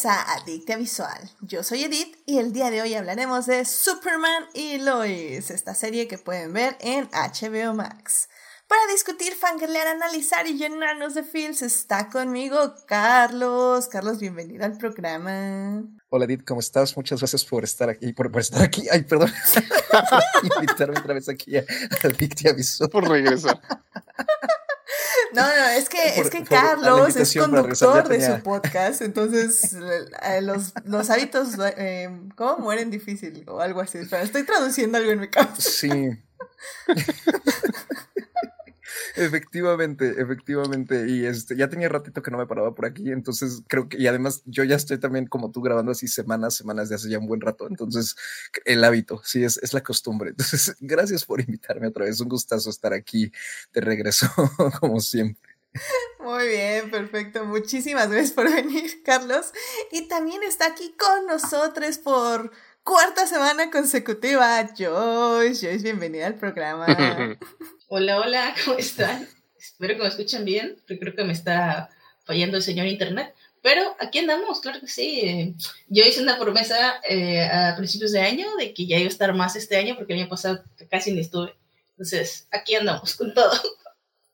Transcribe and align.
bienvenidos 0.00 0.06
a 0.06 0.34
Adictia 0.34 0.76
Visual. 0.76 1.30
Yo 1.40 1.62
soy 1.62 1.84
Edith 1.84 2.16
y 2.24 2.38
el 2.38 2.52
día 2.52 2.70
de 2.70 2.80
hoy 2.80 2.94
hablaremos 2.94 3.46
de 3.46 3.64
Superman 3.64 4.44
y 4.54 4.78
Lois, 4.78 5.50
esta 5.50 5.74
serie 5.74 6.08
que 6.08 6.16
pueden 6.16 6.52
ver 6.52 6.76
en 6.80 7.08
HBO 7.12 7.74
Max. 7.74 8.28
Para 8.68 8.80
discutir, 8.92 9.34
fangirlear, 9.34 9.88
analizar 9.88 10.46
y 10.46 10.56
llenarnos 10.56 11.14
de 11.14 11.22
feels 11.22 11.62
está 11.62 12.08
conmigo 12.08 12.74
Carlos. 12.86 13.88
Carlos, 13.88 14.20
bienvenido 14.20 14.64
al 14.64 14.78
programa. 14.78 15.82
Hola 16.08 16.24
Edith, 16.24 16.44
¿cómo 16.46 16.60
estás? 16.60 16.96
Muchas 16.96 17.20
gracias 17.20 17.44
por 17.44 17.64
estar 17.64 17.90
aquí, 17.90 18.12
por, 18.12 18.38
estar 18.38 18.62
aquí. 18.62 18.86
Ay, 18.90 19.02
perdón. 19.02 19.32
Invitarme 20.56 20.98
otra 20.98 21.14
vez 21.14 21.28
aquí 21.28 21.56
a 21.56 21.64
Adictia 22.04 22.52
Visual. 22.52 22.90
Por 22.90 23.08
regresar. 23.08 23.60
No, 25.32 25.42
no, 25.42 25.68
es 25.76 25.88
que, 25.88 26.20
es 26.20 26.30
que 26.30 26.44
Carlos 26.44 27.16
es 27.16 27.34
conductor 27.34 28.08
de 28.08 28.26
su 28.26 28.42
podcast, 28.42 29.02
entonces 29.02 29.74
eh, 30.22 30.42
los, 30.42 30.72
los 30.84 31.10
hábitos, 31.10 31.54
eh, 31.76 32.10
¿cómo 32.36 32.58
mueren 32.58 32.90
difícil? 32.90 33.44
O 33.46 33.60
algo 33.60 33.80
así. 33.80 33.98
Pero 34.08 34.22
estoy 34.22 34.44
traduciendo 34.44 34.98
algo 34.98 35.12
en 35.12 35.20
mi 35.20 35.28
cabeza. 35.28 35.60
Sí. 35.60 35.90
Efectivamente, 39.16 40.14
efectivamente. 40.18 41.06
Y 41.08 41.24
este, 41.26 41.56
ya 41.56 41.68
tenía 41.68 41.88
ratito 41.88 42.22
que 42.22 42.30
no 42.30 42.38
me 42.38 42.46
paraba 42.46 42.74
por 42.74 42.86
aquí, 42.86 43.10
entonces 43.10 43.62
creo 43.68 43.88
que, 43.88 43.98
y 43.98 44.06
además 44.06 44.42
yo 44.46 44.64
ya 44.64 44.76
estoy 44.76 44.98
también 44.98 45.26
como 45.26 45.50
tú 45.50 45.62
grabando 45.62 45.92
así 45.92 46.08
semanas, 46.08 46.54
semanas 46.54 46.88
de 46.88 46.96
hace 46.96 47.08
ya 47.10 47.18
un 47.18 47.26
buen 47.26 47.40
rato, 47.40 47.66
entonces 47.68 48.16
el 48.64 48.84
hábito, 48.84 49.20
sí, 49.24 49.44
es, 49.44 49.58
es 49.58 49.72
la 49.74 49.82
costumbre. 49.82 50.30
Entonces, 50.30 50.76
gracias 50.80 51.24
por 51.24 51.40
invitarme 51.40 51.88
otra 51.88 52.04
vez, 52.04 52.20
un 52.20 52.28
gustazo 52.28 52.70
estar 52.70 52.92
aquí 52.92 53.32
de 53.72 53.80
regreso, 53.80 54.26
como 54.80 55.00
siempre. 55.00 55.50
Muy 56.18 56.48
bien, 56.48 56.90
perfecto. 56.90 57.44
Muchísimas 57.44 58.10
gracias 58.10 58.32
por 58.32 58.52
venir, 58.52 59.02
Carlos. 59.04 59.52
Y 59.92 60.08
también 60.08 60.42
está 60.42 60.66
aquí 60.66 60.94
con 60.98 61.26
nosotros 61.26 61.98
por 61.98 62.50
cuarta 62.82 63.26
semana 63.26 63.70
consecutiva, 63.70 64.68
Joyce. 64.76 65.66
Joyce, 65.66 65.82
bienvenida 65.82 66.26
al 66.26 66.34
programa. 66.36 66.86
Hola, 67.88 68.20
hola, 68.20 68.54
¿cómo 68.64 68.78
están? 68.78 69.28
Espero 69.58 69.96
que 69.96 70.02
me 70.02 70.08
escuchen 70.08 70.44
bien, 70.44 70.76
porque 70.78 70.98
creo 70.98 71.14
que 71.14 71.24
me 71.24 71.32
está 71.32 71.90
fallando 72.24 72.56
el 72.56 72.62
señor 72.62 72.86
internet. 72.86 73.34
Pero 73.62 73.96
aquí 73.98 74.20
andamos, 74.20 74.60
claro 74.60 74.80
que 74.80 74.86
sí. 74.86 75.56
Yo 75.88 76.04
hice 76.04 76.22
una 76.22 76.38
promesa 76.38 77.00
eh, 77.08 77.44
a 77.44 77.74
principios 77.76 78.12
de 78.12 78.20
año 78.20 78.46
de 78.56 78.72
que 78.72 78.86
ya 78.86 78.96
iba 78.96 79.06
a 79.06 79.10
estar 79.10 79.34
más 79.34 79.56
este 79.56 79.76
año, 79.76 79.96
porque 79.96 80.12
el 80.12 80.20
año 80.20 80.28
pasado 80.28 80.62
casi 80.88 81.12
ni 81.12 81.20
estuve. 81.20 81.54
Entonces, 81.90 82.46
aquí 82.52 82.76
andamos 82.76 83.16
con 83.16 83.34
todo. 83.34 83.52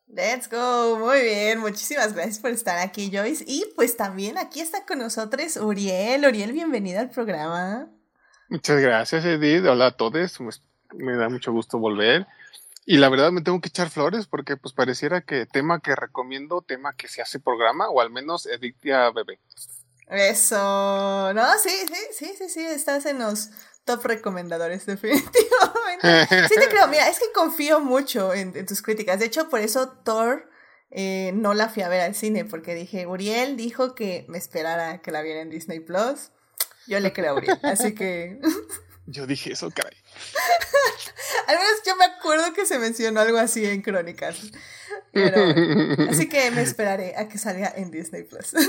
Let's 0.07 0.49
go, 0.49 0.99
muy 0.99 1.23
bien, 1.23 1.59
muchísimas 1.59 2.13
gracias 2.13 2.39
por 2.39 2.51
estar 2.51 2.79
aquí, 2.79 3.11
Joyce. 3.13 3.45
Y 3.47 3.65
pues 3.75 3.97
también 3.97 4.39
aquí 4.39 4.61
está 4.61 4.85
con 4.85 4.99
nosotros 4.99 5.57
Uriel. 5.57 6.25
Uriel, 6.25 6.53
bienvenida 6.53 7.01
al 7.01 7.11
programa. 7.11 7.91
Muchas 8.49 8.81
gracias, 8.81 9.25
Edith. 9.25 9.65
Hola 9.67 9.87
a 9.87 9.97
todos. 9.97 10.39
Pues, 10.39 10.63
me 10.95 11.17
da 11.17 11.29
mucho 11.29 11.53
gusto 11.53 11.79
volver. 11.79 12.27
Y 12.85 12.99
la 12.99 13.09
verdad 13.09 13.33
me 13.33 13.43
tengo 13.43 13.61
que 13.61 13.69
echar 13.69 13.91
flores 13.91 14.29
porque 14.29 14.57
pues 14.57 14.73
pareciera 14.73 15.21
que 15.21 15.45
tema 15.45 15.81
que 15.81 15.97
recomiendo, 15.97 16.63
tema 16.63 16.95
que 16.95 17.09
se 17.09 17.21
hace 17.21 17.41
programa 17.41 17.89
o 17.89 18.01
al 18.01 18.11
menos 18.11 18.47
Edictia 18.47 19.11
Bebé. 19.11 19.41
Eso, 20.09 21.33
no, 21.35 21.59
sí, 21.59 21.71
sí, 21.89 22.01
sí, 22.13 22.35
sí, 22.39 22.49
sí, 22.49 22.65
estás 22.65 23.07
en 23.07 23.19
los 23.19 23.51
top 23.85 24.05
recomendadores 24.05 24.87
definitivamente. 24.87 26.49
Sí 26.49 26.55
te 26.61 26.69
creo, 26.69 26.87
mira, 26.87 27.09
es 27.09 27.19
que 27.19 27.33
confío 27.35 27.81
mucho 27.81 28.33
en, 28.33 28.65
tus 28.67 28.83
críticas. 28.83 29.19
De 29.19 29.27
hecho, 29.27 29.49
por 29.49 29.59
eso 29.59 29.89
Thor 30.05 30.49
eh, 30.91 31.33
no 31.35 31.55
la 31.55 31.69
fui 31.69 31.83
a 31.83 31.89
ver 31.89 32.03
al 32.03 32.15
cine 32.15 32.45
porque 32.45 32.77
dije, 32.77 33.09
Uriel 33.09 33.57
dijo 33.57 33.97
que 33.97 34.27
me 34.29 34.39
esperara 34.39 35.03
que 35.03 35.11
la 35.11 35.23
viera 35.23 35.41
en 35.41 35.51
Disney 35.51 35.81
Plus. 35.81 36.31
Yo 36.87 37.01
le 37.01 37.13
creo 37.13 37.33
a 37.33 37.35
Uriel, 37.35 37.59
así 37.63 37.95
que... 37.95 38.41
Yo 39.07 39.27
dije 39.27 39.53
eso, 39.53 39.71
caray. 39.71 39.97
Al 41.47 41.57
menos 41.57 41.83
yo 41.85 41.95
me 41.95 42.05
acuerdo 42.07 42.53
que 42.53 42.67
se 42.67 42.79
mencionó 42.79 43.21
algo 43.21 43.39
así 43.39 43.65
en 43.65 43.81
Crónicas. 43.81 44.37
Pero, 45.13 45.55
así 46.11 46.29
que 46.29 46.51
me 46.51 46.63
esperaré 46.63 47.15
a 47.17 47.29
que 47.29 47.39
salga 47.39 47.73
en 47.77 47.91
Disney 47.91 48.25
Plus. 48.25 48.53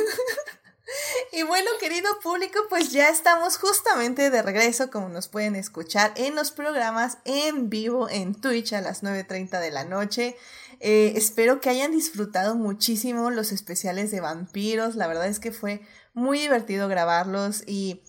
Y 1.33 1.43
bueno, 1.43 1.69
querido 1.81 2.17
público, 2.21 2.59
pues 2.69 2.93
ya 2.93 3.09
estamos 3.09 3.57
justamente 3.57 4.29
de 4.29 4.41
regreso, 4.41 4.89
como 4.89 5.09
nos 5.09 5.27
pueden 5.27 5.57
escuchar 5.57 6.13
en 6.15 6.33
los 6.33 6.51
programas 6.51 7.17
en 7.25 7.69
vivo 7.69 8.09
en 8.09 8.33
Twitch 8.33 8.71
a 8.71 8.79
las 8.79 9.03
9.30 9.03 9.59
de 9.59 9.71
la 9.71 9.83
noche. 9.83 10.37
Eh, 10.79 11.11
espero 11.17 11.59
que 11.59 11.69
hayan 11.69 11.91
disfrutado 11.91 12.55
muchísimo 12.55 13.31
los 13.31 13.51
especiales 13.51 14.11
de 14.11 14.21
vampiros. 14.21 14.95
La 14.95 15.07
verdad 15.07 15.27
es 15.27 15.39
que 15.39 15.51
fue 15.51 15.81
muy 16.13 16.39
divertido 16.39 16.87
grabarlos 16.87 17.63
y 17.67 18.01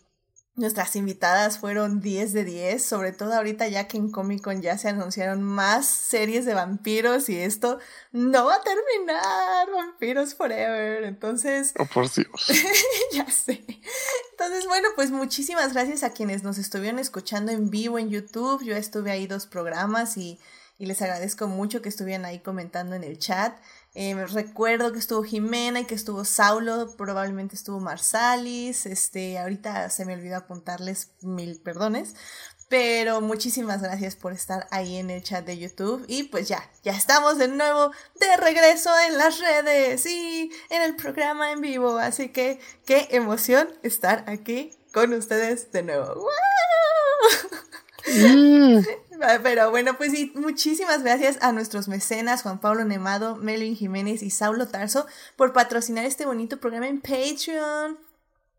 Nuestras 0.59 0.97
invitadas 0.97 1.61
fueron 1.61 2.01
10 2.01 2.33
de 2.33 2.43
10, 2.43 2.85
sobre 2.85 3.13
todo 3.13 3.33
ahorita 3.35 3.69
ya 3.69 3.87
que 3.87 3.97
en 3.97 4.11
Comic 4.11 4.43
Con 4.43 4.61
ya 4.61 4.77
se 4.77 4.89
anunciaron 4.89 5.41
más 5.41 5.87
series 5.87 6.45
de 6.47 6.55
vampiros 6.55 7.29
y 7.29 7.39
esto 7.39 7.79
no 8.11 8.47
va 8.47 8.57
a 8.57 8.63
terminar, 8.63 9.71
Vampiros 9.73 10.35
Forever. 10.35 11.05
Entonces... 11.05 11.75
Oh, 11.79 11.87
por 11.87 12.13
Dios. 12.13 12.51
ya 13.13 13.31
sé. 13.31 13.65
Entonces, 14.33 14.67
bueno, 14.67 14.89
pues 14.97 15.13
muchísimas 15.13 15.75
gracias 15.75 16.03
a 16.03 16.11
quienes 16.11 16.43
nos 16.43 16.59
estuvieron 16.59 16.99
escuchando 16.99 17.53
en 17.53 17.71
vivo 17.71 18.01
en 18.01 18.11
YouTube. 18.11 18.65
Yo 18.65 18.75
estuve 18.75 19.13
ahí 19.13 19.29
dos 19.29 19.47
programas 19.47 20.17
y, 20.17 20.41
y 20.77 20.87
les 20.87 21.01
agradezco 21.03 21.47
mucho 21.47 21.83
que 21.83 21.89
estuvieran 21.89 22.25
ahí 22.25 22.41
comentando 22.41 22.97
en 22.97 23.05
el 23.05 23.21
chat. 23.21 23.57
Eh, 24.01 24.15
recuerdo 24.27 24.93
que 24.93 25.01
estuvo 25.01 25.25
Jimena 25.25 25.81
y 25.81 25.85
que 25.85 25.97
estuvo 25.97 26.25
Saulo, 26.25 26.95
probablemente 26.97 27.57
estuvo 27.57 27.81
Marsalis, 27.81 28.87
este, 28.87 29.41
ahorita 29.41 29.91
se 29.91 30.05
me 30.05 30.15
olvidó 30.15 30.37
apuntarles 30.37 31.11
mil 31.21 31.61
perdones, 31.61 32.15
pero 32.69 33.21
muchísimas 33.21 33.83
gracias 33.83 34.15
por 34.15 34.33
estar 34.33 34.69
ahí 34.71 34.99
en 34.99 35.11
el 35.11 35.25
chat 35.25 35.45
de 35.45 35.59
YouTube 35.59 36.05
y 36.07 36.23
pues 36.23 36.47
ya, 36.47 36.71
ya 36.85 36.93
estamos 36.93 37.39
de 37.39 37.49
nuevo 37.49 37.91
de 38.21 38.37
regreso 38.37 38.91
en 39.09 39.19
las 39.19 39.41
redes 39.41 40.07
y 40.07 40.53
en 40.71 40.83
el 40.83 40.95
programa 40.95 41.51
en 41.51 41.61
vivo, 41.61 41.99
así 41.99 42.29
que 42.29 42.61
qué 42.87 43.09
emoción 43.11 43.67
estar 43.83 44.23
aquí 44.29 44.79
con 44.93 45.13
ustedes 45.13 45.73
de 45.73 45.83
nuevo. 45.83 46.25
Mm. 48.07 48.79
Pero 49.43 49.71
bueno, 49.71 49.97
pues 49.97 50.13
sí, 50.13 50.33
muchísimas 50.35 51.03
gracias 51.03 51.39
a 51.41 51.51
nuestros 51.53 51.89
mecenas 51.89 52.43
Juan 52.43 52.61
Pablo 52.61 52.85
Nemado, 52.85 53.37
Melvin 53.37 53.75
Jiménez 53.75 54.23
y 54.23 54.31
Saulo 54.31 54.69
Tarso 54.69 55.07
por 55.37 55.53
patrocinar 55.53 56.05
este 56.05 56.25
bonito 56.25 56.59
programa 56.61 56.87
en 56.87 57.01
Patreon. 57.01 57.99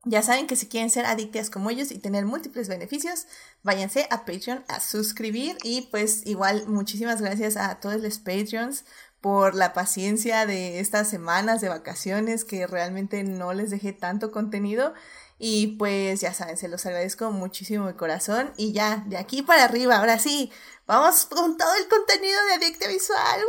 Ya 0.06 0.22
saben 0.22 0.48
que 0.48 0.56
si 0.56 0.68
quieren 0.68 0.90
ser 0.90 1.06
adictas 1.06 1.50
como 1.50 1.70
ellos 1.70 1.92
y 1.92 2.00
tener 2.00 2.26
múltiples 2.26 2.68
beneficios, 2.68 3.28
váyanse 3.64 4.08
a 4.10 4.26
Patreon 4.26 4.64
a 4.68 4.80
suscribir 4.80 5.58
y 5.64 5.84
pues 5.92 6.26
igual 6.26 6.68
muchísimas 6.68 7.22
gracias 7.22 7.58
a 7.58 7.80
todos 7.80 8.02
los 8.02 8.18
Patreons 8.18 8.86
por 9.22 9.56
la 9.56 9.74
paciencia 9.74 10.46
de 10.46 10.80
estas 10.80 11.10
semanas 11.10 11.62
de 11.62 11.70
vacaciones 11.70 12.46
que 12.46 12.68
realmente 12.68 13.24
no 13.24 13.54
les 13.54 13.70
dejé 13.70 13.92
tanto 13.92 14.32
contenido 14.32 14.94
y 15.40 15.78
pues 15.78 16.20
ya 16.20 16.34
saben, 16.34 16.58
se 16.58 16.68
los 16.68 16.86
agradezco 16.86 17.32
muchísimo 17.32 17.88
de 17.88 17.96
corazón. 17.96 18.52
Y 18.58 18.74
ya, 18.74 19.06
de 19.08 19.18
aquí 19.18 19.42
para 19.42 19.64
arriba, 19.64 19.98
ahora 19.98 20.20
sí, 20.20 20.52
vamos 20.86 21.26
con 21.26 21.58
todo 21.58 21.74
el 21.76 21.88
contenido 21.88 22.38
de 22.48 22.54
Adicta 22.56 22.90
Visual. 22.90 23.42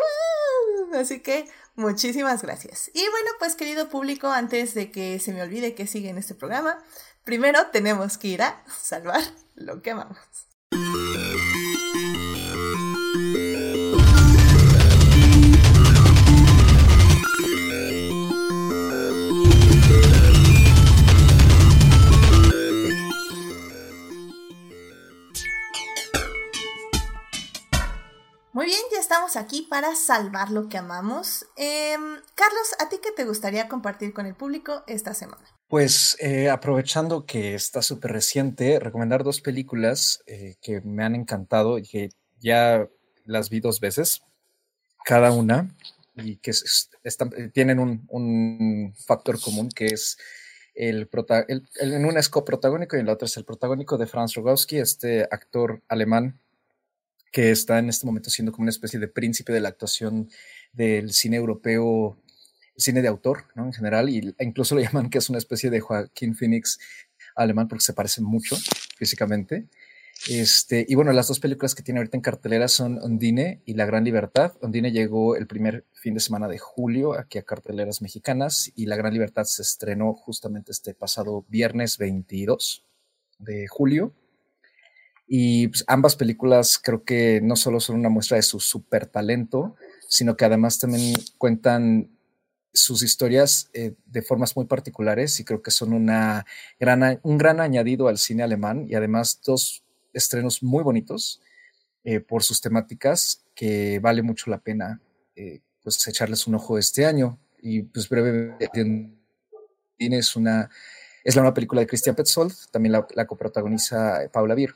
Así 0.95 1.19
que 1.19 1.51
muchísimas 1.75 2.43
gracias. 2.43 2.93
Y 2.95 3.01
bueno, 3.01 3.31
pues 3.41 3.57
querido 3.57 3.89
público, 3.89 4.29
antes 4.29 4.73
de 4.75 4.93
que 4.93 5.19
se 5.19 5.33
me 5.33 5.43
olvide 5.43 5.75
que 5.75 5.89
sigue 5.89 6.11
en 6.11 6.19
este 6.19 6.37
programa, 6.37 6.79
primero 7.25 7.67
tenemos 7.73 8.19
que 8.19 8.29
ir 8.29 8.43
a 8.43 8.63
salvar 8.81 9.23
lo 9.57 9.83
que 9.83 9.91
amamos. 9.91 10.19
Aquí 29.37 29.67
para 29.69 29.95
salvar 29.95 30.51
lo 30.51 30.69
que 30.69 30.79
amamos. 30.79 31.47
Em, 31.57 32.17
Carlos, 32.35 32.75
¿a 32.79 32.89
ti 32.89 32.97
qué 33.03 33.13
te 33.13 33.25
gustaría 33.25 33.69
compartir 33.69 34.13
con 34.13 34.27
el 34.27 34.35
público 34.35 34.85
esta 34.87 35.15
semana? 35.15 35.45
Pues 35.69 36.17
eh, 36.21 36.51
aprovechando 36.51 37.27
que 37.27 37.55
está 37.55 37.83
súper 37.83 38.13
reciente, 38.13 38.81
recomendar 38.81 39.23
dos 39.23 39.41
películas 39.41 40.23
eh, 40.27 40.57
que 40.61 40.81
me 40.81 41.05
han 41.05 41.15
encantado 41.15 41.79
y 41.79 41.83
que 41.83 42.11
ya 42.41 42.89
las 43.25 43.51
vi 43.51 43.61
dos 43.61 43.81
veces, 43.81 44.23
cada 45.05 45.33
una, 45.33 45.75
y 46.17 46.37
que 46.37 46.53
tienen 47.53 47.79
un, 47.79 48.95
factor 49.07 49.41
común 49.41 49.69
que 49.71 49.87
es 49.87 50.19
el, 50.75 51.09
en 51.81 52.05
una 52.05 52.21
es 52.21 52.29
coprotagónico 52.29 52.97
y 52.97 53.01
en 53.01 53.07
la 53.07 53.13
otra 53.13 53.27
es 53.27 53.37
el 53.37 53.45
protagónico 53.45 53.97
de 53.97 54.07
Franz 54.07 54.35
Rogowski, 54.35 54.79
este 54.79 55.23
actor 55.31 55.83
alemán 55.89 56.41
que 57.31 57.51
está 57.51 57.79
en 57.79 57.89
este 57.89 58.07
momento 58.07 58.31
siendo 58.31 58.53
como 58.53 58.63
una 58.63 58.71
especie 58.71 58.99
de 58.99 59.09
príncipe 59.09 59.53
de 59.53 59.61
la 59.61 59.69
actuación 59.69 60.29
del 60.73 61.13
cine 61.13 61.37
europeo 61.37 62.19
cine 62.81 63.03
de 63.03 63.09
autor, 63.09 63.45
¿no? 63.55 63.67
En 63.67 63.73
general, 63.73 64.09
y 64.09 64.35
incluso 64.41 64.75
lo 64.75 64.81
llaman 64.83 65.11
que 65.11 65.19
es 65.19 65.29
una 65.29 65.39
especie 65.39 65.71
de 65.71 65.81
Joaquín 65.81 66.35
Phoenix 66.35 66.79
alemán 67.37 67.69
porque 67.69 67.85
se 67.85 67.93
parece 67.93 68.21
mucho 68.21 68.57
físicamente. 68.97 69.69
Este, 70.29 70.85
y 70.87 70.95
bueno, 70.97 71.13
las 71.13 71.29
dos 71.29 71.41
películas 71.41 71.75
que 71.75 71.83
tiene 71.83 72.01
ahorita 72.01 72.19
en 72.19 72.23
cartelera 72.23 72.69
son 72.69 72.99
Ondine 72.99 73.63
y 73.65 73.75
La 73.75 73.87
Gran 73.87 74.05
Libertad. 74.05 74.53
Ondine 74.61 74.93
llegó 74.93 75.35
el 75.35 75.47
primer 75.47 75.87
fin 75.95 76.13
de 76.13 76.21
semana 76.21 76.47
de 76.47 76.59
julio 76.59 77.19
aquí 77.19 77.39
a 77.39 77.43
carteleras 77.43 78.03
mexicanas 78.03 78.71
y 78.75 78.85
La 78.85 78.97
Gran 78.97 79.15
Libertad 79.15 79.45
se 79.45 79.63
estrenó 79.63 80.13
justamente 80.13 80.73
este 80.73 80.93
pasado 80.93 81.47
viernes 81.49 81.97
22 81.97 82.85
de 83.39 83.67
julio. 83.69 84.13
Y 85.33 85.69
pues, 85.69 85.85
ambas 85.87 86.17
películas 86.17 86.77
creo 86.83 87.05
que 87.05 87.41
no 87.41 87.55
solo 87.55 87.79
son 87.79 87.95
una 87.95 88.09
muestra 88.09 88.37
de 88.37 88.43
su 88.43 88.59
super 88.59 89.07
talento, 89.07 89.77
sino 90.09 90.37
que 90.37 90.45
además 90.45 90.81
también 90.81 91.15
cuentan 91.39 92.11
sus 92.73 93.05
historias 93.05 93.71
eh, 93.73 93.95
de 94.07 94.23
formas 94.23 94.57
muy 94.57 94.65
particulares 94.65 95.39
y 95.39 95.45
creo 95.45 95.63
que 95.63 95.71
son 95.71 95.93
una 95.93 96.45
gran, 96.81 97.21
un 97.23 97.39
gran 97.39 97.61
añadido 97.61 98.09
al 98.09 98.19
cine 98.19 98.43
alemán 98.43 98.87
y 98.89 98.97
además 98.97 99.41
dos 99.45 99.85
estrenos 100.13 100.65
muy 100.65 100.83
bonitos 100.83 101.41
eh, 102.03 102.19
por 102.19 102.43
sus 102.43 102.61
temáticas 102.61 103.45
que 103.55 104.01
vale 104.01 104.23
mucho 104.23 104.51
la 104.51 104.59
pena 104.59 105.01
eh, 105.37 105.61
pues 105.85 106.09
echarles 106.09 106.49
un 106.49 106.57
ojo 106.57 106.77
este 106.77 107.07
año. 107.07 107.39
Y 107.63 107.83
pues 107.83 108.09
brevemente 108.09 108.69
es 109.97 110.35
una 110.35 110.69
es 111.23 111.37
la 111.37 111.43
nueva 111.43 111.55
película 111.55 111.83
de 111.83 111.87
Christian 111.87 112.17
Petzold 112.17 112.53
también 112.73 112.95
la, 113.15 113.27
coprotagoniza 113.27 114.29
Paula 114.33 114.57
Beer 114.57 114.75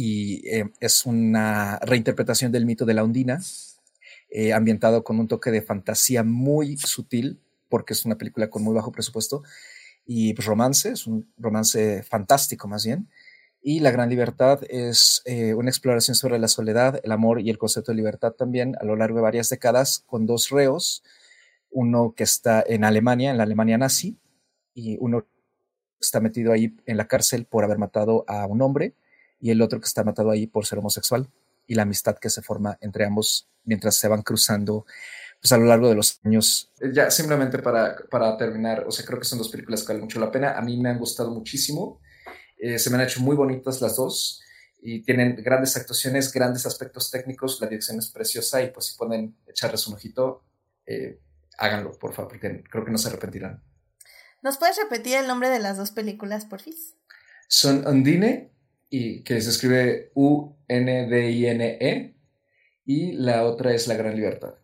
y 0.00 0.44
es 0.78 1.06
una 1.06 1.80
reinterpretación 1.80 2.52
del 2.52 2.66
mito 2.66 2.86
de 2.86 2.94
la 2.94 3.02
ondina 3.02 3.40
eh, 4.30 4.52
ambientado 4.52 5.02
con 5.02 5.18
un 5.18 5.26
toque 5.26 5.50
de 5.50 5.60
fantasía 5.60 6.22
muy 6.22 6.76
sutil, 6.76 7.40
porque 7.68 7.94
es 7.94 8.04
una 8.04 8.16
película 8.16 8.48
con 8.48 8.62
muy 8.62 8.76
bajo 8.76 8.92
presupuesto, 8.92 9.42
y 10.06 10.34
pues, 10.34 10.46
romance, 10.46 10.90
es 10.90 11.08
un 11.08 11.28
romance 11.36 12.04
fantástico 12.04 12.68
más 12.68 12.84
bien. 12.84 13.08
Y 13.60 13.80
La 13.80 13.90
Gran 13.90 14.08
Libertad 14.08 14.60
es 14.68 15.20
eh, 15.24 15.52
una 15.54 15.68
exploración 15.68 16.14
sobre 16.14 16.38
la 16.38 16.46
soledad, 16.46 17.00
el 17.02 17.10
amor 17.10 17.40
y 17.40 17.50
el 17.50 17.58
concepto 17.58 17.90
de 17.90 17.96
libertad 17.96 18.34
también 18.34 18.76
a 18.80 18.84
lo 18.84 18.94
largo 18.94 19.16
de 19.16 19.22
varias 19.22 19.48
décadas, 19.48 20.04
con 20.06 20.26
dos 20.26 20.50
reos, 20.50 21.02
uno 21.70 22.14
que 22.16 22.22
está 22.22 22.62
en 22.64 22.84
Alemania, 22.84 23.32
en 23.32 23.36
la 23.38 23.42
Alemania 23.42 23.78
nazi, 23.78 24.16
y 24.74 24.96
uno 25.00 25.26
está 26.00 26.20
metido 26.20 26.52
ahí 26.52 26.76
en 26.86 26.96
la 26.96 27.08
cárcel 27.08 27.46
por 27.46 27.64
haber 27.64 27.78
matado 27.78 28.24
a 28.28 28.46
un 28.46 28.62
hombre, 28.62 28.94
y 29.40 29.50
el 29.50 29.62
otro 29.62 29.80
que 29.80 29.86
está 29.86 30.04
matado 30.04 30.30
ahí 30.30 30.46
por 30.46 30.66
ser 30.66 30.78
homosexual 30.78 31.28
y 31.66 31.74
la 31.74 31.82
amistad 31.82 32.18
que 32.18 32.30
se 32.30 32.42
forma 32.42 32.78
entre 32.80 33.04
ambos 33.04 33.48
mientras 33.64 33.96
se 33.96 34.08
van 34.08 34.22
cruzando 34.22 34.86
pues 35.40 35.52
a 35.52 35.58
lo 35.58 35.66
largo 35.66 35.88
de 35.88 35.94
los 35.94 36.20
años. 36.24 36.72
Ya 36.92 37.10
simplemente 37.10 37.58
para, 37.58 37.96
para 38.10 38.36
terminar, 38.36 38.84
o 38.86 38.90
sea, 38.90 39.04
creo 39.04 39.18
que 39.18 39.24
son 39.24 39.38
dos 39.38 39.50
películas 39.50 39.82
que 39.82 39.88
valen 39.88 40.02
mucho 40.02 40.18
la 40.18 40.32
pena. 40.32 40.58
A 40.58 40.62
mí 40.62 40.76
me 40.76 40.88
han 40.88 40.98
gustado 40.98 41.30
muchísimo. 41.30 42.00
Eh, 42.56 42.78
se 42.78 42.90
me 42.90 42.96
han 42.96 43.02
hecho 43.02 43.20
muy 43.20 43.36
bonitas 43.36 43.80
las 43.80 43.96
dos 43.96 44.42
y 44.80 45.02
tienen 45.02 45.36
grandes 45.36 45.76
actuaciones, 45.76 46.32
grandes 46.32 46.66
aspectos 46.66 47.10
técnicos. 47.10 47.60
La 47.60 47.68
dirección 47.68 47.98
es 47.98 48.10
preciosa 48.10 48.62
y 48.62 48.70
pues 48.70 48.86
si 48.86 48.96
pueden 48.96 49.36
echarles 49.46 49.86
un 49.86 49.94
ojito, 49.94 50.42
eh, 50.86 51.20
háganlo, 51.56 51.92
por 51.92 52.14
favor, 52.14 52.32
porque 52.32 52.64
creo 52.68 52.84
que 52.84 52.90
no 52.90 52.98
se 52.98 53.08
arrepentirán. 53.08 53.62
¿Nos 54.42 54.56
puedes 54.56 54.76
repetir 54.76 55.16
el 55.16 55.26
nombre 55.26 55.50
de 55.50 55.58
las 55.58 55.76
dos 55.76 55.92
películas, 55.92 56.46
porfis? 56.46 56.94
Son 57.48 57.86
Undine 57.86 58.52
y 58.90 59.22
que 59.22 59.40
se 59.40 59.50
escribe 59.50 60.10
U-N-D-I-N-E, 60.14 62.14
y 62.84 63.12
la 63.12 63.44
otra 63.44 63.74
es 63.74 63.86
La 63.86 63.94
Gran 63.94 64.16
Libertad. 64.16 64.54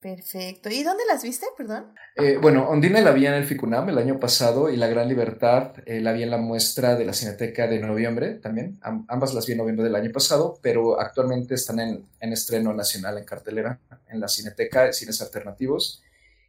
Perfecto. 0.00 0.68
¿Y 0.68 0.82
dónde 0.82 1.04
las 1.06 1.22
viste, 1.22 1.46
perdón? 1.56 1.94
Eh, 2.16 2.36
bueno, 2.42 2.68
Ondine 2.68 3.02
la 3.02 3.12
vi 3.12 3.24
en 3.24 3.34
el 3.34 3.44
FICUNAM 3.44 3.88
el 3.88 3.98
año 3.98 4.18
pasado 4.18 4.68
y 4.68 4.76
La 4.76 4.88
Gran 4.88 5.08
Libertad 5.08 5.74
eh, 5.86 6.00
la 6.00 6.12
vi 6.12 6.24
en 6.24 6.30
la 6.30 6.38
muestra 6.38 6.96
de 6.96 7.04
la 7.04 7.12
Cineteca 7.12 7.68
de 7.68 7.78
noviembre 7.78 8.34
también. 8.34 8.80
ambas 8.82 9.32
las 9.32 9.46
vi 9.46 9.52
en 9.52 9.58
noviembre 9.58 9.84
del 9.84 9.94
año 9.94 10.10
pasado, 10.10 10.58
pero 10.60 10.98
actualmente 10.98 11.54
están 11.54 11.78
en, 11.78 12.04
en 12.18 12.32
estreno 12.32 12.74
nacional 12.74 13.16
en 13.16 13.24
cartelera 13.24 13.78
en 14.08 14.18
la 14.18 14.26
Cineteca 14.26 14.86
de 14.86 14.92
Cines 14.92 15.22
Alternativos. 15.22 16.02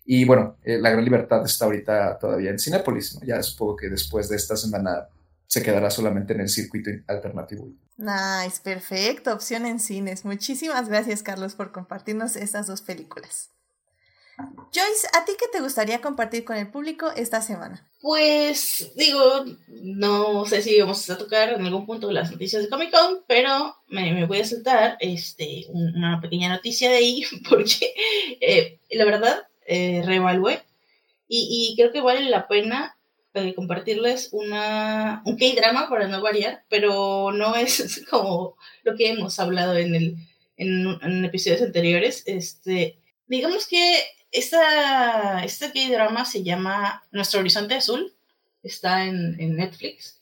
Y 0.03 0.25
bueno, 0.25 0.57
eh, 0.63 0.79
La 0.79 0.89
Gran 0.89 1.05
Libertad 1.05 1.45
está 1.45 1.65
ahorita 1.65 2.17
todavía 2.17 2.49
en 2.49 2.57
Cinépolis. 2.57 3.19
Ya 3.21 3.41
supongo 3.43 3.75
que 3.75 3.89
después 3.89 4.29
de 4.29 4.35
esta 4.35 4.57
semana 4.57 5.09
se 5.47 5.61
quedará 5.61 5.89
solamente 5.89 6.33
en 6.33 6.41
el 6.41 6.49
circuito 6.49 6.89
alternativo. 7.07 7.69
Nice, 7.97 8.59
perfecto, 8.63 9.33
opción 9.33 9.65
en 9.65 9.79
cines. 9.79 10.25
Muchísimas 10.25 10.89
gracias, 10.89 11.21
Carlos, 11.21 11.55
por 11.55 11.71
compartirnos 11.71 12.35
estas 12.35 12.67
dos 12.67 12.81
películas. 12.81 13.49
Joyce, 14.37 15.07
¿a 15.13 15.25
ti 15.25 15.33
qué 15.39 15.45
te 15.51 15.61
gustaría 15.61 16.01
compartir 16.01 16.43
con 16.43 16.57
el 16.57 16.71
público 16.71 17.11
esta 17.15 17.41
semana? 17.41 17.87
Pues 18.01 18.91
digo, 18.95 19.45
no 19.67 20.45
sé 20.45 20.63
si 20.63 20.79
vamos 20.79 21.07
a 21.09 21.17
tocar 21.17 21.53
en 21.53 21.65
algún 21.65 21.85
punto 21.85 22.11
las 22.11 22.31
noticias 22.31 22.63
de 22.63 22.69
Comic 22.69 22.91
Con, 22.91 23.23
pero 23.27 23.75
me, 23.87 24.25
voy 24.25 24.39
a 24.39 24.45
saltar 24.45 24.97
este, 24.99 25.65
una 25.69 26.19
pequeña 26.19 26.49
noticia 26.49 26.89
de 26.89 26.95
ahí, 26.95 27.23
porque 27.49 27.93
eh, 28.41 28.79
la 28.89 29.05
verdad, 29.05 29.47
eh, 29.67 30.01
reevalué 30.03 30.63
y, 31.27 31.71
y 31.71 31.75
creo 31.75 31.91
que 31.91 32.01
vale 32.01 32.27
la 32.29 32.47
pena 32.47 32.97
eh, 33.35 33.55
compartirles 33.55 34.29
una, 34.31 35.23
un 35.25 35.37
K-drama 35.37 35.89
para 35.89 36.07
no 36.07 36.21
variar, 36.21 36.63
pero 36.69 37.31
no 37.31 37.55
es 37.55 38.05
como 38.09 38.57
lo 38.83 38.95
que 38.95 39.09
hemos 39.09 39.39
hablado 39.39 39.75
en, 39.75 39.95
el, 39.95 40.17
en, 40.57 41.25
episodios 41.25 41.61
anteriores. 41.61 42.23
Este, 42.25 42.97
digamos 43.27 43.67
que 43.67 44.01
esta, 44.31 45.43
este 45.43 45.71
K-drama 45.71 46.25
se 46.25 46.43
llama 46.43 47.03
Nuestro 47.11 47.39
Horizonte 47.39 47.75
Azul, 47.75 48.13
está 48.61 49.05
en, 49.05 49.35
en 49.39 49.55
Netflix. 49.55 50.19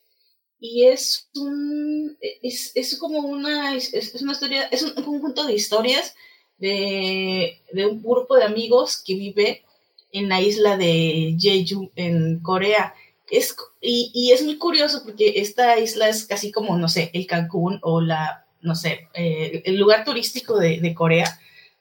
Y 0.61 0.85
es 0.85 1.27
un. 1.35 2.17
Es, 2.21 2.71
es 2.75 2.95
como 2.97 3.19
una. 3.19 3.75
Es, 3.75 4.21
una 4.21 4.33
historia. 4.33 4.65
Es 4.65 4.83
un 4.83 4.93
conjunto 4.93 5.45
de 5.45 5.55
historias 5.55 6.15
de, 6.59 7.59
de 7.73 7.85
un 7.87 8.01
grupo 8.01 8.35
de 8.35 8.43
amigos 8.43 9.01
que 9.03 9.15
vive 9.15 9.63
en 10.11 10.29
la 10.29 10.39
isla 10.39 10.77
de 10.77 11.35
Jeju, 11.39 11.91
en 11.95 12.39
Corea. 12.41 12.93
Es, 13.31 13.55
y, 13.79 14.11
y, 14.13 14.31
es 14.33 14.43
muy 14.43 14.57
curioso 14.57 15.03
porque 15.03 15.33
esta 15.37 15.79
isla 15.79 16.09
es 16.09 16.25
casi 16.25 16.51
como, 16.51 16.77
no 16.77 16.89
sé, 16.89 17.09
el 17.13 17.25
Cancún 17.25 17.79
o 17.81 18.01
la, 18.01 18.45
no 18.61 18.75
sé, 18.75 19.07
eh, 19.13 19.63
el 19.65 19.77
lugar 19.77 20.03
turístico 20.03 20.57
de, 20.59 20.81
de, 20.81 20.93
Corea, 20.93 21.39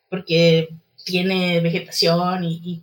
porque 0.08 0.68
tiene 1.04 1.60
vegetación 1.60 2.44
y, 2.44 2.82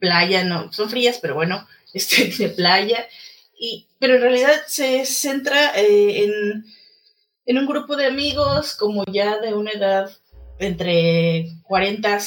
playa, 0.00 0.42
no, 0.42 0.72
son 0.72 0.90
frías, 0.90 1.20
pero 1.22 1.36
bueno, 1.36 1.66
este, 1.94 2.26
tiene 2.26 2.52
playa. 2.52 3.06
Y, 3.58 3.86
pero 4.00 4.16
en 4.16 4.22
realidad 4.22 4.62
se 4.66 5.06
centra 5.06 5.72
eh, 5.76 6.24
en, 6.24 6.64
en 7.46 7.58
un 7.58 7.66
grupo 7.66 7.94
de 7.94 8.06
amigos 8.06 8.74
como 8.74 9.04
ya 9.04 9.38
de 9.38 9.54
una 9.54 9.70
edad 9.70 10.10
entre 10.58 11.52
40 11.62 12.18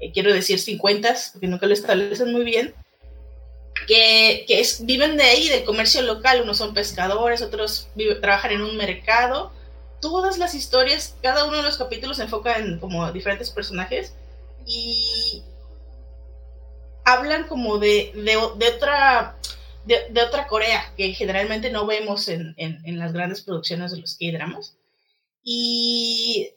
eh, 0.00 0.12
quiero 0.12 0.32
decir 0.32 0.58
50, 0.58 1.14
porque 1.32 1.46
nunca 1.46 1.66
lo 1.66 1.74
establecen 1.74 2.32
muy 2.32 2.44
bien, 2.44 2.74
que, 3.88 4.44
que 4.46 4.62
viven 4.80 5.16
de 5.16 5.24
ahí, 5.24 5.48
del 5.48 5.64
comercio 5.64 6.02
local, 6.02 6.42
unos 6.42 6.58
son 6.58 6.74
pescadores, 6.74 7.40
otros 7.40 7.88
trabajan 8.20 8.52
en 8.52 8.60
un 8.60 8.76
mercado. 8.76 9.50
Todas 10.00 10.36
las 10.36 10.54
historias, 10.54 11.16
cada 11.22 11.46
uno 11.46 11.56
de 11.56 11.62
los 11.62 11.78
capítulos 11.78 12.18
se 12.18 12.24
enfoca 12.24 12.58
en 12.58 12.78
como 12.78 13.10
diferentes 13.10 13.50
personajes 13.50 14.12
y 14.66 15.42
hablan 17.04 17.48
como 17.48 17.78
de, 17.78 18.12
de, 18.14 18.36
otra 18.36 19.38
de, 19.86 20.22
otra 20.22 20.46
Corea 20.46 20.92
que 20.94 21.14
generalmente 21.14 21.70
no 21.70 21.86
vemos 21.86 22.28
en, 22.28 22.54
las 22.84 23.14
grandes 23.14 23.40
producciones 23.40 23.90
de 23.90 24.00
los 24.00 24.16
K-dramas. 24.18 24.76
Y 25.42 26.50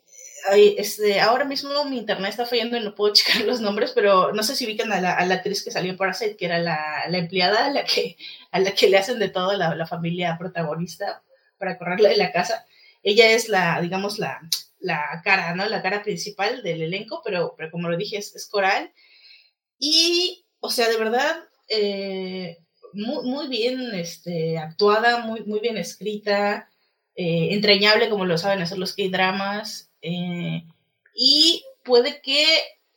este, 0.77 1.19
ahora 1.19 1.45
mismo 1.45 1.85
mi 1.85 1.97
internet 1.97 2.31
está 2.31 2.45
fallando 2.45 2.77
y 2.77 2.81
no 2.81 2.95
puedo 2.95 3.13
checar 3.13 3.41
los 3.43 3.61
nombres, 3.61 3.91
pero 3.93 4.33
no 4.33 4.43
sé 4.43 4.55
si 4.55 4.65
ubican 4.65 4.91
a 4.91 5.01
la, 5.01 5.13
a 5.13 5.25
la 5.25 5.35
actriz 5.35 5.63
que 5.63 5.71
salió 5.71 5.91
en 5.91 5.97
Parasite, 5.97 6.35
que 6.37 6.45
era 6.45 6.59
la, 6.59 7.03
la, 7.09 7.17
empleada 7.17 7.65
a 7.65 7.71
la, 7.71 7.83
que, 7.83 8.17
a 8.51 8.59
la 8.59 8.71
que 8.71 8.89
le 8.89 8.97
hacen 8.97 9.19
de 9.19 9.29
todo 9.29 9.53
la, 9.53 9.75
la 9.75 9.87
familia 9.87 10.37
protagonista 10.39 11.23
para 11.57 11.77
correrla 11.77 12.09
de 12.09 12.17
la 12.17 12.31
casa. 12.31 12.65
Ella 13.03 13.31
es 13.31 13.49
la, 13.49 13.79
digamos, 13.81 14.19
la, 14.19 14.41
la 14.79 15.21
cara, 15.23 15.55
¿no? 15.55 15.67
La 15.67 15.81
cara 15.81 16.03
principal 16.03 16.63
del 16.63 16.81
elenco, 16.81 17.21
pero, 17.23 17.53
pero 17.57 17.71
como 17.71 17.89
lo 17.89 17.97
dije, 17.97 18.17
es, 18.17 18.35
es 18.35 18.47
coral. 18.47 18.91
Y, 19.79 20.45
o 20.59 20.69
sea, 20.69 20.89
de 20.89 20.97
verdad, 20.97 21.43
eh, 21.69 22.57
muy, 22.93 23.25
muy, 23.25 23.47
bien 23.47 23.93
este, 23.93 24.57
actuada, 24.57 25.19
muy, 25.19 25.43
muy 25.43 25.59
bien 25.59 25.77
escrita, 25.77 26.69
eh, 27.15 27.49
entrañable 27.51 28.09
como 28.09 28.25
lo 28.25 28.37
saben 28.37 28.61
hacer 28.61 28.77
los 28.77 28.93
K-dramas. 28.95 29.90
Eh, 30.01 30.63
y 31.15 31.63
puede 31.83 32.21
que 32.21 32.45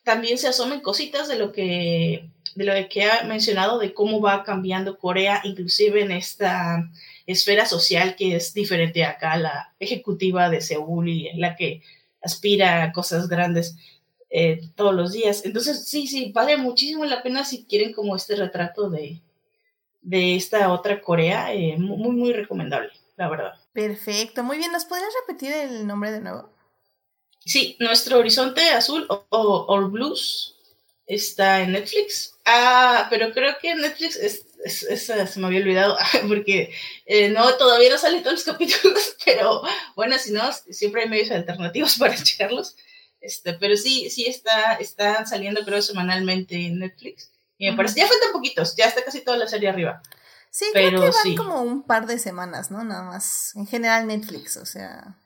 también 0.02 0.38
se 0.38 0.48
asomen 0.48 0.80
cositas 0.80 1.28
de 1.28 1.36
lo 1.36 1.52
que 1.52 2.28
de 2.54 2.64
lo 2.64 2.72
que 2.88 3.04
ha 3.04 3.24
mencionado 3.24 3.78
de 3.78 3.94
cómo 3.94 4.20
va 4.20 4.44
cambiando 4.44 4.98
Corea, 4.98 5.40
inclusive 5.44 6.02
en 6.02 6.12
esta 6.12 6.88
esfera 7.26 7.66
social 7.66 8.14
que 8.16 8.36
es 8.36 8.54
diferente 8.54 9.04
acá, 9.04 9.36
la 9.36 9.74
ejecutiva 9.80 10.48
de 10.50 10.60
Seúl 10.60 11.08
y 11.08 11.32
la 11.34 11.56
que 11.56 11.82
aspira 12.22 12.82
a 12.84 12.92
cosas 12.92 13.28
grandes. 13.28 13.76
eh, 14.36 14.60
todos 14.74 14.94
los 14.94 15.12
días. 15.12 15.44
Entonces, 15.44 15.88
sí, 15.88 16.08
sí, 16.08 16.32
vale 16.32 16.56
muchísimo 16.56 17.04
la 17.04 17.22
pena 17.22 17.44
si 17.44 17.64
quieren 17.66 17.92
como 17.92 18.16
este 18.16 18.34
retrato 18.34 18.90
de, 18.90 19.22
de 20.02 20.34
esta 20.34 20.72
otra 20.72 21.00
Corea, 21.00 21.54
eh, 21.54 21.76
muy, 21.78 22.16
muy 22.16 22.32
recomendable, 22.32 22.90
la 23.16 23.28
verdad. 23.28 23.52
Perfecto, 23.72 24.42
muy 24.42 24.58
bien, 24.58 24.72
¿nos 24.72 24.86
podrías 24.86 25.12
repetir 25.26 25.52
el 25.52 25.86
nombre 25.86 26.10
de 26.10 26.20
nuevo? 26.20 26.53
Sí, 27.44 27.76
Nuestro 27.78 28.18
Horizonte 28.18 28.62
Azul 28.70 29.06
o, 29.08 29.26
o, 29.30 29.88
Blues 29.88 30.56
está 31.06 31.60
en 31.60 31.72
Netflix. 31.72 32.34
Ah, 32.44 33.06
pero 33.10 33.32
creo 33.32 33.56
que 33.60 33.74
Netflix 33.74 34.16
es, 34.16 34.46
se 34.66 35.40
me 35.40 35.46
había 35.46 35.60
olvidado 35.60 35.96
porque 36.28 36.72
eh, 37.04 37.28
no 37.28 37.54
todavía 37.56 37.90
no 37.90 37.98
salen 37.98 38.22
todos 38.22 38.36
los 38.36 38.44
capítulos, 38.54 39.16
pero 39.24 39.62
bueno, 39.94 40.18
si 40.18 40.32
no, 40.32 40.50
siempre 40.70 41.02
hay 41.02 41.08
medios 41.08 41.30
alternativos 41.30 41.96
para 41.98 42.16
checarlos. 42.16 42.76
Este, 43.20 43.54
pero 43.54 43.76
sí, 43.76 44.10
sí 44.10 44.26
está, 44.26 44.74
están 44.74 45.26
saliendo 45.26 45.64
creo 45.64 45.80
semanalmente 45.80 46.56
en 46.66 46.78
Netflix. 46.78 47.30
Y 47.56 47.70
me 47.70 47.76
parece, 47.76 48.00
ya 48.00 48.08
faltan 48.08 48.32
poquitos, 48.32 48.74
ya 48.76 48.86
está 48.86 49.04
casi 49.04 49.22
toda 49.22 49.36
la 49.36 49.46
serie 49.46 49.68
arriba. 49.68 50.02
Sí, 50.50 50.66
pero 50.72 51.00
creo 51.00 51.10
que 51.10 51.28
van 51.28 51.36
como 51.36 51.62
un 51.62 51.82
par 51.82 52.06
de 52.06 52.18
semanas, 52.18 52.70
¿no? 52.70 52.84
Nada 52.84 53.02
más. 53.02 53.56
En 53.56 53.66
general 53.66 54.06
Netflix, 54.06 54.56
o 54.56 54.66
sea. 54.66 55.18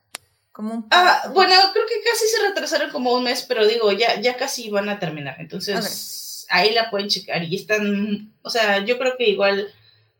Como 0.58 0.74
un 0.74 0.88
Ah, 0.90 1.30
bueno, 1.32 1.54
creo 1.72 1.86
que 1.86 2.02
casi 2.02 2.26
se 2.26 2.48
retrasaron 2.48 2.90
como 2.90 3.14
un 3.14 3.22
mes, 3.22 3.44
pero 3.46 3.64
digo, 3.64 3.92
ya, 3.92 4.20
ya 4.20 4.36
casi 4.36 4.70
van 4.70 4.88
a 4.88 4.98
terminar. 4.98 5.36
Entonces, 5.38 6.48
ahí 6.48 6.74
la 6.74 6.90
pueden 6.90 7.06
checar. 7.06 7.44
Y 7.44 7.54
están, 7.54 8.32
o 8.42 8.50
sea, 8.50 8.84
yo 8.84 8.98
creo 8.98 9.16
que 9.16 9.28
igual, 9.28 9.68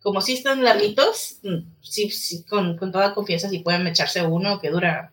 como 0.00 0.20
si 0.20 0.34
están 0.34 0.62
larguitos, 0.62 1.40
mm, 1.42 1.56
sí, 1.82 2.08
sí 2.10 2.44
con, 2.44 2.78
con 2.78 2.92
toda 2.92 3.14
confianza, 3.14 3.48
si 3.48 3.58
pueden 3.58 3.84
echarse 3.88 4.22
uno 4.22 4.60
que 4.60 4.70
dura 4.70 5.12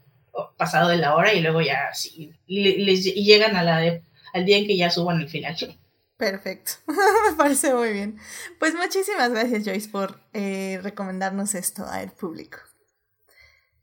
pasado 0.57 0.89
de 0.89 0.97
la 0.97 1.15
hora 1.15 1.33
y 1.33 1.41
luego 1.41 1.59
ya 1.59 1.91
sí, 1.95 2.31
les, 2.45 3.03
llegan 3.05 3.55
a 3.55 3.63
la 3.63 3.99
al 4.31 4.45
día 4.45 4.57
en 4.57 4.67
que 4.67 4.77
ya 4.77 4.91
suban 4.91 5.21
el 5.21 5.27
final. 5.27 5.57
Perfecto, 6.17 6.73
me 6.85 7.35
parece 7.35 7.73
muy 7.73 7.93
bien. 7.93 8.19
Pues 8.59 8.75
muchísimas 8.75 9.31
gracias 9.31 9.65
Joyce 9.65 9.89
por 9.89 10.19
eh, 10.33 10.79
recomendarnos 10.83 11.55
esto 11.55 11.83
al 11.83 12.11
público. 12.11 12.59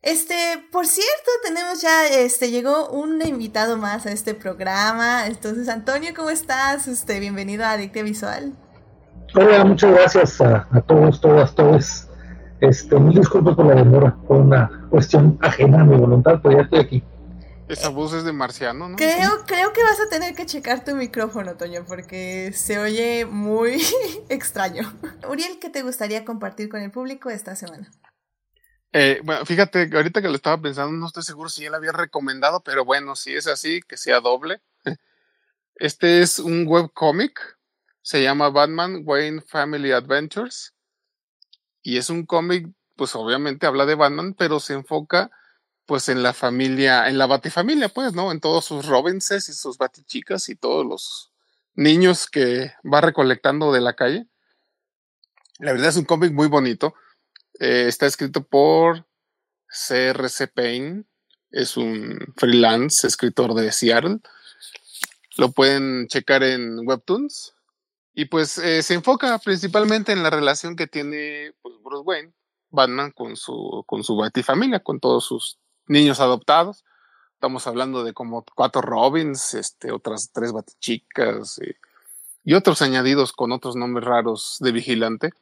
Este, 0.03 0.35
por 0.73 0.85
cierto, 0.85 1.31
tenemos 1.45 1.81
ya, 1.81 2.09
este, 2.09 2.51
llegó 2.51 2.89
un 2.89 3.25
invitado 3.25 3.77
más 3.77 4.05
a 4.05 4.11
este 4.11 4.35
programa. 4.35 5.29
Entonces, 5.29 5.69
Antonio, 5.69 6.11
¿cómo 6.15 6.31
estás? 6.31 6.89
Este, 6.89 7.21
bienvenido 7.21 7.65
a 7.65 7.73
Adictia 7.73 8.03
Visual. 8.03 8.53
Hola, 9.33 9.65
muchas 9.65 9.93
gracias 9.93 10.41
a, 10.41 10.67
a 10.73 10.81
todos, 10.81 11.21
todas, 11.21 11.55
todos. 11.55 12.09
Este, 12.61 12.99
mil 12.99 13.17
disculpas 13.17 13.55
por 13.55 13.67
la 13.67 13.77
demora, 13.77 14.17
fue 14.27 14.39
una 14.39 14.87
cuestión 14.91 15.39
ajena 15.41 15.83
a 15.83 15.85
mi 15.85 15.97
voluntad, 15.97 16.41
pero 16.43 16.57
ya 16.57 16.63
estoy 16.63 16.81
aquí. 16.81 17.05
Esa 17.69 17.89
voz 17.89 18.13
es 18.13 18.25
de 18.25 18.33
marciano, 18.33 18.89
¿no? 18.89 18.97
Creo, 18.97 19.31
creo 19.47 19.73
que 19.73 19.85
vas 19.85 20.01
a 20.01 20.09
tener 20.09 20.35
que 20.35 20.47
checar 20.47 20.85
tu 20.85 20.97
micrófono, 20.97 21.55
Toño, 21.55 21.85
porque 21.87 22.53
se 22.55 22.81
oye 22.81 23.25
muy 23.25 23.81
extraño. 24.29 24.93
Uriel, 25.31 25.61
¿qué 25.61 25.71
te 25.71 25.83
gustaría 25.83 26.25
compartir 26.25 26.69
con 26.69 26.83
el 26.83 26.91
público 26.91 27.31
esta 27.31 27.55
semana? 27.55 27.89
Eh, 28.93 29.21
bueno, 29.25 29.47
fíjate, 29.47 29.89
ahorita 29.95 30.21
que 30.21 30.29
lo 30.29 30.35
estaba 30.35 30.61
pensando, 30.61 30.93
no 30.93 31.07
estoy 31.07 31.23
seguro 31.23 31.49
si 31.49 31.67
lo 31.67 31.77
había 31.77 31.93
recomendado, 31.93 32.61
pero 32.61 32.85
bueno, 32.85 33.17
si 33.17 33.35
es 33.35 33.47
así, 33.47 33.81
que 33.83 33.97
sea 33.97 34.21
doble. 34.21 34.61
Este 35.75 36.21
es 36.21 36.39
un 36.39 36.67
webcomic, 36.69 37.59
se 38.03 38.23
llama 38.23 38.51
Batman 38.51 39.03
Wayne 39.05 39.41
Family 39.41 39.91
Adventures 39.91 40.75
y 41.83 41.97
es 41.97 42.11
un 42.11 42.27
cómic, 42.27 42.69
pues 42.95 43.17
obviamente 43.17 43.67
habla 43.67 43.87
de 43.87 43.95
Batman, 43.95 44.35
pero 44.35 44.61
se 44.61 44.75
enfoca 44.75 45.31
pues 45.87 46.09
en 46.09 46.23
la 46.23 46.33
familia, 46.33 47.09
en 47.09 47.19
la 47.19 47.27
batifamilia, 47.27 47.89
pues, 47.89 48.13
¿no? 48.15 48.31
En 48.31 48.41
todos 48.41 48.65
sus 48.67 48.87
Robinses 48.87 49.49
y 49.49 49.53
sus 49.53 49.79
batichicas 49.79 50.49
y 50.49 50.55
todos 50.55 50.87
los 50.87 51.33
niños 51.75 52.29
que 52.29 52.73
va 52.85 53.01
recolectando 53.01 53.73
de 53.73 53.81
la 53.81 53.95
calle. 53.95 54.27
La 55.59 55.73
verdad 55.73 55.89
es 55.89 55.97
un 55.97 56.05
cómic 56.05 56.33
muy 56.33 56.49
bonito. 56.49 56.95
Eh, 57.63 57.87
está 57.87 58.07
escrito 58.07 58.43
por 58.43 59.07
CRC 59.69 60.49
Payne, 60.53 61.05
es 61.53 61.77
un 61.77 62.19
freelance 62.37 63.07
escritor 63.07 63.55
de 63.55 63.71
Seattle. 63.71 64.19
Lo 65.37 65.53
pueden 65.53 66.09
checar 66.09 66.43
en 66.43 66.81
Webtoons. 66.85 67.55
Y 68.15 68.25
pues 68.25 68.59
eh, 68.59 68.83
se 68.83 68.95
enfoca 68.95 69.39
principalmente 69.39 70.11
en 70.11 70.25
la 70.25 70.31
relación 70.31 70.75
que 70.75 70.89
tiene 70.89 71.55
pues, 71.63 71.77
Bruce 71.85 72.03
Wayne, 72.05 72.33
Batman, 72.71 73.13
con 73.13 73.37
su, 73.37 73.85
con 73.87 74.03
su 74.03 74.21
familia, 74.43 74.81
con 74.81 74.99
todos 74.99 75.25
sus 75.25 75.61
niños 75.87 76.19
adoptados. 76.19 76.85
Estamos 77.35 77.69
hablando 77.69 78.03
de 78.03 78.13
como 78.13 78.45
cuatro 78.57 78.83
Robins, 78.83 79.55
este, 79.55 79.93
otras 79.93 80.33
tres 80.33 80.51
Batichicas 80.51 81.61
eh, 81.61 81.77
y 82.43 82.55
otros 82.55 82.83
añadidos 82.83 83.33
con 83.33 83.53
otros 83.53 83.77
nombres 83.77 84.05
raros 84.05 84.57
de 84.59 84.73
vigilante. 84.73 85.33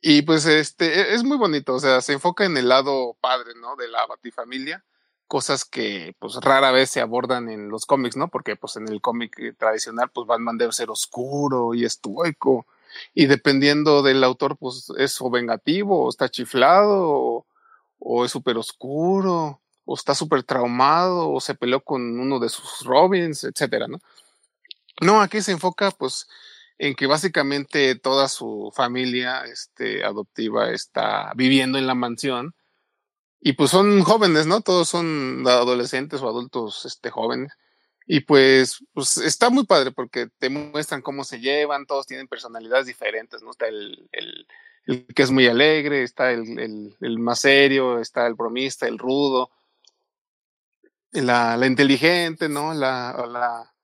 Y 0.00 0.22
pues 0.22 0.46
este 0.46 1.00
e, 1.00 1.14
es 1.14 1.24
muy 1.24 1.36
bonito, 1.36 1.74
o 1.74 1.80
sea, 1.80 2.00
se 2.00 2.12
enfoca 2.12 2.44
en 2.44 2.56
el 2.56 2.68
lado 2.68 3.16
padre, 3.20 3.52
¿no? 3.60 3.76
De 3.76 3.88
la 3.88 4.06
Batifamilia 4.06 4.84
cosas 5.28 5.64
que 5.64 6.16
pues 6.18 6.36
rara 6.36 6.72
vez 6.72 6.90
se 6.90 7.00
abordan 7.00 7.48
en 7.50 7.68
los 7.68 7.86
cómics, 7.86 8.16
¿no? 8.16 8.28
Porque 8.28 8.56
pues 8.56 8.76
en 8.76 8.88
el 8.88 9.00
cómic 9.00 9.38
eh, 9.38 9.52
tradicional 9.52 10.10
pues 10.12 10.26
Batman 10.26 10.58
debe 10.58 10.72
ser 10.72 10.90
oscuro 10.90 11.74
y 11.74 11.84
estoico 11.84 12.66
y 13.14 13.26
dependiendo 13.26 14.02
del 14.02 14.24
autor 14.24 14.56
pues 14.56 14.90
es 14.96 15.20
o 15.20 15.30
vengativo 15.30 16.04
o 16.04 16.08
está 16.08 16.30
chiflado 16.30 17.44
o, 18.00 18.24
es 18.24 18.32
súper 18.32 18.56
oscuro 18.56 19.60
o 19.84 19.94
está 19.94 20.14
súper 20.14 20.42
traumado 20.42 21.30
o 21.30 21.40
se 21.40 21.54
peleó 21.54 21.80
con 21.80 22.18
uno 22.18 22.38
de 22.38 22.48
sus 22.48 22.84
Robins, 22.84 23.44
etcétera, 23.44 23.86
¿no? 23.86 24.00
No, 25.00 25.20
aquí 25.20 25.42
se 25.42 25.52
enfoca 25.52 25.90
pues 25.90 26.26
en 26.78 26.94
que 26.94 27.06
básicamente 27.06 27.96
toda 27.96 28.28
su 28.28 28.72
familia 28.74 29.44
este, 29.44 30.04
adoptiva 30.04 30.70
está 30.70 31.32
viviendo 31.34 31.76
en 31.78 31.86
la 31.86 31.94
mansión 31.94 32.54
y 33.40 33.52
pues 33.52 33.70
son 33.70 34.02
jóvenes, 34.02 34.46
¿no? 34.46 34.60
Todos 34.60 34.88
son 34.88 35.44
adolescentes 35.46 36.20
o 36.22 36.28
adultos 36.28 36.84
este, 36.84 37.10
jóvenes. 37.10 37.52
Y 38.06 38.20
pues, 38.20 38.84
pues 38.94 39.18
está 39.18 39.50
muy 39.50 39.66
padre 39.66 39.92
porque 39.92 40.28
te 40.38 40.48
muestran 40.48 41.02
cómo 41.02 41.24
se 41.24 41.40
llevan, 41.40 41.86
todos 41.86 42.06
tienen 42.06 42.26
personalidades 42.26 42.86
diferentes, 42.86 43.42
¿no? 43.42 43.50
Está 43.50 43.68
el, 43.68 44.08
el, 44.12 45.06
que 45.14 45.22
es 45.22 45.30
muy 45.30 45.46
alegre, 45.46 46.02
está 46.02 46.32
el, 46.32 46.96
el, 47.00 47.18
más 47.18 47.40
serio, 47.40 48.00
está 48.00 48.26
el 48.26 48.34
bromista, 48.34 48.88
el 48.88 48.98
rudo, 48.98 49.50
la, 51.12 51.56
la 51.56 51.66
inteligente, 51.66 52.48
¿no? 52.48 52.72
La, 52.72 53.74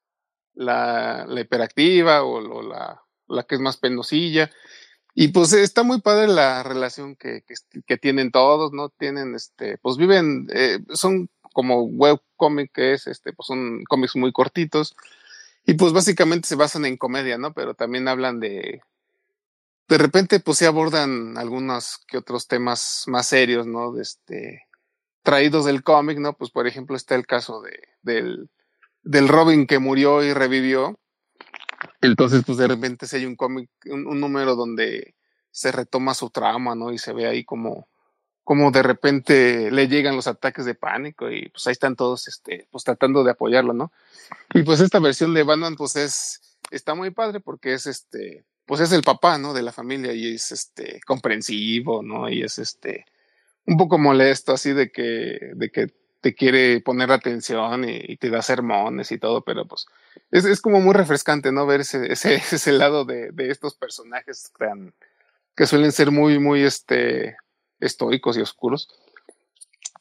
la, 0.55 1.27
la 1.29 1.41
hiperactiva 1.41 2.23
o, 2.25 2.63
la, 2.63 3.03
la 3.29 3.43
que 3.45 3.57
es 3.57 3.61
más 3.61 3.77
penosilla. 3.77 4.51
Y 5.15 5.29
pues 5.29 5.53
está 5.53 5.85
muy 5.85 6.01
padre 6.01 6.27
la 6.27 6.63
relación 6.63 7.15
que, 7.17 7.45
que, 7.87 7.97
tienen 7.97 8.33
todos, 8.33 8.73
¿no? 8.73 8.89
Tienen, 8.89 9.35
este, 9.35 9.79
pues 9.79 9.97
viven, 9.97 10.49
eh, 10.53 10.81
son 10.93 11.31
como 11.53 11.85
webcomic 11.85 12.73
que 12.73 12.95
es, 12.95 13.07
este, 13.07 13.33
pues 13.33 13.47
son 13.47 13.85
cómics 13.85 14.17
muy 14.17 14.33
cortitos. 14.33 14.97
Y 15.67 15.75
pues 15.75 15.93
básicamente 15.93 16.49
se 16.49 16.57
basan 16.57 16.85
en 16.85 16.97
comedia, 16.97 17.39
¿no? 17.39 17.55
Pero 17.55 17.75
también 17.75 18.09
hablan 18.09 18.41
de, 18.41 18.83
de 19.89 19.99
repente 19.99 20.41
pues 20.41 20.59
se 20.59 20.67
abordan 20.67 21.39
algunos 21.39 21.99
que 22.09 22.19
otros 22.19 22.49
temas 22.49 23.05
más 23.07 23.29
serios, 23.29 23.67
¿no? 23.67 23.99
Este, 24.01 24.67
traídos 25.23 25.65
del 25.65 25.83
cómic, 25.83 26.19
¿no? 26.19 26.37
Pues 26.37 26.51
por 26.51 26.67
ejemplo 26.67 26.97
está 26.97 27.15
el 27.15 27.27
caso 27.27 27.61
de, 27.63 27.81
del, 28.03 28.51
del 29.05 29.29
Robin 29.29 29.67
que 29.67 29.79
murió 29.79 30.23
y 30.23 30.33
revivió 30.33 30.99
entonces, 32.01 32.43
pues 32.45 32.59
de 32.59 32.69
repente 32.69 33.07
si 33.07 33.17
hay 33.17 33.27
un 33.27 33.37
cómic, 33.37 33.71
un, 33.87 34.21
número 34.21 34.57
donde 34.57 35.15
se 35.51 35.73
retoma 35.73 36.15
su 36.15 36.31
trama, 36.31 36.75
¿no? 36.75 36.93
Y 36.93 36.99
se 36.99 37.13
ve 37.13 37.27
ahí 37.27 37.45
como, 37.45 37.89
como 38.43 38.71
de 38.71 38.83
repente 38.83 39.71
le 39.71 39.89
llegan 39.89 40.17
los 40.17 40.27
ataques 40.27 40.65
de 40.65 40.75
pánico 40.75 41.31
y 41.31 41.49
pues 41.49 41.67
ahí 41.67 41.73
están 41.73 41.97
todos, 41.97 42.29
este, 42.29 42.69
pues 42.71 42.85
tratando 42.85 43.25
de 43.25 43.31
apoyarlo, 43.31 43.73
¿no? 43.73 43.93
Y 44.53 44.63
pues 44.63 44.81
esta 44.81 44.99
versión 44.99 45.35
de 45.35 45.45
Batman, 45.45 45.77
pues 45.77 45.97
es, 45.97 46.59
está 46.71 46.95
muy 46.95 47.11
padre 47.11 47.41
porque 47.41 47.75
es 47.75 47.87
este, 47.87 48.45
pues 48.67 48.81
es 48.81 48.93
el 48.93 49.03
papá, 49.03 49.39
¿no? 49.39 49.55
De 49.55 49.63
la 49.63 49.73
familia 49.73 50.13
y 50.13 50.35
es 50.35 50.53
este, 50.53 51.01
comprensivo, 51.07 52.03
¿no? 52.03 52.29
Y 52.29 52.43
es 52.43 52.59
este, 52.59 53.07
un 53.67 53.77
poco 53.77 53.99
molesto 53.99 54.53
así 54.53 54.73
de 54.73 54.91
que, 54.91 55.53
de 55.55 55.71
que 55.71 55.87
te 56.25 56.35
quiere 56.35 56.81
poner 56.81 57.13
atención 57.13 57.85
y, 57.87 58.17
te 58.17 58.31
da 58.31 58.41
sermones 58.41 59.13
y 59.13 59.19
todo, 59.19 59.43
pero 59.43 59.67
pues 59.67 59.85
es, 60.31 60.47
es 60.47 60.63
como 60.63 60.81
muy 60.81 60.95
refrescante, 60.95 61.53
¿no? 61.53 61.67
Ver 61.67 61.83
ese, 61.83 62.11
ese, 62.13 62.73
lado 62.73 63.05
de, 63.05 63.31
de, 63.31 63.51
estos 63.51 63.75
personajes 63.75 64.51
tan, 64.59 64.95
que 65.55 65.67
suelen 65.67 65.93
ser 65.93 66.11
muy, 66.13 66.39
muy 66.39 66.63
este, 66.63 67.37
estoicos 67.79 68.39
y 68.39 68.41
oscuros. 68.41 68.89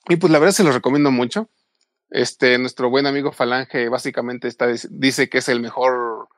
Y 0.08 0.16
pues 0.16 0.32
la 0.32 0.40
verdad 0.40 0.54
se 0.54 0.64
los 0.64 0.74
recomiendo 0.74 1.12
mucho. 1.12 1.50
Este, 2.10 2.58
nuestro 2.58 2.90
buen 2.90 3.06
amigo 3.06 3.34
Falange 3.34 3.90
básicamente 3.90 4.48
está, 4.48 4.68
dice 4.92 5.28
que 5.28 5.40
es 5.40 5.50
el 5.50 5.60
mejor 5.60 6.30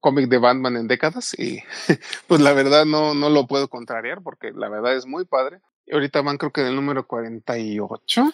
cómic 0.00 0.28
de 0.28 0.38
Batman 0.38 0.76
en 0.76 0.88
décadas 0.88 1.38
y 1.38 1.62
pues 2.26 2.40
la 2.40 2.52
verdad 2.52 2.84
no, 2.84 3.14
no 3.14 3.30
lo 3.30 3.46
puedo 3.46 3.68
contrariar 3.68 4.22
porque 4.24 4.50
la 4.50 4.68
verdad 4.68 4.96
es 4.96 5.06
muy 5.06 5.24
padre. 5.24 5.60
ahorita 5.92 6.20
van 6.20 6.36
creo 6.36 6.50
que 6.50 6.62
en 6.62 6.66
el 6.66 6.74
número 6.74 7.06
48 7.06 8.32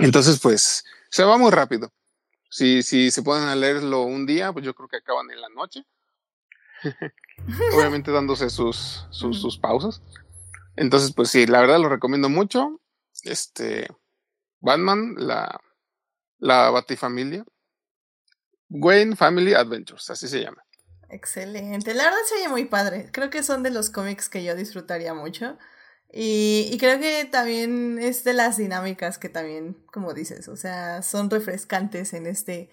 entonces, 0.00 0.38
pues, 0.40 0.84
se 1.10 1.24
va 1.24 1.38
muy 1.38 1.50
rápido. 1.50 1.92
Si, 2.50 2.82
si 2.82 3.10
se 3.10 3.22
pueden 3.22 3.48
a 3.48 3.56
leerlo 3.56 4.02
un 4.02 4.26
día, 4.26 4.52
pues 4.52 4.64
yo 4.64 4.74
creo 4.74 4.88
que 4.88 4.96
acaban 4.96 5.30
en 5.30 5.40
la 5.40 5.48
noche. 5.50 5.84
Obviamente 7.74 8.10
dándose 8.10 8.50
sus, 8.50 9.06
sus, 9.10 9.40
sus 9.40 9.58
pausas. 9.58 10.02
Entonces, 10.76 11.12
pues 11.14 11.30
sí, 11.30 11.46
la 11.46 11.60
verdad 11.60 11.80
lo 11.80 11.88
recomiendo 11.88 12.28
mucho. 12.28 12.80
Este, 13.22 13.88
Batman, 14.60 15.14
la, 15.18 15.60
la 16.38 16.70
Batifamilia. 16.70 17.44
Wayne 18.68 19.16
Family 19.16 19.54
Adventures, 19.54 20.10
así 20.10 20.28
se 20.28 20.42
llama. 20.42 20.62
Excelente. 21.08 21.94
La 21.94 22.04
verdad 22.04 22.18
se 22.28 22.34
oye 22.36 22.48
muy 22.48 22.64
padre. 22.64 23.10
Creo 23.12 23.30
que 23.30 23.42
son 23.42 23.62
de 23.62 23.70
los 23.70 23.90
cómics 23.90 24.28
que 24.28 24.42
yo 24.42 24.54
disfrutaría 24.54 25.14
mucho. 25.14 25.56
Y, 26.12 26.68
y, 26.72 26.78
creo 26.78 26.98
que 26.98 27.24
también 27.24 27.98
es 27.98 28.24
de 28.24 28.32
las 28.32 28.56
dinámicas 28.56 29.18
que 29.18 29.28
también, 29.28 29.74
como 29.92 30.14
dices, 30.14 30.48
o 30.48 30.56
sea, 30.56 31.02
son 31.02 31.28
refrescantes 31.28 32.14
en 32.14 32.26
este 32.26 32.70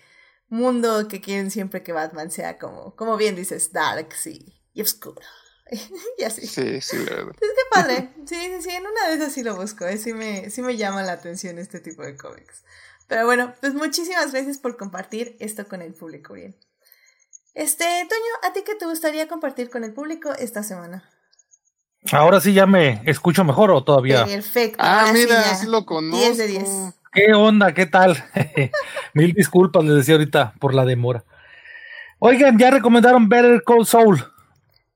mundo 0.48 1.08
que 1.08 1.20
quieren 1.20 1.52
siempre 1.52 1.84
que 1.84 1.94
Batman 1.94 2.32
sea 2.32 2.58
como, 2.58 2.96
como 2.96 3.18
bien 3.18 3.36
dices, 3.36 3.74
dark 3.74 4.10
y, 4.26 4.62
y 4.74 4.82
oscuro. 4.82 5.22
y 6.18 6.24
así. 6.24 6.48
Sí, 6.48 6.82
sí, 6.82 6.98
la 6.98 7.16
verdad. 7.16 7.36
Es 7.42 7.50
que 7.50 7.70
padre. 7.72 8.10
Sí, 8.26 8.36
sí, 8.36 8.62
sí, 8.62 8.70
en 8.70 8.86
una 8.86 9.10
de 9.10 9.16
esas 9.16 9.34
sí 9.34 9.44
lo 9.44 9.56
busco. 9.56 9.86
¿eh? 9.86 9.98
Sí, 9.98 10.14
me, 10.14 10.50
sí 10.50 10.62
me 10.62 10.78
llama 10.78 11.04
la 11.04 11.14
atención 11.14 11.58
este 11.58 11.80
tipo 11.80 12.04
de 12.04 12.16
cómics. 12.16 12.64
Pero 13.08 13.26
bueno, 13.26 13.54
pues 13.60 13.74
muchísimas 13.74 14.32
gracias 14.32 14.58
por 14.58 14.78
compartir 14.78 15.36
esto 15.40 15.68
con 15.68 15.82
el 15.82 15.94
público, 15.94 16.34
bien. 16.34 16.56
Este, 17.54 17.84
Toño, 17.84 18.34
¿a 18.44 18.54
ti 18.54 18.64
qué 18.66 18.76
te 18.76 18.86
gustaría 18.86 19.28
compartir 19.28 19.70
con 19.70 19.84
el 19.84 19.94
público 19.94 20.34
esta 20.34 20.64
semana? 20.64 21.10
Ahora 22.12 22.42
sí 22.42 22.54
ya 22.54 22.66
me 22.66 23.02
escucho 23.06 23.44
mejor 23.44 23.72
o 23.72 23.84
todavía. 23.84 24.26
Perfecto. 24.26 24.78
Ah, 24.80 25.12
mira, 25.14 25.44
sí, 25.56 25.68
lo 25.68 25.86
conozco. 25.86 26.18
10 26.18 26.38
de 26.38 26.48
10. 26.48 26.70
¿Qué 27.14 27.34
onda? 27.34 27.74
¿Qué 27.74 27.86
tal? 27.86 28.24
Mil 29.14 29.34
disculpas, 29.34 29.84
les 29.84 29.96
decía 29.96 30.16
ahorita 30.16 30.54
por 30.60 30.74
la 30.74 30.86
demora. 30.86 31.24
Oigan, 32.20 32.58
ya 32.58 32.72
recomendaron 32.72 33.30
Better 33.30 33.62
Call 33.66 33.86
Soul. 33.86 34.24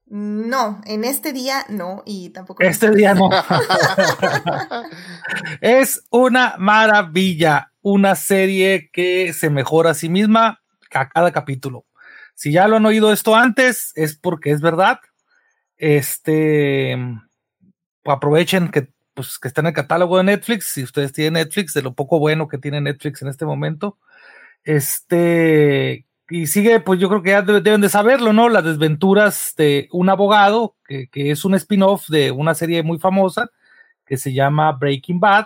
No, 0.09 0.81
en 0.85 1.03
este 1.03 1.33
día 1.33 1.65
no, 1.67 2.01
y 2.05 2.29
tampoco. 2.29 2.63
Este 2.63 2.91
día 2.91 3.13
no. 3.13 3.29
es 5.61 6.05
una 6.09 6.55
maravilla, 6.57 7.73
una 7.81 8.15
serie 8.15 8.89
que 8.91 9.33
se 9.33 9.49
mejora 9.49 9.91
a 9.91 9.93
sí 9.93 10.07
misma 10.07 10.61
a 10.93 11.09
cada 11.09 11.31
capítulo. 11.31 11.85
Si 12.35 12.51
ya 12.51 12.67
lo 12.67 12.77
han 12.77 12.85
oído 12.85 13.11
esto 13.11 13.35
antes, 13.35 13.91
es 13.95 14.15
porque 14.15 14.51
es 14.51 14.61
verdad. 14.61 14.99
Este, 15.77 16.97
aprovechen 18.05 18.69
que, 18.69 18.89
pues, 19.13 19.39
que 19.39 19.47
está 19.47 19.61
en 19.61 19.67
el 19.67 19.73
catálogo 19.73 20.17
de 20.17 20.23
Netflix. 20.23 20.73
Si 20.73 20.83
ustedes 20.83 21.13
tienen 21.13 21.33
Netflix, 21.33 21.73
de 21.73 21.81
lo 21.81 21.93
poco 21.93 22.19
bueno 22.19 22.47
que 22.47 22.57
tiene 22.57 22.81
Netflix 22.81 23.21
en 23.21 23.27
este 23.29 23.45
momento. 23.45 23.97
Este, 24.63 26.05
y 26.29 26.47
sigue, 26.47 26.79
pues 26.81 26.99
yo 26.99 27.09
creo 27.09 27.23
que 27.23 27.29
ya 27.31 27.41
deben 27.41 27.81
de 27.81 27.89
saberlo, 27.89 28.33
¿no? 28.33 28.49
Las 28.49 28.65
desventuras 28.65 29.53
de 29.57 29.87
un 29.91 30.09
abogado, 30.09 30.75
que, 30.85 31.07
que 31.07 31.31
es 31.31 31.45
un 31.45 31.55
spin-off 31.55 32.09
de 32.09 32.31
una 32.31 32.53
serie 32.53 32.83
muy 32.83 32.99
famosa 32.99 33.49
que 34.05 34.17
se 34.17 34.33
llama 34.33 34.71
Breaking 34.73 35.19
Bad. 35.19 35.45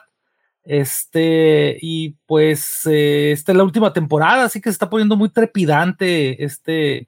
Este, 0.63 1.77
y 1.81 2.15
pues, 2.25 2.85
eh, 2.85 3.31
esta 3.31 3.51
es 3.51 3.57
la 3.57 3.63
última 3.63 3.93
temporada, 3.93 4.45
así 4.45 4.61
que 4.61 4.69
se 4.69 4.73
está 4.73 4.89
poniendo 4.89 5.17
muy 5.17 5.29
trepidante. 5.29 6.43
Este, 6.43 7.07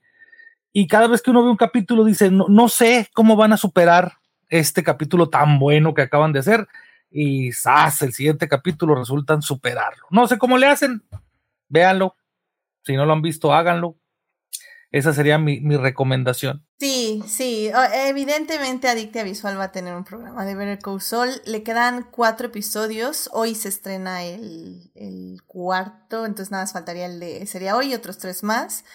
y 0.74 0.88
cada 0.88 1.08
vez 1.08 1.22
que 1.22 1.30
uno 1.30 1.44
ve 1.44 1.52
un 1.52 1.58
capítulo 1.58 2.04
dice, 2.04 2.32
no, 2.32 2.48
no 2.50 2.68
sé 2.68 3.08
cómo 3.14 3.36
van 3.36 3.54
a 3.54 3.58
superar 3.58 4.14
este 4.50 4.84
capítulo 4.84 5.30
tan 5.30 5.60
bueno 5.60 5.94
que 5.94 6.02
acaban 6.02 6.34
de 6.34 6.40
hacer. 6.40 6.68
Y 7.12 7.52
¡zas! 7.52 8.02
el 8.02 8.12
siguiente 8.12 8.48
capítulo 8.48 8.96
resultan 8.96 9.44
superarlo. 9.44 10.08
No 10.10 10.28
sé 10.28 10.40
cómo 10.40 10.58
le 10.58 10.66
hacen, 10.66 11.04
véanlo, 11.70 12.16
si 12.84 12.96
no 12.96 13.06
lo 13.06 13.14
han 13.14 13.22
visto, 13.22 13.54
háganlo. 13.54 13.98
Esa 14.90 15.14
sería 15.14 15.40
mi, 15.40 15.60
mi 15.60 15.76
recomendación. 15.76 16.66
Sí, 16.80 17.24
sí. 17.26 17.72
Evidentemente 17.94 18.88
Adictia 18.88 19.24
Visual 19.24 19.58
va 19.58 19.66
a 19.66 19.72
tener 19.72 19.96
un 19.96 20.04
programa 20.04 20.46
de 20.46 20.54
Better 20.54 20.78
Call 20.80 21.02
Saul. 21.02 21.30
Le 21.46 21.64
quedan 21.64 22.04
cuatro 22.12 22.48
episodios. 22.48 23.28
Hoy 23.34 23.56
se 23.56 23.70
estrena 23.70 24.24
el, 24.24 24.92
el 24.94 25.42
cuarto, 25.48 26.28
entonces 26.28 26.52
nada 26.52 26.64
más 26.64 26.74
faltaría 26.74 27.08
el 27.08 27.20
de... 27.20 27.46
Sería 27.48 27.76
hoy 27.76 27.92
y 27.92 27.96
otros 27.96 28.20
tres 28.20 28.44
más. 28.44 28.86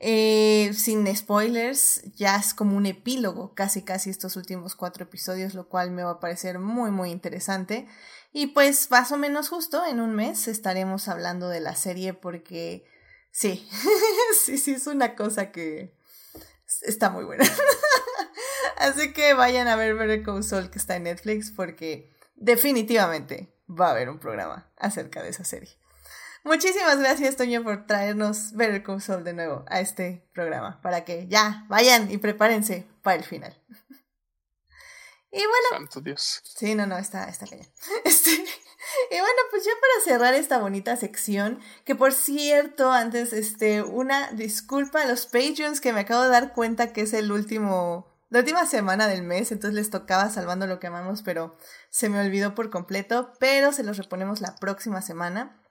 Eh, 0.00 0.72
sin 0.74 1.06
spoilers, 1.16 2.02
ya 2.14 2.36
es 2.36 2.52
como 2.52 2.76
un 2.76 2.86
epílogo, 2.86 3.54
casi 3.54 3.82
casi 3.82 4.10
estos 4.10 4.36
últimos 4.36 4.74
cuatro 4.74 5.04
episodios, 5.04 5.54
lo 5.54 5.68
cual 5.68 5.90
me 5.90 6.02
va 6.02 6.10
a 6.12 6.20
parecer 6.20 6.58
muy 6.58 6.90
muy 6.90 7.10
interesante. 7.10 7.86
Y 8.32 8.48
pues 8.48 8.90
más 8.90 9.12
o 9.12 9.16
menos 9.16 9.48
justo 9.48 9.86
en 9.86 10.00
un 10.00 10.14
mes 10.14 10.48
estaremos 10.48 11.08
hablando 11.08 11.48
de 11.48 11.60
la 11.60 11.76
serie 11.76 12.12
porque 12.14 12.84
Sí, 13.34 13.68
sí, 14.44 14.58
sí, 14.58 14.74
es 14.74 14.86
una 14.86 15.16
cosa 15.16 15.50
que 15.50 15.92
está 16.82 17.10
muy 17.10 17.24
buena. 17.24 17.44
Así 18.76 19.12
que 19.12 19.34
vayan 19.34 19.66
a 19.66 19.74
ver 19.74 19.96
Better 19.96 20.22
Call 20.22 20.70
que 20.70 20.78
está 20.78 20.94
en 20.94 21.02
Netflix 21.02 21.50
porque 21.50 22.14
definitivamente 22.36 23.52
va 23.68 23.88
a 23.88 23.90
haber 23.90 24.08
un 24.08 24.20
programa 24.20 24.70
acerca 24.76 25.20
de 25.20 25.30
esa 25.30 25.42
serie. 25.42 25.76
Muchísimas 26.44 26.98
gracias, 26.98 27.36
Toño, 27.36 27.64
por 27.64 27.86
traernos 27.86 28.52
Better 28.52 28.82
Call 28.82 29.00
Saul 29.00 29.24
de 29.24 29.32
nuevo 29.32 29.64
a 29.66 29.80
este 29.80 30.28
programa 30.34 30.80
para 30.82 31.04
que 31.04 31.26
ya 31.26 31.64
vayan 31.68 32.10
y 32.10 32.18
prepárense 32.18 32.86
para 33.02 33.16
el 33.16 33.24
final. 33.24 33.58
Y 35.30 35.38
bueno. 35.38 35.68
Santo 35.70 36.00
Dios. 36.02 36.42
Sí, 36.44 36.74
no, 36.74 36.86
no, 36.86 36.98
está, 36.98 37.24
está 37.24 37.46
cañón. 37.46 37.66
Este, 38.04 38.30
y 38.30 39.18
bueno, 39.18 39.40
pues 39.50 39.64
ya 39.64 39.72
para 39.80 40.04
cerrar 40.04 40.34
esta 40.34 40.58
bonita 40.58 40.96
sección, 40.96 41.60
que 41.86 41.94
por 41.94 42.12
cierto, 42.12 42.92
antes, 42.92 43.32
este, 43.32 43.82
una 43.82 44.30
disculpa 44.32 45.00
a 45.00 45.06
los 45.06 45.24
Patreons 45.24 45.80
que 45.80 45.94
me 45.94 46.00
acabo 46.00 46.22
de 46.22 46.28
dar 46.28 46.52
cuenta 46.52 46.92
que 46.92 47.00
es 47.00 47.14
el 47.14 47.32
último, 47.32 48.06
la 48.28 48.40
última 48.40 48.66
semana 48.66 49.08
del 49.08 49.22
mes, 49.22 49.50
entonces 49.50 49.74
les 49.74 49.88
tocaba 49.88 50.28
salvando 50.28 50.66
lo 50.66 50.78
que 50.78 50.88
amamos, 50.88 51.22
pero 51.22 51.56
se 51.88 52.10
me 52.10 52.20
olvidó 52.20 52.54
por 52.54 52.68
completo, 52.68 53.32
pero 53.40 53.72
se 53.72 53.82
los 53.82 53.96
reponemos 53.96 54.42
la 54.42 54.56
próxima 54.56 55.00
semana. 55.00 55.63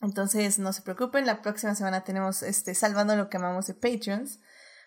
Entonces, 0.00 0.58
no 0.58 0.72
se 0.72 0.82
preocupen, 0.82 1.26
la 1.26 1.42
próxima 1.42 1.74
semana 1.74 2.04
tenemos 2.04 2.42
este 2.42 2.74
salvando 2.74 3.16
lo 3.16 3.30
que 3.30 3.38
amamos 3.38 3.66
de 3.66 3.74
Patreons. 3.74 4.40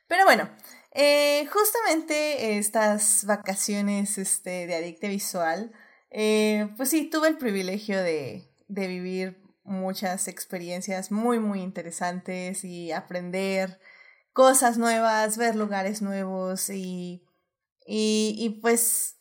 Pero 0.07 0.25
bueno, 0.25 0.49
eh, 0.91 1.47
justamente 1.51 2.57
estas 2.57 3.25
vacaciones 3.25 4.17
este, 4.17 4.67
de 4.67 4.75
Adicte 4.75 5.07
Visual, 5.07 5.71
eh, 6.11 6.69
pues 6.77 6.89
sí, 6.89 7.09
tuve 7.09 7.27
el 7.27 7.37
privilegio 7.37 8.01
de, 8.01 8.51
de 8.67 8.87
vivir 8.87 9.43
muchas 9.63 10.27
experiencias 10.27 11.11
muy, 11.11 11.39
muy 11.39 11.61
interesantes 11.61 12.63
y 12.63 12.91
aprender 12.91 13.79
cosas 14.33 14.77
nuevas, 14.77 15.37
ver 15.37 15.55
lugares 15.55 16.01
nuevos 16.01 16.69
y, 16.69 17.23
y, 17.85 18.35
y 18.37 18.61
pues, 18.61 19.17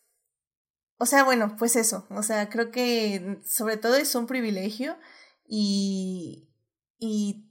o 0.99 1.07
sea, 1.07 1.25
bueno, 1.25 1.57
pues 1.59 1.77
eso, 1.77 2.07
o 2.11 2.23
sea, 2.23 2.49
creo 2.49 2.71
que 2.71 3.41
sobre 3.45 3.77
todo 3.77 3.97
es 3.97 4.15
un 4.15 4.27
privilegio 4.27 4.97
y, 5.49 6.49
y 6.99 7.49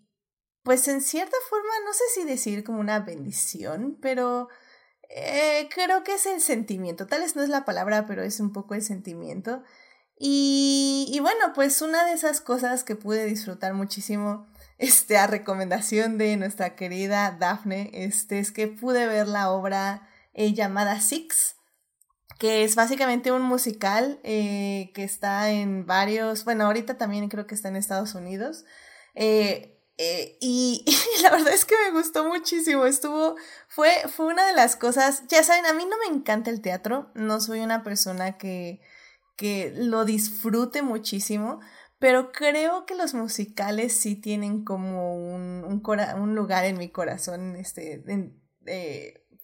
pues 0.64 0.88
en 0.88 1.02
cierta 1.02 1.38
forma, 1.50 1.70
no 1.86 1.94
sé 1.94 2.04
si 2.14 2.24
decir 2.26 2.64
como 2.64 2.80
una 2.80 3.00
bendición, 3.00 3.98
pero 4.02 4.50
eh, 5.10 5.70
creo 5.74 6.04
que 6.04 6.14
es 6.14 6.26
el 6.26 6.42
sentimiento. 6.42 7.08
Tal 7.08 7.22
vez 7.22 7.36
no 7.36 7.44
es 7.44 7.50
la 7.50 7.66
palabra, 7.66 8.06
pero 8.06 8.24
es 8.24 8.40
un 8.40 8.54
poco 8.54 8.76
el 8.76 8.82
sentimiento. 8.82 9.64
Y, 10.20 11.08
y 11.12 11.20
bueno, 11.20 11.54
pues 11.54 11.82
una 11.82 12.06
de 12.06 12.14
esas 12.14 12.42
cosas 12.42 12.84
que 12.84 12.96
pude 12.96 13.26
disfrutar 13.26 13.74
muchísimo, 13.74 14.48
este, 14.78 15.18
a 15.18 15.28
recomendación 15.28 16.18
de 16.18 16.38
nuestra 16.38 16.76
querida 16.76 17.36
Daphne, 17.40 17.92
este, 17.94 18.40
es 18.40 18.52
que 18.52 18.68
pude 18.68 19.08
ver 19.08 19.28
la 19.28 19.52
obra 19.52 20.10
eh, 20.34 20.54
llamada 20.54 21.00
Six, 21.02 21.57
que 22.38 22.64
es 22.64 22.76
básicamente 22.76 23.32
un 23.32 23.42
musical 23.42 24.20
eh, 24.24 24.92
que 24.94 25.04
está 25.04 25.52
en 25.52 25.86
varios, 25.86 26.46
bueno, 26.46 26.66
ahorita 26.66 26.98
también 26.98 27.30
creo 27.30 27.48
que 27.48 27.56
está 27.56 27.70
en 27.70 27.76
Estados 27.76 28.14
Unidos. 28.16 28.66
Eh, 29.16 29.78
eh, 29.98 30.38
y, 30.42 30.86
la 31.24 31.32
verdad 31.32 31.54
es 31.54 31.66
que 31.66 31.76
me 31.86 31.98
gustó 31.98 32.26
muchísimo. 32.28 32.86
Estuvo, 32.86 33.36
fue, 33.68 33.90
fue 34.10 34.28
una 34.28 34.46
de 34.48 34.54
las 34.54 34.76
cosas, 34.76 35.24
ya 35.28 35.44
saben, 35.44 35.66
a 35.66 35.74
mí 35.74 35.86
no 35.86 35.98
me 35.98 36.16
encanta 36.16 36.52
el 36.52 36.62
teatro, 36.62 37.12
no 37.16 37.42
soy 37.42 37.62
una 37.62 37.84
persona 37.84 38.38
que, 38.38 38.82
que 39.36 39.74
lo 39.76 40.06
disfrute 40.06 40.82
muchísimo, 40.82 41.60
pero 42.00 42.32
creo 42.32 42.86
que 42.86 42.96
los 42.96 43.14
musicales 43.16 43.94
sí 44.00 44.16
tienen 44.16 44.64
como 44.64 45.16
un, 45.16 45.64
un, 45.64 46.36
lugar 46.36 46.66
en 46.66 46.78
mi 46.78 46.90
corazón, 46.90 47.56
este, 47.56 48.04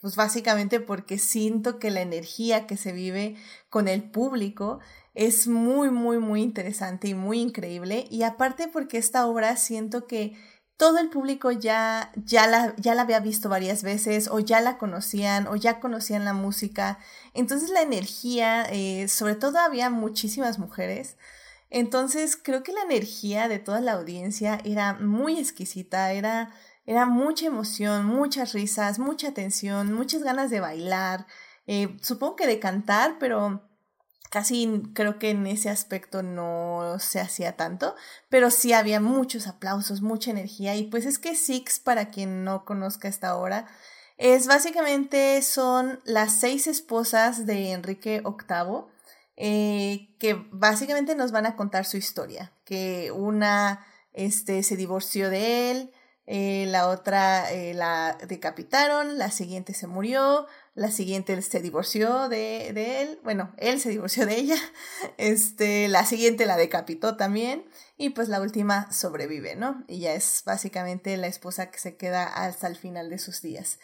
pues 0.04 0.18
básicamente 0.18 0.82
porque 0.82 1.18
siento 1.18 1.80
que 1.80 1.90
la 1.90 2.02
energía 2.02 2.68
que 2.68 2.76
se 2.76 2.92
vive 2.92 3.38
con 3.70 3.88
el 3.88 4.04
público 4.04 4.82
es 5.14 5.48
muy, 5.48 5.92
muy, 5.92 6.18
muy 6.18 6.42
interesante 6.42 7.08
y 7.08 7.14
muy 7.14 7.40
increíble. 7.40 8.06
Y 8.12 8.24
aparte 8.24 8.68
porque 8.68 8.98
esta 8.98 9.26
obra 9.28 9.56
siento 9.56 10.06
que 10.06 10.36
todo 10.76 10.98
el 11.00 11.10
público 11.10 11.52
ya, 11.52 12.12
ya, 12.18 12.48
la, 12.48 12.76
ya 12.76 12.96
la 12.96 13.04
había 13.04 13.22
visto 13.22 13.48
varias 13.48 13.82
veces 13.82 14.28
o 14.30 14.42
ya 14.42 14.60
la 14.60 14.78
conocían 14.78 15.48
o 15.48 15.56
ya 15.56 15.80
conocían 15.80 16.26
la 16.26 16.34
música. 16.34 17.00
Entonces 17.34 17.70
la 17.70 17.82
energía, 17.82 18.66
eh, 18.70 19.08
sobre 19.08 19.36
todo 19.36 19.60
había 19.60 19.90
muchísimas 19.90 20.60
mujeres. 20.60 21.16
Entonces 21.70 22.36
creo 22.36 22.62
que 22.62 22.74
la 22.74 22.82
energía 22.82 23.48
de 23.48 23.60
toda 23.60 23.80
la 23.80 23.94
audiencia 23.94 24.60
era 24.66 24.96
muy 24.96 25.40
exquisita, 25.40 26.12
era, 26.12 26.54
era 26.86 27.06
mucha 27.06 27.46
emoción, 27.46 28.06
muchas 28.06 28.54
risas, 28.54 29.00
mucha 29.00 29.34
tensión, 29.34 29.94
muchas 29.94 30.24
ganas 30.24 30.50
de 30.50 30.60
bailar, 30.60 31.26
eh, 31.68 31.98
supongo 32.02 32.36
que 32.36 32.48
de 32.48 32.60
cantar, 32.60 33.18
pero 33.20 33.62
casi 34.30 34.84
creo 34.94 35.20
que 35.20 35.30
en 35.30 35.46
ese 35.48 35.70
aspecto 35.70 36.24
no 36.24 36.98
se 37.00 37.20
hacía 37.20 37.56
tanto, 37.56 37.96
pero 38.30 38.50
sí 38.52 38.74
había 38.74 39.00
muchos 39.00 39.48
aplausos, 39.48 40.02
mucha 40.02 40.32
energía 40.32 40.76
y 40.76 40.84
pues 40.84 41.06
es 41.06 41.20
que 41.20 41.36
Six, 41.36 41.80
para 41.80 42.10
quien 42.10 42.44
no 42.44 42.66
conozca 42.66 43.08
esta 43.08 43.38
obra, 43.38 43.68
es 44.18 44.48
básicamente 44.48 45.42
son 45.42 46.02
las 46.04 46.40
seis 46.40 46.68
esposas 46.68 47.46
de 47.46 47.72
Enrique 47.72 48.22
VIII 48.26 48.86
eh, 49.36 50.10
que 50.20 50.48
básicamente 50.52 51.16
nos 51.16 51.32
van 51.32 51.46
a 51.46 51.56
contar 51.56 51.86
su 51.86 51.98
historia, 51.98 52.52
que 52.66 53.12
una 53.12 53.86
este, 54.14 54.64
se 54.64 54.78
divorció 54.78 55.30
de 55.30 55.72
él, 55.72 55.94
eh, 56.26 56.66
la 56.70 56.88
otra 56.88 57.52
eh, 57.52 57.74
la 57.74 58.18
decapitaron, 58.28 59.18
la 59.18 59.30
siguiente 59.30 59.74
se 59.74 59.88
murió, 59.88 60.48
la 60.74 60.90
siguiente 60.90 61.42
se 61.42 61.60
divorció 61.60 62.30
de, 62.30 62.70
él, 63.02 63.20
bueno, 63.24 63.54
él 63.58 63.82
se 63.82 63.90
divorció 63.90 64.26
de 64.26 64.38
ella, 64.38 64.56
este, 65.18 65.90
la 65.90 66.06
siguiente 66.06 66.46
la 66.46 66.56
decapitó 66.56 67.18
también 67.18 67.66
y 67.98 68.12
pues 68.12 68.30
la 68.30 68.40
última 68.40 68.92
sobrevive, 68.92 69.56
¿no? 69.58 69.84
Y 69.88 70.00
ya 70.00 70.14
es 70.14 70.44
básicamente 70.46 71.18
la 71.18 71.28
esposa 71.28 71.72
que 71.72 71.80
se 71.80 71.98
queda 71.98 72.24
hasta 72.24 72.68
el 72.68 72.78
final 72.78 73.10
de 73.10 73.20
sus 73.20 73.42
días. 73.42 73.80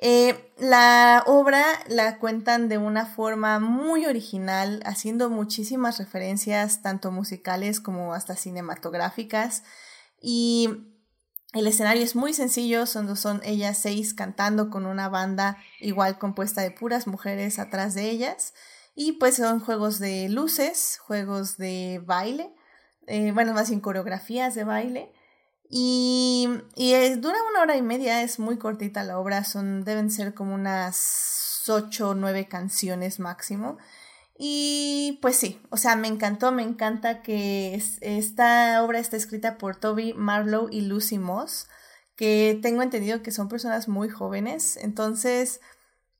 Eh, 0.00 0.52
la 0.58 1.24
obra 1.26 1.64
la 1.88 2.18
cuentan 2.18 2.68
de 2.68 2.78
una 2.78 3.06
forma 3.06 3.58
muy 3.58 4.06
original, 4.06 4.80
haciendo 4.84 5.28
muchísimas 5.30 5.98
referencias, 5.98 6.82
tanto 6.82 7.10
musicales 7.10 7.80
como 7.80 8.14
hasta 8.14 8.36
cinematográficas. 8.36 9.64
Y 10.20 10.97
el 11.54 11.66
escenario 11.66 12.02
es 12.02 12.14
muy 12.14 12.34
sencillo, 12.34 12.84
son, 12.86 13.40
ellas 13.42 13.78
seis 13.78 14.12
cantando 14.14 14.68
con 14.70 14.86
una 14.86 15.08
banda 15.08 15.56
igual 15.80 16.18
compuesta 16.18 16.60
de 16.60 16.70
puras 16.70 17.06
mujeres 17.06 17.58
atrás 17.58 17.94
de 17.94 18.10
ellas. 18.10 18.54
Y 18.94 19.12
pues 19.12 19.36
son 19.36 19.60
juegos 19.60 19.98
de 19.98 20.28
luces, 20.28 20.98
juegos 20.98 21.56
de 21.56 22.02
baile, 22.04 22.52
eh, 23.06 23.30
bueno, 23.32 23.54
más 23.54 23.68
bien 23.68 23.80
coreografías 23.80 24.54
de 24.54 24.64
baile. 24.64 25.12
Y, 25.70 26.48
y 26.74 26.94
dura 27.16 27.38
una 27.50 27.62
hora 27.62 27.76
y 27.76 27.82
media, 27.82 28.22
es 28.22 28.38
muy 28.38 28.58
cortita 28.58 29.04
la 29.04 29.18
obra, 29.18 29.44
son, 29.44 29.84
deben 29.84 30.10
ser 30.10 30.34
como 30.34 30.54
unas 30.54 31.64
ocho 31.68 32.10
o 32.10 32.14
nueve 32.14 32.48
canciones 32.48 33.20
máximo. 33.20 33.78
Y 34.40 35.18
pues 35.20 35.34
sí, 35.36 35.60
o 35.70 35.76
sea, 35.76 35.96
me 35.96 36.06
encantó, 36.06 36.52
me 36.52 36.62
encanta 36.62 37.22
que 37.22 37.74
esta 38.00 38.84
obra 38.84 39.00
está 39.00 39.16
escrita 39.16 39.58
por 39.58 39.74
Toby 39.74 40.14
Marlowe 40.14 40.68
y 40.70 40.82
Lucy 40.82 41.18
Moss, 41.18 41.66
que 42.14 42.56
tengo 42.62 42.82
entendido 42.82 43.20
que 43.22 43.32
son 43.32 43.48
personas 43.48 43.88
muy 43.88 44.08
jóvenes, 44.08 44.76
entonces 44.76 45.60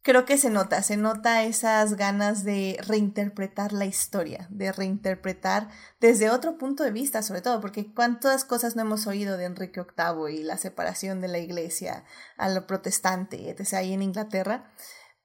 creo 0.02 0.24
que 0.24 0.37
se 0.37 0.50
nota, 0.50 0.83
se 0.83 0.96
nota 0.96 1.44
esas 1.44 1.94
ganas 1.94 2.42
de 2.42 2.78
reinterpretar 2.87 3.72
la 3.72 3.85
historia, 3.85 4.48
de 4.50 4.72
reinterpretar 4.72 5.68
desde 6.00 6.31
otro 6.31 6.59
punto 6.59 6.83
de 6.83 6.90
vista, 6.90 7.22
sobre 7.22 7.42
todo, 7.42 7.61
porque 7.61 7.92
cuántas 7.92 8.44
cosas 8.44 8.74
no 8.74 8.83
hemos 8.83 9.07
oído 9.07 9.37
de 9.37 9.44
Enrique 9.44 9.81
VIII 9.81 10.40
y 10.40 10.42
la 10.42 10.57
separación 10.57 11.20
de 11.20 11.28
la 11.28 11.38
iglesia 11.38 12.04
a 12.37 12.48
lo 12.48 12.66
protestante, 12.66 13.48
etc. 13.50 13.74
ahí 13.74 13.92
en 13.92 14.02
Inglaterra. 14.02 14.72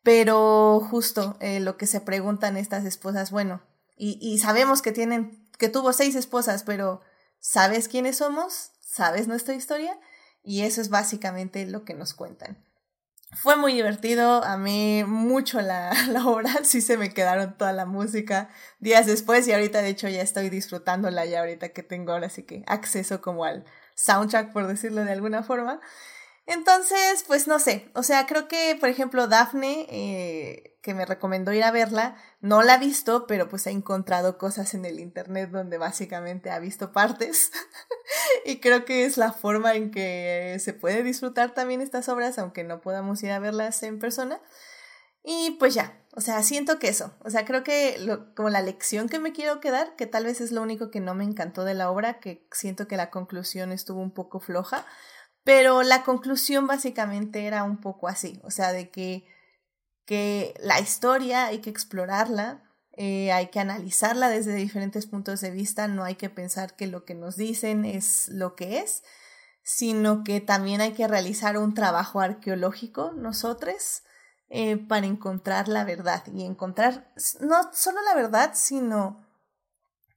Pero 0.04 0.82
justo 0.82 1.38
eh, 1.40 1.62
lo 1.62 1.78
que 1.78 1.88
se 1.88 2.02
preguntan 2.02 2.58
estas 2.58 2.86
esposas, 2.86 3.32
bueno, 3.32 3.62
y, 3.96 4.38
sabemos 4.40 4.82
que 4.82 4.92
tienen, 4.92 5.48
que 5.58 5.70
tuvo 5.70 5.94
seis 5.94 6.16
esposas, 6.16 6.64
pero 6.64 7.00
¿sabes 7.40 7.88
quiénes 7.88 8.18
somos? 8.18 8.72
¿Sabes 8.82 9.30
nuestra 9.30 9.54
historia? 9.54 9.98
Y 10.44 10.64
eso 10.64 10.82
es 10.82 10.90
básicamente 10.90 11.66
lo 11.66 11.86
que 11.86 11.94
nos 11.94 12.14
cuentan. 12.14 12.58
Fue 13.32 13.56
muy 13.56 13.74
divertido, 13.74 14.44
amé 14.44 15.06
mucho 15.08 15.62
la, 15.62 15.94
la, 16.10 16.26
obra, 16.26 16.52
sí 16.64 16.82
se 16.82 16.98
me 16.98 17.14
quedaron 17.14 17.58
toda 17.58 17.72
la 17.72 17.86
música 17.86 18.50
días 18.80 19.06
después 19.06 19.48
y 19.48 19.54
ahorita 19.54 19.82
de 19.82 19.90
hecho 19.90 20.10
ya 20.10 20.22
estoy 20.22 20.50
disfrutándola 20.50 21.26
ya 21.26 21.40
ahorita 21.40 21.70
que 21.70 21.82
tengo 21.82 22.12
ahora 22.12 22.30
sí 22.30 22.44
que 22.44 22.64
acceso 22.68 23.22
como 23.22 23.46
al 23.46 23.64
soundtrack 23.96 24.52
por 24.52 24.68
decirlo 24.68 25.06
de 25.06 25.14
alguna 25.14 25.44
forma. 25.44 25.80
Entonces, 26.46 27.24
pues 27.26 27.48
no 27.48 27.58
sé, 27.58 27.90
o 27.96 28.04
sea, 28.04 28.26
creo 28.26 28.50
que, 28.50 28.76
por 28.78 28.90
ejemplo, 28.90 29.28
Daphne, 29.28 29.88
eh, 29.90 30.78
que 30.82 30.94
me 30.94 31.06
recomendó 31.06 31.54
ir 31.54 31.64
a 31.64 31.72
verla, 31.72 32.18
no 32.42 32.62
la 32.64 32.74
ha 32.74 32.78
visto, 32.78 33.26
pero 33.28 33.48
pues 33.48 33.66
ha 33.68 33.72
encontrado 33.72 34.38
cosas 34.38 34.74
en 34.74 34.84
el 34.84 35.00
Internet 35.00 35.52
donde 35.52 35.78
básicamente 35.78 36.52
ha 36.52 36.60
visto 36.60 36.92
partes. 36.92 37.52
y 38.46 38.60
creo 38.60 38.84
que 38.84 39.06
es 39.06 39.16
la 39.16 39.32
forma 39.32 39.76
en 39.76 39.92
que 39.92 40.58
se 40.60 40.74
puede 40.74 41.04
disfrutar 41.04 41.54
también 41.54 41.80
estas 41.80 42.10
obras, 42.10 42.38
aunque 42.38 42.66
no 42.66 42.82
podamos 42.82 43.24
ir 43.24 43.32
a 43.32 43.40
verlas 43.40 43.82
en 43.84 43.98
persona. 44.00 44.42
Y 45.24 45.52
pues 45.52 45.74
ya, 45.74 45.98
o 46.16 46.20
sea, 46.20 46.44
siento 46.44 46.80
que 46.80 46.90
eso, 46.90 47.16
o 47.24 47.30
sea, 47.30 47.46
creo 47.46 47.64
que 47.64 47.98
como 48.36 48.50
la 48.50 48.62
lección 48.62 49.08
que 49.08 49.20
me 49.20 49.32
quiero 49.32 49.62
quedar, 49.62 49.96
que 49.96 50.06
tal 50.06 50.26
vez 50.26 50.42
es 50.42 50.52
lo 50.52 50.62
único 50.62 50.92
que 50.92 51.00
no 51.00 51.16
me 51.16 51.24
encantó 51.24 51.64
de 51.64 51.74
la 51.74 51.90
obra, 51.90 52.20
que 52.20 52.46
siento 52.52 52.90
que 52.90 52.98
la 52.98 53.10
conclusión 53.10 53.72
estuvo 53.72 54.02
un 54.02 54.14
poco 54.14 54.42
floja, 54.42 54.86
pero 55.44 55.84
la 55.84 56.04
conclusión 56.04 56.68
básicamente 56.68 57.46
era 57.46 57.64
un 57.64 57.78
poco 57.82 58.08
así, 58.08 58.40
o 58.44 58.52
sea, 58.52 58.72
de 58.72 58.90
que, 58.90 59.26
que 60.06 60.54
la 60.60 60.80
historia 60.80 61.48
hay 61.48 61.60
que 61.60 61.70
explorarla, 61.70 62.64
eh, 62.96 63.32
hay 63.32 63.48
que 63.48 63.60
analizarla 63.60 64.30
desde 64.30 64.54
diferentes 64.56 65.06
puntos 65.08 65.42
de 65.42 65.52
vista, 65.52 65.88
no 65.88 66.04
hay 66.04 66.16
que 66.16 66.30
pensar 66.30 66.76
que 66.76 66.88
lo 66.88 67.06
que 67.06 67.16
nos 67.16 67.36
dicen 67.36 67.86
es 67.86 68.30
lo 68.30 68.56
que 68.56 68.80
es, 68.80 69.04
sino 69.64 70.24
que 70.24 70.42
también 70.42 70.82
hay 70.82 70.94
que 70.94 71.08
realizar 71.08 71.58
un 71.58 71.74
trabajo 71.74 72.20
arqueológico 72.20 73.12
nosotros 73.14 74.04
eh, 74.50 74.78
para 74.78 75.08
encontrar 75.08 75.68
la 75.68 75.84
verdad 75.84 76.24
y 76.32 76.44
encontrar 76.44 77.12
no 77.40 77.74
solo 77.74 78.02
la 78.04 78.14
verdad, 78.14 78.52
sino 78.54 79.26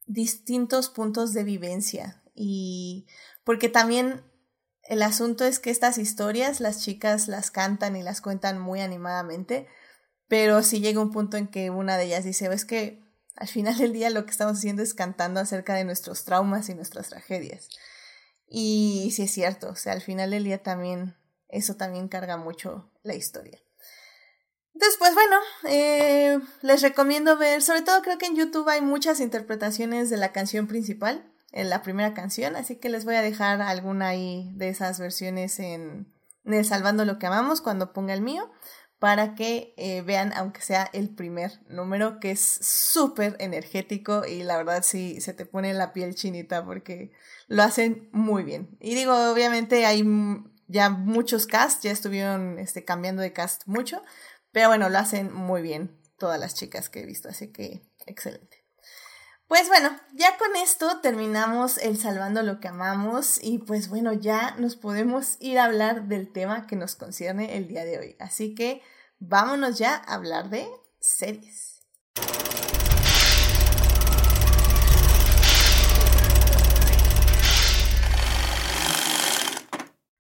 distintos 0.07 0.89
puntos 0.89 1.33
de 1.33 1.45
vivencia. 1.45 2.23
Y 2.35 3.07
porque 3.45 3.69
también 3.69 4.23
el 4.89 5.03
asunto 5.03 5.45
es 5.45 5.59
que 5.59 5.71
estas 5.71 5.99
historias 5.99 6.61
las 6.61 6.81
chicas 6.81 7.29
las 7.29 7.51
cantan 7.51 7.97
y 7.97 8.03
las 8.03 8.21
cuentan 8.21 8.59
muy 8.59 8.81
animadamente, 8.81 9.67
pero 10.29 10.63
si 10.63 10.81
llega 10.81 11.01
un 11.01 11.13
punto 11.13 11.37
en 11.37 11.49
que 11.49 11.71
una 11.71 11.97
de 11.97 12.05
ellas 12.05 12.25
dice, 12.25 12.53
es 12.53 12.65
que 12.65 13.03
al 13.37 13.49
final 13.49 13.77
del 13.77 13.93
día 13.93 14.11
lo 14.11 14.25
que 14.25 14.31
estamos 14.31 14.59
haciendo 14.59 14.83
es 14.83 14.95
cantando 14.95 15.41
acerca 15.41 15.75
de 15.75 15.85
nuestros 15.85 16.25
traumas 16.25 16.69
y 16.69 16.75
nuestras 16.75 17.09
tragedias. 17.09 17.69
Y 18.49 19.11
sí 19.15 19.23
es 19.23 19.33
cierto, 19.33 19.71
o 19.71 19.77
sea, 19.77 19.93
al 19.93 20.03
final 20.03 20.31
del 20.31 20.45
día 20.45 20.63
también, 20.63 21.17
eso 21.49 21.75
también 21.75 22.09
carga 22.09 22.37
mucho 22.37 22.91
la 23.03 23.15
historia. 23.15 23.61
Después, 24.73 25.15
bueno, 25.15 25.37
eh, 25.69 26.39
les 26.63 26.83
recomiendo 26.83 27.37
ver, 27.39 27.63
sobre 27.63 27.83
todo 27.83 28.03
creo 28.03 28.19
que 28.19 28.27
en 28.27 28.37
YouTube 28.37 28.69
hay 28.69 28.83
muchas 28.83 29.21
interpretaciones 29.21 30.11
de 30.11 30.19
la 30.19 30.33
canción 30.33 30.67
principal 30.67 31.33
en 31.53 31.71
la 31.71 31.83
primera 31.83 32.15
canción, 32.15 32.57
así 32.57 32.77
que 32.77 32.89
les 32.89 33.05
voy 33.05 33.15
a 33.15 33.23
dejar 33.23 33.63
alguna 33.63 34.09
ahí 34.09 34.53
de 34.55 34.69
esas 34.69 34.99
versiones 34.99 35.59
en, 35.59 36.13
en 36.45 36.65
Salvando 36.65 37.05
lo 37.05 37.19
que 37.19 37.27
amamos 37.27 37.61
cuando 37.61 37.93
ponga 37.93 38.15
el 38.15 38.23
mío, 38.23 38.51
para 38.99 39.35
que 39.35 39.75
eh, 39.77 40.03
vean, 40.03 40.33
aunque 40.35 40.63
sea 40.63 40.89
el 40.93 41.15
primer 41.15 41.61
número, 41.69 42.19
que 42.19 42.31
es 42.31 42.41
súper 42.41 43.37
energético 43.41 44.25
y 44.27 44.43
la 44.43 44.57
verdad 44.57 44.83
sí 44.83 45.21
se 45.21 45.35
te 45.35 45.45
pone 45.45 45.75
la 45.75 45.93
piel 45.93 46.15
chinita 46.15 46.65
porque 46.65 47.13
lo 47.47 47.63
hacen 47.63 48.09
muy 48.13 48.43
bien. 48.43 48.77
Y 48.81 48.95
digo, 48.95 49.13
obviamente 49.31 49.85
hay 49.85 50.03
ya 50.67 50.89
muchos 50.91 51.47
cast, 51.47 51.85
ya 51.85 51.91
estuvieron 51.91 52.59
este, 52.59 52.85
cambiando 52.85 53.23
de 53.23 53.33
cast 53.33 53.67
mucho, 53.67 54.03
pero 54.51 54.69
bueno, 54.69 54.89
lo 54.89 54.99
hacen 54.99 55.33
muy 55.33 55.63
bien 55.63 56.01
todas 56.19 56.41
las 56.41 56.55
chicas 56.55 56.89
que 56.89 57.01
he 57.01 57.07
visto, 57.07 57.29
así 57.29 57.53
que 57.53 57.83
excelente. 58.07 58.56
Pues 59.49 59.69
bueno, 59.69 59.97
ya 60.13 60.37
con 60.39 60.57
esto 60.57 60.99
terminamos 61.01 61.79
el 61.79 61.97
Salvando 61.97 62.43
lo 62.43 62.59
que 62.59 62.67
amamos 62.67 63.39
y 63.41 63.59
pues 63.59 63.89
bueno, 63.89 64.13
ya 64.13 64.57
nos 64.59 64.75
podemos 64.75 65.37
ir 65.39 65.61
a 65.61 65.67
hablar 65.67 66.09
del 66.09 66.33
tema 66.33 66.67
que 66.67 66.75
nos 66.75 66.97
concierne 66.97 67.57
el 67.57 67.69
día 67.69 67.85
de 67.85 67.97
hoy. 67.97 68.17
Así 68.19 68.57
que 68.57 68.83
vámonos 69.21 69.79
ya 69.79 69.95
a 69.95 70.15
hablar 70.15 70.51
de 70.51 70.69
series. 70.99 71.81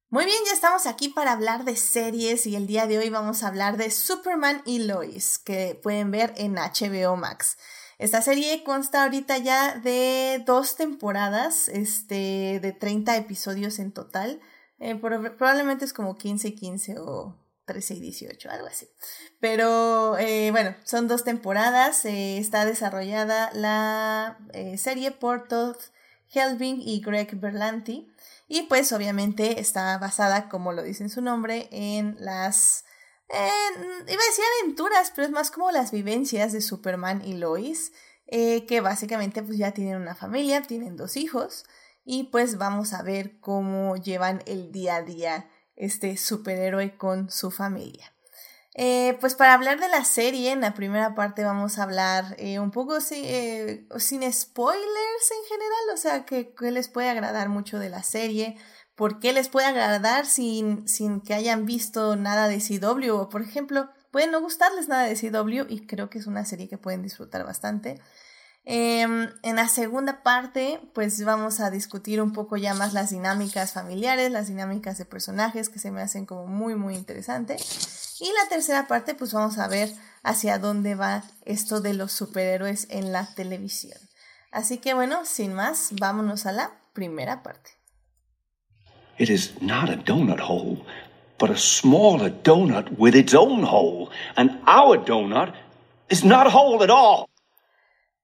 Muy 0.08 0.24
bien, 0.24 0.38
ya 0.46 0.52
estamos 0.52 0.86
aquí 0.86 1.08
para 1.08 1.32
hablar 1.32 1.64
de 1.64 1.74
series 1.74 2.46
y 2.46 2.54
el 2.54 2.68
día 2.68 2.86
de 2.86 2.98
hoy 2.98 3.10
vamos 3.10 3.42
a 3.42 3.48
hablar 3.48 3.76
de 3.76 3.90
Superman 3.90 4.62
y 4.64 4.84
Lois, 4.84 5.38
que 5.38 5.78
pueden 5.82 6.12
ver 6.12 6.32
en 6.36 6.54
HBO 6.54 7.16
Max. 7.16 7.58
Esta 7.98 8.20
serie 8.20 8.62
consta 8.62 9.04
ahorita 9.04 9.38
ya 9.38 9.76
de 9.76 10.42
dos 10.44 10.76
temporadas, 10.76 11.68
este, 11.68 12.60
de 12.60 12.72
30 12.72 13.16
episodios 13.16 13.78
en 13.78 13.92
total. 13.92 14.40
Eh, 14.78 14.94
probablemente 14.96 15.84
es 15.86 15.92
como 15.92 16.16
15 16.18 16.48
y 16.48 16.54
15 16.54 16.98
o 16.98 17.36
13 17.64 17.94
y 17.94 18.00
18, 18.00 18.50
algo 18.50 18.66
así. 18.66 18.88
Pero 19.40 20.18
eh, 20.18 20.50
bueno, 20.50 20.76
son 20.84 21.08
dos 21.08 21.24
temporadas. 21.24 22.04
Eh, 22.04 22.38
está 22.38 22.66
desarrollada 22.66 23.50
la 23.54 24.38
serie 24.76 25.10
por 25.10 25.48
Todd 25.48 25.76
Helbing 26.32 26.82
y 26.82 27.00
Greg 27.00 27.34
Berlanti. 27.40 28.12
Y 28.48 28.62
pues 28.64 28.92
obviamente 28.92 29.60
está 29.60 29.98
basada, 29.98 30.48
como 30.48 30.72
lo 30.72 30.82
dice 30.82 31.02
en 31.02 31.10
su 31.10 31.20
nombre, 31.22 31.68
en 31.72 32.16
las... 32.18 32.84
iba 33.28 34.22
a 34.22 34.28
decir 34.28 34.44
aventuras, 34.62 35.12
pero 35.14 35.26
es 35.26 35.32
más 35.32 35.50
como 35.50 35.70
las 35.70 35.90
vivencias 35.90 36.52
de 36.52 36.60
Superman 36.60 37.22
y 37.24 37.34
Lois, 37.34 37.92
que 38.26 38.80
básicamente 38.82 39.42
pues 39.42 39.58
ya 39.58 39.72
tienen 39.72 39.96
una 39.96 40.14
familia, 40.14 40.62
tienen 40.62 40.96
dos 40.96 41.16
hijos, 41.16 41.64
y 42.04 42.24
pues 42.24 42.56
vamos 42.56 42.92
a 42.92 43.02
ver 43.02 43.38
cómo 43.40 43.96
llevan 43.96 44.42
el 44.46 44.70
día 44.70 44.96
a 44.96 45.02
día 45.02 45.50
este 45.74 46.16
superhéroe 46.16 46.96
con 46.96 47.30
su 47.30 47.50
familia. 47.50 48.12
Eh, 48.78 49.16
pues 49.20 49.34
para 49.34 49.54
hablar 49.54 49.80
de 49.80 49.88
la 49.88 50.04
serie, 50.04 50.52
en 50.52 50.60
la 50.60 50.74
primera 50.74 51.14
parte 51.14 51.44
vamos 51.44 51.78
a 51.78 51.84
hablar 51.84 52.36
eh, 52.38 52.58
un 52.58 52.70
poco 52.70 52.98
eh, 53.10 53.86
sin 53.96 54.32
spoilers 54.32 55.30
en 55.30 55.48
general, 55.48 55.94
o 55.94 55.96
sea, 55.96 56.26
que, 56.26 56.52
les 56.70 56.88
puede 56.88 57.08
agradar 57.08 57.48
mucho 57.48 57.78
de 57.78 57.88
la 57.88 58.02
serie, 58.02 58.58
por 58.96 59.20
qué 59.20 59.32
les 59.32 59.48
puede 59.48 59.66
agradar 59.66 60.26
sin, 60.26 60.88
sin 60.88 61.20
que 61.20 61.34
hayan 61.34 61.66
visto 61.66 62.16
nada 62.16 62.48
de 62.48 62.58
CW, 62.58 63.12
o 63.12 63.28
por 63.28 63.42
ejemplo, 63.42 63.88
puede 64.10 64.26
no 64.26 64.40
gustarles 64.40 64.88
nada 64.88 65.04
de 65.04 65.14
CW 65.14 65.70
y 65.70 65.86
creo 65.86 66.10
que 66.10 66.18
es 66.18 66.26
una 66.26 66.44
serie 66.44 66.68
que 66.68 66.78
pueden 66.78 67.02
disfrutar 67.02 67.44
bastante. 67.44 68.00
Em, 68.68 69.30
en 69.42 69.56
la 69.56 69.68
segunda 69.68 70.24
parte, 70.24 70.80
pues 70.92 71.22
vamos 71.24 71.60
a 71.60 71.70
discutir 71.70 72.20
un 72.20 72.32
poco 72.32 72.56
ya 72.56 72.74
más 72.74 72.94
las 72.94 73.10
dinámicas 73.10 73.72
familiares, 73.72 74.32
las 74.32 74.48
dinámicas 74.48 74.98
de 74.98 75.04
personajes 75.04 75.68
que 75.68 75.78
se 75.78 75.92
me 75.92 76.02
hacen 76.02 76.26
como 76.26 76.46
muy, 76.46 76.74
muy 76.74 76.96
interesante. 76.96 77.56
Y 78.18 78.32
la 78.32 78.48
tercera 78.48 78.88
parte, 78.88 79.14
pues 79.14 79.32
vamos 79.32 79.58
a 79.58 79.68
ver 79.68 79.92
hacia 80.24 80.58
dónde 80.58 80.96
va 80.96 81.22
esto 81.44 81.80
de 81.80 81.94
los 81.94 82.10
superhéroes 82.10 82.88
en 82.90 83.12
la 83.12 83.26
televisión. 83.34 83.98
Así 84.50 84.78
que 84.78 84.94
bueno, 84.94 85.24
sin 85.26 85.52
más, 85.52 85.90
vámonos 85.92 86.46
a 86.46 86.52
la 86.52 86.72
primera 86.92 87.44
parte. 87.44 87.75
It 89.18 89.30
is 89.30 89.60
not 89.60 89.88
a 89.88 89.96
donut 89.96 90.40
hole, 90.40 90.84
but 91.38 91.50
a 91.50 91.56
smaller 91.56 92.30
donut 92.30 92.98
with 92.98 93.14
its 93.14 93.34
own 93.34 93.62
hole. 93.62 94.10
And 94.36 94.58
our 94.66 94.98
donut 94.98 95.54
is 96.10 96.24
not 96.24 96.46
a 96.46 96.50
hole 96.50 96.82
at 96.82 96.90
all. 96.90 97.28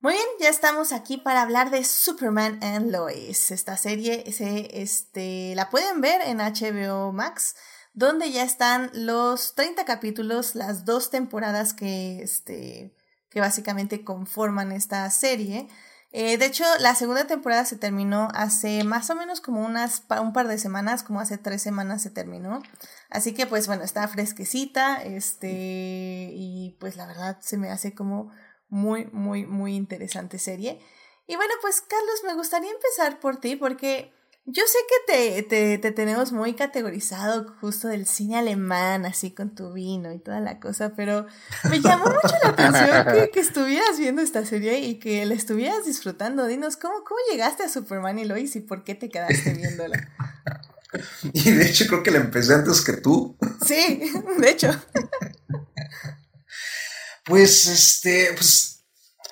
Muy 0.01 0.15
bien, 0.15 0.27
ya 0.41 0.49
estamos 0.49 0.91
aquí 0.93 1.17
para 1.17 1.43
hablar 1.43 1.71
de 1.71 1.85
Superman 1.85 2.59
and 2.61 2.91
Lois. 2.91 3.53
Esta 3.53 3.77
serie 3.77 4.33
se, 4.33 4.83
este, 4.83 5.55
la 5.55 5.71
pueden 5.71 6.01
ver 6.01 6.21
en 6.23 6.39
HBO 6.39 7.13
Max, 7.13 7.55
donde 7.95 8.33
ya 8.33 8.43
están 8.43 8.91
los 8.95 9.55
30 9.55 9.85
capítulos, 9.85 10.57
las 10.57 10.85
dos 10.85 11.11
temporadas 11.11 11.73
que, 11.73 12.21
este, 12.21 12.97
que 13.31 13.41
básicamente 13.41 14.03
conforman 14.03 14.73
esta 14.73 15.09
serie. 15.11 15.69
Eh, 16.13 16.37
de 16.37 16.45
hecho, 16.45 16.65
la 16.79 16.95
segunda 16.95 17.27
temporada 17.27 17.65
se 17.65 17.77
terminó 17.77 18.29
hace 18.35 18.85
más 18.85 19.09
o 19.09 19.15
menos 19.15 19.41
como 19.41 19.65
unas, 19.65 20.05
un 20.21 20.35
par 20.35 20.47
de 20.47 20.59
semanas, 20.59 21.03
como 21.03 21.21
hace 21.21 21.39
tres 21.39 21.63
semanas 21.63 22.03
se 22.03 22.11
terminó. 22.11 22.63
Así 23.09 23.33
que 23.33 23.47
pues 23.47 23.67
bueno, 23.67 23.83
está 23.83 24.07
fresquecita, 24.09 25.03
este, 25.03 26.31
y 26.35 26.77
pues 26.81 26.97
la 26.97 27.07
verdad 27.07 27.39
se 27.41 27.57
me 27.57 27.71
hace 27.71 27.95
como 27.95 28.31
muy, 28.69 29.07
muy, 29.07 29.47
muy 29.47 29.75
interesante 29.75 30.39
serie. 30.39 30.81
Y 31.27 31.37
bueno, 31.37 31.55
pues 31.63 31.81
Carlos, 31.81 32.23
me 32.27 32.35
gustaría 32.35 32.71
empezar 32.71 33.19
por 33.19 33.39
ti 33.39 33.57
porque 33.57 34.13
yo 34.45 34.65
sé 34.67 34.79
que 34.89 35.43
te, 35.45 35.79
te, 35.79 35.93
tenemos 35.93 36.33
muy 36.33 36.55
categorizado 36.55 37.55
justo 37.61 37.89
del 37.89 38.07
cine 38.07 38.39
alemán, 38.39 39.07
así 39.07 39.31
con 39.31 39.55
tu 39.55 39.73
vino 39.73 40.13
y 40.13 40.19
toda 40.19 40.41
la 40.41 40.59
cosa, 40.59 40.95
pero 40.97 41.27
me 41.71 41.81
llamó 41.81 42.07
mucho 42.07 42.35
la 42.43 42.49
atención 42.51 43.31
que, 43.33 43.41
estuvieras 43.41 43.99
viendo 43.99 44.21
esta 44.21 44.45
serie 44.45 44.81
y 44.81 44.99
que 44.99 45.25
la 45.27 45.35
estuvieras 45.35 45.87
disfrutando. 45.87 46.47
Dinos, 46.47 46.77
¿cómo, 46.77 47.05
¿cómo 47.05 47.21
llegaste 47.31 47.63
a 47.63 47.69
Superman 47.69 48.19
y 48.19 48.25
Lois 48.25 48.57
y 48.57 48.61
por 48.61 48.83
qué 48.83 48.95
te 48.97 49.09
quedaste 49.09 49.55
viéndola? 49.55 50.09
Y 51.33 51.51
de 51.53 51.67
hecho 51.67 51.87
creo 51.87 52.03
que 52.03 52.11
la 52.11 52.19
empecé 52.19 52.53
antes 52.53 52.83
que 52.83 52.93
tú. 52.93 53.39
Sí, 53.65 54.03
de 54.39 54.51
hecho. 54.51 54.69
Pues, 57.25 57.67
este, 57.67 58.29
pues, 58.35 58.85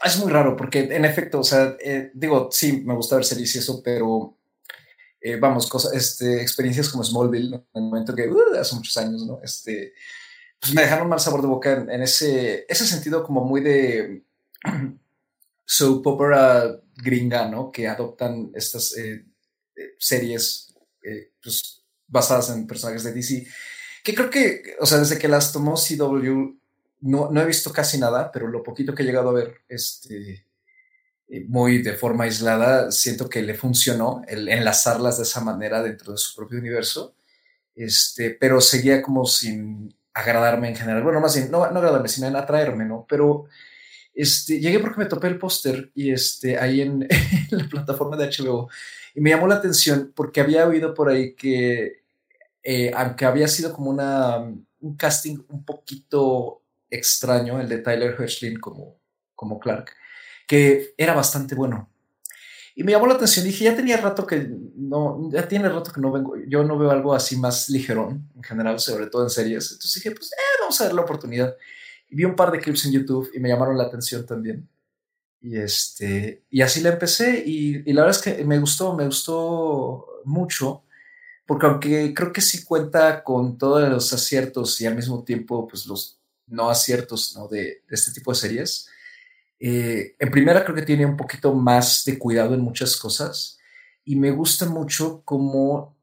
es 0.03 0.19
muy 0.19 0.33
raro 0.33 0.57
porque 0.57 0.79
en 0.79 1.05
efecto, 1.05 1.41
o 1.41 1.45
sea, 1.45 1.77
eh, 1.85 2.11
digo, 2.15 2.49
sí, 2.51 2.83
me 2.87 2.95
gusta 2.95 3.17
ver 3.17 3.27
series 3.27 3.55
y 3.57 3.59
eso, 3.59 3.83
pero 3.83 4.40
eh, 5.21 5.37
vamos, 5.37 5.69
cosas, 5.69 5.93
este, 5.93 6.41
experiencias 6.41 6.89
como 6.89 7.05
Smallville, 7.05 7.55
en 7.55 7.65
el 7.75 7.83
momento 7.83 8.15
que, 8.15 8.29
uh, 8.29 8.59
hace 8.59 8.75
muchos 8.75 8.97
años, 8.97 9.27
¿no? 9.27 9.41
Este, 9.43 9.93
pues 10.59 10.75
me 10.75 10.83
dejaron 10.83 11.09
mal 11.09 11.21
sabor 11.21 11.43
de 11.43 11.49
boca 11.49 11.73
en, 11.73 12.03
ese, 12.03 12.65
ese 12.69 12.87
sentido 12.87 13.25
como 13.25 13.45
muy 13.45 13.61
de 13.61 14.25
soap 15.65 16.07
opera 16.07 16.81
gringa, 16.97 17.49
¿no? 17.49 17.71
Que 17.71 17.89
adoptan 17.89 18.51
estas 18.55 18.97
eh, 18.97 19.27
series, 19.99 20.75
pues, 21.43 21.83
basadas 22.07 22.51
en 22.51 22.67
personajes 22.67 23.05
de 23.05 23.13
DC, 23.13 23.47
que 24.03 24.15
creo 24.15 24.31
que, 24.31 24.77
o 24.81 24.87
sea, 24.87 24.99
desde 24.99 25.19
que 25.19 25.29
las 25.29 25.53
tomó 25.53 25.75
CW, 25.75 26.59
no, 27.01 27.31
no 27.31 27.41
he 27.41 27.47
visto 27.47 27.73
casi 27.73 27.99
nada, 27.99 28.31
pero 28.33 28.49
lo 28.49 28.63
poquito 28.63 28.95
que 28.95 29.03
he 29.03 29.07
llegado 29.07 29.31
a 29.31 29.35
ver, 29.35 29.63
este, 29.69 30.33
eh, 30.33 30.47
muy 31.49 31.83
de 31.83 31.95
forma 31.95 32.25
aislada, 32.25 32.91
siento 32.91 33.29
que 33.29 33.43
le 33.43 33.55
funcionó 33.55 34.23
el 34.27 34.49
enlazarlas 34.49 35.19
de 35.19 35.23
esa 35.25 35.41
manera 35.41 35.83
dentro 35.83 36.13
de 36.13 36.19
su 36.19 36.35
propio 36.35 36.59
universo, 36.59 37.15
este, 37.75 38.31
pero 38.31 38.61
seguía 38.61 39.01
como 39.03 39.25
sin 39.27 39.95
agradarme 40.13 40.69
en 40.69 40.77
general. 40.77 41.03
Bueno, 41.03 41.21
más 41.21 41.37
bien, 41.37 41.51
no, 41.51 41.71
no 41.71 41.79
agradarme, 41.79 42.09
sino 42.09 42.27
en 42.27 42.37
atraerme, 42.37 42.85
¿no? 42.85 43.07
Pero 43.09 43.47
este, 44.15 44.61
llegué 44.61 44.81
porque 44.81 44.99
me 44.99 45.07
topé 45.07 45.29
el 45.29 45.39
póster 45.39 45.91
y 45.95 46.13
este, 46.13 46.59
ahí 46.59 46.81
en, 46.81 47.07
la 47.51 47.69
plataforma 47.69 48.17
de 48.17 48.27
HBO 48.27 48.69
y 49.15 49.21
me 49.21 49.31
llamó 49.31 49.47
la 49.47 49.57
atención 49.57 50.13
porque 50.15 50.41
había 50.41 50.67
oído 50.67 50.95
por 50.95 51.09
ahí 51.09 51.35
que, 51.35 52.03
eh, 52.63 52.93
aunque 52.95 53.25
había 53.25 53.49
sido 53.49 53.73
como 53.73 53.91
una, 53.91 54.39
un 54.39 54.97
casting 54.97 55.39
un 55.49 55.65
poquito 55.65 56.63
extraño, 56.91 57.61
el 57.61 57.69
de 57.69 57.79
Tyler 57.79 58.17
Hoechlin 58.19 58.59
como, 58.59 59.01
como 59.35 59.59
Clark, 59.59 59.93
que 60.51 60.95
era 60.97 61.15
bastante 61.15 61.55
bueno. 61.55 61.89
Y 62.75 62.83
me 62.83 62.91
llamó 62.91 63.07
la 63.07 63.15
atención, 63.15 63.47
dije, 63.47 63.63
ya 63.63 63.77
tenía 63.77 63.99
rato 63.99 64.27
que 64.27 64.51
no, 64.75 65.31
ya 65.31 65.47
tiene 65.47 65.69
rato 65.69 65.93
que 65.93 66.01
no 66.01 66.11
vengo, 66.11 66.35
yo 66.49 66.65
no 66.65 66.77
veo 66.77 66.91
algo 66.91 67.15
así 67.15 67.37
más 67.37 67.69
ligerón 67.69 68.29
en 68.35 68.43
general, 68.43 68.81
sobre 68.81 69.07
todo 69.07 69.23
en 69.23 69.31
series. 69.31 69.71
Entonces 69.71 70.03
dije, 70.03 70.11
pues 70.11 70.33
eh, 70.33 70.59
vamos 70.59 70.81
a 70.81 70.87
dar 70.87 70.95
la 70.95 71.03
oportunidad. 71.03 71.55
Y 72.09 72.17
vi 72.17 72.25
un 72.25 72.35
par 72.35 72.51
de 72.51 72.59
clips 72.59 72.85
en 72.87 72.91
YouTube 72.91 73.31
y 73.33 73.39
me 73.39 73.49
llamaron 73.49 73.79
la 73.79 73.85
atención 73.85 74.27
también. 74.27 74.69
Y, 75.41 75.57
este, 75.57 76.43
y 76.51 76.63
así 76.63 76.81
la 76.81 76.91
empecé 76.91 77.45
y, 77.47 77.85
la 77.93 78.03
verdad 78.03 78.19
es 78.19 78.23
que 78.23 78.45
me 78.45 78.59
gustó, 78.59 78.97
me 78.97 79.07
gustó 79.07 80.05
mucho, 80.25 80.83
porque 81.47 81.67
aunque 81.67 82.13
creo 82.13 82.33
que 82.33 82.41
sí 82.41 82.65
cuenta 82.65 83.23
con 83.23 83.57
todos 83.57 83.89
los 83.89 84.13
aciertos 84.13 84.81
y 84.81 84.87
al 84.87 84.97
mismo 84.97 85.23
tiempo 85.23 85.69
pues 85.69 85.87
los 85.87 86.19
no 86.49 86.69
aciertos 86.71 87.37
¿no? 87.37 87.47
De, 87.47 87.85
este 87.89 88.11
tipo 88.11 88.33
de 88.33 88.37
series. 88.37 88.90
Eh, 89.63 90.17
en 90.19 90.31
primera 90.31 90.65
creo 90.65 90.75
que 90.75 90.83
tiene 90.83 91.05
un 91.05 91.19
poquito 91.19 91.53
más 91.53 92.03
de 92.07 92.19
cuidado 92.19 92.55
en 92.55 92.63
muchas 92.63 92.97
cosas 92.97 93.59
y 94.07 94.17
me 94.17 94.31
gusta 94.31 94.65
mucho 94.65 95.21
cómo 95.25 95.95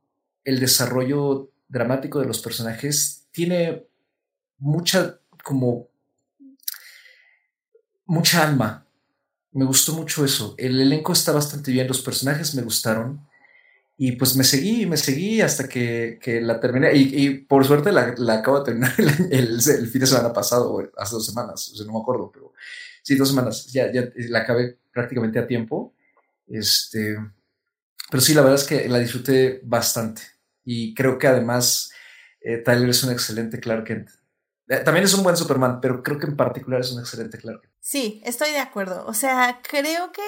el 0.43 0.59
desarrollo 0.59 1.49
dramático 1.67 2.19
de 2.19 2.27
los 2.27 2.39
personajes 2.39 3.27
tiene 3.31 3.87
mucha 4.59 5.19
como 5.43 5.87
mucha 8.05 8.47
alma. 8.47 8.85
Me 9.51 9.65
gustó 9.65 9.93
mucho 9.93 10.23
eso. 10.23 10.53
El 10.57 10.79
elenco 10.79 11.13
está 11.13 11.31
bastante 11.31 11.71
bien, 11.71 11.87
los 11.87 12.01
personajes 12.01 12.53
me 12.55 12.61
gustaron. 12.61 13.27
Y 13.97 14.11
pues 14.11 14.35
me 14.35 14.43
seguí, 14.43 14.85
me 14.85 14.95
seguí 14.95 15.41
hasta 15.41 15.67
que, 15.67 16.19
la 16.43 16.59
terminé. 16.59 16.95
Y, 16.95 17.29
por 17.39 17.65
suerte 17.65 17.91
la, 17.91 18.13
la 18.17 18.35
acabo 18.35 18.59
de 18.59 18.65
terminar 18.65 18.93
el, 19.31 19.59
fin 19.61 20.01
de 20.01 20.07
semana 20.07 20.31
pasado, 20.31 20.79
hace 20.95 21.15
dos 21.15 21.25
semanas, 21.25 21.73
o 21.73 21.85
no 21.85 21.93
me 21.93 21.99
acuerdo, 21.99 22.29
pero 22.31 22.53
sí, 23.07 23.15
dos 23.15 23.29
semanas. 23.29 23.67
Ya, 23.71 23.89
ya 23.91 24.09
la 24.15 24.39
acabé 24.39 24.77
prácticamente 24.91 25.39
a 25.39 25.47
tiempo. 25.47 25.93
Este, 26.45 27.15
pero 28.11 28.19
sí, 28.19 28.33
la 28.33 28.41
verdad 28.41 28.59
es 28.59 28.65
que 28.65 28.89
la 28.89 28.99
disfruté 28.99 29.61
bastante. 29.63 30.21
Y 30.65 30.93
creo 30.93 31.17
que 31.17 31.27
además 31.27 31.91
eh, 32.41 32.57
Tyler 32.57 32.89
es 32.89 33.03
un 33.03 33.13
excelente 33.13 33.61
Clark 33.61 33.85
Kent. 33.85 34.09
Eh, 34.67 34.79
también 34.79 35.05
es 35.05 35.13
un 35.13 35.23
buen 35.23 35.37
Superman, 35.37 35.79
pero 35.79 36.03
creo 36.03 36.19
que 36.19 36.27
en 36.27 36.35
particular 36.35 36.81
es 36.81 36.91
un 36.91 36.99
excelente 36.99 37.37
Clark 37.37 37.61
Kent. 37.61 37.73
Sí, 37.79 38.21
estoy 38.25 38.51
de 38.51 38.59
acuerdo. 38.59 39.05
O 39.05 39.13
sea, 39.13 39.61
creo 39.63 40.11
que 40.11 40.21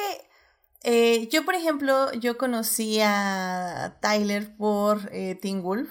eh, 0.83 1.27
yo, 1.27 1.43
por 1.43 1.55
ejemplo, 1.55 2.13
yo 2.13 2.37
conocí 2.37 2.99
a 3.03 3.97
Tyler 4.01 4.55
por 4.55 5.09
eh, 5.11 5.37
Teen 5.41 5.61
Wolf. 5.61 5.89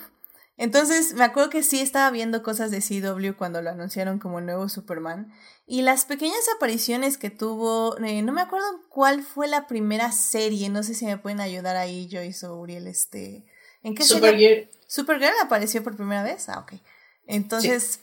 Entonces, 0.57 1.13
me 1.13 1.25
acuerdo 1.25 1.51
que 1.51 1.63
sí 1.63 1.81
estaba 1.81 2.11
viendo 2.11 2.43
cosas 2.43 2.71
de 2.71 2.81
CW 2.81 3.37
cuando 3.37 3.61
lo 3.61 3.69
anunciaron 3.69 4.19
como 4.19 4.41
nuevo 4.41 4.71
Superman. 4.71 5.31
Y 5.71 5.83
las 5.83 6.07
pequeñas 6.07 6.49
apariciones 6.57 7.19
que 7.19 7.29
tuvo, 7.29 7.99
eh, 7.99 8.23
no 8.23 8.33
me 8.33 8.41
acuerdo 8.41 8.67
cuál 8.89 9.23
fue 9.23 9.49
la 9.49 9.67
primera 9.67 10.13
serie, 10.13 10.71
no 10.71 10.83
sé 10.83 10.95
si 10.95 11.05
me 11.05 11.19
pueden 11.19 11.41
ayudar 11.41 11.77
ahí, 11.77 12.09
Joyce 12.11 12.47
o 12.47 12.57
Uriel, 12.57 12.87
este... 12.87 13.45
¿En 13.83 13.95
qué 13.95 14.03
Supergirl. 14.03 14.71
¿Supergirl 14.87 15.35
apareció 15.43 15.85
por 15.85 15.95
primera 15.95 16.23
vez? 16.23 16.49
Ah, 16.49 16.61
ok. 16.61 16.81
Entonces, 17.27 18.01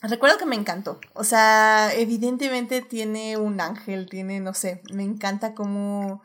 recuerdo 0.00 0.38
que 0.38 0.46
me 0.46 0.56
encantó. 0.56 0.98
O 1.12 1.22
sea, 1.22 1.92
evidentemente 1.94 2.80
tiene 2.80 3.36
un 3.36 3.60
ángel, 3.60 4.08
tiene, 4.08 4.40
no 4.40 4.54
sé, 4.54 4.80
me 4.90 5.02
encanta 5.02 5.54
cómo, 5.54 6.22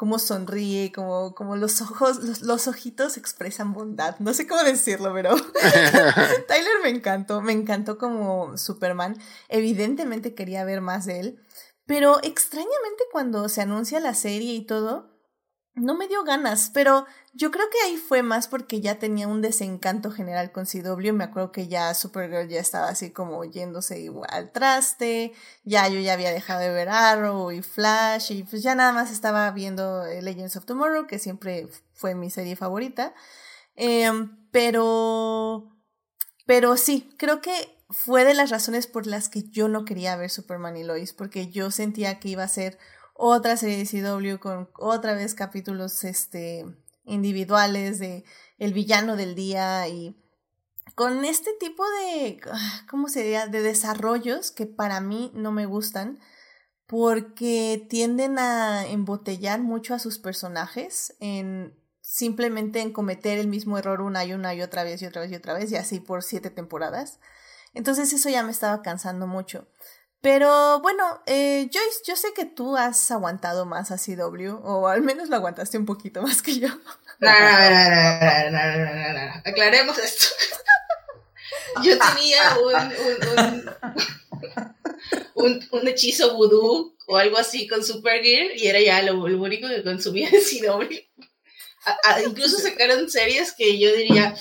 cómo 0.00 0.18
sonríe, 0.18 0.92
como, 0.92 1.34
como 1.34 1.56
los 1.56 1.82
ojos, 1.82 2.24
los, 2.24 2.40
los 2.40 2.66
ojitos 2.68 3.18
expresan 3.18 3.74
bondad. 3.74 4.16
No 4.18 4.32
sé 4.32 4.46
cómo 4.46 4.62
decirlo, 4.62 5.12
pero 5.12 5.36
Tyler 6.48 6.78
me 6.82 6.88
encantó, 6.88 7.42
me 7.42 7.52
encantó 7.52 7.98
como 7.98 8.56
Superman. 8.56 9.18
Evidentemente 9.50 10.34
quería 10.34 10.64
ver 10.64 10.80
más 10.80 11.04
de 11.04 11.20
él. 11.20 11.46
Pero 11.84 12.18
extrañamente 12.22 13.04
cuando 13.12 13.46
se 13.50 13.60
anuncia 13.60 14.00
la 14.00 14.14
serie 14.14 14.54
y 14.54 14.64
todo, 14.64 15.20
no 15.74 15.94
me 15.94 16.08
dio 16.08 16.24
ganas, 16.24 16.70
pero 16.72 17.04
yo 17.32 17.50
creo 17.52 17.70
que 17.70 17.80
ahí 17.86 17.96
fue 17.96 18.22
más 18.22 18.48
porque 18.48 18.80
ya 18.80 18.98
tenía 18.98 19.28
un 19.28 19.40
desencanto 19.40 20.10
general 20.10 20.50
con 20.50 20.66
CW. 20.66 21.12
Me 21.12 21.24
acuerdo 21.24 21.52
que 21.52 21.68
ya 21.68 21.94
Supergirl 21.94 22.48
ya 22.48 22.60
estaba 22.60 22.88
así 22.88 23.10
como 23.12 23.44
yéndose 23.44 24.00
igual 24.00 24.28
al 24.32 24.50
traste. 24.50 25.32
Ya 25.64 25.88
yo 25.88 26.00
ya 26.00 26.14
había 26.14 26.32
dejado 26.32 26.60
de 26.60 26.70
ver 26.70 26.88
Arrow 26.88 27.52
y 27.52 27.62
Flash 27.62 28.32
y 28.32 28.42
pues 28.42 28.62
ya 28.62 28.74
nada 28.74 28.92
más 28.92 29.12
estaba 29.12 29.50
viendo 29.52 30.04
eh, 30.06 30.22
Legends 30.22 30.56
of 30.56 30.64
Tomorrow, 30.64 31.06
que 31.06 31.18
siempre 31.20 31.68
fue 31.92 32.14
mi 32.14 32.30
serie 32.30 32.56
favorita. 32.56 33.14
Em, 33.76 34.48
pero, 34.50 35.76
pero 36.46 36.76
sí, 36.76 37.14
creo 37.16 37.40
que 37.40 37.52
fue 37.90 38.24
de 38.24 38.34
las 38.34 38.50
razones 38.50 38.86
por 38.86 39.06
las 39.06 39.28
que 39.28 39.44
yo 39.44 39.68
no 39.68 39.84
quería 39.84 40.16
ver 40.16 40.30
Superman 40.30 40.76
y 40.76 40.84
Lois, 40.84 41.12
porque 41.12 41.48
yo 41.48 41.70
sentía 41.70 42.18
que 42.18 42.28
iba 42.30 42.42
a 42.42 42.48
ser 42.48 42.78
otra 43.14 43.56
serie 43.56 43.78
de 43.78 43.86
CW 43.86 44.38
con 44.40 44.70
otra 44.78 45.14
vez 45.14 45.34
capítulos 45.34 46.04
este, 46.04 46.64
individuales 47.10 47.98
de 47.98 48.24
el 48.58 48.72
villano 48.72 49.16
del 49.16 49.34
día 49.34 49.88
y 49.88 50.16
con 50.94 51.24
este 51.24 51.52
tipo 51.58 51.84
de, 51.90 52.40
ah, 52.52 52.82
¿cómo 52.88 53.08
sería? 53.08 53.46
De 53.46 53.62
desarrollos 53.62 54.50
que 54.50 54.66
para 54.66 55.00
mí 55.00 55.30
no 55.34 55.52
me 55.52 55.66
gustan 55.66 56.18
porque 56.86 57.86
tienden 57.88 58.38
a 58.38 58.86
embotellar 58.86 59.60
mucho 59.60 59.94
a 59.94 59.98
sus 59.98 60.18
personajes 60.18 61.14
en 61.20 61.78
simplemente 62.00 62.80
en 62.80 62.92
cometer 62.92 63.38
el 63.38 63.46
mismo 63.46 63.78
error 63.78 64.00
una 64.00 64.24
y 64.24 64.32
una 64.32 64.54
y 64.54 64.62
otra 64.62 64.82
vez 64.82 65.00
y 65.00 65.06
otra 65.06 65.22
vez 65.22 65.30
y 65.30 65.36
otra 65.36 65.54
vez 65.54 65.70
y 65.70 65.76
así 65.76 66.00
por 66.00 66.24
siete 66.24 66.50
temporadas. 66.50 67.20
Entonces 67.72 68.12
eso 68.12 68.28
ya 68.28 68.42
me 68.42 68.50
estaba 68.50 68.82
cansando 68.82 69.28
mucho. 69.28 69.68
Pero 70.20 70.80
bueno, 70.80 71.22
eh, 71.26 71.70
Joyce, 71.72 72.00
yo 72.06 72.14
sé 72.14 72.34
que 72.34 72.44
tú 72.44 72.76
has 72.76 73.10
aguantado 73.10 73.64
más 73.64 73.90
a 73.90 73.96
CW, 73.96 74.60
o 74.62 74.88
al 74.88 75.00
menos 75.00 75.30
lo 75.30 75.36
aguantaste 75.36 75.78
un 75.78 75.86
poquito 75.86 76.20
más 76.22 76.42
que 76.42 76.58
yo. 76.58 76.68
No, 77.20 77.30
no, 77.30 77.40
no, 77.40 78.50
no, 78.50 78.50
no, 78.50 79.12
no, 79.12 79.42
aclaremos 79.44 79.98
esto. 79.98 80.26
Yo 81.82 81.98
tenía 81.98 82.56
un, 85.34 85.68
un, 85.70 85.88
hechizo 85.88 86.34
vudú 86.34 86.96
o 87.06 87.16
algo 87.16 87.38
así 87.38 87.66
con 87.68 87.84
Supergear 87.84 88.56
y 88.56 88.66
era 88.66 88.80
ya 88.80 89.02
lo, 89.02 89.22
único 89.22 89.68
que 89.68 89.82
consumía 89.82 90.30
de 90.30 90.40
CW. 90.40 90.88
incluso 92.26 92.58
sacaron 92.58 93.10
series 93.10 93.52
que 93.52 93.78
yo 93.78 93.94
diría, 93.94 94.34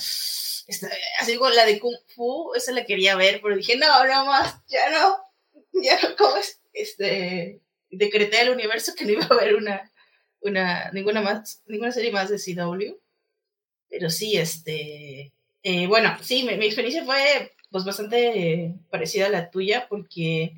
así 1.20 1.36
como 1.38 1.50
la 1.52 1.66
de 1.66 1.80
Kung 1.80 1.98
Fu, 2.16 2.54
esa 2.56 2.72
la 2.72 2.86
quería 2.86 3.16
ver, 3.16 3.42
pero 3.42 3.56
dije, 3.56 3.76
no, 3.76 4.06
no 4.06 4.26
más, 4.26 4.56
ya 4.68 4.90
no 4.90 5.30
ya 5.74 6.16
como 6.16 6.38
es, 6.38 6.60
este, 6.74 7.62
decreté 7.90 8.40
al 8.40 8.50
universo 8.50 8.94
que 8.96 9.06
no 9.06 9.12
iba 9.12 9.26
a 9.26 9.34
haber 9.34 9.56
una, 9.56 9.89
una, 10.42 10.92
ninguna 10.92 11.22
más, 11.22 11.62
ninguna 11.68 11.92
serie 11.92 12.12
más 12.12 12.30
de 12.30 12.38
CW. 12.38 12.96
Pero 13.90 14.10
sí, 14.10 14.38
este, 14.38 15.32
eh, 15.64 15.88
bueno, 15.88 16.16
sí, 16.22 16.44
mi, 16.44 16.66
experiencia 16.66 17.04
fue 17.04 17.54
pues 17.72 17.86
bastante 17.86 18.76
parecida 18.90 19.28
a 19.28 19.30
la 19.30 19.50
tuya 19.50 19.88
porque, 19.90 20.54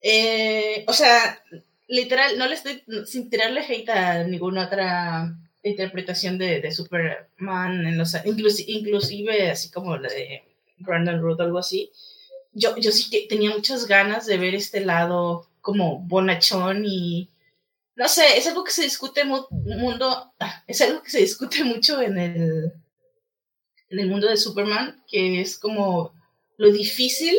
eh, 0.00 0.84
o 0.86 0.92
sea, 0.92 1.42
literal, 1.88 2.38
no 2.38 2.46
le 2.46 2.54
estoy, 2.54 2.82
sin 3.06 3.28
tirarle 3.28 3.60
hate 3.60 3.90
a 3.90 4.24
ninguna 4.24 4.66
otra 4.66 5.34
interpretación 5.62 6.38
de, 6.38 6.60
de 6.60 6.70
Superman, 6.70 7.86
en 7.86 7.98
los, 7.98 8.14
inclusive, 8.24 9.50
así 9.50 9.70
como 9.70 9.96
la 9.96 10.08
de 10.08 10.42
Brandon 10.78 11.20
Root 11.20 11.40
algo 11.40 11.58
así, 11.58 11.90
yo, 12.52 12.76
yo 12.76 12.90
sí 12.92 13.10
que 13.10 13.26
tenía 13.28 13.50
muchas 13.50 13.86
ganas 13.86 14.26
de 14.26 14.38
ver 14.38 14.54
este 14.54 14.80
lado 14.80 15.46
como 15.60 15.98
bonachón 15.98 16.84
y 16.86 17.28
no 18.00 18.08
sé, 18.08 18.38
es 18.38 18.46
algo 18.46 18.64
que 18.64 18.72
se 18.72 18.84
discute 18.84 19.26
mundo, 19.26 20.32
es 20.66 20.80
algo 20.80 21.02
que 21.02 21.10
se 21.10 21.18
discute 21.18 21.64
mucho 21.64 22.00
en 22.00 22.16
el, 22.16 22.72
en 23.90 23.98
el 23.98 24.08
mundo 24.08 24.26
de 24.26 24.38
Superman, 24.38 25.04
que 25.06 25.42
es 25.42 25.58
como 25.58 26.14
lo 26.56 26.72
difícil 26.72 27.36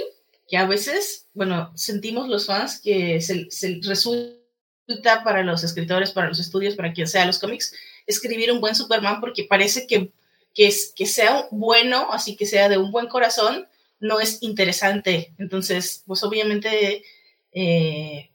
que 0.47 0.58
a 0.58 0.67
veces, 0.67 1.26
bueno, 1.34 1.71
sentimos 1.76 2.30
los 2.30 2.45
fans 2.45 2.80
que 2.80 3.19
se, 3.21 3.47
resulta 3.82 5.24
para 5.24 5.41
los 5.41 5.63
escritores, 5.63 6.12
para 6.12 6.28
los 6.28 6.39
estudios, 6.39 6.76
para 6.76 6.93
quien 6.93 7.08
sea 7.08 7.26
los 7.26 7.39
cómics, 7.39 7.74
escribir 8.06 8.52
un 8.52 8.62
buen 8.62 8.76
Superman 8.76 9.19
porque 9.19 9.45
parece 9.45 9.88
que, 9.88 10.12
que, 10.54 10.67
es, 10.67 10.93
que 10.95 11.08
sea 11.08 11.47
bueno, 11.50 12.13
así 12.13 12.36
que 12.36 12.45
sea 12.45 12.69
de 12.69 12.78
un 12.78 12.91
buen 12.91 13.08
corazón, 13.08 13.67
no 14.00 14.19
es 14.19 14.43
interesante. 14.43 15.34
Entonces, 15.39 16.04
pues 16.06 16.21
obviamente, 16.21 17.04
eh, 17.52 18.30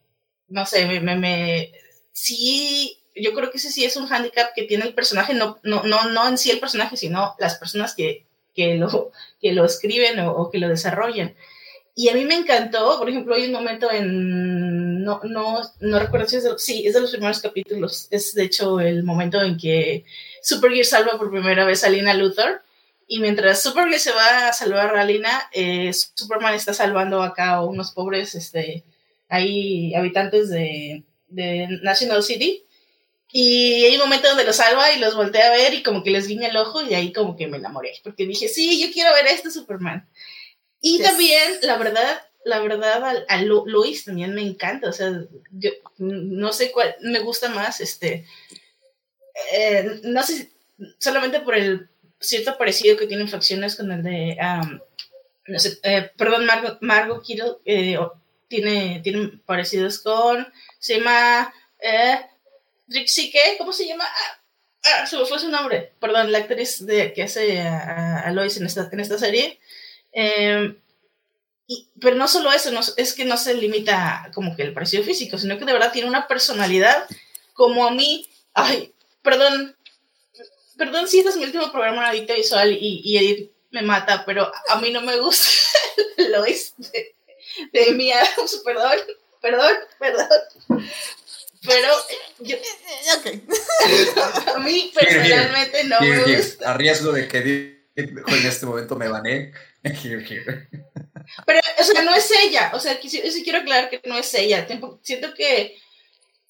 no 0.48 0.66
sé, 0.66 1.00
me, 1.00 1.70
sí, 2.16 2.98
yo 3.14 3.34
creo 3.34 3.50
que 3.50 3.58
ese 3.58 3.70
sí 3.70 3.84
es 3.84 3.96
un 3.96 4.06
hándicap 4.06 4.54
que 4.54 4.62
tiene 4.62 4.86
el 4.86 4.94
personaje, 4.94 5.34
no, 5.34 5.58
no, 5.62 5.82
no, 5.82 6.08
no 6.08 6.26
en 6.26 6.38
sí 6.38 6.50
el 6.50 6.60
personaje, 6.60 6.96
sino 6.96 7.34
las 7.38 7.56
personas 7.56 7.94
que, 7.94 8.24
que, 8.54 8.76
lo, 8.76 9.12
que 9.38 9.52
lo 9.52 9.66
escriben 9.66 10.20
o, 10.20 10.50
que 10.50 10.58
lo 10.58 10.68
desarrollan. 10.68 11.36
Y 11.94 12.08
a 12.08 12.14
mí 12.14 12.24
me 12.24 12.34
encantó, 12.34 12.98
por 12.98 13.10
ejemplo, 13.10 13.34
hay 13.34 13.44
un 13.44 13.52
momento 13.52 13.90
en, 13.90 15.04
no, 15.04 15.20
no, 15.24 15.60
no 15.80 15.98
recuerdo 15.98 16.26
si 16.26 16.36
es 16.36 16.44
de, 16.44 16.58
sí, 16.58 16.86
es 16.86 16.94
de 16.94 17.02
los 17.02 17.10
primeros 17.10 17.40
capítulos, 17.40 18.08
es 18.10 18.34
de 18.34 18.44
hecho 18.44 18.80
el 18.80 19.02
momento 19.04 19.42
en 19.42 19.58
que 19.58 20.04
Supergear 20.42 20.86
salva 20.86 21.18
por 21.18 21.30
primera 21.30 21.66
vez 21.66 21.84
a 21.84 21.90
Lina 21.90 22.14
Luthor 22.14 22.62
y 23.06 23.20
mientras 23.20 23.62
Supergirl 23.62 24.00
se 24.00 24.12
va 24.12 24.48
a 24.48 24.52
salvar 24.54 24.96
a 24.96 25.04
Lina, 25.04 25.50
eh, 25.52 25.92
Superman 25.92 26.54
está 26.54 26.72
salvando 26.72 27.22
acá 27.22 27.56
a 27.56 27.64
unos 27.64 27.92
pobres, 27.92 28.34
este, 28.34 28.84
ahí 29.28 29.94
habitantes 29.94 30.48
de, 30.48 31.04
de 31.28 31.68
National 31.82 32.22
City. 32.22 32.64
Y 33.32 33.84
hay 33.84 33.94
un 33.94 34.02
momento 34.02 34.28
donde 34.28 34.44
los 34.44 34.56
salva 34.56 34.92
y 34.92 34.98
los 34.98 35.14
voltea 35.14 35.48
a 35.48 35.56
ver 35.56 35.74
y 35.74 35.82
como 35.82 36.02
que 36.02 36.10
les 36.10 36.26
guiña 36.26 36.48
el 36.48 36.56
ojo 36.56 36.82
y 36.82 36.94
ahí 36.94 37.12
como 37.12 37.36
que 37.36 37.48
me 37.48 37.58
enamoré. 37.58 37.92
Porque 38.02 38.26
dije, 38.26 38.48
sí, 38.48 38.80
yo 38.80 38.92
quiero 38.92 39.12
ver 39.12 39.26
a 39.26 39.30
este 39.30 39.50
Superman. 39.50 40.08
Y 40.80 41.02
también, 41.02 41.54
la 41.62 41.76
verdad, 41.76 42.22
la 42.44 42.60
verdad, 42.60 43.24
a, 43.28 43.42
Lois 43.42 44.04
también 44.04 44.34
me 44.34 44.42
encanta. 44.42 44.88
O 44.88 44.92
sea, 44.92 45.12
yo 45.50 45.70
no 45.98 46.52
sé 46.52 46.70
cuál 46.70 46.94
me 47.02 47.18
gusta 47.18 47.48
más, 47.48 47.80
este, 47.80 48.24
eh, 49.52 50.00
no 50.04 50.22
sé, 50.22 50.52
solamente 50.98 51.40
por 51.40 51.56
el 51.56 51.88
cierto 52.20 52.56
parecido 52.56 52.96
que 52.96 53.06
tienen 53.06 53.28
facciones 53.28 53.76
con 53.76 53.90
el 53.90 54.02
de, 54.02 54.36
no 55.46 55.58
sé, 55.58 55.78
eh, 55.82 56.10
perdón, 56.16 56.46
Margot, 56.46 56.78
Margot 56.80 57.22
Kittle, 57.22 57.56
eh, 57.64 57.98
tiene, 58.48 59.00
tiene 59.02 59.40
parecidos 59.44 59.98
con, 59.98 60.46
se 60.78 60.98
llama, 60.98 61.52
eh, 61.80 62.20
Trixie, 62.88 63.30
¿qué? 63.30 63.56
¿Cómo 63.58 63.72
se 63.72 63.86
llama? 63.86 64.04
Ah, 64.04 64.40
ah, 64.84 65.06
se 65.06 65.16
me 65.16 65.26
fue 65.26 65.38
su 65.38 65.48
nombre, 65.48 65.92
perdón, 66.00 66.32
la 66.32 66.38
actriz 66.38 66.84
de, 66.86 67.12
que 67.12 67.22
hace 67.22 67.60
a, 67.60 68.30
Lois 68.32 68.56
en 68.56 68.66
esta, 68.66 68.88
en 68.92 69.00
esta 69.00 69.18
serie. 69.18 69.58
Em, 70.12 70.76
pero 72.00 72.16
no 72.16 72.28
solo 72.28 72.52
eso, 72.52 72.70
no, 72.70 72.80
es 72.96 73.12
que 73.12 73.24
no 73.24 73.36
se 73.36 73.54
limita 73.54 74.30
como 74.34 74.54
que 74.54 74.62
el 74.62 74.72
parecido 74.72 75.02
físico, 75.02 75.36
sino 75.36 75.58
que 75.58 75.64
de 75.64 75.72
verdad 75.72 75.92
tiene 75.92 76.08
una 76.08 76.28
personalidad 76.28 77.08
como 77.54 77.86
a 77.86 77.90
mí, 77.90 78.26
ay, 78.54 78.92
perdón, 79.22 79.76
perdón 80.76 81.08
si 81.08 81.18
este 81.18 81.30
es 81.30 81.36
mi 81.36 81.44
último 81.44 81.72
programa 81.72 82.08
Adicta 82.08 82.34
Visual 82.34 82.72
y, 82.72 83.00
y 83.04 83.18
Edith 83.18 83.50
me 83.70 83.82
mata, 83.82 84.24
pero 84.24 84.52
a 84.68 84.80
mí 84.80 84.90
no 84.90 85.00
me 85.00 85.18
gusta 85.18 85.48
Lois 86.30 86.74
de, 86.78 87.14
de 87.72 87.92
mi 87.92 88.12
perdón, 88.64 88.98
perdón, 89.40 89.72
perdón. 89.98 90.28
Pero 91.66 91.88
yo, 92.38 92.56
a 94.54 94.58
mí 94.60 94.92
personalmente 94.94 95.84
no 95.84 96.00
me 96.00 96.36
gusta. 96.36 96.70
A 96.70 96.74
riesgo 96.74 97.12
de 97.12 97.26
que 97.28 97.76
en 97.96 98.46
este 98.46 98.66
momento 98.66 98.96
me 98.96 99.08
bané. 99.08 99.52
Pero, 101.46 101.60
o 101.78 101.84
sea, 101.84 102.02
no 102.02 102.14
es 102.14 102.30
ella. 102.44 102.70
O 102.74 102.80
sea, 102.80 102.98
sí, 103.00 103.42
quiero 103.42 103.60
aclarar 103.60 103.90
que 103.90 104.00
no 104.04 104.16
es 104.18 104.32
ella. 104.34 104.66
Siento 105.02 105.34
que 105.34 105.76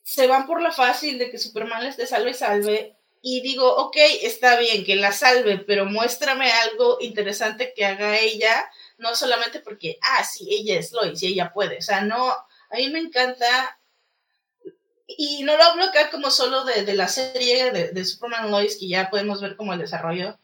se 0.02 0.26
van 0.26 0.46
por 0.46 0.62
la 0.62 0.72
fácil 0.72 1.18
de 1.18 1.30
que 1.30 1.38
Superman 1.38 1.84
les 1.84 1.96
dé 1.96 2.06
salve 2.06 2.34
salve 2.34 2.96
y 3.22 3.40
digo, 3.40 3.74
ok, 3.74 3.96
está 4.22 4.56
bien 4.58 4.84
que 4.84 4.94
la 4.94 5.10
salve, 5.10 5.58
pero 5.58 5.84
muéstrame 5.84 6.50
algo 6.52 6.98
interesante 7.00 7.72
que 7.74 7.84
haga 7.84 8.20
ella, 8.20 8.70
no 8.98 9.16
solamente 9.16 9.58
porque, 9.58 9.98
ah, 10.00 10.22
sí, 10.22 10.46
ella 10.48 10.78
es 10.78 10.92
Lois 10.92 11.20
y 11.24 11.26
ella 11.26 11.52
puede, 11.52 11.78
o 11.78 11.82
sea, 11.82 12.02
no, 12.02 12.32
a 12.70 12.76
mí 12.76 12.88
me 12.90 12.98
encanta, 12.98 13.78
y 15.06 15.42
no 15.44 15.56
lo 15.56 15.62
hablo 15.62 15.84
acá 15.84 16.10
como 16.10 16.30
solo 16.30 16.64
de, 16.64 16.94
la 16.94 17.08
serie 17.08 17.70
de, 17.70 18.04
Superman 18.04 18.50
Lois, 18.50 18.76
que 18.76 18.88
ya 18.88 19.08
podemos 19.10 19.40
ver 19.40 19.56
como 19.56 19.72
el 19.72 19.78
desarrollo, 19.78 20.38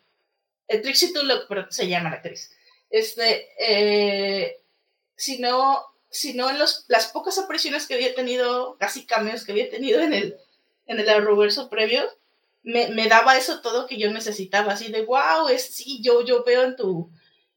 eh, 0.69 0.79
Trixie 0.79 1.13
Tulloch, 1.13 1.47
pero 1.49 1.71
se 1.71 1.89
llama 1.89 2.11
la 2.11 2.17
actriz, 2.17 2.53
este, 2.91 3.49
eh, 3.59 4.63
sino, 5.17 5.85
sino 6.11 6.51
en 6.51 6.59
los, 6.59 6.85
las 6.89 7.09
pocas 7.09 7.39
apariciones 7.39 7.87
que 7.87 7.95
había 7.95 8.15
tenido, 8.15 8.77
casi 8.79 9.07
cambios 9.07 9.45
que 9.45 9.53
había 9.53 9.71
tenido 9.71 10.01
en 10.01 10.15
el, 10.15 10.37
en 10.87 11.01
el 11.01 11.09
Arrowverso 11.09 11.69
previo, 11.69 12.09
me, 12.63 12.89
me, 12.91 13.09
daba 13.09 13.37
eso 13.37 13.61
todo 13.61 13.89
que 13.89 13.99
yo 13.99 14.13
necesitaba, 14.13 14.75
así 14.75 14.93
de, 14.93 15.05
wow, 15.05 15.49
es, 15.49 15.75
sí, 15.75 16.01
yo, 16.01 16.25
yo 16.25 16.45
veo 16.45 16.63
en 16.63 16.77
tu, 16.77 17.11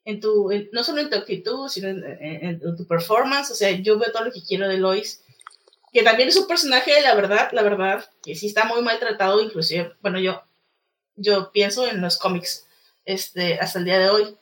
en 0.05 0.19
tu, 0.19 0.51
no 0.71 0.83
solo 0.83 1.01
en 1.01 1.09
tu 1.09 1.17
actitud, 1.17 1.67
sino 1.67 1.89
en, 1.89 2.03
en, 2.21 2.59
tu 2.59 2.85
performance, 2.87 3.51
o 3.51 3.55
sea, 3.55 3.71
yo 3.71 3.97
veo 3.97 4.11
todo 4.11 4.25
lo 4.25 4.31
que 4.31 4.43
quiero 4.43 4.67
de 4.67 4.77
Lois, 4.77 5.23
que 5.91 6.03
también 6.03 6.29
es 6.29 6.37
un 6.37 6.47
personaje, 6.47 7.01
la 7.01 7.15
verdad, 7.15 7.49
la 7.51 7.63
verdad, 7.63 8.05
que 8.23 8.35
sí 8.35 8.47
está 8.47 8.65
muy 8.65 8.81
maltratado, 8.83 9.41
inclusive, 9.41 9.93
bueno, 10.01 10.19
yo, 10.19 10.43
yo 11.15 11.51
pienso 11.51 11.87
en 11.87 12.01
los 12.01 12.17
cómics, 12.17 12.67
este, 13.05 13.55
hasta 13.59 13.79
el 13.79 13.85
día 13.85 13.99
de 13.99 14.09
hoy. 14.09 14.37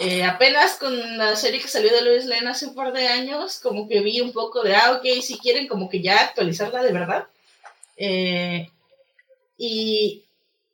Eh, 0.00 0.24
apenas 0.24 0.76
con 0.76 1.18
la 1.18 1.36
serie 1.36 1.60
que 1.60 1.68
salió 1.68 1.92
de 1.92 2.02
Lois 2.02 2.24
Lane 2.24 2.48
hace 2.48 2.66
un 2.66 2.74
par 2.74 2.92
de 2.92 3.06
años, 3.06 3.60
como 3.60 3.86
que 3.88 4.00
vi 4.00 4.20
un 4.20 4.32
poco 4.32 4.62
de, 4.62 4.74
ah, 4.74 4.92
ok, 4.92 5.20
si 5.22 5.38
quieren 5.38 5.68
como 5.68 5.88
que 5.88 6.02
ya 6.02 6.20
actualizarla 6.20 6.82
de 6.82 6.92
verdad. 6.92 7.26
Eh, 7.96 8.68
y, 9.56 10.24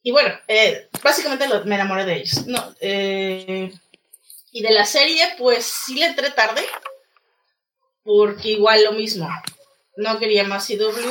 y 0.02 0.10
bueno, 0.10 0.34
eh, 0.48 0.88
básicamente 1.02 1.46
me 1.64 1.74
enamoré 1.74 2.06
de 2.06 2.16
ellos. 2.16 2.46
No, 2.46 2.74
eh, 2.80 3.72
y 4.52 4.62
de 4.62 4.70
la 4.72 4.84
serie, 4.84 5.22
pues 5.38 5.64
sí 5.64 5.94
le 5.94 6.06
entré 6.06 6.30
tarde, 6.30 6.62
porque 8.02 8.50
igual 8.50 8.84
lo 8.84 8.92
mismo. 8.92 9.28
No 9.96 10.18
quería 10.18 10.44
más 10.44 10.66
CW, 10.66 11.10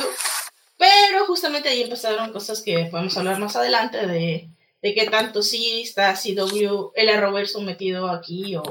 pero 0.78 1.26
justamente 1.26 1.70
ahí 1.70 1.84
empezaron 1.84 2.32
cosas 2.34 2.62
que 2.62 2.88
podemos 2.92 3.16
hablar 3.18 3.40
más 3.40 3.56
adelante 3.56 4.08
de, 4.08 4.50
de 4.82 4.94
qué 4.94 5.10
tanto 5.10 5.44
sí 5.44 5.82
está 5.82 6.14
CW, 6.16 6.92
el 6.96 7.10
Arrowverso 7.10 7.62
metido 7.62 8.10
aquí 8.10 8.56
o, 8.56 8.64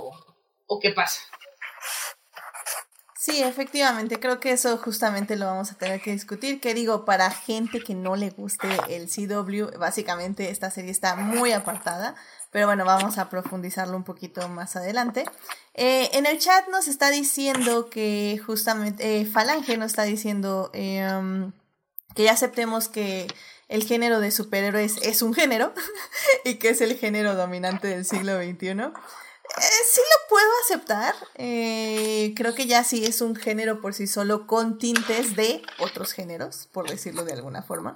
o 0.67 0.81
qué 0.81 0.91
pasa. 0.91 1.21
Sí, 3.29 3.43
efectivamente, 3.43 4.19
creo 4.19 4.41
que 4.41 4.53
eso 4.53 4.79
justamente 4.79 5.37
lo 5.37 5.45
vamos 5.45 5.71
a 5.71 5.75
tener 5.75 6.01
que 6.01 6.13
discutir. 6.13 6.61
Que 6.61 6.73
digo, 6.73 7.05
para 7.05 7.31
gente 7.31 7.81
que 7.81 7.95
no 7.95 8.17
le 8.17 8.31
guste 8.31 8.69
el 8.89 9.07
CW, 9.07 9.79
básicamente 9.79 10.49
esta 10.49 10.71
serie 10.71 10.91
está 10.91 11.15
muy 11.15 11.53
apartada, 11.53 12.15
pero 12.51 12.67
bueno, 12.67 12.85
vamos 12.85 13.19
a 13.19 13.29
profundizarlo 13.29 13.97
un 13.97 14.05
poquito 14.05 14.49
más 14.49 14.77
adelante. 14.77 15.25
Eh, 15.75 16.11
en 16.15 16.27
el 16.27 16.39
chat 16.39 16.69
nos 16.69 16.89
está 16.89 17.11
diciendo 17.11 17.91
que 17.91 18.41
justamente, 18.45 19.21
eh, 19.21 19.27
Falange 19.27 19.77
nos 19.77 19.89
está 19.89 20.05
diciendo 20.05 20.71
em, 20.73 21.53
que 22.15 22.25
ya 22.25 22.33
aceptemos 22.33 22.89
que 22.89 23.27
el 23.69 23.85
género 23.85 24.21
de 24.21 24.31
superhéroes 24.31 24.97
es 25.03 25.21
un 25.21 25.35
género 25.35 25.75
y 26.45 26.55
que 26.55 26.71
es 26.71 26.81
el 26.81 26.97
género 26.97 27.35
dominante 27.35 27.89
del 27.89 28.07
siglo 28.07 28.39
XXI. 28.39 28.69
Eh, 28.71 29.63
sí 29.93 30.01
lo 30.01 30.29
puedo 30.31 30.51
aceptar. 30.65 31.15
Creo 31.37 32.55
que 32.55 32.67
ya 32.67 32.83
sí 32.83 33.05
es 33.05 33.21
un 33.21 33.37
género 33.37 33.83
por 33.83 33.93
sí 33.93 34.07
solo 34.07 34.47
con 34.47 34.79
tintes 34.79 35.37
de 35.37 35.63
otros 35.79 36.13
géneros, 36.13 36.69
por 36.73 36.89
decirlo 36.89 37.25
de 37.25 37.35
alguna 37.35 37.63
forma. 37.63 37.95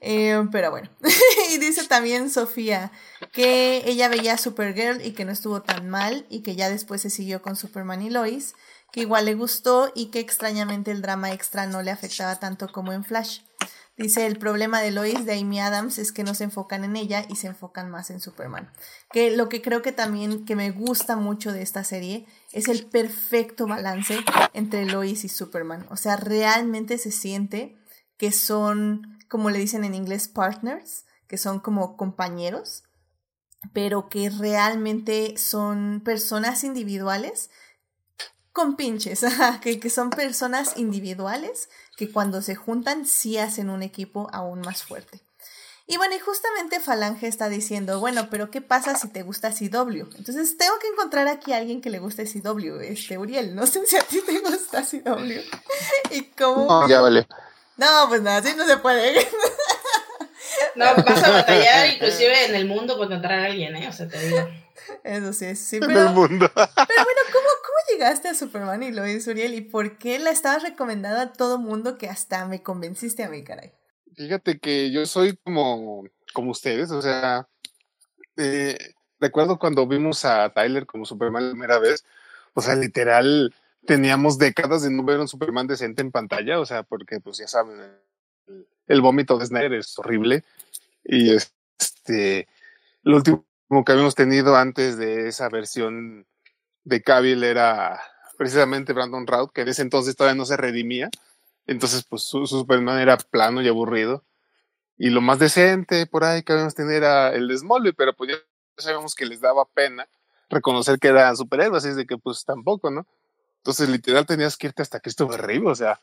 Eh, 0.00 0.42
pero 0.52 0.70
bueno. 0.70 0.90
y 1.52 1.58
dice 1.58 1.86
también 1.86 2.30
Sofía 2.30 2.92
que 3.32 3.82
ella 3.86 4.08
veía 4.08 4.38
Supergirl 4.38 5.04
y 5.04 5.12
que 5.12 5.24
no 5.24 5.32
estuvo 5.32 5.62
tan 5.62 5.88
mal 5.88 6.26
y 6.28 6.40
que 6.42 6.56
ya 6.56 6.68
después 6.68 7.02
se 7.02 7.10
siguió 7.10 7.42
con 7.42 7.56
Superman 7.56 8.02
y 8.02 8.10
Lois, 8.10 8.54
que 8.92 9.00
igual 9.00 9.24
le 9.24 9.34
gustó 9.34 9.92
y 9.94 10.06
que 10.06 10.20
extrañamente 10.20 10.90
el 10.90 11.02
drama 11.02 11.32
extra 11.32 11.66
no 11.66 11.82
le 11.82 11.90
afectaba 11.90 12.38
tanto 12.38 12.68
como 12.68 12.92
en 12.92 13.04
Flash. 13.04 13.40
Dice, 13.96 14.26
el 14.26 14.38
problema 14.38 14.82
de 14.82 14.90
Lois 14.90 15.24
de 15.24 15.38
Amy 15.38 15.58
Adams 15.58 15.96
es 15.96 16.12
que 16.12 16.22
no 16.22 16.34
se 16.34 16.44
enfocan 16.44 16.84
en 16.84 16.96
ella 16.96 17.24
y 17.30 17.36
se 17.36 17.46
enfocan 17.46 17.90
más 17.90 18.10
en 18.10 18.20
Superman. 18.20 18.70
Que 19.10 19.34
lo 19.34 19.48
que 19.48 19.62
creo 19.62 19.80
que 19.80 19.92
también 19.92 20.44
que 20.44 20.54
me 20.54 20.70
gusta 20.70 21.16
mucho 21.16 21.50
de 21.50 21.62
esta 21.62 21.82
serie 21.82 22.26
es 22.52 22.68
el 22.68 22.84
perfecto 22.84 23.66
balance 23.66 24.18
entre 24.52 24.84
Lois 24.84 25.24
y 25.24 25.30
Superman. 25.30 25.86
O 25.88 25.96
sea, 25.96 26.16
realmente 26.16 26.98
se 26.98 27.10
siente 27.10 27.78
que 28.18 28.32
son, 28.32 29.15
como 29.28 29.50
le 29.50 29.58
dicen 29.58 29.84
en 29.84 29.94
inglés, 29.94 30.28
partners, 30.28 31.04
que 31.26 31.38
son 31.38 31.60
como 31.60 31.96
compañeros, 31.96 32.84
pero 33.72 34.08
que 34.08 34.30
realmente 34.30 35.36
son 35.36 36.00
personas 36.04 36.64
individuales 36.64 37.50
con 38.52 38.76
pinches, 38.76 39.24
que, 39.60 39.78
que 39.80 39.90
son 39.90 40.10
personas 40.10 40.76
individuales 40.76 41.68
que 41.96 42.10
cuando 42.10 42.42
se 42.42 42.54
juntan 42.54 43.06
sí 43.06 43.38
hacen 43.38 43.70
un 43.70 43.82
equipo 43.82 44.28
aún 44.32 44.60
más 44.60 44.82
fuerte. 44.82 45.20
Y 45.88 45.98
bueno, 45.98 46.16
y 46.16 46.18
justamente 46.18 46.80
Falange 46.80 47.28
está 47.28 47.48
diciendo, 47.48 48.00
bueno, 48.00 48.28
pero 48.28 48.50
¿qué 48.50 48.60
pasa 48.60 48.96
si 48.96 49.08
te 49.08 49.22
gusta 49.22 49.52
CW? 49.52 50.16
Entonces 50.16 50.56
tengo 50.56 50.76
que 50.80 50.88
encontrar 50.88 51.28
aquí 51.28 51.52
a 51.52 51.58
alguien 51.58 51.80
que 51.80 51.90
le 51.90 52.00
guste 52.00 52.24
CW, 52.24 52.80
este 52.80 53.18
Uriel, 53.18 53.54
no 53.54 53.66
sé 53.66 53.86
si 53.86 53.96
a 53.96 54.02
ti 54.02 54.20
te 54.20 54.40
gusta 54.40 54.82
CW. 54.82 55.40
y 56.10 56.22
cómo... 56.36 56.88
Ya 56.88 57.00
vale. 57.00 57.28
No, 57.76 58.08
pues 58.08 58.22
nada, 58.22 58.38
así 58.38 58.54
no 58.56 58.66
se 58.66 58.78
puede. 58.78 59.14
no, 60.76 60.84
vas 60.94 61.22
a 61.22 61.30
batallar 61.30 61.86
inclusive 61.94 62.46
en 62.46 62.54
el 62.54 62.66
mundo 62.66 62.96
por 62.96 63.06
encontrar 63.06 63.40
a 63.40 63.44
alguien, 63.46 63.76
¿eh? 63.76 63.88
O 63.88 63.92
sea, 63.92 64.08
te 64.08 64.18
digo. 64.18 64.48
Eso 65.04 65.32
sí, 65.32 65.56
sí. 65.56 65.80
Pero, 65.80 65.92
en 65.92 66.06
el 66.08 66.14
mundo. 66.14 66.50
pero 66.54 66.68
bueno, 66.76 67.20
¿cómo, 67.32 67.48
¿cómo 67.62 67.78
llegaste 67.90 68.28
a 68.28 68.34
Superman 68.34 68.82
y 68.82 68.92
Lois, 68.92 69.26
Uriel? 69.26 69.54
¿Y 69.54 69.60
por 69.60 69.98
qué 69.98 70.18
la 70.18 70.30
estabas 70.30 70.62
recomendando 70.62 71.20
a 71.20 71.32
todo 71.32 71.58
mundo 71.58 71.98
que 71.98 72.08
hasta 72.08 72.46
me 72.46 72.62
convenciste 72.62 73.24
a 73.24 73.28
mí, 73.28 73.42
caray? 73.42 73.72
Fíjate 74.14 74.58
que 74.58 74.90
yo 74.90 75.04
soy 75.06 75.36
como, 75.36 76.04
como 76.32 76.50
ustedes, 76.52 76.90
o 76.90 77.02
sea, 77.02 77.48
eh, 78.36 78.78
recuerdo 79.20 79.58
cuando 79.58 79.86
vimos 79.86 80.24
a 80.24 80.50
Tyler 80.50 80.86
como 80.86 81.04
Superman 81.04 81.46
la 81.46 81.50
primera 81.50 81.78
vez, 81.78 82.04
o 82.54 82.62
sea, 82.62 82.74
literal, 82.74 83.54
teníamos 83.86 84.38
décadas 84.38 84.82
de 84.82 84.90
no 84.90 85.04
ver 85.04 85.20
un 85.20 85.28
Superman 85.28 85.66
decente 85.66 86.02
en 86.02 86.10
pantalla, 86.10 86.60
o 86.60 86.66
sea, 86.66 86.82
porque 86.82 87.20
pues 87.20 87.38
ya 87.38 87.48
saben, 87.48 87.80
el, 88.86 89.00
vómito 89.00 89.38
de 89.38 89.46
Snyder 89.46 89.74
es 89.74 89.98
horrible 89.98 90.44
y 91.04 91.34
este, 91.34 92.48
lo 93.02 93.16
último 93.16 93.44
que 93.84 93.92
habíamos 93.92 94.14
tenido 94.14 94.56
antes 94.56 94.96
de 94.98 95.28
esa 95.28 95.48
versión 95.48 96.26
de 96.84 97.02
Cavill 97.02 97.42
era 97.44 98.00
precisamente 98.36 98.92
Brandon 98.92 99.26
Routh, 99.26 99.50
que 99.52 99.62
en 99.62 99.68
ese 99.68 99.82
entonces 99.82 100.14
todavía 100.14 100.36
no 100.36 100.44
se 100.44 100.56
redimía. 100.56 101.10
Entonces, 101.66 102.04
pues 102.08 102.22
su, 102.22 102.46
Superman 102.46 103.00
era 103.00 103.16
plano 103.16 103.60
y 103.60 103.68
aburrido. 103.68 104.24
Y 104.96 105.10
lo 105.10 105.20
más 105.20 105.38
decente 105.38 106.06
por 106.06 106.24
ahí 106.24 106.42
que 106.42 106.52
habíamos 106.52 106.74
tener 106.74 106.96
era 106.96 107.34
el 107.34 107.48
de 107.48 107.92
pero 107.96 108.14
pues 108.14 108.30
ya 108.30 108.36
sabíamos 108.78 109.14
que 109.14 109.26
les 109.26 109.40
daba 109.40 109.66
pena 109.66 110.06
reconocer 110.48 110.98
que 110.98 111.08
eran 111.08 111.36
superhéroes, 111.36 111.82
así 111.82 111.90
es 111.90 111.96
de 111.96 112.06
que 112.06 112.16
pues 112.18 112.44
tampoco, 112.44 112.90
¿no? 112.90 113.06
Entonces, 113.66 113.88
literal, 113.88 114.24
tenías 114.26 114.56
que 114.56 114.68
irte 114.68 114.82
hasta 114.82 115.00
Christopher 115.00 115.40
Reeve, 115.40 115.68
o 115.68 115.74
sea, 115.74 115.98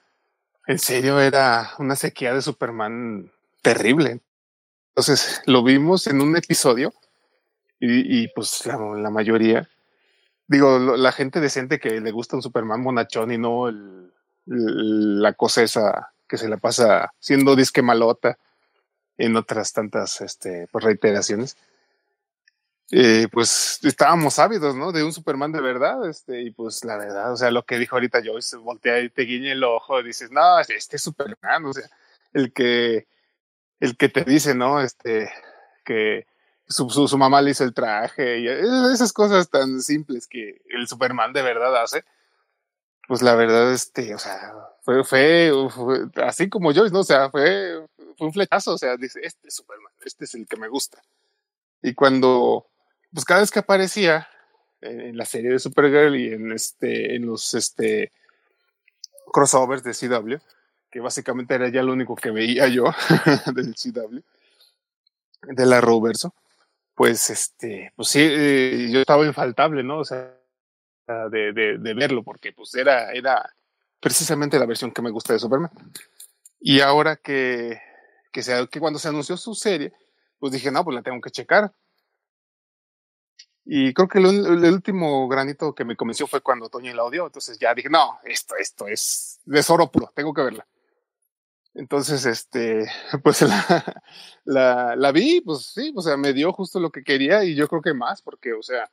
en 0.67 0.79
serio 0.79 1.21
era 1.21 1.71
una 1.79 1.95
sequía 1.95 2.33
de 2.33 2.41
Superman 2.41 3.31
terrible. 3.61 4.19
Entonces, 4.89 5.41
lo 5.45 5.63
vimos 5.63 6.07
en 6.07 6.19
un 6.19 6.35
episodio 6.35 6.93
y, 7.79 8.27
pues 8.33 8.65
la, 8.65 9.09
mayoría, 9.09 9.69
digo, 10.45 10.77
la 10.77 11.13
gente 11.13 11.39
decente 11.39 11.79
que 11.79 12.01
le 12.01 12.11
gusta 12.11 12.35
un 12.35 12.41
Superman 12.41 12.83
bonachón 12.83 13.31
y 13.31 13.37
no 13.37 13.71
la 14.45 15.31
cosa 15.31 15.63
esa 15.63 16.11
que 16.27 16.37
se 16.37 16.49
la 16.49 16.57
pasa 16.57 17.13
siendo 17.19 17.55
disque 17.55 17.81
malota 17.81 18.37
en 19.17 19.37
otras 19.37 19.71
tantas 19.71 20.19
este, 20.19 20.67
pues, 20.69 20.83
reiteraciones. 20.83 21.55
Eh, 22.95 23.27
pues 23.31 23.79
estábamos 23.81 24.37
ávidos, 24.37 24.75
¿no? 24.75 24.91
De 24.91 25.03
un 25.03 25.11
Superman 25.11 25.51
de 25.51 25.61
verdad, 25.61 26.07
este, 26.07 26.43
y 26.43 26.51
pues 26.51 26.85
la 26.85 26.95
verdad, 26.95 27.33
o 27.33 27.35
sea, 27.35 27.49
lo 27.49 27.65
que 27.65 27.79
dijo 27.79 27.95
ahorita 27.95 28.21
Joyce, 28.23 28.55
voltea 28.57 28.99
y 28.99 29.09
te 29.09 29.23
guiña 29.23 29.51
el 29.51 29.63
ojo, 29.63 30.03
dices, 30.03 30.29
no, 30.29 30.59
este 30.59 30.97
es 30.97 31.01
Superman, 31.01 31.65
o 31.65 31.73
sea, 31.73 31.89
el 32.33 32.53
que, 32.53 33.07
el 33.79 33.97
que 33.97 34.09
te 34.09 34.23
dice, 34.23 34.53
¿no? 34.53 34.79
Este, 34.79 35.31
que, 35.83 36.27
su, 36.67 36.87
su, 36.87 37.17
mamá 37.17 37.41
le 37.41 37.49
hizo 37.49 37.63
el 37.63 37.73
traje 37.73 38.41
y 38.41 38.47
esas 38.47 39.11
cosas 39.11 39.49
tan 39.49 39.81
simples 39.81 40.27
que 40.27 40.61
el 40.69 40.87
Superman 40.87 41.33
de 41.33 41.41
verdad 41.41 41.75
hace. 41.81 42.05
Pues 43.07 43.23
la 43.23 43.33
verdad, 43.33 43.73
este, 43.73 44.13
o 44.13 44.19
sea, 44.19 44.53
fue, 44.81 45.03
fue, 45.03 45.51
así 46.23 46.47
como 46.47 46.71
yo, 46.71 46.87
¿no? 46.89 46.99
O 46.99 47.03
sea, 47.03 47.31
fue, 47.31 47.87
fue 48.17 48.27
un 48.27 48.33
flechazo, 48.33 48.73
o 48.73 48.77
sea, 48.77 48.97
dice, 48.97 49.19
este 49.23 49.47
es 49.47 49.55
Superman, 49.55 49.91
este 50.05 50.25
es 50.25 50.35
el 50.35 50.47
que 50.47 50.57
me 50.57 50.67
gusta. 50.67 51.01
Y 51.81 51.95
cuando, 51.95 52.67
pues 53.13 53.25
cada 53.25 53.41
vez 53.41 53.51
que 53.51 53.59
aparecía 53.59 54.27
en 54.81 55.15
la 55.15 55.25
serie 55.25 55.51
de 55.51 55.59
Supergirl 55.59 56.15
y 56.15 56.33
en 56.33 56.51
este, 56.51 57.15
en 57.15 57.25
los, 57.25 57.53
este, 57.53 58.11
crossovers 59.33 59.83
de 59.83 59.93
CW, 59.93 60.35
que 60.89 60.99
básicamente 61.01 61.55
era 61.55 61.67
ya 61.69 61.81
lo 61.83 61.91
único 61.91 62.15
que 62.15 62.31
veía 62.31 62.67
yo 62.67 62.85
del 63.53 63.73
CW, 63.73 64.19
de 65.41 65.65
la 65.65 65.81
Roverso, 65.81 66.33
pues 66.95 67.29
este, 67.29 67.91
pues 67.95 68.07
sí, 68.09 68.19
eh, 68.21 68.89
yo 68.91 68.99
estaba 68.99 69.25
infaltable, 69.25 69.83
¿no? 69.83 69.99
O 69.99 70.05
sea, 70.05 70.37
de, 71.07 71.51
de, 71.51 71.77
de, 71.79 71.93
verlo, 71.93 72.23
porque 72.23 72.53
pues 72.53 72.73
era, 72.75 73.11
era 73.11 73.53
precisamente 73.99 74.59
la 74.59 74.67
versión 74.67 74.91
que 74.91 75.01
me 75.01 75.09
gusta 75.09 75.33
de 75.33 75.39
Superman. 75.39 75.71
Y 76.59 76.79
ahora 76.79 77.17
que, 77.17 77.81
que, 78.31 78.41
que 78.71 78.79
cuando 78.79 78.99
se 78.99 79.09
anunció 79.09 79.35
su 79.35 79.55
serie, 79.55 79.91
pues 80.39 80.53
dije, 80.53 80.71
no, 80.71 80.83
pues 80.83 80.95
la 80.95 81.01
tengo 81.01 81.19
que 81.19 81.31
checar. 81.31 81.73
Y 83.65 83.93
creo 83.93 84.07
que 84.07 84.19
el, 84.19 84.25
el, 84.25 84.73
último 84.73 85.27
granito 85.29 85.73
que 85.73 85.85
me 85.85 85.95
convenció 85.95 86.27
fue 86.27 86.41
cuando 86.41 86.69
Toño 86.69 86.93
la 86.93 87.03
odió. 87.03 87.25
Entonces 87.25 87.57
ya 87.57 87.73
dije, 87.73 87.89
no, 87.89 88.19
esto, 88.25 88.55
esto 88.57 88.87
es 88.87 89.39
tesoro 89.49 89.89
puro, 89.89 90.11
tengo 90.13 90.33
que 90.33 90.41
verla. 90.41 90.67
Entonces, 91.73 92.25
este, 92.25 92.85
pues 93.23 93.41
la, 93.41 94.01
la, 94.43 94.95
la 94.95 95.11
vi, 95.11 95.41
pues 95.41 95.71
sí, 95.73 95.93
o 95.95 96.01
sea, 96.01 96.17
me 96.17 96.33
dio 96.33 96.51
justo 96.53 96.79
lo 96.79 96.91
que 96.91 97.03
quería 97.03 97.43
y 97.43 97.55
yo 97.55 97.67
creo 97.67 97.81
que 97.81 97.93
más, 97.93 98.21
porque, 98.21 98.53
o 98.53 98.61
sea, 98.61 98.89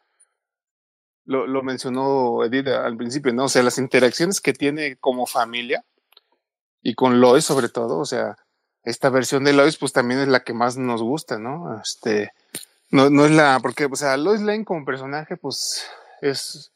lo, 1.24 1.46
lo 1.46 1.62
mencionó 1.62 2.44
Edith 2.44 2.68
al 2.68 2.96
principio, 2.96 3.32
¿no? 3.32 3.44
O 3.44 3.48
sea, 3.48 3.62
las 3.62 3.78
interacciones 3.78 4.40
que 4.40 4.52
tiene 4.52 4.96
como 4.96 5.26
familia 5.26 5.84
y 6.82 6.94
con 6.94 7.20
Lois 7.20 7.44
sobre 7.44 7.68
todo, 7.68 7.98
o 7.98 8.06
sea, 8.06 8.36
esta 8.82 9.10
versión 9.10 9.44
de 9.44 9.52
Lois 9.52 9.76
pues 9.76 9.92
también 9.92 10.20
es 10.20 10.28
la 10.28 10.42
que 10.42 10.54
más 10.54 10.76
nos 10.76 11.02
gusta, 11.02 11.38
¿no? 11.38 11.78
Este, 11.80 12.32
no, 12.90 13.10
no 13.10 13.24
es 13.24 13.30
la, 13.30 13.58
porque, 13.60 13.86
o 13.86 13.96
sea, 13.96 14.16
Lois 14.16 14.40
Lane 14.40 14.64
como 14.64 14.84
personaje 14.84 15.36
pues 15.36 15.86
es 16.20 16.72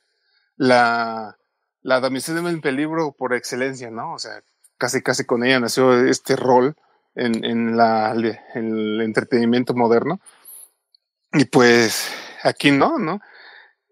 la, 0.56 1.36
la 1.82 2.00
damisela 2.00 2.48
en 2.48 2.60
peligro 2.60 3.12
por 3.12 3.34
excelencia, 3.34 3.90
¿no? 3.90 4.14
O 4.14 4.18
sea, 4.18 4.42
casi 4.78 5.02
casi 5.02 5.24
con 5.24 5.44
ella 5.44 5.60
nació 5.60 6.06
este 6.06 6.36
rol 6.36 6.76
en, 7.14 7.44
en, 7.44 7.76
la, 7.76 8.12
en 8.12 8.38
el 8.54 9.00
entretenimiento 9.00 9.74
moderno. 9.74 10.20
Y 11.32 11.46
pues 11.46 12.08
aquí 12.42 12.70
no, 12.70 12.98
¿no? 12.98 13.20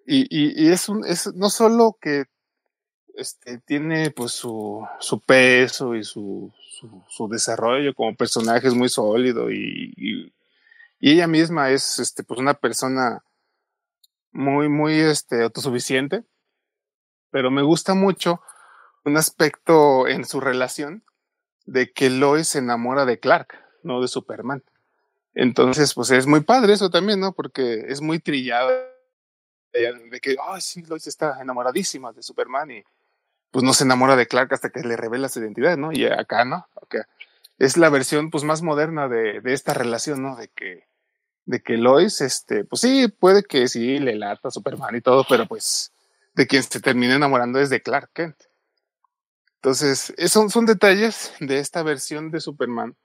Y, 0.06 0.26
y, 0.30 0.70
es, 0.70 0.88
un, 0.88 1.04
es 1.06 1.32
no 1.34 1.50
solo 1.50 1.96
que 2.00 2.24
este, 3.14 3.58
tiene 3.58 4.10
pues 4.10 4.32
su, 4.32 4.86
su 4.98 5.20
peso 5.20 5.94
y 5.94 6.04
su, 6.04 6.52
su, 7.08 7.28
desarrollo 7.28 7.94
como 7.94 8.16
personaje 8.16 8.66
es 8.68 8.74
muy 8.74 8.88
sólido 8.88 9.50
y, 9.50 10.21
y, 11.02 11.12
ella 11.12 11.26
misma 11.26 11.70
es 11.70 11.98
este, 11.98 12.22
pues 12.22 12.40
una 12.40 12.54
persona 12.54 13.24
muy, 14.30 14.68
muy 14.68 14.94
este, 15.00 15.42
autosuficiente, 15.42 16.24
pero 17.30 17.50
me 17.50 17.62
gusta 17.62 17.94
mucho 17.94 18.40
un 19.04 19.16
aspecto 19.16 20.06
en 20.06 20.24
su 20.24 20.40
relación 20.40 21.02
de 21.66 21.92
que 21.92 22.10
Lois 22.10 22.48
se 22.48 22.58
enamora 22.58 23.04
de 23.04 23.18
Clark, 23.18 23.58
no 23.82 24.00
de 24.00 24.08
Superman. 24.08 24.62
Entonces, 25.34 25.94
pues 25.94 26.10
es 26.10 26.26
muy 26.26 26.40
padre 26.40 26.74
eso 26.74 26.90
también, 26.90 27.20
¿no? 27.20 27.32
Porque 27.32 27.84
es 27.88 28.00
muy 28.00 28.18
trillado 28.18 28.70
de 29.72 30.20
que, 30.20 30.36
ay, 30.46 30.60
sí, 30.60 30.82
Lois 30.82 31.06
está 31.06 31.40
enamoradísima 31.40 32.12
de 32.12 32.22
Superman 32.22 32.70
y 32.70 32.84
pues 33.50 33.64
no 33.64 33.72
se 33.74 33.84
enamora 33.84 34.16
de 34.16 34.26
Clark 34.26 34.52
hasta 34.52 34.70
que 34.70 34.80
le 34.80 34.96
revela 34.96 35.28
su 35.28 35.40
identidad, 35.40 35.76
¿no? 35.76 35.92
Y 35.92 36.06
acá, 36.06 36.44
¿no? 36.44 36.66
Okay. 36.74 37.02
Es 37.58 37.76
la 37.76 37.90
versión, 37.90 38.30
pues, 38.30 38.44
más 38.44 38.62
moderna 38.62 39.08
de, 39.08 39.40
de 39.40 39.52
esta 39.52 39.74
relación, 39.74 40.22
¿no? 40.22 40.36
De 40.36 40.48
que, 40.48 40.86
de 41.44 41.62
que 41.62 41.76
Lois, 41.76 42.20
este, 42.20 42.64
pues 42.64 42.80
sí, 42.80 43.08
puede 43.08 43.42
que 43.42 43.68
sí 43.68 43.98
le 43.98 44.14
lata 44.14 44.48
a 44.48 44.50
Superman 44.50 44.96
y 44.96 45.00
todo, 45.00 45.24
pero 45.28 45.46
pues 45.46 45.92
de 46.34 46.46
quien 46.46 46.62
se 46.62 46.80
termina 46.80 47.16
enamorando 47.16 47.58
es 47.58 47.70
de 47.70 47.82
Clark 47.82 48.10
Kent. 48.12 48.36
Entonces, 49.56 50.12
son, 50.26 50.50
son 50.50 50.66
detalles 50.66 51.32
de 51.40 51.58
esta 51.58 51.82
versión 51.82 52.30
de 52.30 52.40
Superman 52.40 52.96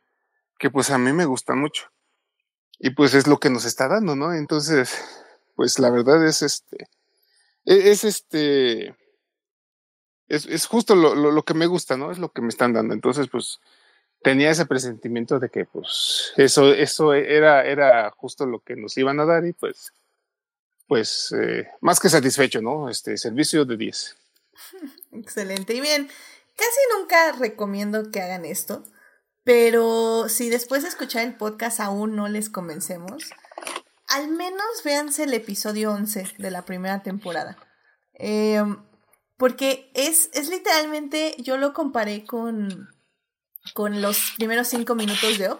que 0.57 0.71
pues 0.71 0.89
a 0.89 0.97
mí 0.97 1.13
me 1.13 1.25
gustan 1.25 1.59
mucho. 1.59 1.91
Y 2.79 2.91
pues 2.91 3.13
es 3.13 3.27
lo 3.27 3.39
que 3.39 3.49
nos 3.49 3.65
está 3.65 3.87
dando, 3.87 4.15
¿no? 4.15 4.33
Entonces, 4.33 4.95
pues 5.55 5.79
la 5.79 5.89
verdad 5.89 6.25
es 6.25 6.41
este, 6.41 6.89
e, 7.65 7.91
es 7.91 8.03
este, 8.03 8.95
es, 10.27 10.45
es 10.45 10.65
justo 10.67 10.95
lo, 10.95 11.15
lo, 11.15 11.31
lo, 11.31 11.43
que 11.43 11.53
me 11.53 11.67
gusta, 11.67 11.97
¿no? 11.97 12.11
Es 12.11 12.19
lo 12.19 12.31
que 12.31 12.41
me 12.41 12.49
están 12.49 12.73
dando. 12.73 12.93
Entonces, 12.93 13.27
pues 13.31 13.59
tenía 14.21 14.51
ese 14.51 14.65
presentimiento 14.65 15.39
de 15.39 15.49
que 15.49 15.65
pues 15.65 16.33
eso, 16.37 16.73
eso 16.73 17.13
era, 17.13 17.65
era 17.65 18.11
justo 18.11 18.45
lo 18.45 18.59
que 18.59 18.75
nos 18.75 18.97
iban 18.97 19.19
a 19.19 19.25
dar 19.25 19.45
y 19.45 19.53
pues, 19.53 19.93
pues 20.87 21.33
eh, 21.39 21.67
más 21.81 21.99
que 21.99 22.09
satisfecho, 22.09 22.61
¿no? 22.61 22.89
Este 22.89 23.17
servicio 23.17 23.65
de 23.65 23.77
10. 23.77 24.17
Excelente. 25.11 25.73
Y 25.73 25.81
bien, 25.81 26.09
Casi 26.57 26.79
nunca 26.97 27.33
recomiendo 27.33 28.09
que 28.09 28.19
hagan 28.19 28.43
esto, 28.43 28.83
pero 29.43 30.27
si 30.27 30.49
después 30.49 30.81
de 30.81 30.89
escuchar 30.89 31.23
el 31.23 31.35
podcast 31.35 31.79
aún 31.79 32.15
no 32.15 32.27
les 32.27 32.49
convencemos, 32.49 33.29
al 34.07 34.29
menos 34.29 34.65
véanse 34.83 35.25
el 35.25 35.35
episodio 35.35 35.91
11 35.91 36.33
de 36.39 36.51
la 36.51 36.65
primera 36.65 37.03
temporada. 37.03 37.57
Eh, 38.15 38.63
porque 39.37 39.91
es, 39.93 40.31
es 40.33 40.49
literalmente, 40.49 41.35
yo 41.37 41.57
lo 41.57 41.73
comparé 41.73 42.25
con, 42.25 42.89
con 43.73 44.01
los 44.01 44.33
primeros 44.37 44.67
cinco 44.67 44.95
minutos 44.95 45.37
de 45.37 45.51
Up, 45.51 45.59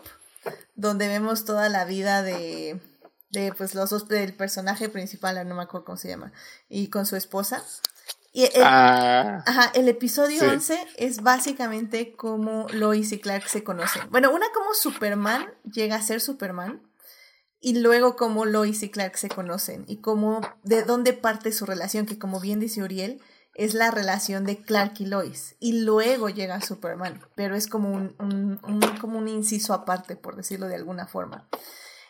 donde 0.76 1.08
vemos 1.08 1.46
toda 1.46 1.70
la 1.70 1.86
vida 1.86 2.22
de, 2.22 2.80
de 3.30 3.54
pues 3.54 3.76
los 3.76 3.90
dos 3.90 4.08
del 4.08 4.34
personaje 4.34 4.90
principal, 4.90 5.48
no 5.48 5.56
me 5.56 5.64
acuerdo 5.64 5.86
cómo 5.86 5.98
se 5.98 6.10
llama, 6.10 6.32
y 6.70 6.90
con 6.90 7.06
su 7.06 7.16
esposa. 7.16 7.64
Y 8.34 8.44
el, 8.44 8.64
ah, 8.64 9.44
ajá, 9.46 9.72
el 9.74 9.88
episodio 9.88 10.40
sí. 10.40 10.46
11 10.46 10.88
es 10.98 11.22
básicamente 11.24 12.16
cómo 12.16 12.68
Lois 12.70 13.12
y 13.12 13.20
Clark 13.20 13.48
se 13.48 13.64
conocen. 13.64 14.04
Bueno, 14.12 14.32
una 14.32 14.46
como 14.54 14.74
Superman 14.74 15.52
llega 15.64 15.96
a 15.96 16.02
ser 16.02 16.22
Superman 16.22 16.82
y 17.60 17.80
luego 17.80 18.16
cómo 18.16 18.46
Lois 18.46 18.84
y 18.84 18.90
Clark 18.90 19.18
se 19.18 19.30
conocen 19.30 19.86
y 19.88 19.98
cómo 20.02 20.42
de 20.64 20.84
dónde 20.84 21.14
parte 21.14 21.52
su 21.52 21.66
relación, 21.66 22.06
que 22.06 22.20
como 22.20 22.40
bien 22.40 22.60
dice 22.60 22.84
Uriel, 22.84 23.22
es 23.58 23.74
la 23.74 23.92
relación 23.92 24.46
de 24.46 24.62
Clark 24.62 24.94
y 25.00 25.06
Lois. 25.08 25.56
Y 25.60 25.82
luego 25.82 26.30
llega 26.30 26.62
Superman, 26.62 27.20
pero 27.36 27.56
es 27.56 27.68
como 27.68 27.92
un, 27.92 28.16
un, 28.20 28.60
como 29.02 29.18
un 29.18 29.28
inciso 29.28 29.74
aparte, 29.74 30.16
por 30.16 30.36
decirlo 30.36 30.68
de 30.68 30.76
alguna 30.76 31.08
forma. 31.08 31.50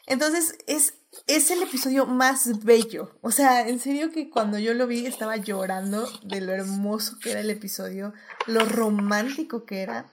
Entonces, 0.06 0.58
es, 0.68 0.96
es 1.26 1.50
el 1.50 1.64
episodio 1.64 2.06
más 2.06 2.64
bello. 2.64 3.18
O 3.22 3.32
sea, 3.32 3.68
en 3.68 3.80
serio 3.80 4.12
que 4.12 4.30
cuando 4.30 4.60
yo 4.60 4.74
lo 4.74 4.88
vi 4.88 5.06
estaba 5.06 5.38
llorando 5.38 6.08
de 6.24 6.42
lo 6.42 6.52
hermoso 6.52 7.18
que 7.20 7.32
era 7.32 7.40
el 7.40 7.50
episodio, 7.50 8.14
lo 8.46 8.66
romántico 8.66 9.66
que 9.66 9.82
era 9.82 10.12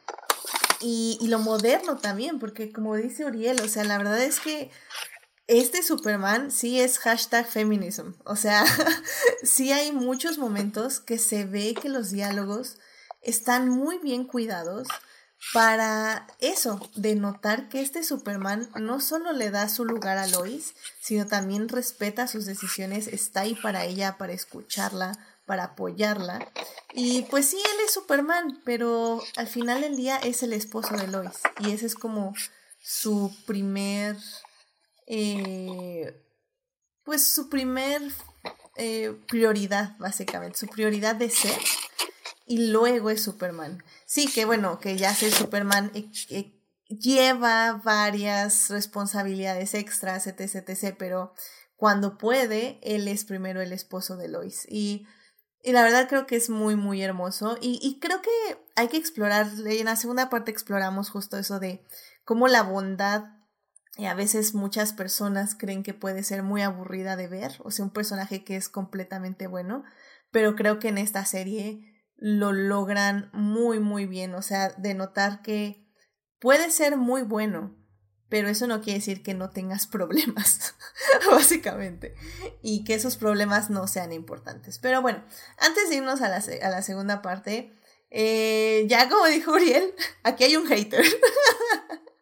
y, 0.81 1.19
y 1.21 1.29
lo 1.29 1.41
moderno 1.41 1.97
también, 1.97 2.39
porque 2.39 2.73
como 2.73 2.95
dice 2.95 3.25
Uriel, 3.25 3.61
o 3.61 3.69
sea, 3.69 3.83
la 3.85 3.99
verdad 3.99 4.23
es 4.23 4.39
que 4.39 4.71
este 5.47 5.83
Superman 5.83 6.51
sí 6.51 6.81
es 6.81 6.99
hashtag 6.99 7.47
feminism. 7.47 8.13
O 8.25 8.37
sea, 8.37 8.65
sí 9.43 9.73
hay 9.73 9.93
muchos 9.93 10.39
momentos 10.39 11.01
que 11.01 11.19
se 11.19 11.45
ve 11.45 11.75
que 11.75 11.89
los 11.89 12.11
diálogos 12.11 12.79
están 13.23 13.69
muy 13.69 13.99
bien 13.99 14.25
cuidados 14.25 14.89
para 15.53 16.27
eso, 16.41 16.81
de 16.95 17.17
notar 17.17 17.69
que 17.69 17.83
este 17.83 18.03
Superman 18.03 18.71
no 18.81 19.01
solo 19.01 19.33
le 19.33 19.51
da 19.51 19.69
su 19.69 19.85
lugar 19.85 20.17
a 20.17 20.27
Lois, 20.27 20.75
sino 21.01 21.27
también 21.27 21.69
respeta 21.69 22.27
sus 22.27 22.47
decisiones, 22.47 23.09
está 23.09 23.43
ahí 23.43 23.55
para 23.55 23.85
ella, 23.85 24.17
para 24.17 24.33
escucharla, 24.33 25.19
para 25.45 25.65
apoyarla. 25.65 26.51
Y 26.95 27.23
pues 27.23 27.51
sí, 27.51 27.59
él 27.59 27.81
es 27.85 27.93
Superman, 27.93 28.63
pero 28.65 29.23
al 29.37 29.47
final 29.47 29.83
del 29.83 29.97
día 29.97 30.17
es 30.17 30.43
el 30.43 30.55
esposo 30.55 30.97
de 30.97 31.09
Lois. 31.09 31.41
Y 31.61 31.73
ese 31.73 31.87
es 31.87 31.95
como 31.95 32.33
su 32.81 33.35
primer, 33.47 34.17
eh, 35.07 36.21
pues 37.05 37.27
su 37.27 37.49
primer 37.49 38.03
eh, 38.77 39.17
prioridad, 39.29 39.97
básicamente, 39.99 40.59
su 40.59 40.67
prioridad 40.67 41.15
de 41.15 41.31
ser. 41.31 41.59
Y 42.47 42.69
luego 42.69 43.11
es 43.11 43.23
Superman. 43.23 43.83
Sí, 44.07 44.31
que 44.31 44.45
bueno, 44.45 44.79
que 44.79 44.97
ya 44.97 45.15
ser 45.15 45.33
Superman 45.33 45.91
eh, 45.95 46.53
lleva 46.89 47.81
varias 47.85 48.69
responsabilidades 48.69 49.75
extras, 49.75 50.27
etc, 50.27 50.69
etc, 50.69 50.95
pero 50.99 51.35
cuando 51.77 52.19
puede, 52.19 52.79
él 52.83 53.09
es 53.09 53.25
primero 53.25 53.63
el 53.63 53.73
esposo 53.73 54.17
de 54.17 54.29
Lois. 54.29 54.67
Y, 54.69 55.07
y 55.63 55.73
la 55.73 55.83
verdad 55.83 56.09
creo 56.09 56.27
que 56.27 56.37
es 56.37 56.51
muy, 56.51 56.77
muy 56.77 57.03
hermoso. 57.03 57.57
Y, 57.61 57.79
y 57.83 57.99
creo 57.99 58.21
que 58.21 58.31
hay 58.77 58.89
que 58.89 58.97
explorar, 58.97 59.49
en 59.65 59.85
la 59.87 59.97
segunda 59.97 60.29
parte 60.29 60.51
exploramos 60.51 61.11
justo 61.11 61.39
eso 61.39 61.61
de 61.61 61.85
cómo 62.25 62.49
la 62.49 62.63
bondad 62.63 63.25
y 63.97 64.07
a 64.07 64.15
veces 64.15 64.55
muchas 64.55 64.93
personas 64.93 65.55
creen 65.55 65.83
que 65.83 65.95
puede 65.95 66.23
ser 66.25 66.43
muy 66.43 66.63
aburrida 66.63 67.17
de 67.17 67.29
ver, 67.29 67.53
o 67.65 67.71
sea, 67.71 67.85
un 67.85 67.93
personaje 67.93 68.45
que 68.45 68.57
es 68.57 68.69
completamente 68.69 69.47
bueno, 69.47 69.85
pero 70.31 70.57
creo 70.57 70.81
que 70.81 70.89
en 70.89 70.99
esta 70.99 71.25
serie 71.25 71.95
lo 72.17 72.53
logran 72.53 73.31
muy, 73.33 73.81
muy 73.81 74.07
bien. 74.07 74.35
O 74.35 74.43
sea, 74.43 74.71
de 74.71 74.95
notar 74.95 75.43
que 75.43 75.87
puede 76.41 76.71
ser 76.71 76.97
muy 76.97 77.23
bueno, 77.23 77.77
pero 78.29 78.49
eso 78.49 78.67
no 78.67 78.81
quiere 78.81 78.99
decir 78.99 79.23
que 79.23 79.35
no 79.35 79.51
tengas 79.51 79.87
problemas, 79.89 80.75
básicamente, 81.31 82.15
y 82.63 82.85
que 82.85 82.95
esos 82.95 83.17
problemas 83.17 83.71
no 83.71 83.87
sean 83.87 84.13
importantes. 84.13 84.79
Pero 84.79 85.03
bueno, 85.03 85.25
antes 85.59 85.89
de 85.89 85.97
irnos 85.97 86.21
a 86.21 86.29
la, 86.29 86.43
a 86.63 86.71
la 86.71 86.83
segunda 86.83 87.23
parte, 87.23 87.79
eh, 88.11 88.87
ya 88.89 89.09
como 89.09 89.27
dijo 89.27 89.53
Uriel, 89.53 89.95
aquí 90.23 90.45
hay 90.45 90.57
un 90.57 90.67
hater. 90.67 91.05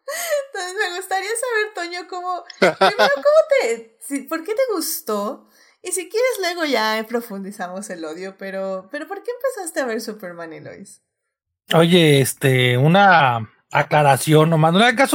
Entonces 0.47 0.75
me 0.79 0.97
gustaría 0.97 1.29
saber, 1.29 1.73
Toño, 1.73 2.07
cómo, 2.09 2.43
primero, 2.59 3.13
cómo 3.15 3.41
te, 3.61 3.97
¿por 4.27 4.43
qué 4.43 4.53
te 4.53 4.73
gustó? 4.75 5.47
Y 5.81 5.91
si 5.91 6.09
quieres, 6.09 6.37
luego 6.39 6.65
ya 6.65 7.05
profundizamos 7.07 7.89
el 7.89 8.05
odio, 8.05 8.35
pero, 8.37 8.87
pero 8.91 9.07
¿por 9.07 9.21
qué 9.21 9.31
empezaste 9.31 9.81
a 9.81 9.85
ver 9.85 9.99
Superman 10.01 10.53
y 10.53 10.61
Lois? 10.61 11.01
Oye, 11.73 12.21
este, 12.21 12.77
una 12.77 13.49
aclaración 13.71 14.49
nomás, 14.49 14.73
no 14.73 14.79
le 14.79 14.85
hagas 14.85 15.11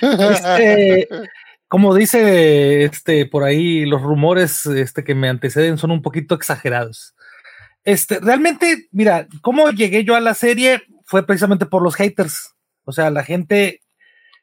este, 0.00 1.08
como 1.68 1.94
dice 1.94 2.84
este 2.84 3.26
por 3.26 3.44
ahí, 3.44 3.84
los 3.84 4.02
rumores 4.02 4.66
este, 4.66 5.04
que 5.04 5.14
me 5.14 5.28
anteceden 5.28 5.78
son 5.78 5.90
un 5.90 6.02
poquito 6.02 6.34
exagerados. 6.34 7.14
Este, 7.84 8.20
realmente, 8.20 8.88
mira, 8.90 9.26
cómo 9.42 9.70
llegué 9.70 10.04
yo 10.04 10.14
a 10.14 10.20
la 10.20 10.34
serie 10.34 10.82
fue 11.04 11.26
precisamente 11.26 11.66
por 11.66 11.82
los 11.82 11.94
haters. 11.94 12.54
O 12.88 12.92
sea, 12.92 13.10
la 13.10 13.22
gente 13.22 13.82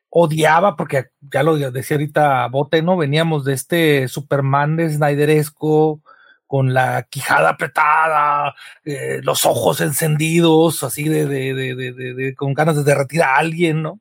odiaba, 0.10 0.76
porque 0.76 1.08
ya 1.20 1.42
lo 1.42 1.58
decía 1.58 1.98
ahorita 1.98 2.48
Bote, 2.50 2.84
¿no? 2.84 2.96
Veníamos 2.96 3.44
de 3.44 3.54
este 3.54 4.08
Superman 4.08 4.76
de 4.76 4.92
Snyderesco, 4.92 6.02
con 6.46 6.76
la 6.76 7.08
quijada 7.10 7.50
apretada, 7.50 8.54
eh, 8.84 9.20
los 9.24 9.46
ojos 9.46 9.82
encendidos, 9.82 10.84
así 10.84 11.06
de, 11.06 11.26
de, 11.26 11.56
de, 11.56 11.94
de, 12.14 12.36
con 12.36 12.54
ganas 12.54 12.76
de 12.76 12.84
derretir 12.84 13.24
a 13.24 13.38
alguien, 13.38 13.82
¿no? 13.82 14.00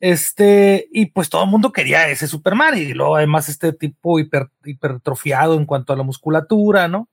Este, 0.00 0.88
y 0.90 1.06
pues 1.06 1.30
todo 1.30 1.44
el 1.44 1.50
mundo 1.50 1.70
quería 1.70 2.08
ese 2.08 2.26
Superman, 2.26 2.76
y 2.76 2.92
luego 2.92 3.14
además 3.14 3.48
este 3.48 3.72
tipo 3.72 4.18
hiper, 4.18 4.48
hipertrofiado 4.64 5.54
en 5.54 5.66
cuanto 5.66 5.92
a 5.92 5.96
la 5.96 6.02
musculatura, 6.02 6.88
¿no? 6.88 7.08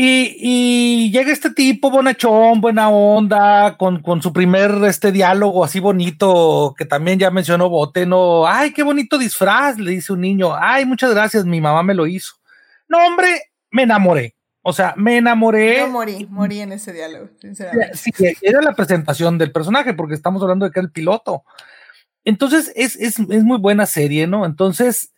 Y, 0.00 0.36
y, 0.38 1.10
llega 1.10 1.32
este 1.32 1.50
tipo 1.50 1.90
bonachón, 1.90 2.60
buena 2.60 2.88
onda, 2.88 3.76
con, 3.76 4.00
con, 4.00 4.22
su 4.22 4.32
primer 4.32 4.70
este 4.84 5.10
diálogo 5.10 5.64
así 5.64 5.80
bonito, 5.80 6.72
que 6.78 6.84
también 6.84 7.18
ya 7.18 7.32
mencionó 7.32 7.68
Bote, 7.68 8.06
¿no? 8.06 8.46
Ay, 8.46 8.72
qué 8.72 8.84
bonito 8.84 9.18
disfraz, 9.18 9.76
le 9.76 9.90
dice 9.90 10.12
un 10.12 10.20
niño. 10.20 10.54
Ay, 10.54 10.86
muchas 10.86 11.10
gracias, 11.10 11.44
mi 11.44 11.60
mamá 11.60 11.82
me 11.82 11.94
lo 11.94 12.06
hizo. 12.06 12.34
No, 12.86 13.04
hombre, 13.04 13.50
me 13.72 13.82
enamoré. 13.82 14.36
O 14.62 14.72
sea, 14.72 14.94
me 14.96 15.16
enamoré. 15.16 15.78
Yo 15.78 15.88
morí, 15.88 16.28
morí 16.30 16.60
en 16.60 16.74
ese 16.74 16.92
diálogo, 16.92 17.30
sinceramente. 17.40 17.96
Sí, 17.96 18.12
era 18.40 18.62
la 18.62 18.76
presentación 18.76 19.36
del 19.36 19.50
personaje, 19.50 19.94
porque 19.94 20.14
estamos 20.14 20.40
hablando 20.42 20.64
de 20.64 20.70
que 20.70 20.78
era 20.78 20.86
el 20.86 20.92
piloto. 20.92 21.42
Entonces, 22.24 22.72
es, 22.76 22.94
es, 22.94 23.18
es 23.18 23.42
muy 23.42 23.58
buena 23.58 23.84
serie, 23.84 24.28
¿no? 24.28 24.46
Entonces, 24.46 25.12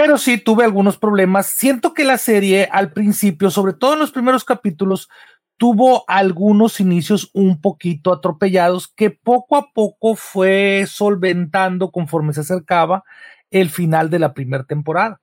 pero 0.00 0.16
sí 0.16 0.38
tuve 0.38 0.64
algunos 0.64 0.96
problemas. 0.96 1.44
Siento 1.44 1.92
que 1.92 2.04
la 2.04 2.16
serie 2.16 2.66
al 2.72 2.94
principio, 2.94 3.50
sobre 3.50 3.74
todo 3.74 3.92
en 3.92 3.98
los 3.98 4.12
primeros 4.12 4.44
capítulos, 4.44 5.10
tuvo 5.58 6.06
algunos 6.08 6.80
inicios 6.80 7.28
un 7.34 7.60
poquito 7.60 8.10
atropellados 8.10 8.88
que 8.88 9.10
poco 9.10 9.58
a 9.58 9.72
poco 9.74 10.14
fue 10.14 10.86
solventando 10.88 11.90
conforme 11.90 12.32
se 12.32 12.40
acercaba 12.40 13.04
el 13.50 13.68
final 13.68 14.08
de 14.08 14.20
la 14.20 14.32
primera 14.32 14.64
temporada. 14.64 15.20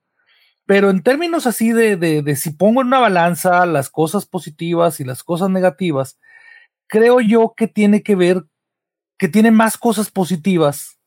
Pero 0.64 0.90
en 0.90 1.02
términos 1.02 1.48
así 1.48 1.72
de, 1.72 1.96
de, 1.96 2.36
si 2.36 2.50
pongo 2.50 2.80
en 2.80 2.86
una 2.86 3.00
balanza 3.00 3.66
las 3.66 3.90
cosas 3.90 4.26
positivas 4.26 5.00
y 5.00 5.04
las 5.04 5.24
cosas 5.24 5.50
negativas, 5.50 6.20
creo 6.86 7.20
yo 7.20 7.52
que 7.56 7.66
tiene 7.66 8.04
que 8.04 8.14
ver, 8.14 8.44
que 9.18 9.26
tiene 9.26 9.50
más 9.50 9.76
cosas 9.76 10.12
positivas 10.12 10.97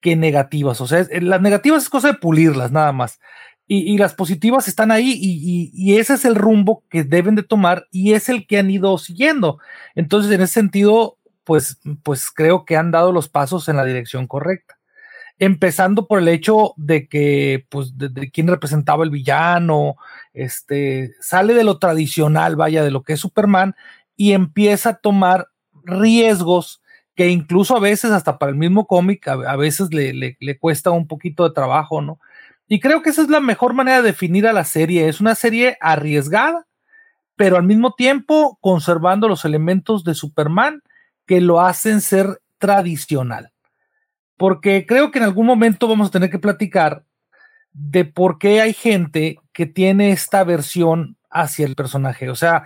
que 0.00 0.16
negativas. 0.16 0.80
O 0.80 0.86
sea, 0.86 1.06
las 1.20 1.40
negativas 1.40 1.82
es 1.84 1.88
cosa 1.88 2.08
de 2.08 2.18
pulirlas 2.18 2.72
nada 2.72 2.92
más. 2.92 3.20
Y, 3.66 3.92
y 3.92 3.98
las 3.98 4.14
positivas 4.14 4.66
están 4.66 4.90
ahí 4.90 5.12
y, 5.20 5.70
y, 5.74 5.98
ese 5.98 6.14
es 6.14 6.24
el 6.24 6.36
rumbo 6.36 6.84
que 6.88 7.04
deben 7.04 7.34
de 7.34 7.42
tomar 7.42 7.86
y 7.90 8.14
es 8.14 8.30
el 8.30 8.46
que 8.46 8.58
han 8.58 8.70
ido 8.70 8.96
siguiendo. 8.96 9.58
Entonces, 9.94 10.32
en 10.32 10.40
ese 10.40 10.54
sentido, 10.54 11.18
pues, 11.44 11.78
pues 12.02 12.30
creo 12.30 12.64
que 12.64 12.78
han 12.78 12.90
dado 12.90 13.12
los 13.12 13.28
pasos 13.28 13.68
en 13.68 13.76
la 13.76 13.84
dirección 13.84 14.26
correcta 14.26 14.78
empezando 15.38 16.06
por 16.08 16.18
el 16.18 16.28
hecho 16.28 16.74
de 16.76 17.08
que, 17.08 17.64
pues, 17.68 17.96
de, 17.96 18.08
de, 18.08 18.30
quién 18.30 18.48
representaba 18.48 19.04
el 19.04 19.10
villano, 19.10 19.96
este, 20.32 21.14
sale 21.20 21.54
de 21.54 21.64
lo 21.64 21.78
tradicional, 21.78 22.56
vaya, 22.56 22.82
de 22.82 22.90
lo 22.90 23.02
que 23.02 23.12
es 23.12 23.20
Superman, 23.20 23.76
y 24.16 24.32
empieza 24.32 24.90
a 24.90 24.96
tomar 24.96 25.48
riesgos 25.84 26.82
que 27.18 27.28
incluso 27.28 27.76
a 27.76 27.80
veces, 27.80 28.12
hasta 28.12 28.38
para 28.38 28.50
el 28.50 28.56
mismo 28.56 28.86
cómic, 28.86 29.28
a, 29.28 29.56
veces 29.56 29.92
le, 29.92 30.14
le, 30.14 30.38
le, 30.40 30.58
cuesta 30.58 30.90
un 30.90 31.06
poquito 31.06 31.46
de 31.46 31.54
trabajo, 31.54 32.00
¿no? 32.00 32.18
Y 32.66 32.80
creo 32.80 33.02
que 33.02 33.10
esa 33.10 33.20
es 33.20 33.28
la 33.28 33.40
mejor 33.40 33.74
manera 33.74 33.98
de 33.98 34.08
definir 34.08 34.46
a 34.46 34.54
la 34.54 34.64
serie. 34.64 35.08
Es 35.08 35.20
una 35.20 35.34
serie 35.34 35.76
arriesgada, 35.80 36.66
pero 37.36 37.56
al 37.56 37.64
mismo 37.64 37.92
tiempo 37.94 38.56
conservando 38.62 39.28
los 39.28 39.44
elementos 39.44 40.02
de 40.02 40.14
Superman 40.14 40.82
que 41.26 41.42
lo 41.42 41.60
hacen 41.60 42.00
ser 42.00 42.40
tradicional 42.58 43.52
porque 44.38 44.86
creo 44.86 45.10
que 45.10 45.18
en 45.18 45.24
algún 45.24 45.44
momento 45.44 45.88
vamos 45.88 46.08
a 46.08 46.12
tener 46.12 46.30
que 46.30 46.38
platicar 46.38 47.04
de 47.72 48.06
por 48.06 48.38
qué 48.38 48.62
hay 48.62 48.72
gente 48.72 49.38
que 49.52 49.66
tiene 49.66 50.12
esta 50.12 50.44
versión 50.44 51.18
hacia 51.28 51.66
el 51.66 51.74
personaje. 51.74 52.30
O 52.30 52.36
sea, 52.36 52.64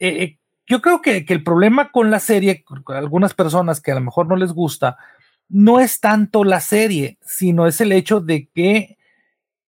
eh, 0.00 0.22
eh, 0.22 0.38
yo 0.70 0.80
creo 0.80 1.02
que, 1.02 1.24
que, 1.24 1.34
el 1.34 1.42
problema 1.42 1.90
con 1.90 2.12
la 2.12 2.20
serie, 2.20 2.62
con 2.62 2.84
algunas 2.96 3.34
personas 3.34 3.80
que 3.80 3.90
a 3.90 3.96
lo 3.96 4.02
mejor 4.02 4.28
no 4.28 4.36
les 4.36 4.52
gusta, 4.52 4.96
no 5.48 5.80
es 5.80 5.98
tanto 5.98 6.44
la 6.44 6.60
serie, 6.60 7.18
sino 7.20 7.66
es 7.66 7.80
el 7.80 7.90
hecho 7.90 8.20
de 8.20 8.48
que 8.54 8.96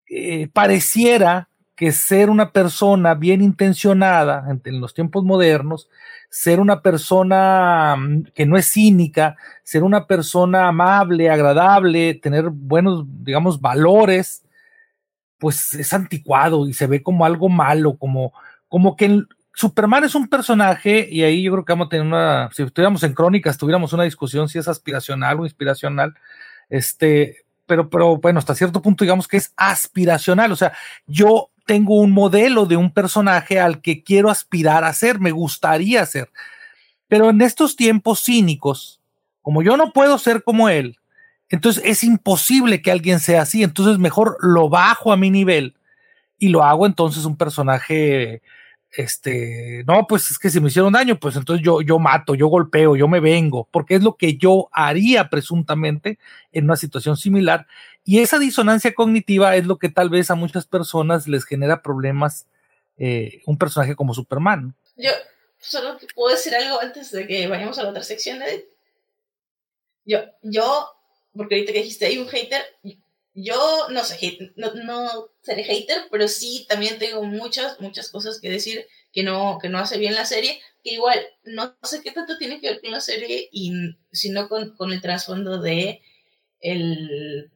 eh, 0.09 0.49
pareciera 0.53 1.49
que 1.75 1.91
ser 1.91 2.31
una 2.31 2.53
persona 2.53 3.15
bien 3.15 3.43
intencionada 3.43 4.47
en, 4.65 4.81
los 4.81 4.95
tiempos 4.95 5.25
modernos 5.25 5.89
ser 6.31 6.61
una 6.61 6.83
persona 6.83 7.97
mm, 7.99 8.27
que 8.33 8.47
no 8.47 8.57
es 8.57 8.71
cínica, 8.71 9.37
ser 9.65 9.83
una 9.83 10.07
persona 10.07 10.69
amable, 10.69 11.31
agradable, 11.31 12.15
tener 12.15 12.51
buenos, 12.51 13.05
digamos, 13.25 13.61
valores, 13.61 14.45
pues 15.39 15.75
es 15.75 15.93
anticuado 15.93 16.69
y 16.69 16.75
se 16.75 16.87
ve 16.87 17.03
como 17.03 17.25
algo 17.25 17.49
malo, 17.49 17.97
como, 17.97 18.33
como 18.69 18.95
que 18.95 19.25
Superman 19.55 20.05
es 20.05 20.15
un 20.15 20.29
personaje, 20.29 21.09
y 21.11 21.23
ahí 21.23 21.43
yo 21.43 21.53
creo 21.53 21.65
que 21.65 21.73
vamos 21.73 21.87
a 21.87 21.91
tener 21.91 22.07
una, 22.07 22.51
si 22.53 22.63
estuviéramos 22.63 23.03
en 23.03 23.13
crónicas, 23.13 23.59
tuviéramos 23.59 23.93
una 23.93 24.05
discusión 24.05 24.49
si 24.49 24.59
es 24.59 24.69
aspiracional 24.69 25.41
o 25.41 25.45
inspiracional, 25.45 26.15
este, 26.71 27.45
pero, 27.67 27.91
pero 27.91 28.17
bueno, 28.17 28.39
hasta 28.39 28.55
cierto 28.55 28.81
punto 28.81 29.05
digamos 29.05 29.29
que 29.29 29.37
es 29.37 29.53
aspiracional, 29.57 30.53
o 30.53 30.57
sea, 30.57 30.73
yo 31.07 31.51
tengo 31.67 32.01
un 32.01 32.13
modelo 32.13 32.67
de 32.67 32.77
un 32.77 32.93
personaje 32.93 33.61
al 33.61 33.81
que 33.81 34.03
quiero 34.03 34.31
aspirar 34.31 34.85
a 34.85 34.93
ser, 34.93 35.21
me 35.21 35.31
gustaría 35.31 36.05
ser. 36.07 36.31
Pero 37.09 37.31
en 37.31 37.41
estos 37.43 37.77
tiempos 37.77 38.23
cínicos, 38.23 39.01
como 39.43 39.63
yo 39.63 39.77
no 39.77 39.93
puedo 39.93 40.19
ser 40.19 40.43
como 40.43 40.69
él, 40.69 40.99
entonces 41.51 41.83
es 41.85 42.03
imposible 42.05 42.81
que 42.81 42.91
alguien 42.91 43.21
sea 43.21 43.43
así, 43.43 43.63
entonces 43.63 43.99
mejor 43.99 44.39
lo 44.41 44.71
bajo 44.71 45.13
a 45.13 45.17
mi 45.17 45.31
nivel 45.31 45.77
y 46.39 46.49
lo 46.49 46.65
hago 46.65 46.87
entonces 46.87 47.27
un 47.27 47.37
personaje 47.37 48.43
este, 48.95 49.85
no, 49.87 50.07
pues 50.07 50.31
es 50.31 50.39
que 50.39 50.51
si 50.51 50.61
me 50.61 50.69
hicieron 50.69 50.93
daño, 50.93 51.19
pues 51.19 51.37
entonces 51.37 51.65
yo, 51.65 51.81
yo 51.81 51.99
mato, 51.99 52.35
yo 52.35 52.49
golpeo, 52.49 52.95
yo 52.95 53.09
me 53.09 53.21
vengo, 53.21 53.67
porque 53.71 53.95
es 53.95 54.03
lo 54.03 54.17
que 54.17 54.37
yo 54.37 54.69
haría 54.73 55.31
presuntamente 55.31 56.19
en 56.53 56.65
una 56.65 56.77
situación 56.77 57.17
similar. 57.17 57.67
Y 58.05 58.19
esa 58.19 58.39
disonancia 58.39 58.95
cognitiva 58.95 59.57
es 59.57 59.67
lo 59.67 59.79
que 59.79 59.89
tal 59.89 60.11
vez 60.11 60.31
a 60.31 60.35
muchas 60.35 60.67
personas 60.67 61.27
les 61.27 61.45
genera 61.45 61.83
problemas 61.83 62.47
eh, 62.99 63.41
un 63.47 63.57
personaje 63.57 63.97
como 63.97 64.13
Superman. 64.13 64.75
Yo 64.97 65.11
solo 65.59 65.97
puedo 66.15 66.35
decir 66.35 66.55
algo 66.55 66.81
antes 66.81 67.11
de 67.13 67.27
que 67.27 67.47
vayamos 67.47 67.79
a 67.79 67.85
la 67.85 67.91
otra 67.91 68.03
sección 68.03 68.41
de... 68.41 68.69
Yo, 70.05 70.19
yo, 70.43 70.89
porque 71.35 71.55
ahorita 71.55 71.73
que 71.73 71.79
dijiste 71.79 72.07
hay 72.07 72.19
un 72.19 72.29
hater, 72.29 72.63
yo 73.35 73.89
no 73.91 74.05
sé, 74.05 74.53
no, 74.57 74.75
no 74.75 75.31
seré 75.43 75.65
hater, 75.65 76.09
pero 76.11 76.29
sí 76.29 76.67
también 76.69 76.99
tengo 76.99 77.23
muchas, 77.23 77.81
muchas 77.81 78.11
cosas 78.11 78.41
que 78.41 78.51
decir 78.51 78.87
que 79.13 79.23
no, 79.23 79.59
que 79.61 79.69
no 79.69 79.79
hace 79.79 79.99
bien 79.99 80.15
la 80.15 80.27
serie, 80.27 80.61
que 80.83 80.95
igual 80.95 81.19
no 81.45 81.77
sé 81.83 82.03
qué 82.03 82.13
tanto 82.13 82.37
tiene 82.39 82.61
que 82.61 82.71
ver 82.71 82.81
con 82.81 82.91
la 82.91 83.01
serie, 83.01 83.49
y, 83.53 83.73
sino 84.13 84.49
con, 84.49 84.77
con 84.77 84.93
el 84.93 85.01
trasfondo 85.01 85.61
de 85.61 86.03
el, 86.61 87.51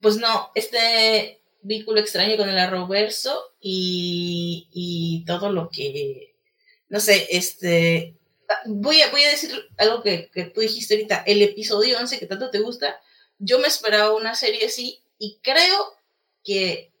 pues 0.00 0.16
no, 0.16 0.50
este 0.54 1.42
vínculo 1.62 2.00
extraño 2.00 2.36
con 2.36 2.48
el 2.48 2.58
arroverso 2.58 3.54
y, 3.60 4.68
y 4.72 5.24
todo 5.26 5.50
lo 5.52 5.68
que, 5.70 6.34
no 6.88 7.00
sé, 7.00 7.26
este, 7.30 8.16
voy 8.66 9.02
a, 9.02 9.10
voy 9.10 9.22
a 9.24 9.30
decir 9.30 9.50
algo 9.76 10.02
que, 10.02 10.30
que 10.30 10.44
tú 10.44 10.60
dijiste 10.60 10.94
ahorita, 10.94 11.24
el 11.26 11.42
episodio 11.42 11.98
11 11.98 12.18
que 12.18 12.26
tanto 12.26 12.50
te 12.50 12.60
gusta, 12.60 13.00
yo 13.38 13.58
me 13.58 13.68
esperaba 13.68 14.14
una 14.14 14.34
serie 14.34 14.66
así 14.66 15.00
y 15.18 15.38
creo 15.42 15.94
que 16.44 16.92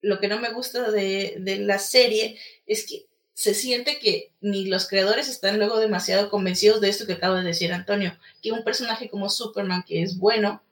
lo 0.00 0.18
que 0.18 0.28
no 0.28 0.40
me 0.40 0.52
gusta 0.52 0.90
de, 0.90 1.36
de, 1.38 1.58
la 1.58 1.78
serie 1.78 2.38
es 2.66 2.86
que 2.86 3.06
se 3.34 3.54
siente 3.54 3.98
que 3.98 4.32
ni 4.40 4.66
los 4.66 4.88
creadores 4.88 5.28
están 5.28 5.58
luego 5.58 5.78
demasiado 5.78 6.28
convencidos 6.28 6.80
de 6.80 6.88
esto 6.88 7.06
que 7.06 7.14
acaba 7.14 7.40
de 7.40 7.46
decir 7.46 7.72
Antonio, 7.72 8.16
que 8.42 8.52
un 8.52 8.64
personaje 8.64 9.08
como 9.08 9.28
Superman 9.28 9.84
que 9.86 10.02
es 10.02 10.18
bueno, 10.18 10.62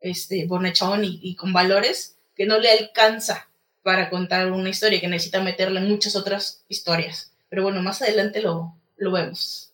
este, 0.00 0.46
bonechón 0.46 1.04
y, 1.04 1.18
y 1.22 1.34
con 1.34 1.52
valores, 1.52 2.16
que 2.36 2.46
no 2.46 2.58
le 2.58 2.70
alcanza 2.70 3.50
para 3.82 4.10
contar 4.10 4.50
una 4.52 4.68
historia, 4.68 5.00
que 5.00 5.08
necesita 5.08 5.42
meterle 5.42 5.80
muchas 5.80 6.16
otras 6.16 6.64
historias. 6.68 7.32
Pero 7.48 7.62
bueno, 7.64 7.82
más 7.82 8.02
adelante 8.02 8.40
lo, 8.40 8.74
lo 8.96 9.12
vemos. 9.12 9.72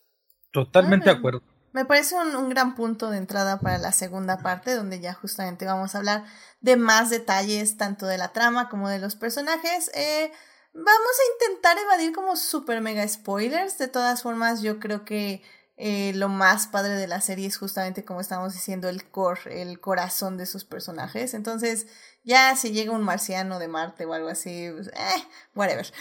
Totalmente 0.50 1.10
ah, 1.10 1.12
de 1.12 1.18
acuerdo. 1.18 1.42
Me 1.76 1.84
parece 1.84 2.14
un, 2.14 2.34
un, 2.34 2.48
gran 2.48 2.74
punto 2.74 3.10
de 3.10 3.18
entrada 3.18 3.60
para 3.60 3.76
la 3.76 3.92
segunda 3.92 4.38
parte, 4.38 4.74
donde 4.74 4.98
ya 4.98 5.12
justamente 5.12 5.66
vamos 5.66 5.94
a 5.94 5.98
hablar 5.98 6.24
de 6.62 6.78
más 6.78 7.10
detalles, 7.10 7.76
tanto 7.76 8.06
de 8.06 8.16
la 8.16 8.32
trama 8.32 8.70
como 8.70 8.88
de 8.88 8.98
los 8.98 9.14
personajes. 9.14 9.90
Eh, 9.94 10.32
vamos 10.72 10.86
a 10.88 11.44
intentar 11.44 11.76
evadir 11.76 12.14
como 12.14 12.34
super 12.36 12.80
mega 12.80 13.06
spoilers. 13.06 13.76
De 13.76 13.88
todas 13.88 14.22
formas, 14.22 14.62
yo 14.62 14.80
creo 14.80 15.04
que 15.04 15.42
eh, 15.78 16.12
lo 16.14 16.28
más 16.28 16.68
padre 16.68 16.94
de 16.94 17.06
la 17.06 17.20
serie 17.20 17.46
es 17.46 17.58
justamente 17.58 18.04
como 18.04 18.20
estamos 18.20 18.54
diciendo 18.54 18.88
el 18.88 19.04
core, 19.10 19.60
el 19.60 19.78
corazón 19.78 20.38
de 20.38 20.46
sus 20.46 20.64
personajes. 20.64 21.34
Entonces, 21.34 21.86
ya 22.24 22.56
si 22.56 22.72
llega 22.72 22.92
un 22.92 23.02
marciano 23.02 23.58
de 23.58 23.68
Marte 23.68 24.06
o 24.06 24.14
algo 24.14 24.28
así, 24.28 24.70
pues, 24.72 24.88
eh, 24.88 25.24
whatever. 25.54 25.92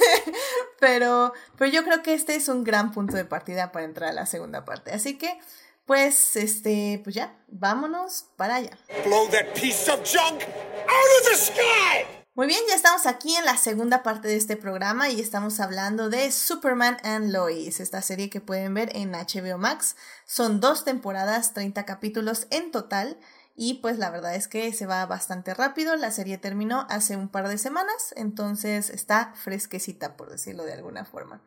pero, 0.80 1.32
pero 1.56 1.70
yo 1.70 1.84
creo 1.84 2.02
que 2.02 2.14
este 2.14 2.34
es 2.34 2.48
un 2.48 2.64
gran 2.64 2.90
punto 2.90 3.16
de 3.16 3.24
partida 3.24 3.70
para 3.70 3.84
entrar 3.84 4.10
a 4.10 4.14
la 4.14 4.26
segunda 4.26 4.64
parte. 4.64 4.92
Así 4.92 5.16
que, 5.16 5.38
pues, 5.86 6.34
este, 6.34 7.00
pues 7.04 7.14
ya, 7.14 7.36
vámonos 7.46 8.26
para 8.36 8.56
allá. 8.56 8.76
Blow 9.04 9.28
that 9.30 9.54
piece 9.54 9.88
of 9.88 10.00
junk 10.02 10.42
out 10.42 11.20
of 11.20 11.30
the 11.30 11.36
sky! 11.36 12.21
Muy 12.34 12.46
bien, 12.46 12.60
ya 12.66 12.74
estamos 12.76 13.04
aquí 13.04 13.36
en 13.36 13.44
la 13.44 13.58
segunda 13.58 14.02
parte 14.02 14.26
de 14.26 14.36
este 14.36 14.56
programa 14.56 15.10
y 15.10 15.20
estamos 15.20 15.60
hablando 15.60 16.08
de 16.08 16.32
Superman 16.32 16.96
and 17.02 17.30
Lois, 17.30 17.78
esta 17.78 18.00
serie 18.00 18.30
que 18.30 18.40
pueden 18.40 18.72
ver 18.72 18.88
en 18.96 19.12
HBO 19.12 19.58
Max. 19.58 19.96
Son 20.24 20.58
dos 20.58 20.82
temporadas, 20.82 21.52
30 21.52 21.84
capítulos 21.84 22.46
en 22.48 22.70
total 22.70 23.18
y 23.54 23.74
pues 23.74 23.98
la 23.98 24.10
verdad 24.10 24.34
es 24.34 24.48
que 24.48 24.72
se 24.72 24.86
va 24.86 25.04
bastante 25.06 25.52
rápido. 25.54 25.96
La 25.96 26.10
serie 26.10 26.38
terminó 26.38 26.86
hace 26.88 27.16
un 27.16 27.28
par 27.28 27.48
de 27.48 27.58
semanas, 27.58 28.12
entonces 28.16 28.90
está 28.90 29.32
fresquecita 29.42 30.16
por 30.16 30.30
decirlo 30.30 30.64
de 30.64 30.72
alguna 30.72 31.04
forma. 31.04 31.40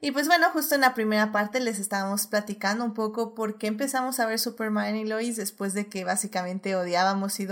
Y 0.00 0.12
pues 0.12 0.28
bueno, 0.28 0.48
justo 0.52 0.76
en 0.76 0.82
la 0.82 0.94
primera 0.94 1.32
parte 1.32 1.58
les 1.58 1.80
estábamos 1.80 2.28
platicando 2.28 2.84
un 2.84 2.94
poco 2.94 3.34
por 3.34 3.58
qué 3.58 3.66
empezamos 3.66 4.20
a 4.20 4.26
ver 4.26 4.38
Superman 4.38 4.94
y 4.94 5.04
Lois 5.04 5.34
después 5.36 5.74
de 5.74 5.88
que 5.88 6.04
básicamente 6.04 6.76
odiábamos 6.76 7.34
CW. 7.36 7.48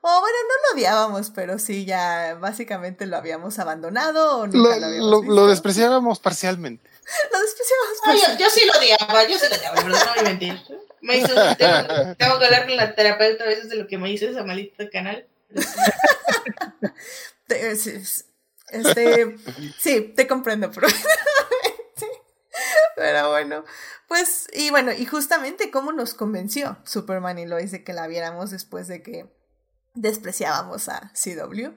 O 0.00 0.20
bueno, 0.20 0.36
no 0.48 0.54
lo 0.72 0.74
odiábamos, 0.74 1.30
pero 1.30 1.60
sí, 1.60 1.84
ya 1.84 2.36
básicamente 2.40 3.06
lo 3.06 3.16
habíamos 3.16 3.60
abandonado 3.60 4.38
o 4.38 4.46
nunca 4.48 4.58
Lo, 4.74 4.80
lo 4.80 4.86
habíamos 4.86 5.10
lo- 5.10 5.20
visto. 5.20 5.34
lo 5.36 5.46
despreciábamos 5.46 6.18
parcialmente. 6.18 6.90
Lo 7.32 7.40
despreciábamos. 7.40 7.98
Ah, 8.04 8.32
yo, 8.36 8.38
yo 8.44 8.50
sí 8.50 8.62
lo 8.66 8.76
odiaba, 8.78 9.28
yo 9.28 9.38
sí 9.38 9.46
lo 9.48 9.56
odiaba, 9.56 9.80
no 9.82 9.88
voy 10.14 10.18
a 10.18 10.22
mentir. 10.24 10.60
Me 11.00 11.18
hizo, 11.18 11.34
tengo, 11.56 12.14
tengo 12.16 12.38
que 12.38 12.44
hablar 12.44 12.66
con 12.66 12.76
la 12.76 12.94
terapeuta 12.94 13.44
a 13.44 13.48
veces 13.48 13.68
de 13.68 13.76
lo 13.76 13.86
que 13.86 13.98
me 13.98 14.08
dice 14.08 14.30
ese 14.30 14.42
maldito 14.42 14.88
canal. 14.90 15.26
Este, 18.70 19.36
sí, 19.78 20.12
te 20.14 20.26
comprendo, 20.26 20.70
pero 22.96 23.30
bueno, 23.30 23.64
pues, 24.06 24.48
y 24.52 24.70
bueno, 24.70 24.92
y 24.92 25.06
justamente 25.06 25.70
cómo 25.70 25.92
nos 25.92 26.14
convenció 26.14 26.78
Superman 26.84 27.38
y 27.38 27.46
Lois 27.46 27.70
de 27.70 27.82
que 27.82 27.94
la 27.94 28.06
viéramos 28.06 28.50
después 28.50 28.88
de 28.88 29.02
que 29.02 29.26
despreciábamos 29.94 30.88
a 30.88 31.12
CW. 31.14 31.74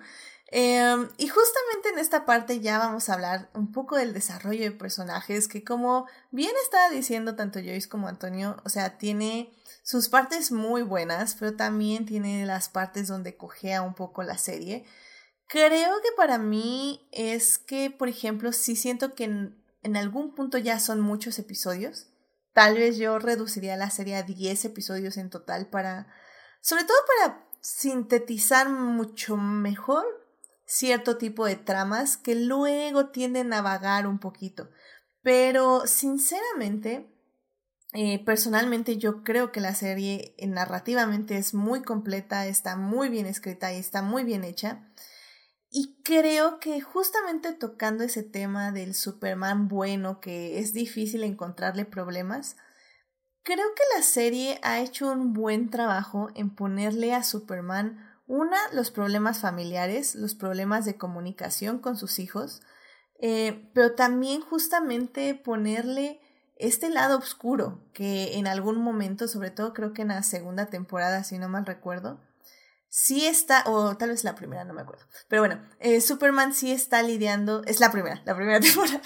Em, 0.54 1.08
y 1.18 1.30
justamente 1.30 1.90
en 1.94 2.00
esta 2.00 2.26
parte 2.26 2.60
ya 2.60 2.78
vamos 2.78 3.08
a 3.08 3.14
hablar 3.14 3.50
un 3.54 3.72
poco 3.72 3.96
del 3.96 4.14
desarrollo 4.14 4.64
de 4.64 4.72
personajes 4.72 5.48
que 5.48 5.64
como 5.64 6.08
bien 6.30 6.52
estaba 6.62 6.90
diciendo 6.90 7.38
tanto 7.38 7.60
Joyce 7.60 7.88
como 7.88 8.10
Antonio, 8.10 8.58
o 8.66 8.70
sea, 8.70 8.98
tiene 8.98 9.54
sus 9.82 10.10
partes 10.10 10.52
muy 10.52 10.82
buenas, 10.82 11.36
pero 11.40 11.56
también 11.56 12.06
tiene 12.06 12.46
las 12.46 12.68
partes 12.68 13.08
donde 13.08 13.38
cojea 13.38 13.82
un 13.82 13.94
poco 13.94 14.24
la 14.24 14.38
serie. 14.38 14.86
Creo 15.48 16.02
que 16.02 16.10
para 16.18 16.38
mí 16.38 17.08
es 17.14 17.58
que, 17.58 17.90
por 17.90 18.10
ejemplo, 18.10 18.52
sí 18.52 18.76
siento 18.76 19.16
que 19.16 19.24
en, 19.24 19.64
en 19.84 19.96
algún 19.96 20.36
punto 20.36 20.58
ya 20.58 20.80
son 20.80 21.00
muchos 21.00 21.40
episodios. 21.40 22.08
Tal 22.54 22.76
vez 22.76 22.98
yo 22.98 23.20
reduciría 23.20 23.78
la 23.78 23.90
serie 23.90 24.18
a 24.18 24.24
10 24.24 24.66
episodios 24.66 25.16
en 25.16 25.30
total 25.30 25.68
para, 25.68 26.08
sobre 26.60 26.84
todo 26.84 26.98
para 27.08 27.48
sintetizar 27.62 28.70
mucho 28.70 29.38
mejor 29.38 30.21
cierto 30.72 31.18
tipo 31.18 31.46
de 31.46 31.58
tramas 31.58 32.16
que 32.16 32.34
luego 32.34 33.08
tienden 33.08 33.52
a 33.52 33.62
vagar 33.62 34.08
un 34.08 34.20
poquito. 34.20 34.70
Pero 35.22 35.86
sinceramente, 35.86 37.14
eh, 37.92 38.24
personalmente 38.24 38.98
yo 38.98 39.22
creo 39.22 39.52
que 39.52 39.60
la 39.60 39.76
serie 39.76 40.34
eh, 40.38 40.48
narrativamente 40.48 41.38
es 41.38 41.54
muy 41.54 41.82
completa, 41.82 42.48
está 42.48 42.78
muy 42.78 43.10
bien 43.10 43.26
escrita 43.26 43.74
y 43.74 43.80
está 43.80 44.02
muy 44.02 44.24
bien 44.24 44.46
hecha. 44.46 44.90
Y 45.70 46.02
creo 46.04 46.60
que 46.60 46.80
justamente 46.80 47.52
tocando 47.52 48.06
ese 48.06 48.24
tema 48.24 48.72
del 48.72 48.94
Superman 48.96 49.68
bueno, 49.68 50.22
que 50.22 50.60
es 50.60 50.72
difícil 50.72 51.24
encontrarle 51.24 51.84
problemas, 51.84 52.56
creo 53.44 53.68
que 53.76 53.98
la 53.98 54.04
serie 54.04 54.58
ha 54.64 54.80
hecho 54.80 55.12
un 55.12 55.34
buen 55.34 55.70
trabajo 55.70 56.30
en 56.34 56.56
ponerle 56.56 57.14
a 57.14 57.24
Superman 57.24 58.11
una, 58.32 58.58
los 58.72 58.92
problemas 58.92 59.40
familiares, 59.42 60.16
los 60.16 60.36
problemas 60.36 60.86
de 60.86 60.96
comunicación 60.96 61.80
con 61.80 61.98
sus 61.98 62.18
hijos, 62.18 62.62
eh, 63.20 63.70
pero 63.74 63.94
también 63.94 64.40
justamente 64.40 65.36
ponerle 65.36 66.22
este 66.56 66.90
lado 66.90 67.18
oscuro 67.18 67.84
que 67.92 68.38
en 68.38 68.48
algún 68.48 68.78
momento, 68.78 69.28
sobre 69.28 69.52
todo 69.52 69.74
creo 69.74 69.92
que 69.92 70.04
en 70.04 70.08
la 70.08 70.24
segunda 70.24 70.68
temporada, 70.68 71.26
si 71.26 71.40
no 71.40 71.50
mal 71.50 71.66
recuerdo, 71.66 72.22
sí 72.88 73.26
está, 73.26 73.66
o 73.66 73.98
tal 73.98 74.12
vez 74.12 74.24
la 74.24 74.36
primera, 74.36 74.64
no 74.64 74.74
me 74.74 74.84
acuerdo, 74.84 75.06
pero 75.28 75.42
bueno, 75.42 75.62
eh, 75.82 76.00
Superman 76.00 76.54
sí 76.54 76.72
está 76.72 77.04
lidiando, 77.04 77.64
es 77.66 77.82
la 77.82 77.92
primera, 77.92 78.22
la 78.24 78.34
primera 78.34 78.60
temporada, 78.62 79.02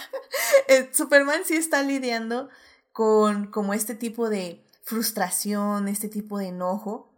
Eh, 0.67 0.89
Superman 0.93 1.41
sí 1.45 1.55
está 1.55 1.81
lidiando 1.81 2.49
con 2.91 3.47
como 3.47 3.73
este 3.73 3.95
tipo 3.95 4.29
de 4.29 4.63
frustración, 4.83 5.87
este 5.87 6.09
tipo 6.09 6.37
de 6.37 6.49
enojo, 6.49 7.14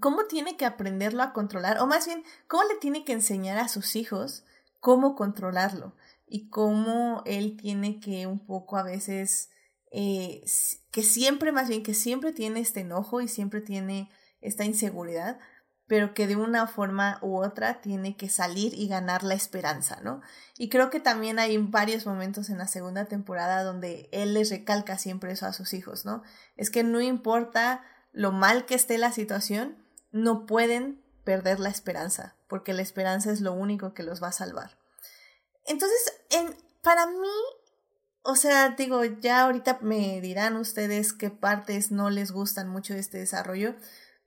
cómo 0.00 0.26
tiene 0.26 0.56
que 0.56 0.64
aprenderlo 0.64 1.22
a 1.22 1.32
controlar, 1.32 1.78
o 1.80 1.86
más 1.86 2.06
bien, 2.06 2.24
cómo 2.46 2.64
le 2.64 2.76
tiene 2.76 3.04
que 3.04 3.12
enseñar 3.12 3.58
a 3.58 3.68
sus 3.68 3.96
hijos 3.96 4.44
cómo 4.82 5.14
controlarlo 5.14 5.94
y 6.26 6.48
cómo 6.48 7.22
él 7.24 7.56
tiene 7.56 8.00
que 8.00 8.26
un 8.26 8.44
poco 8.44 8.76
a 8.76 8.82
veces, 8.82 9.50
eh, 9.92 10.44
que 10.90 11.04
siempre, 11.04 11.52
más 11.52 11.68
bien, 11.68 11.84
que 11.84 11.94
siempre 11.94 12.32
tiene 12.32 12.58
este 12.58 12.80
enojo 12.80 13.20
y 13.20 13.28
siempre 13.28 13.60
tiene 13.60 14.10
esta 14.40 14.64
inseguridad, 14.64 15.38
pero 15.86 16.14
que 16.14 16.26
de 16.26 16.34
una 16.34 16.66
forma 16.66 17.18
u 17.22 17.36
otra 17.36 17.80
tiene 17.80 18.16
que 18.16 18.28
salir 18.28 18.74
y 18.74 18.88
ganar 18.88 19.22
la 19.22 19.34
esperanza, 19.34 20.00
¿no? 20.02 20.20
Y 20.58 20.68
creo 20.68 20.90
que 20.90 20.98
también 20.98 21.38
hay 21.38 21.58
varios 21.58 22.04
momentos 22.04 22.50
en 22.50 22.58
la 22.58 22.66
segunda 22.66 23.04
temporada 23.04 23.62
donde 23.62 24.08
él 24.10 24.34
les 24.34 24.50
recalca 24.50 24.98
siempre 24.98 25.30
eso 25.30 25.46
a 25.46 25.52
sus 25.52 25.74
hijos, 25.74 26.04
¿no? 26.04 26.24
Es 26.56 26.70
que 26.70 26.82
no 26.82 27.00
importa 27.00 27.84
lo 28.12 28.32
mal 28.32 28.66
que 28.66 28.74
esté 28.74 28.98
la 28.98 29.12
situación, 29.12 29.76
no 30.10 30.46
pueden 30.46 31.02
perder 31.24 31.60
la 31.60 31.70
esperanza, 31.70 32.36
porque 32.48 32.72
la 32.72 32.82
esperanza 32.82 33.32
es 33.32 33.40
lo 33.40 33.52
único 33.52 33.94
que 33.94 34.02
los 34.02 34.22
va 34.22 34.28
a 34.28 34.32
salvar. 34.32 34.78
Entonces, 35.64 36.22
en, 36.30 36.56
para 36.82 37.06
mí, 37.06 37.28
o 38.22 38.36
sea, 38.36 38.70
digo, 38.70 39.04
ya 39.04 39.42
ahorita 39.42 39.78
me 39.80 40.20
dirán 40.20 40.56
ustedes 40.56 41.12
qué 41.12 41.30
partes 41.30 41.90
no 41.90 42.10
les 42.10 42.32
gustan 42.32 42.68
mucho 42.68 42.94
de 42.94 43.00
este 43.00 43.18
desarrollo, 43.18 43.74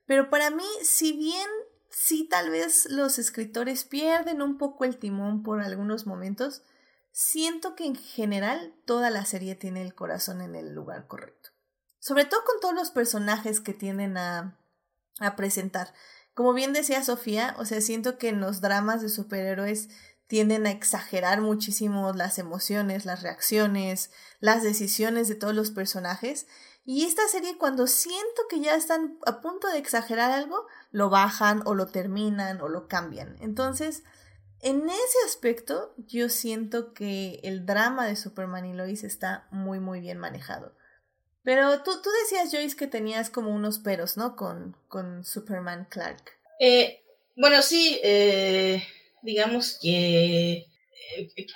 pero 0.06 0.30
para 0.30 0.50
mí, 0.50 0.66
si 0.82 1.12
bien 1.12 1.48
sí 1.90 2.28
tal 2.28 2.50
vez 2.50 2.86
los 2.90 3.18
escritores 3.18 3.84
pierden 3.84 4.42
un 4.42 4.58
poco 4.58 4.84
el 4.84 4.98
timón 4.98 5.42
por 5.42 5.62
algunos 5.62 6.06
momentos, 6.06 6.62
siento 7.12 7.74
que 7.74 7.86
en 7.86 7.96
general 7.96 8.74
toda 8.84 9.10
la 9.10 9.24
serie 9.24 9.54
tiene 9.54 9.82
el 9.82 9.94
corazón 9.94 10.42
en 10.42 10.54
el 10.54 10.74
lugar 10.74 11.06
correcto. 11.06 11.55
Sobre 12.06 12.24
todo 12.24 12.44
con 12.44 12.60
todos 12.60 12.72
los 12.72 12.92
personajes 12.92 13.58
que 13.58 13.74
tienden 13.74 14.16
a, 14.16 14.56
a 15.18 15.34
presentar. 15.34 15.92
Como 16.34 16.52
bien 16.52 16.72
decía 16.72 17.02
Sofía, 17.02 17.56
o 17.58 17.64
sea, 17.64 17.80
siento 17.80 18.16
que 18.16 18.28
en 18.28 18.40
los 18.40 18.60
dramas 18.60 19.02
de 19.02 19.08
superhéroes 19.08 19.88
tienden 20.28 20.68
a 20.68 20.70
exagerar 20.70 21.40
muchísimo 21.40 22.12
las 22.12 22.38
emociones, 22.38 23.06
las 23.06 23.24
reacciones, 23.24 24.12
las 24.38 24.62
decisiones 24.62 25.26
de 25.26 25.34
todos 25.34 25.52
los 25.52 25.72
personajes. 25.72 26.46
Y 26.84 27.06
esta 27.06 27.26
serie 27.26 27.58
cuando 27.58 27.88
siento 27.88 28.42
que 28.48 28.60
ya 28.60 28.76
están 28.76 29.18
a 29.26 29.40
punto 29.40 29.66
de 29.66 29.78
exagerar 29.78 30.30
algo, 30.30 30.64
lo 30.92 31.10
bajan 31.10 31.62
o 31.64 31.74
lo 31.74 31.88
terminan 31.88 32.60
o 32.60 32.68
lo 32.68 32.86
cambian. 32.86 33.36
Entonces, 33.40 34.04
en 34.60 34.88
ese 34.88 35.18
aspecto, 35.26 35.92
yo 35.98 36.28
siento 36.28 36.94
que 36.94 37.40
el 37.42 37.66
drama 37.66 38.06
de 38.06 38.14
Superman 38.14 38.64
y 38.64 38.74
Lois 38.74 39.02
está 39.02 39.48
muy, 39.50 39.80
muy 39.80 39.98
bien 39.98 40.18
manejado. 40.18 40.72
Pero 41.46 41.80
tú, 41.84 41.92
tú 42.02 42.10
decías, 42.24 42.50
Joyce, 42.50 42.76
que 42.76 42.88
tenías 42.88 43.30
como 43.30 43.54
unos 43.54 43.78
peros, 43.78 44.16
¿no? 44.16 44.34
Con, 44.34 44.76
con 44.88 45.24
Superman 45.24 45.86
Clark. 45.88 46.24
Eh, 46.58 47.04
bueno, 47.36 47.62
sí, 47.62 48.00
eh, 48.02 48.84
digamos 49.22 49.78
que... 49.80 50.66
eh, 51.16 51.46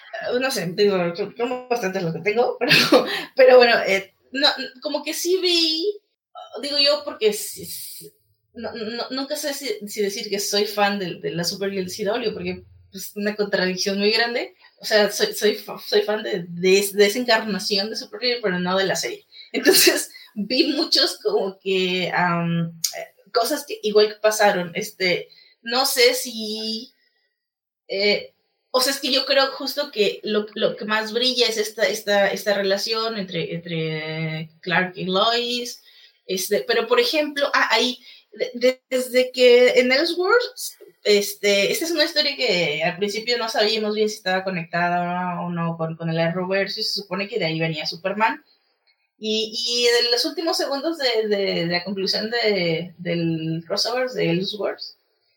no 0.41 0.49
sé, 0.53 0.67
digo, 0.77 0.97
como 1.37 1.67
bastante 1.67 2.01
lo 2.01 2.13
que 2.13 2.21
tengo, 2.21 2.57
pero, 2.61 3.05
pero 3.35 3.57
bueno, 3.57 3.81
eh, 3.85 4.15
no, 4.31 4.47
como 4.81 5.03
que 5.03 5.13
sí 5.13 5.41
vi, 5.43 5.99
digo 6.63 6.79
yo, 6.79 7.03
porque 7.05 7.37
nunca 9.11 9.35
sé 9.35 9.53
si, 9.55 10.03
decir 10.03 10.31
que 10.31 10.39
soy 10.39 10.67
fan 10.67 11.01
de, 11.01 11.17
de 11.17 11.33
la 11.33 11.43
Supergirl 11.43 11.91
CW, 11.91 12.33
porque 12.33 12.63
es 12.93 13.17
una 13.17 13.35
contradicción 13.35 13.99
muy 13.99 14.13
grande. 14.13 14.55
O 14.79 14.85
sea, 14.85 15.11
soy, 15.11 15.35
soy, 15.35 15.59
soy 15.85 16.03
fan 16.03 16.23
de, 16.23 16.45
de, 16.49 16.91
de 16.93 17.07
esa 17.07 17.19
encarnación 17.19 17.91
de 17.91 17.97
Supergirl, 17.97 18.41
pero 18.41 18.61
no 18.61 18.79
de 18.79 18.87
la 18.87 18.95
serie. 18.95 19.27
Entonces, 19.53 20.11
vi 20.35 20.73
muchos 20.73 21.19
como 21.19 21.59
que 21.59 22.13
um, 22.17 22.81
cosas 23.33 23.65
que 23.67 23.79
igual 23.83 24.09
que 24.09 24.21
pasaron. 24.21 24.73
Este, 24.75 25.29
no 25.63 25.87
sé 25.87 26.15
si 26.15 26.93
eh, 27.89 28.33
o 28.73 28.81
sea, 28.81 28.93
es 28.93 29.01
que 29.01 29.13
yo 29.13 29.27
creo 29.27 29.49
justo 29.49 29.91
que 29.91 30.21
lo, 30.23 30.47
lo 30.55 30.77
que 30.77 30.85
más 30.85 31.13
brilla 31.13 31.49
es 31.49 31.57
esta, 31.57 31.87
esta, 31.89 32.29
esta 32.29 32.55
relación 32.55 33.19
entre, 33.19 33.55
entre 33.55 34.51
Clark 34.61 34.93
y 34.95 35.07
Lois. 35.07 35.83
Este, 36.27 36.65
pero, 36.67 36.87
por 36.87 37.01
ejemplo, 37.01 37.51
ah, 37.53 37.69
ahí, 37.73 37.99
desde 38.89 39.33
que 39.33 39.81
en 39.81 39.91
Elseworlds, 39.91 40.79
este, 41.03 41.73
esta 41.73 41.85
es 41.85 41.91
una 41.91 42.05
historia 42.05 42.37
que 42.37 42.83
al 42.85 42.97
principio 42.97 43.39
no 43.39 43.49
sabíamos 43.49 43.97
bien 43.97 44.09
si 44.09 44.17
estaba 44.17 44.45
conectada 44.45 45.41
o 45.41 45.51
no 45.51 45.77
con, 45.77 45.97
con 45.97 46.09
el 46.09 46.21
Arrowverse, 46.21 46.81
y 46.81 46.85
se 46.85 47.01
supone 47.01 47.27
que 47.27 47.41
de 47.41 47.47
ahí 47.47 47.59
venía 47.59 47.87
Superman. 47.87 48.45
Y, 49.23 49.53
y 49.55 49.87
en 49.87 50.11
los 50.11 50.25
últimos 50.25 50.57
segundos 50.57 50.97
de, 50.97 51.29
de, 51.29 51.67
la 51.67 51.85
conclusión 51.85 52.31
de, 52.31 52.95
del 52.97 53.63
crossover 53.67 54.09
de 54.11 54.31
Elseworlds, 54.31 54.97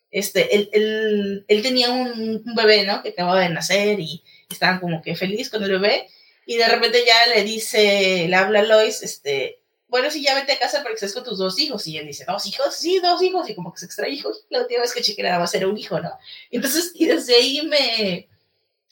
este, 0.09 0.55
él, 0.55 0.69
él, 0.71 1.45
él 1.47 1.61
tenía 1.61 1.91
un, 1.91 2.41
un, 2.45 2.55
bebé, 2.55 2.85
¿no? 2.85 3.03
Que 3.03 3.09
acababa 3.09 3.41
de 3.41 3.49
nacer 3.49 3.99
y 3.99 4.23
estaban 4.49 4.79
como 4.79 5.01
que 5.01 5.15
feliz 5.15 5.49
con 5.49 5.63
el 5.63 5.71
bebé. 5.71 6.07
Y 6.45 6.55
de 6.55 6.67
repente 6.67 7.03
ya 7.05 7.35
le 7.35 7.43
dice, 7.43 8.25
le 8.29 8.35
habla 8.35 8.61
a 8.61 8.63
Lois, 8.63 9.03
este, 9.03 9.59
bueno, 9.93 10.09
sí, 10.09 10.23
ya 10.23 10.33
vete 10.33 10.53
a 10.53 10.57
casa 10.57 10.81
para 10.81 10.95
que 10.95 11.11
con 11.11 11.23
tus 11.23 11.37
dos 11.37 11.59
hijos. 11.59 11.85
Y 11.85 11.99
él 11.99 12.07
dice, 12.07 12.25
¿dos 12.27 12.47
hijos? 12.47 12.75
Sí, 12.75 12.99
dos 12.99 13.21
hijos. 13.21 13.47
Y 13.47 13.53
como 13.53 13.71
que 13.71 13.79
se 13.79 13.85
extrae 13.85 14.09
hijos. 14.09 14.43
La 14.49 14.61
última 14.61 14.81
vez 14.81 14.91
que 14.91 15.03
chequeé 15.03 15.23
va 15.23 15.43
a 15.43 15.45
ser 15.45 15.67
un 15.67 15.77
hijo, 15.77 15.99
¿no? 15.99 16.09
Entonces, 16.49 16.93
y 16.95 17.05
desde 17.05 17.35
ahí 17.35 17.61
me, 17.61 18.27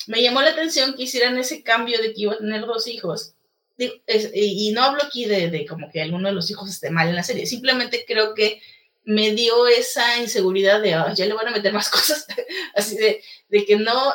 me 0.06 0.22
llamó 0.22 0.44
la 0.44 0.52
atención 0.52 0.94
que 0.94 1.02
hicieran 1.04 1.39
ese 1.39 1.64
cambio 1.64 2.00
de 2.00 2.14
que 2.14 2.22
iba 2.22 2.34
a 2.34 2.38
tener 2.38 2.68
dos 2.68 2.86
hijos. 2.86 3.34
Y 4.34 4.72
no 4.72 4.84
hablo 4.84 5.04
aquí 5.04 5.26
de, 5.26 5.50
de 5.50 5.66
como 5.66 5.90
que 5.90 6.02
alguno 6.02 6.28
de 6.28 6.36
los 6.36 6.50
hijos 6.52 6.70
esté 6.70 6.90
mal 6.90 7.08
en 7.08 7.16
la 7.16 7.24
serie. 7.24 7.46
Simplemente 7.46 8.06
creo 8.08 8.34
que 8.34 8.62
me 9.04 9.32
dio 9.32 9.68
esa 9.68 10.20
inseguridad 10.20 10.82
de, 10.82 10.96
oh, 10.98 11.14
ya 11.14 11.26
le 11.26 11.34
van 11.34 11.48
a 11.48 11.52
meter 11.52 11.74
más 11.74 11.90
cosas, 11.90 12.28
así 12.76 12.98
de, 12.98 13.24
de 13.50 13.66
que 13.66 13.78
no, 13.78 14.14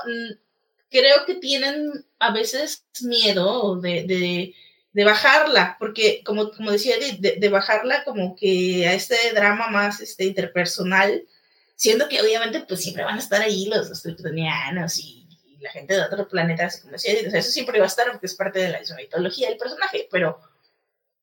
creo 0.91 1.25
que 1.27 1.35
tienen 1.35 2.05
a 2.19 2.33
veces 2.33 2.85
miedo 3.03 3.77
de, 3.81 4.05
de, 4.05 4.55
de 4.93 5.05
bajarla, 5.05 5.77
porque 5.79 6.23
como, 6.25 6.51
como 6.51 6.71
decía, 6.71 6.97
de, 6.99 7.37
de, 7.39 7.49
bajarla 7.49 8.05
como 8.05 8.37
que 8.37 8.87
a 8.87 8.95
este 8.95 9.17
drama 9.35 9.69
más 9.69 10.01
este, 10.01 10.25
interpersonal, 10.25 11.27
siendo 11.75 12.09
que 12.09 12.21
obviamente 12.21 12.61
pues 12.61 12.83
siempre 12.83 13.05
van 13.05 13.17
a 13.17 13.21
estar 13.21 13.43
ahí 13.43 13.67
los, 13.67 13.89
los 13.89 14.03
kryptonianos 14.03 14.99
y, 14.99 15.26
la 15.61 15.71
gente 15.71 15.95
de 15.95 16.03
otro 16.03 16.29
planeta, 16.29 16.67
así 16.67 16.81
como 16.81 16.93
decía, 16.93 17.13
eso 17.15 17.51
siempre 17.51 17.79
va 17.79 17.85
a 17.85 17.89
estar 17.89 18.11
porque 18.11 18.27
es 18.27 18.35
parte 18.35 18.61
de 18.61 18.69
la 18.71 18.81
mitología 18.97 19.49
del 19.49 19.59
personaje, 19.59 20.09
pero, 20.11 20.41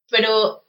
pero 0.10 0.64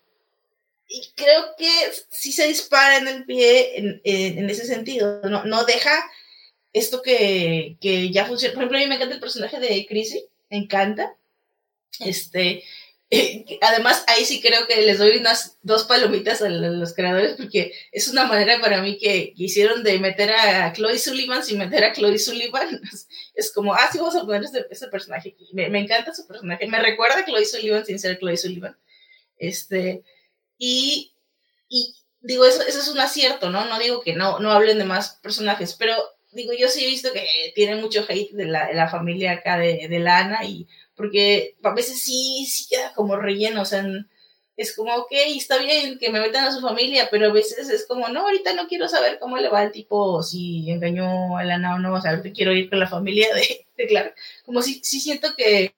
y 0.89 1.13
creo 1.15 1.55
que 1.57 1.71
sí 2.11 2.33
se 2.33 2.47
dispara 2.47 2.99
en 2.99 3.09
el 3.09 3.25
pie 3.25 3.79
en, 3.79 4.01
en, 4.05 4.51
ese 4.51 4.67
sentido. 4.67 5.21
No, 5.23 5.45
no 5.45 5.65
deja 5.65 5.93
esto 6.73 7.03
que, 7.03 7.77
que, 7.81 8.11
ya 8.11 8.27
funciona. 8.27 8.55
Por 8.55 8.63
ejemplo, 8.63 8.79
a 8.79 8.81
mí 8.83 8.87
me 8.87 8.97
encanta 8.97 9.15
el 9.15 9.21
personaje 9.21 9.59
de 9.59 9.87
Chrissy, 9.87 10.27
me 10.51 10.59
encanta. 10.59 11.17
Este, 12.01 12.65
además, 13.61 14.05
ahí 14.07 14.25
sí 14.25 14.41
creo 14.41 14.67
que 14.67 14.83
les 14.83 14.99
doy 14.99 15.19
unas 15.19 15.59
dos 15.63 15.85
palomitas 15.85 16.43
a 16.43 16.49
los 16.49 16.95
creadores 16.95 17.35
porque 17.37 17.73
es 17.93 18.09
una 18.09 18.25
manera 18.25 18.61
para 18.61 18.81
mí 18.83 18.99
que, 18.99 19.33
hicieron 19.37 19.83
de 19.83 19.99
meter 19.99 20.33
a 20.33 20.73
Chloe 20.73 20.99
Sullivan 20.99 21.45
sin 21.45 21.59
meter 21.59 21.85
a 21.85 21.93
Chloe 21.93 22.19
Sullivan. 22.19 22.81
Es, 23.35 23.53
como, 23.53 23.75
ah, 23.75 23.89
sí, 23.91 23.99
vamos 23.99 24.15
a 24.15 24.25
poner 24.25 24.45
este, 24.45 24.65
este 24.71 24.87
personaje 24.87 25.31
aquí. 25.31 25.49
Me, 25.53 25.69
me, 25.69 25.81
encanta 25.81 26.15
su 26.15 26.25
personaje. 26.25 26.69
Me 26.69 26.79
recuerda 26.79 27.19
a 27.19 27.25
Chloe 27.25 27.45
Sullivan 27.45 27.85
sin 27.85 27.99
ser 27.99 28.17
Chloe 28.19 28.37
Sullivan. 28.37 28.77
Este, 29.37 30.05
y, 30.57 31.17
y 31.69 31.97
digo, 32.21 32.45
eso, 32.45 32.63
eso 32.63 32.79
es 32.79 32.89
un 32.89 33.01
acierto, 33.01 33.51
¿no? 33.51 33.65
No 33.65 33.79
digo 33.81 34.03
que 34.03 34.15
no, 34.15 34.39
no 34.39 34.53
hablen 34.53 34.79
de 34.79 34.85
más 34.85 35.17
personajes, 35.21 35.75
pero 35.75 35.97
digo, 36.33 36.53
yo 36.53 36.69
sí 36.69 36.85
he 36.85 36.89
visto 36.89 37.13
que 37.13 37.27
tiene 37.55 37.77
mucho 37.77 38.05
hate 38.09 38.33
de 38.33 38.47
la, 38.47 38.67
de 38.67 38.75
la 38.75 38.89
familia 38.89 39.33
acá 39.33 39.59
de, 39.59 39.89
de 39.89 39.99
Lana 39.99 40.45
y 40.45 40.69
porque 40.97 41.57
a 41.63 41.75
veces 41.75 42.01
sí, 42.01 42.47
sí 42.47 42.67
queda 42.69 42.93
como 42.95 43.17
relleno, 43.17 43.63
o 43.63 43.65
sea, 43.65 43.85
es 44.57 44.77
como, 44.77 44.95
ok, 44.95 45.11
está 45.37 45.59
bien 45.59 45.99
que 45.99 46.11
me 46.11 46.21
metan 46.21 46.45
a 46.45 46.53
su 46.53 46.61
familia, 46.61 47.09
pero 47.11 47.27
a 47.27 47.33
veces 47.33 47.69
es 47.69 47.87
como, 47.87 48.09
no, 48.09 48.21
ahorita 48.21 48.53
no 48.55 48.69
quiero 48.69 48.89
saber 48.89 49.19
cómo 49.19 49.37
le 49.37 49.49
va 49.49 49.61
al 49.61 49.73
tipo, 49.73 50.23
si 50.23 50.71
engañó 50.71 51.37
a 51.37 51.45
Lana 51.45 51.75
o 51.75 51.79
no, 51.79 51.95
o 51.95 52.01
sea, 52.01 52.13
ahorita 52.13 52.33
quiero 52.33 52.53
ir 52.53 52.71
con 52.71 52.79
la 52.79 52.87
familia 52.87 53.35
de, 53.35 53.67
de 53.77 53.87
Clark. 53.87 54.15
Como 54.47 54.63
si, 54.63 54.81
sí 54.85 55.01
siento 55.01 55.35
que, 55.37 55.75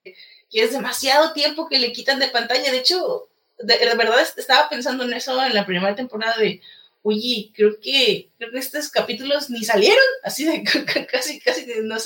que 0.50 0.62
es 0.62 0.72
demasiado 0.72 1.32
tiempo 1.32 1.68
que 1.68 1.78
le 1.78 1.92
quitan 1.92 2.18
de 2.18 2.28
pantalla, 2.28 2.70
de 2.70 2.78
hecho, 2.78 3.28
de, 3.58 3.78
verdad 3.96 4.26
estaba 4.36 4.68
pensando 4.68 5.04
en 5.04 5.14
eso 5.14 5.42
en 5.42 5.54
la 5.54 5.64
primera 5.64 5.94
temporada 5.94 6.36
de, 6.36 6.60
oye, 7.08 7.52
creo 7.54 7.78
que, 7.80 8.32
creo 8.36 8.50
que 8.50 8.58
estos 8.58 8.88
capítulos 8.88 9.48
ni 9.48 9.62
salieron, 9.64 10.04
así 10.24 10.44
de 10.44 10.64
casi, 11.10 11.38
casi 11.38 11.64
no, 11.82 11.96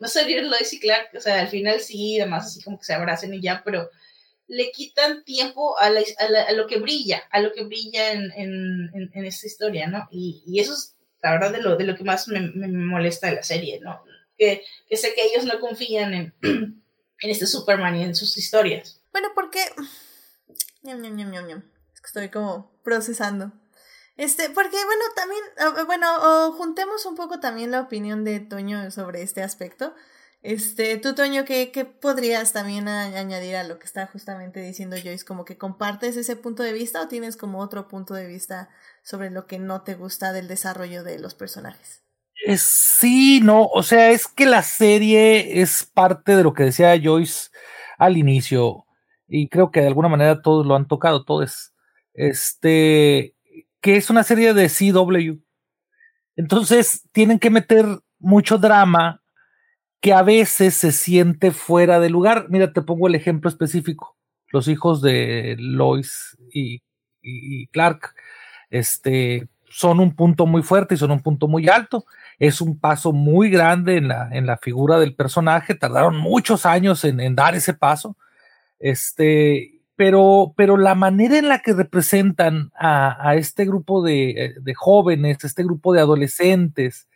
no 0.00 0.08
salieron 0.08 0.50
Lois 0.50 0.72
y 0.72 0.80
Clark, 0.80 1.10
o 1.16 1.20
sea, 1.20 1.40
al 1.40 1.48
final 1.48 1.80
sí, 1.80 2.18
además 2.20 2.46
así 2.46 2.62
como 2.62 2.76
que 2.76 2.84
se 2.84 2.94
abracen 2.94 3.32
y 3.32 3.40
ya, 3.40 3.62
pero 3.64 3.88
le 4.48 4.72
quitan 4.72 5.22
tiempo 5.24 5.78
a, 5.78 5.90
la, 5.90 6.00
a, 6.48 6.52
lo 6.54 6.66
que 6.66 6.78
brilla, 6.78 7.22
a 7.30 7.40
lo 7.40 7.52
que 7.52 7.62
brilla 7.62 8.12
en, 8.12 8.32
en, 8.32 9.10
en, 9.14 9.24
esta 9.24 9.46
historia, 9.46 9.86
¿no? 9.86 10.08
Y, 10.10 10.42
y, 10.44 10.58
eso 10.58 10.72
es 10.72 10.96
la 11.22 11.32
verdad 11.32 11.52
de 11.52 11.62
lo, 11.62 11.76
de 11.76 11.84
lo 11.84 11.94
que 11.94 12.02
más 12.02 12.26
me, 12.26 12.40
me 12.40 12.66
molesta 12.66 13.28
de 13.28 13.36
la 13.36 13.42
serie, 13.44 13.78
¿no? 13.80 14.02
Que, 14.36 14.64
que 14.88 14.96
sé 14.96 15.14
que 15.14 15.24
ellos 15.24 15.44
no 15.44 15.60
confían 15.60 16.14
en, 16.14 16.34
en 16.42 17.30
este 17.30 17.46
Superman 17.46 17.94
y 17.94 18.02
en 18.02 18.16
sus 18.16 18.36
historias. 18.36 19.00
Bueno, 19.12 19.28
porque 19.36 19.60
es 21.94 22.00
que 22.00 22.06
estoy 22.06 22.28
como 22.28 22.72
procesando. 22.82 23.52
Este, 24.18 24.50
porque 24.50 24.76
bueno, 24.84 25.04
también, 25.14 25.86
bueno, 25.86 26.52
juntemos 26.52 27.06
un 27.06 27.14
poco 27.14 27.38
también 27.38 27.70
la 27.70 27.80
opinión 27.80 28.24
de 28.24 28.40
Toño 28.40 28.90
sobre 28.90 29.22
este 29.22 29.44
aspecto. 29.44 29.94
Este, 30.42 30.98
tú, 30.98 31.14
Toño, 31.14 31.44
¿qué, 31.44 31.70
¿qué, 31.70 31.84
podrías 31.84 32.52
también 32.52 32.88
añadir 32.88 33.54
a 33.54 33.62
lo 33.62 33.78
que 33.78 33.86
está 33.86 34.08
justamente 34.08 34.60
diciendo 34.60 34.96
Joyce? 34.96 35.24
¿Como 35.24 35.44
que 35.44 35.56
compartes 35.56 36.16
ese 36.16 36.34
punto 36.34 36.64
de 36.64 36.72
vista 36.72 37.02
o 37.02 37.08
tienes 37.08 37.36
como 37.36 37.60
otro 37.60 37.86
punto 37.86 38.12
de 38.14 38.26
vista 38.26 38.70
sobre 39.04 39.30
lo 39.30 39.46
que 39.46 39.60
no 39.60 39.82
te 39.82 39.94
gusta 39.94 40.32
del 40.32 40.48
desarrollo 40.48 41.04
de 41.04 41.20
los 41.20 41.34
personajes? 41.34 42.02
sí, 42.56 43.40
no, 43.40 43.66
o 43.66 43.82
sea, 43.84 44.10
es 44.10 44.26
que 44.26 44.46
la 44.46 44.62
serie 44.62 45.60
es 45.60 45.84
parte 45.84 46.34
de 46.34 46.42
lo 46.42 46.54
que 46.54 46.64
decía 46.64 47.00
Joyce 47.00 47.50
al 47.98 48.16
inicio 48.16 48.84
y 49.28 49.48
creo 49.48 49.70
que 49.70 49.80
de 49.80 49.88
alguna 49.88 50.08
manera 50.08 50.42
todos 50.42 50.66
lo 50.66 50.74
han 50.74 50.88
tocado, 50.88 51.24
todos, 51.24 51.72
este, 52.14 53.36
que 53.80 53.96
es 53.96 54.10
una 54.10 54.22
serie 54.22 54.54
de 54.54 54.68
CW. 54.68 55.40
Entonces 56.36 57.08
tienen 57.12 57.38
que 57.38 57.50
meter 57.50 57.86
mucho 58.18 58.58
drama 58.58 59.22
que 60.00 60.12
a 60.12 60.22
veces 60.22 60.74
se 60.74 60.92
siente 60.92 61.50
fuera 61.50 62.00
de 62.00 62.10
lugar. 62.10 62.46
Mira, 62.48 62.72
te 62.72 62.82
pongo 62.82 63.08
el 63.08 63.14
ejemplo 63.14 63.48
específico. 63.48 64.16
Los 64.52 64.68
hijos 64.68 65.02
de 65.02 65.56
Lois 65.58 66.36
y, 66.52 66.82
y, 67.20 67.66
Clark, 67.68 68.14
este, 68.70 69.48
son 69.68 70.00
un 70.00 70.14
punto 70.14 70.46
muy 70.46 70.62
fuerte 70.62 70.94
y 70.94 70.98
son 70.98 71.10
un 71.10 71.20
punto 71.20 71.48
muy 71.48 71.68
alto. 71.68 72.06
Es 72.38 72.60
un 72.60 72.78
paso 72.78 73.12
muy 73.12 73.50
grande 73.50 73.96
en 73.96 74.08
la, 74.08 74.28
en 74.32 74.46
la 74.46 74.56
figura 74.56 74.98
del 74.98 75.14
personaje. 75.14 75.74
Tardaron 75.74 76.16
muchos 76.16 76.64
años 76.64 77.04
en, 77.04 77.20
en 77.20 77.34
dar 77.34 77.54
ese 77.54 77.74
paso 77.74 78.16
este, 78.78 79.77
pero, 79.98 80.54
pero 80.56 80.76
la 80.76 80.94
manera 80.94 81.38
en 81.38 81.48
la 81.48 81.58
que 81.58 81.72
representan 81.72 82.70
a, 82.78 83.34
este 83.34 83.64
grupo 83.64 84.00
de, 84.00 84.54
de, 84.62 84.74
jóvenes, 84.74 85.42
este 85.42 85.64
grupo 85.64 85.92
de 85.92 85.98
adolescentes, 85.98 87.08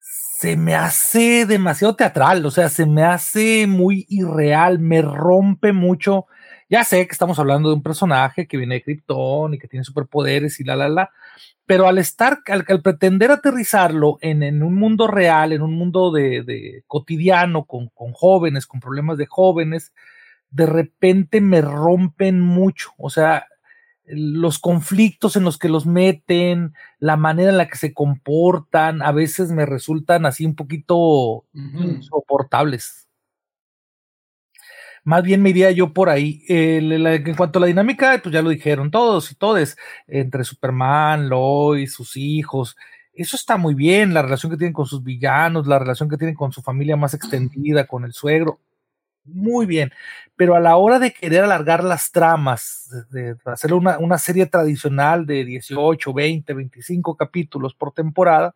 se 0.00 0.56
me 0.56 0.74
hace 0.74 1.44
demasiado 1.44 1.96
teatral, 1.96 2.46
o 2.46 2.50
sea, 2.50 2.70
se 2.70 2.86
me 2.86 3.04
hace 3.04 3.66
muy 3.66 4.06
irreal, 4.08 4.78
me 4.78 5.02
rompe 5.02 5.74
mucho. 5.74 6.24
Ya 6.70 6.82
sé 6.82 7.06
que 7.06 7.12
estamos 7.12 7.38
hablando 7.38 7.68
de 7.68 7.74
un 7.74 7.82
personaje 7.82 8.46
que 8.46 8.56
viene 8.56 8.76
de 8.76 8.82
Krypton 8.84 9.52
y 9.52 9.58
que 9.58 9.68
tiene 9.68 9.84
superpoderes 9.84 10.60
y 10.60 10.64
la, 10.64 10.76
la, 10.76 10.88
la, 10.88 11.10
pero 11.66 11.88
al 11.88 11.98
estar, 11.98 12.38
al, 12.46 12.64
pretender 12.80 13.30
aterrizarlo 13.30 14.16
en, 14.22 14.62
un 14.62 14.76
mundo 14.76 15.08
real, 15.08 15.52
en 15.52 15.60
un 15.60 15.74
mundo 15.74 16.10
de, 16.10 16.84
cotidiano, 16.86 17.66
con 17.66 17.90
jóvenes, 18.14 18.66
con 18.66 18.80
problemas 18.80 19.18
de 19.18 19.26
jóvenes, 19.26 19.92
de 20.50 20.66
repente 20.66 21.40
me 21.40 21.60
rompen 21.60 22.40
mucho, 22.40 22.90
o 22.98 23.10
sea, 23.10 23.46
los 24.10 24.58
conflictos 24.58 25.36
en 25.36 25.44
los 25.44 25.58
que 25.58 25.68
los 25.68 25.86
meten, 25.86 26.74
la 26.98 27.16
manera 27.16 27.50
en 27.50 27.58
la 27.58 27.68
que 27.68 27.76
se 27.76 27.92
comportan, 27.92 29.02
a 29.02 29.12
veces 29.12 29.50
me 29.50 29.66
resultan 29.66 30.24
así 30.26 30.46
un 30.46 30.54
poquito 30.54 31.44
insoportables. 31.52 33.08
Más 35.04 35.22
bien 35.22 35.42
me 35.42 35.50
iría 35.50 35.70
yo 35.70 35.92
por 35.92 36.08
ahí. 36.08 36.42
en 36.48 37.34
cuanto 37.36 37.58
a 37.58 37.60
la 37.60 37.66
dinámica, 37.66 38.18
pues 38.22 38.32
ya 38.32 38.42
lo 38.42 38.50
dijeron 38.50 38.90
todos 38.90 39.30
y 39.30 39.34
todes, 39.34 39.76
entre 40.06 40.44
Superman, 40.44 41.28
Lois, 41.28 41.92
sus 41.92 42.16
hijos. 42.16 42.76
Eso 43.12 43.36
está 43.36 43.56
muy 43.56 43.74
bien, 43.74 44.14
la 44.14 44.22
relación 44.22 44.50
que 44.50 44.58
tienen 44.58 44.72
con 44.72 44.86
sus 44.86 45.02
villanos, 45.02 45.66
la 45.66 45.78
relación 45.78 46.08
que 46.08 46.16
tienen 46.16 46.36
con 46.36 46.52
su 46.52 46.62
familia 46.62 46.96
más 46.96 47.14
extendida, 47.14 47.86
con 47.86 48.04
el 48.04 48.12
suegro 48.12 48.60
muy 49.28 49.66
bien, 49.66 49.92
pero 50.36 50.54
a 50.54 50.60
la 50.60 50.76
hora 50.76 50.98
de 50.98 51.12
querer 51.12 51.44
alargar 51.44 51.84
las 51.84 52.10
tramas, 52.10 52.88
de, 53.10 53.36
hacer 53.44 53.74
una, 53.74 53.98
una, 53.98 54.18
serie 54.18 54.46
tradicional 54.46 55.26
de 55.26 55.44
18, 55.44 56.12
20, 56.12 56.54
25 56.54 57.16
capítulos 57.16 57.74
por 57.74 57.92
temporada, 57.92 58.54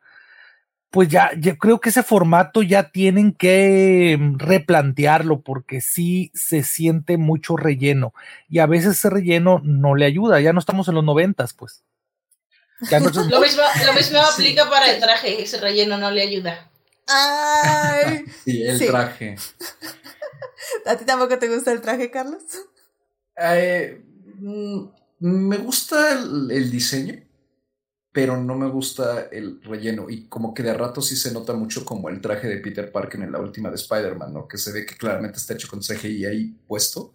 pues 0.93 1.09
ya, 1.09 1.31
yo 1.39 1.57
creo 1.57 1.81
que 1.81 1.89
ese 1.89 2.03
formato 2.03 2.63
ya 2.63 2.91
tienen 2.91 3.33
que 3.33 4.15
mm, 4.21 4.39
replantearlo 4.39 5.41
porque 5.41 5.81
sí 5.81 6.31
se 6.35 6.63
siente 6.63 7.17
mucho 7.17 7.57
relleno 7.57 8.13
y 8.47 8.59
a 8.59 8.67
veces 8.67 8.99
ese 8.99 9.09
relleno 9.09 9.63
no 9.65 9.95
le 9.95 10.05
ayuda, 10.05 10.39
ya 10.41 10.53
no 10.53 10.61
estamos 10.61 10.89
en 10.89 10.97
los 10.97 11.05
noventas, 11.05 11.55
pues. 11.55 11.83
lo, 12.91 13.41
mismo, 13.41 13.63
lo 13.87 13.93
mismo 13.95 14.21
aplica 14.33 14.69
para 14.69 14.91
el 14.91 15.01
traje, 15.01 15.43
ese 15.43 15.59
relleno 15.59 15.97
no 15.97 16.11
le 16.11 16.23
ayuda. 16.23 16.71
Ay. 17.09 18.25
Sí, 18.45 18.63
el 18.63 18.87
traje. 18.87 19.37
¿A 20.87 20.97
ti 20.97 21.05
tampoco 21.05 21.39
te 21.39 21.49
gusta 21.49 21.73
el 21.73 21.81
traje, 21.81 22.11
Carlos? 22.11 22.43
Eh, 23.37 24.03
mm, 24.39 24.85
me 25.21 25.59
gusta 25.59 26.21
el, 26.21 26.71
diseño, 26.71 27.23
pero 28.13 28.37
no 28.37 28.57
me 28.57 28.69
gusta 28.69 29.29
el 29.31 29.63
relleno. 29.63 30.11
Y 30.11 30.29
como 30.29 30.53
que 30.55 30.63
de 30.63 30.75
rato 30.75 31.01
sí 31.01 31.17
se 31.17 31.33
nota 31.33 31.53
mucho 31.55 31.85
como 31.85 32.09
el 32.09 32.21
traje 32.21 32.49
de 32.49 32.59
Peter 32.59 32.91
Parker 32.91 33.23
en 33.23 33.33
la 33.33 33.41
última 33.41 33.71
de 33.71 33.77
Spider-Man, 33.77 34.33
¿no? 34.33 34.49
Que 34.49 34.59
se 34.59 34.73
ve 34.73 34.85
que 34.87 34.97
claramente 34.97 35.39
está 35.39 35.55
hecho 35.55 35.69
con 35.69 35.81
CGI 35.81 36.27
ahí 36.27 36.57
puesto. 36.67 37.15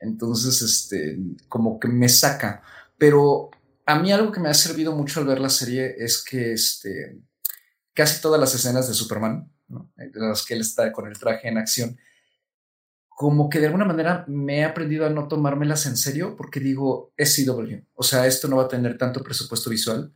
Entonces, 0.00 0.62
este, 0.62 1.18
como 1.48 1.78
que 1.78 1.88
me 1.88 2.08
saca. 2.08 2.62
Pero 2.96 3.50
a 3.86 3.98
mí 3.98 4.12
algo 4.12 4.32
que 4.32 4.40
me 4.40 4.48
ha 4.48 4.54
servido 4.54 4.94
mucho 4.94 5.20
al 5.20 5.26
ver 5.26 5.40
la 5.40 5.50
serie 5.50 5.94
es 5.98 6.22
que, 6.22 6.52
este, 6.52 7.18
casi 7.94 8.20
todas 8.20 8.40
las 8.40 8.54
escenas 8.54 8.88
de 8.88 8.94
Superman, 8.94 9.50
¿no? 9.68 9.90
de 9.96 10.10
las 10.14 10.44
que 10.44 10.54
él 10.54 10.60
está 10.60 10.92
con 10.92 11.06
el 11.06 11.18
traje 11.18 11.48
en 11.48 11.58
acción, 11.58 11.98
como 13.20 13.50
que 13.50 13.58
de 13.58 13.66
alguna 13.66 13.84
manera 13.84 14.24
me 14.28 14.60
he 14.60 14.64
aprendido 14.64 15.04
a 15.04 15.10
no 15.10 15.28
tomármelas 15.28 15.84
en 15.84 15.98
serio 15.98 16.34
porque 16.38 16.58
digo, 16.58 17.12
es 17.18 17.36
CW, 17.36 17.84
o 17.92 18.02
sea, 18.02 18.26
esto 18.26 18.48
no 18.48 18.56
va 18.56 18.62
a 18.62 18.68
tener 18.68 18.96
tanto 18.96 19.22
presupuesto 19.22 19.68
visual, 19.68 20.10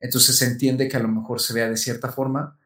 entonces 0.00 0.36
se 0.36 0.46
entiende 0.46 0.88
que 0.88 0.96
a 0.96 1.00
lo 1.00 1.06
mejor 1.06 1.40
se 1.40 1.54
vea 1.54 1.70
de 1.70 1.76
cierta 1.76 2.10
forma. 2.10 2.58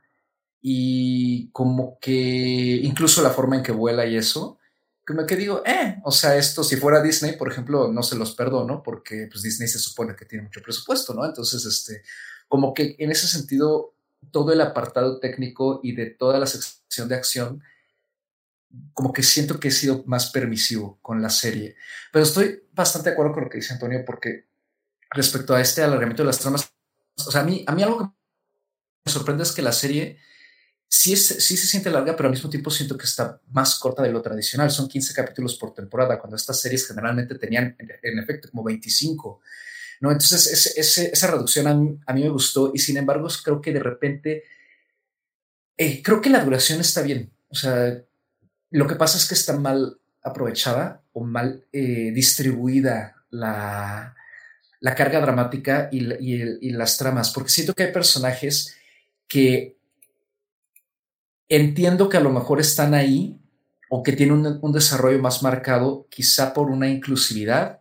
Y 0.63 1.51
como 1.51 1.99
que 2.01 2.81
incluso 2.83 3.23
la 3.23 3.29
forma 3.29 3.57
en 3.57 3.63
que 3.63 3.73
vuela 3.73 4.07
y 4.07 4.17
eso, 4.17 4.59
como 5.07 5.27
que 5.27 5.37
digo, 5.37 5.63
eh, 5.67 6.01
o 6.03 6.13
sea, 6.13 6.35
esto 6.39 6.65
si 6.65 6.77
fuera 6.77 7.03
Disney, 7.03 7.37
por 7.37 7.53
ejemplo, 7.53 7.93
no 7.93 8.03
se 8.03 8.17
los 8.17 8.35
perdono 8.35 8.83
porque 8.83 9.29
pues 9.31 9.43
Disney 9.43 9.69
se 9.69 9.79
supone 9.79 10.17
que 10.17 10.25
tiene 10.25 10.45
mucho 10.45 10.63
presupuesto, 10.63 11.13
¿no? 11.13 11.27
Entonces, 11.27 11.63
este, 11.67 12.05
como 12.49 12.73
que 12.73 12.97
en 12.99 13.11
ese 13.11 13.27
sentido, 13.27 13.95
todo 14.31 14.51
el 14.51 14.63
apartado 14.63 15.21
técnico 15.21 15.81
y 15.83 15.95
de 15.95 16.07
toda 16.07 16.39
la 16.39 16.47
sección 16.47 17.07
de 17.07 17.17
acción, 17.17 17.63
como 18.93 19.13
que 19.13 19.23
siento 19.23 19.59
que 19.59 19.69
he 19.69 19.73
sido 19.73 20.05
más 20.07 20.31
permisivo 20.31 20.99
con 21.03 21.21
la 21.21 21.31
serie. 21.31 21.77
Pero 22.13 22.25
estoy 22.25 22.63
bastante 22.73 23.11
de 23.11 23.15
acuerdo 23.15 23.33
con 23.33 23.45
lo 23.45 23.51
que 23.51 23.59
dice 23.59 23.75
Antonio, 23.75 24.05
porque 24.05 24.49
respecto 25.11 25.55
a 25.55 25.61
este 25.61 25.83
alargamiento 25.83 26.23
de 26.23 26.29
las 26.29 26.39
tramas, 26.39 26.73
o 27.17 27.31
sea, 27.31 27.43
a 27.43 27.45
mí, 27.45 27.65
a 27.67 27.75
mí 27.75 27.83
algo 27.83 27.99
que 27.99 28.05
me 29.05 29.13
sorprende 29.13 29.43
es 29.43 29.53
que 29.53 29.63
la 29.63 29.73
serie 29.73 30.19
sí, 30.89 31.13
es, 31.13 31.27
sí 31.27 31.57
se 31.57 31.67
siente 31.67 31.91
larga, 31.91 32.17
pero 32.17 32.29
al 32.29 32.35
mismo 32.35 32.49
tiempo 32.49 32.71
siento 32.71 32.97
que 32.97 33.05
está 33.05 33.41
más 33.49 33.79
corta 33.79 34.03
de 34.03 34.13
lo 34.13 34.23
tradicional. 34.23 34.71
Son 34.71 34.89
15 34.89 35.13
capítulos 35.13 35.57
por 35.57 35.75
temporada, 35.75 36.19
cuando 36.19 36.37
estas 36.37 36.61
series 36.61 36.87
generalmente 36.87 37.37
tenían, 37.37 37.77
en, 37.79 38.19
efecto, 38.19 38.49
como 38.51 38.63
25. 38.63 39.41
¿no? 40.01 40.13
Entonces, 40.13 40.77
esa 40.77 41.27
reducción 41.27 41.67
a 41.67 41.75
mí, 41.75 41.99
a 42.07 42.13
mí, 42.13 42.23
me 42.23 42.29
gustó 42.29 42.71
y 42.75 42.79
sin 42.79 42.97
embargo 42.97 43.29
creo 43.43 43.61
que 43.61 43.73
de 43.73 43.81
repente, 43.81 44.45
eh, 45.77 46.03
creo 46.03 46.21
que 46.21 46.31
la 46.31 46.45
duración 46.45 46.81
está 46.81 47.03
bien. 47.03 47.33
O 47.49 47.55
sea, 47.55 48.05
lo 48.75 48.89
que 48.89 48.97
pasa 48.97 49.19
es 49.19 49.29
que 49.29 49.35
está 49.35 49.57
mal 49.57 49.99
aprovechada 50.21 51.01
o 51.13 51.23
mal 51.23 51.65
eh, 51.73 52.11
distribuida 52.13 53.15
la, 53.31 54.17
la, 54.81 54.95
carga 54.97 55.21
dramática 55.21 55.89
y, 55.93 56.01
las 56.73 56.99
tramas, 56.99 57.31
porque 57.31 57.51
siento 57.51 57.73
que 57.73 57.85
hay 57.85 57.93
personajes 57.93 58.77
que 59.29 59.77
entiendo 61.49 62.09
que 62.09 62.17
a 62.17 62.21
lo 62.21 62.31
mejor 62.31 62.59
están 62.59 62.95
ahí 62.95 63.39
o 63.91 64.03
que 64.03 64.13
tienen 64.13 64.59
un, 64.61 64.73
desarrollo 64.73 65.21
más 65.21 65.41
marcado, 65.45 66.09
quizá 66.11 66.53
por 66.53 66.69
una 66.69 66.89
inclusividad 66.89 67.81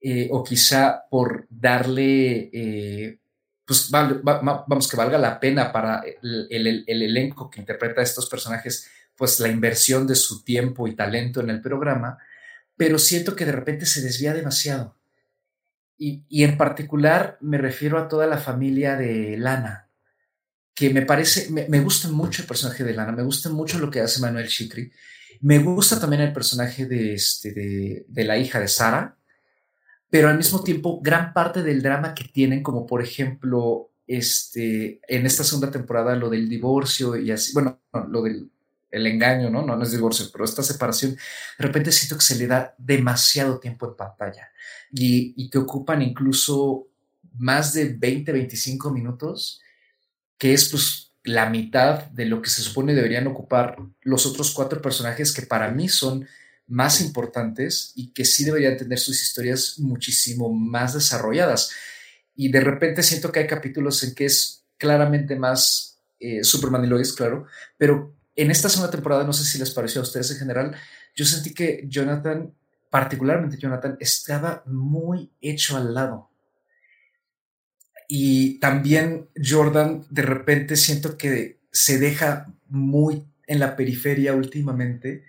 eh, 0.00 0.28
o 0.30 0.44
quizá 0.44 1.02
por 1.10 1.48
darle, 1.50 2.48
eh, 2.52 3.18
pues 3.64 3.90
vamos, 3.90 4.88
que 4.88 4.96
valga 4.96 5.18
la 5.18 5.40
pena 5.40 5.72
para 5.72 6.04
el, 6.22 6.84
el, 6.86 7.02
elenco 7.02 7.50
que 7.50 7.58
interpreta 7.58 8.02
a 8.02 8.04
estos 8.04 8.28
personajes 8.28 8.88
pues 9.16 9.40
la 9.40 9.48
inversión 9.48 10.06
de 10.06 10.14
su 10.14 10.44
tiempo 10.44 10.86
y 10.86 10.94
talento 10.94 11.40
en 11.40 11.50
el 11.50 11.60
programa, 11.60 12.18
pero 12.76 12.98
siento 12.98 13.34
que 13.34 13.46
de 13.46 13.52
repente 13.52 13.86
se 13.86 14.02
desvía 14.02 14.34
demasiado. 14.34 14.96
Y, 15.98 16.24
en 16.44 16.58
particular 16.58 17.38
me 17.40 17.56
refiero 17.56 17.98
a 17.98 18.06
toda 18.06 18.26
la 18.26 18.36
familia 18.36 18.96
de 18.96 19.38
Lana, 19.38 19.88
que 20.74 20.90
me 20.90 21.02
parece, 21.02 21.50
me, 21.50 21.80
gusta 21.80 22.08
mucho 22.08 22.42
el 22.42 22.48
personaje 22.48 22.84
de 22.84 22.92
Lana, 22.92 23.12
me 23.12 23.22
gusta 23.22 23.48
mucho 23.48 23.78
lo 23.78 23.90
que 23.90 24.00
hace 24.00 24.20
Manuel 24.20 24.48
Chikri, 24.48 24.92
me 25.40 25.58
gusta 25.58 25.98
también 25.98 26.20
el 26.20 26.34
personaje 26.34 26.84
de, 26.84 27.14
este, 27.14 27.52
de, 27.52 28.04
de 28.08 28.24
la 28.24 28.36
hija 28.36 28.60
de 28.60 28.68
Sara, 28.68 29.16
pero 30.10 30.28
al 30.28 30.36
mismo 30.36 30.62
tiempo 30.62 31.00
gran 31.00 31.32
parte 31.32 31.62
del 31.62 31.80
drama 31.80 32.14
que 32.14 32.24
tienen, 32.24 32.62
como 32.62 32.84
por 32.84 33.02
ejemplo 33.02 33.90
este, 34.06 35.00
en 35.08 35.26
esta 35.26 35.44
segunda 35.44 35.70
temporada 35.70 36.14
lo 36.14 36.30
del 36.30 36.48
divorcio 36.48 37.16
y 37.16 37.30
así, 37.30 37.52
bueno, 37.52 37.80
lo 38.08 38.22
del 38.22 38.50
el 38.96 39.06
engaño, 39.06 39.50
¿no? 39.50 39.62
¿no? 39.62 39.76
No 39.76 39.82
es 39.82 39.92
divorcio, 39.92 40.26
pero 40.32 40.44
esta 40.44 40.62
separación, 40.62 41.12
de 41.12 41.66
repente 41.66 41.92
siento 41.92 42.16
que 42.16 42.24
se 42.24 42.36
le 42.36 42.46
da 42.46 42.74
demasiado 42.78 43.58
tiempo 43.58 43.86
en 43.86 43.96
pantalla 43.96 44.50
y, 44.90 45.34
y 45.36 45.50
que 45.50 45.58
ocupan 45.58 46.02
incluso 46.02 46.88
más 47.38 47.72
de 47.74 47.94
20, 47.94 48.32
25 48.32 48.90
minutos, 48.90 49.60
que 50.38 50.54
es 50.54 50.68
pues 50.68 51.12
la 51.22 51.50
mitad 51.50 52.04
de 52.06 52.24
lo 52.24 52.40
que 52.40 52.50
se 52.50 52.62
supone 52.62 52.94
deberían 52.94 53.26
ocupar 53.26 53.76
los 54.02 54.26
otros 54.26 54.52
cuatro 54.52 54.80
personajes 54.80 55.32
que 55.32 55.42
para 55.42 55.70
mí 55.70 55.88
son 55.88 56.26
más 56.68 57.00
importantes 57.00 57.92
y 57.94 58.12
que 58.12 58.24
sí 58.24 58.44
deberían 58.44 58.76
tener 58.76 58.98
sus 58.98 59.20
historias 59.22 59.78
muchísimo 59.78 60.52
más 60.52 60.94
desarrolladas. 60.94 61.72
Y 62.34 62.50
de 62.50 62.60
repente 62.60 63.02
siento 63.02 63.32
que 63.32 63.40
hay 63.40 63.46
capítulos 63.46 64.02
en 64.02 64.14
que 64.14 64.26
es 64.26 64.64
claramente 64.78 65.36
más 65.36 66.00
eh, 66.18 66.44
Superman 66.44 66.84
y 66.84 66.88
Lois, 66.88 67.12
claro, 67.12 67.46
pero 67.76 68.15
en 68.36 68.50
esta 68.50 68.68
segunda 68.68 68.90
temporada, 68.90 69.24
no 69.24 69.32
sé 69.32 69.44
si 69.44 69.58
les 69.58 69.70
pareció 69.70 70.00
a 70.00 70.04
ustedes 70.04 70.30
en 70.30 70.38
general, 70.38 70.76
yo 71.14 71.24
sentí 71.24 71.54
que 71.54 71.84
Jonathan, 71.88 72.54
particularmente 72.90 73.56
Jonathan, 73.56 73.96
estaba 73.98 74.62
muy 74.66 75.32
hecho 75.40 75.76
al 75.76 75.94
lado. 75.94 76.30
Y 78.08 78.60
también 78.60 79.28
Jordan, 79.42 80.06
de 80.10 80.22
repente 80.22 80.76
siento 80.76 81.16
que 81.16 81.60
se 81.72 81.98
deja 81.98 82.46
muy 82.68 83.26
en 83.46 83.58
la 83.58 83.74
periferia 83.74 84.34
últimamente. 84.34 85.24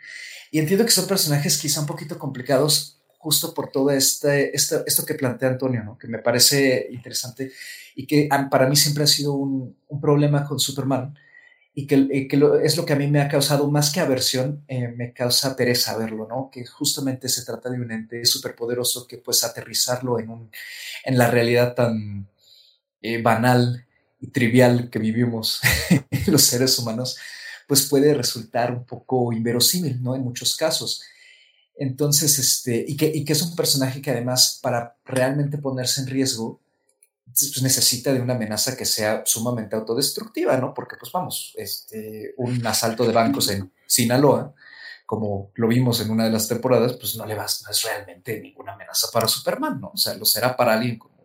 Y 0.51 0.59
entiendo 0.59 0.85
que 0.85 0.91
son 0.91 1.07
personajes 1.07 1.57
quizá 1.57 1.79
un 1.79 1.87
poquito 1.87 2.19
complicados 2.19 3.01
justo 3.17 3.53
por 3.53 3.71
todo 3.71 3.89
este, 3.91 4.55
esto, 4.55 4.83
esto 4.85 5.05
que 5.05 5.15
plantea 5.15 5.49
Antonio, 5.49 5.97
que 5.99 6.07
me 6.07 6.19
parece 6.19 6.87
interesante 6.91 7.51
y 7.95 8.05
que 8.05 8.29
para 8.51 8.67
mí 8.67 8.75
siempre 8.75 9.05
ha 9.05 9.07
sido 9.07 9.33
un 9.33 10.01
problema 10.01 10.45
con 10.45 10.59
Superman, 10.59 11.17
y 11.79 11.85
que, 11.85 11.95
eh, 11.95 12.27
es 12.63 12.75
lo 12.75 12.87
que 12.87 12.93
a 12.93 12.95
mí 12.95 13.05
me 13.05 13.21
ha 13.21 13.27
causado 13.27 13.69
más 13.69 13.91
que 13.91 13.99
aversión, 13.99 14.63
eh, 14.67 14.87
me 14.87 15.13
causa 15.13 15.55
pereza 15.55 15.95
verlo, 15.95 16.27
¿no? 16.27 16.49
Que 16.51 16.65
justamente 16.65 17.29
se 17.29 17.45
trata 17.45 17.69
de 17.69 17.79
un 17.79 17.91
ente 17.91 18.25
superpoderoso 18.25 19.05
que 19.05 19.19
pues 19.19 19.43
aterrizarlo 19.43 20.17
en, 20.17 20.29
un, 20.29 20.49
en 21.05 21.17
la 21.19 21.29
realidad 21.29 21.75
tan 21.75 22.27
eh, 22.99 23.21
banal 23.21 23.85
y 24.19 24.29
trivial 24.29 24.89
que 24.89 24.97
vivimos 24.97 25.61
los 26.25 26.41
seres 26.41 26.79
humanos, 26.79 27.15
pues 27.67 27.85
puede 27.85 28.11
resultar 28.15 28.71
un 28.71 28.83
poco 28.83 29.31
inverosímil, 29.31 30.01
¿no? 30.01 30.15
En 30.15 30.23
muchos 30.23 30.55
casos. 30.55 31.03
Entonces, 31.75 32.39
este, 32.39 32.85
y 32.87 32.97
que, 32.97 33.05
y 33.13 33.23
que 33.23 33.33
es 33.33 33.41
un 33.43 33.55
personaje 33.55 34.01
que 34.01 34.09
además 34.09 34.59
para 34.63 34.97
realmente 35.05 35.59
ponerse 35.59 36.01
en 36.01 36.07
riesgo, 36.07 36.59
pues 37.33 37.61
necesita 37.61 38.13
de 38.13 38.21
una 38.21 38.35
amenaza 38.35 38.75
que 38.75 38.85
sea 38.85 39.23
sumamente 39.25 39.75
autodestructiva, 39.75 40.57
¿no? 40.57 40.73
Porque, 40.73 40.95
pues 40.97 41.11
vamos, 41.11 41.53
este, 41.57 42.33
un 42.37 42.65
asalto 42.65 43.05
de 43.05 43.13
bancos 43.13 43.49
en 43.49 43.71
Sinaloa, 43.85 44.53
como 45.05 45.51
lo 45.55 45.67
vimos 45.67 46.01
en 46.01 46.09
una 46.09 46.25
de 46.25 46.31
las 46.31 46.47
temporadas, 46.47 46.93
pues 46.93 47.15
no 47.15 47.25
le 47.25 47.35
vas, 47.35 47.63
no 47.63 47.71
es 47.71 47.81
realmente 47.83 48.39
ninguna 48.41 48.73
amenaza 48.73 49.07
para 49.11 49.27
Superman, 49.27 49.79
¿no? 49.79 49.91
O 49.93 49.97
sea, 49.97 50.15
lo 50.15 50.25
será 50.25 50.55
para 50.55 50.73
alguien 50.73 50.97
como 50.97 51.15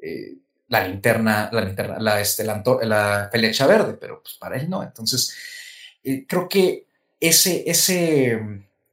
eh, 0.00 0.36
la 0.68 0.86
linterna, 0.86 1.48
la 1.52 1.60
linterna, 1.62 1.98
la, 1.98 2.20
este, 2.20 2.44
la, 2.44 2.62
la, 2.82 3.28
flecha 3.30 3.66
verde, 3.66 3.94
pero 3.94 4.22
pues 4.22 4.34
para 4.34 4.56
él 4.56 4.70
no. 4.70 4.82
Entonces, 4.82 5.34
eh, 6.04 6.26
creo 6.26 6.48
que 6.48 6.86
ese, 7.20 7.68
ese, 7.70 8.40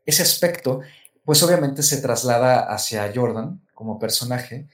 ese 0.05 0.21
aspecto, 0.21 0.81
pues 1.23 1.41
obviamente 1.43 1.83
se 1.83 2.01
traslada 2.01 2.61
hacia 2.61 3.11
Jordan 3.13 3.61
como 3.73 3.99
personaje, 3.99 4.67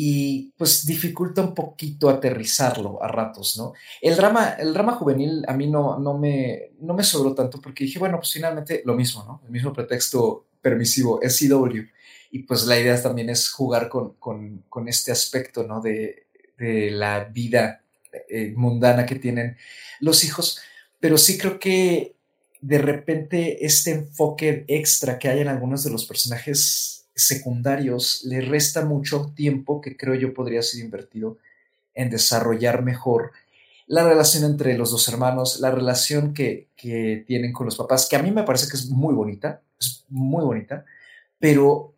y 0.00 0.52
pues 0.56 0.86
dificulta 0.86 1.42
un 1.42 1.56
poquito 1.56 2.08
aterrizarlo 2.08 3.02
a 3.02 3.08
ratos, 3.08 3.56
¿no? 3.56 3.72
El 4.00 4.14
drama, 4.14 4.50
el 4.50 4.72
drama 4.72 4.92
juvenil 4.92 5.42
a 5.48 5.54
mí 5.54 5.66
no, 5.66 5.98
no, 5.98 6.16
me, 6.16 6.70
no 6.78 6.94
me 6.94 7.02
sobró 7.02 7.34
tanto 7.34 7.60
porque 7.60 7.82
dije, 7.82 7.98
bueno, 7.98 8.18
pues 8.18 8.32
finalmente 8.32 8.82
lo 8.84 8.94
mismo, 8.94 9.24
¿no? 9.24 9.42
El 9.44 9.50
mismo 9.50 9.72
pretexto 9.72 10.46
permisivo, 10.62 11.20
es 11.20 11.40
CW. 11.40 11.80
Y 12.30 12.44
pues 12.44 12.64
la 12.66 12.78
idea 12.78 13.02
también 13.02 13.28
es 13.28 13.50
jugar 13.50 13.88
con, 13.88 14.14
con, 14.20 14.62
con 14.68 14.86
este 14.86 15.10
aspecto, 15.10 15.64
¿no? 15.64 15.80
De, 15.80 16.28
de, 16.56 16.92
la 16.92 17.24
vida 17.24 17.82
eh, 18.28 18.52
mundana 18.54 19.04
que 19.04 19.16
tienen 19.16 19.56
los 19.98 20.22
hijos, 20.22 20.60
pero 21.00 21.18
sí 21.18 21.36
creo 21.38 21.58
que 21.58 22.14
de 22.60 22.78
repente 22.78 23.66
este 23.66 23.90
enfoque 23.90 24.64
extra 24.68 25.18
que 25.18 25.28
hay 25.28 25.40
en 25.40 25.48
algunos 25.48 25.82
de 25.82 25.90
los 25.90 26.06
personajes 26.06 26.97
secundarios 27.18 28.22
le 28.24 28.40
resta 28.40 28.84
mucho 28.84 29.32
tiempo 29.34 29.80
que 29.80 29.96
creo 29.96 30.14
yo 30.14 30.32
podría 30.32 30.62
ser 30.62 30.84
invertido 30.84 31.38
en 31.94 32.10
desarrollar 32.10 32.82
mejor 32.82 33.32
la 33.86 34.06
relación 34.06 34.44
entre 34.44 34.76
los 34.76 34.90
dos 34.90 35.08
hermanos, 35.08 35.60
la 35.60 35.70
relación 35.70 36.34
que, 36.34 36.68
que, 36.76 37.24
tienen 37.26 37.52
con 37.52 37.64
los 37.64 37.76
papás, 37.76 38.06
que 38.06 38.16
a 38.16 38.22
mí 38.22 38.30
me 38.30 38.42
parece 38.42 38.68
que 38.68 38.76
es 38.76 38.90
muy 38.90 39.14
bonita, 39.14 39.62
es 39.80 40.04
muy 40.10 40.44
bonita, 40.44 40.84
pero 41.38 41.94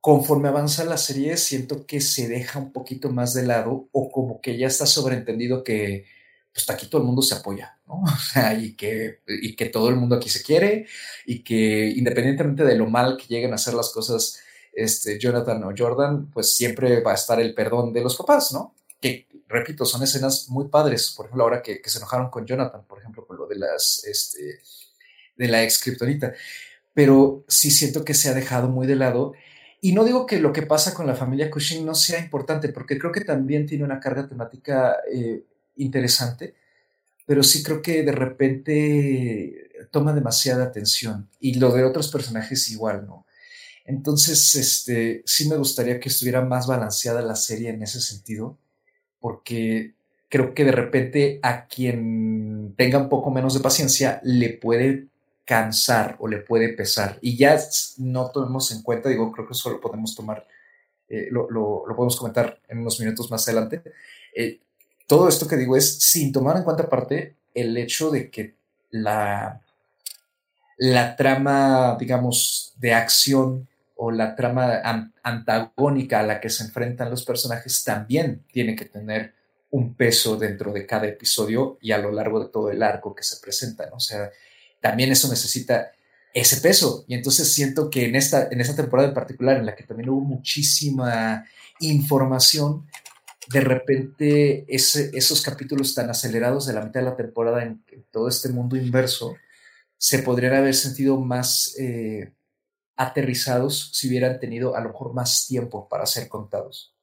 conforme 0.00 0.48
avanza 0.48 0.84
la 0.84 0.96
serie 0.96 1.36
siento 1.36 1.86
que 1.86 2.00
se 2.00 2.28
deja 2.28 2.58
un 2.58 2.72
poquito 2.72 3.10
más 3.10 3.34
de 3.34 3.44
lado 3.44 3.88
o 3.92 4.10
como 4.10 4.40
que 4.40 4.56
ya 4.56 4.66
está 4.66 4.86
sobreentendido 4.86 5.62
que 5.62 6.06
pues 6.52 6.68
aquí 6.70 6.86
todo 6.86 7.00
el 7.00 7.06
mundo 7.06 7.22
se 7.22 7.34
apoya, 7.34 7.78
¿no? 7.86 8.02
O 8.04 8.18
sea, 8.18 8.54
y 8.54 8.74
que, 8.74 9.20
y 9.26 9.56
que 9.56 9.66
todo 9.66 9.88
el 9.88 9.96
mundo 9.96 10.16
aquí 10.16 10.28
se 10.28 10.42
quiere 10.42 10.86
y 11.26 11.42
que 11.42 11.88
independientemente 11.96 12.64
de 12.64 12.76
lo 12.76 12.86
mal 12.86 13.16
que 13.16 13.26
lleguen 13.26 13.52
a 13.52 13.56
hacer 13.56 13.74
las 13.74 13.90
cosas, 13.90 14.38
este, 14.72 15.18
Jonathan 15.18 15.62
o 15.64 15.72
Jordan, 15.76 16.30
pues 16.30 16.54
siempre 16.54 17.00
va 17.02 17.12
a 17.12 17.14
estar 17.14 17.40
el 17.40 17.54
perdón 17.54 17.92
de 17.92 18.02
los 18.02 18.16
papás, 18.16 18.52
¿no? 18.52 18.74
Que, 19.00 19.26
repito, 19.48 19.84
son 19.84 20.02
escenas 20.02 20.48
muy 20.48 20.68
padres, 20.68 21.12
por 21.16 21.26
ejemplo, 21.26 21.44
ahora 21.44 21.62
que, 21.62 21.80
se 21.84 21.98
enojaron 21.98 22.30
con 22.30 22.46
Jonathan, 22.46 22.84
por 22.86 22.98
ejemplo, 22.98 23.26
con 23.26 23.36
lo 23.36 23.46
de 23.46 23.56
las, 23.56 24.04
este, 24.04 24.60
de 25.36 25.48
la 25.48 25.62
ex 25.62 25.78
kriptonita, 25.78 26.32
pero 26.94 27.44
sí 27.48 27.70
siento 27.70 28.04
que 28.04 28.14
se 28.14 28.28
ha 28.28 28.34
dejado 28.34 28.68
muy 28.68 28.86
de 28.86 28.96
lado. 28.96 29.32
Y 29.80 29.92
no 29.92 30.04
digo 30.04 30.26
que 30.26 30.38
lo 30.38 30.52
que 30.52 30.62
pasa 30.62 30.94
con 30.94 31.06
la 31.06 31.16
familia 31.16 31.50
Cushing 31.50 31.84
no 31.84 31.94
sea 31.94 32.20
importante, 32.20 32.68
porque 32.68 32.98
creo 32.98 33.12
que 33.12 33.22
también 33.22 33.66
tiene 33.66 33.84
una 33.84 34.00
carga 34.00 34.28
temática 34.28 34.98
eh, 35.12 35.44
interesante, 35.82 36.54
pero 37.26 37.42
sí 37.42 37.62
creo 37.62 37.82
que 37.82 38.02
de 38.02 38.12
repente 38.12 39.70
toma 39.90 40.12
demasiada 40.12 40.64
atención 40.64 41.28
y 41.40 41.54
lo 41.54 41.72
de 41.72 41.84
otros 41.84 42.10
personajes 42.10 42.70
igual, 42.70 43.06
¿no? 43.06 43.26
Entonces, 43.84 44.54
este, 44.54 45.22
sí 45.26 45.48
me 45.48 45.56
gustaría 45.56 45.98
que 45.98 46.08
estuviera 46.08 46.40
más 46.42 46.66
balanceada 46.66 47.20
la 47.22 47.34
serie 47.36 47.70
en 47.70 47.82
ese 47.82 48.00
sentido, 48.00 48.58
porque 49.20 49.94
creo 50.28 50.54
que 50.54 50.64
de 50.64 50.72
repente 50.72 51.40
a 51.42 51.66
quien 51.66 52.74
tenga 52.76 52.98
un 52.98 53.08
poco 53.08 53.30
menos 53.30 53.54
de 53.54 53.60
paciencia 53.60 54.20
le 54.24 54.50
puede 54.50 55.08
cansar 55.44 56.16
o 56.20 56.28
le 56.28 56.38
puede 56.38 56.70
pesar. 56.70 57.18
Y 57.20 57.36
ya 57.36 57.58
no 57.98 58.30
tomemos 58.30 58.70
en 58.72 58.82
cuenta, 58.82 59.08
digo, 59.08 59.30
creo 59.32 59.46
que 59.46 59.52
eso 59.52 59.70
lo 59.70 59.80
podemos 59.80 60.14
tomar, 60.14 60.46
eh, 61.08 61.28
lo, 61.30 61.48
podemos 61.96 62.16
comentar 62.16 62.60
en 62.68 62.78
unos 62.78 62.98
minutos 63.00 63.30
más 63.30 63.46
adelante. 63.48 63.82
Eh, 64.34 64.60
todo 65.12 65.28
esto 65.28 65.46
que 65.46 65.58
digo 65.58 65.76
es 65.76 65.98
sin 65.98 66.32
tomar 66.32 66.56
en 66.56 66.62
cuenta 66.62 66.84
aparte 66.84 67.36
el 67.52 67.76
hecho 67.76 68.10
de 68.10 68.30
que 68.30 68.54
la, 68.88 69.60
la 70.78 71.16
trama, 71.16 71.98
digamos, 72.00 72.72
de 72.78 72.94
acción 72.94 73.68
o 73.94 74.10
la 74.10 74.34
trama 74.34 74.80
antagónica 75.22 76.20
a 76.20 76.22
la 76.22 76.40
que 76.40 76.48
se 76.48 76.64
enfrentan 76.64 77.10
los 77.10 77.26
personajes 77.26 77.84
también 77.84 78.42
tiene 78.50 78.74
que 78.74 78.86
tener 78.86 79.34
un 79.72 79.92
peso 79.96 80.38
dentro 80.38 80.72
de 80.72 80.86
cada 80.86 81.08
episodio 81.08 81.76
y 81.82 81.92
a 81.92 81.98
lo 81.98 82.10
largo 82.10 82.42
de 82.42 82.48
todo 82.48 82.70
el 82.70 82.82
arco 82.82 83.14
que 83.14 83.22
se 83.22 83.36
presenta, 83.36 83.90
¿no? 83.90 83.96
O 83.96 84.00
sea, 84.00 84.30
también 84.80 85.12
eso 85.12 85.28
necesita 85.28 85.92
ese 86.32 86.62
peso. 86.62 87.04
Y 87.06 87.12
entonces 87.12 87.52
siento 87.52 87.90
que 87.90 88.06
en 88.06 88.16
esta, 88.16 88.48
en 88.50 88.62
esta 88.62 88.76
temporada 88.76 89.08
en 89.08 89.14
particular, 89.14 89.58
en 89.58 89.66
la 89.66 89.76
que 89.76 89.84
también 89.84 90.08
hubo 90.08 90.22
muchísima 90.22 91.44
información, 91.80 92.86
de 93.48 93.60
repente 93.60 94.64
esos 94.68 95.42
capítulos 95.42 95.94
tan 95.94 96.10
acelerados 96.10 96.66
de 96.66 96.74
la 96.74 96.82
mitad 96.82 97.00
de 97.00 97.06
la 97.06 97.16
temporada 97.16 97.62
en, 97.62 97.84
todo 98.10 98.28
este 98.28 98.48
mundo 98.50 98.76
inverso 98.76 99.36
se 99.98 100.20
podrían 100.20 100.54
haber 100.54 100.74
sentido 100.74 101.20
más 101.20 101.76
eh, 101.78 102.32
aterrizados 102.96 103.90
si 103.92 104.08
hubieran 104.08 104.38
tenido 104.40 104.76
a 104.76 104.80
lo 104.80 104.90
mejor 104.90 105.14
más 105.14 105.46
tiempo 105.46 105.88
para 105.88 106.06
ser 106.06 106.28
contados. 106.28 106.94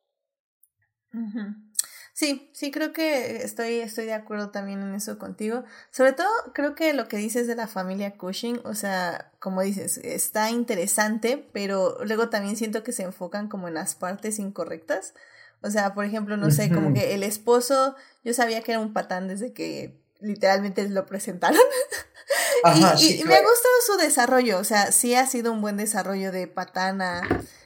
Sí, 2.14 2.52
sí, 2.54 2.70
creo 2.72 2.92
que 2.92 3.38
estoy, 3.44 3.76
estoy 3.76 4.06
de 4.06 4.14
acuerdo 4.14 4.52
también 4.52 4.82
en 4.82 4.94
eso 4.94 5.18
contigo. 5.18 5.64
Sobre 5.90 6.12
todo, 6.12 6.28
creo 6.54 6.76
que 6.76 6.94
lo 6.94 7.08
que 7.08 7.16
dices 7.16 7.48
de 7.48 7.56
la 7.56 7.68
familia 7.68 8.18
Cushing, 8.18 8.60
o 8.66 8.76
sea, 8.76 9.32
como 9.40 9.62
dices, 9.62 9.98
está 10.00 10.50
interesante, 10.52 11.50
pero 11.54 11.98
luego 12.04 12.30
también 12.30 12.58
siento 12.58 12.84
que 12.84 12.92
se 12.92 13.04
enfocan 13.04 13.48
como 13.48 13.70
en 13.70 13.76
las 13.76 13.96
partes 13.96 14.38
incorrectas. 14.38 15.14
O 15.62 15.70
sea, 15.70 15.94
por 15.94 16.06
ejemplo, 16.06 16.38
no 16.38 16.52
sé, 16.52 16.72
como 16.72 16.94
que 16.94 17.14
el 17.16 17.24
esposo, 17.24 17.96
yo 18.24 18.34
sabía 18.34 18.62
que 18.62 18.72
era 18.72 18.80
un 18.80 18.94
patán 18.94 19.28
desde 19.28 19.54
que 19.54 20.02
literalmente 20.22 20.88
lo 20.90 21.06
presentaron. 21.06 21.60
y, 23.00 23.24
me 23.24 23.36
ha 23.36 23.42
gustado 23.42 23.74
su 23.86 23.98
desarrollo, 23.98 24.60
o 24.60 24.64
sea, 24.64 24.92
sí 24.92 25.16
ha 25.16 25.26
sido 25.26 25.52
un 25.52 25.62
buen 25.62 25.78
desarrollo 25.78 26.32
de 26.32 26.48
patana. 26.48 27.22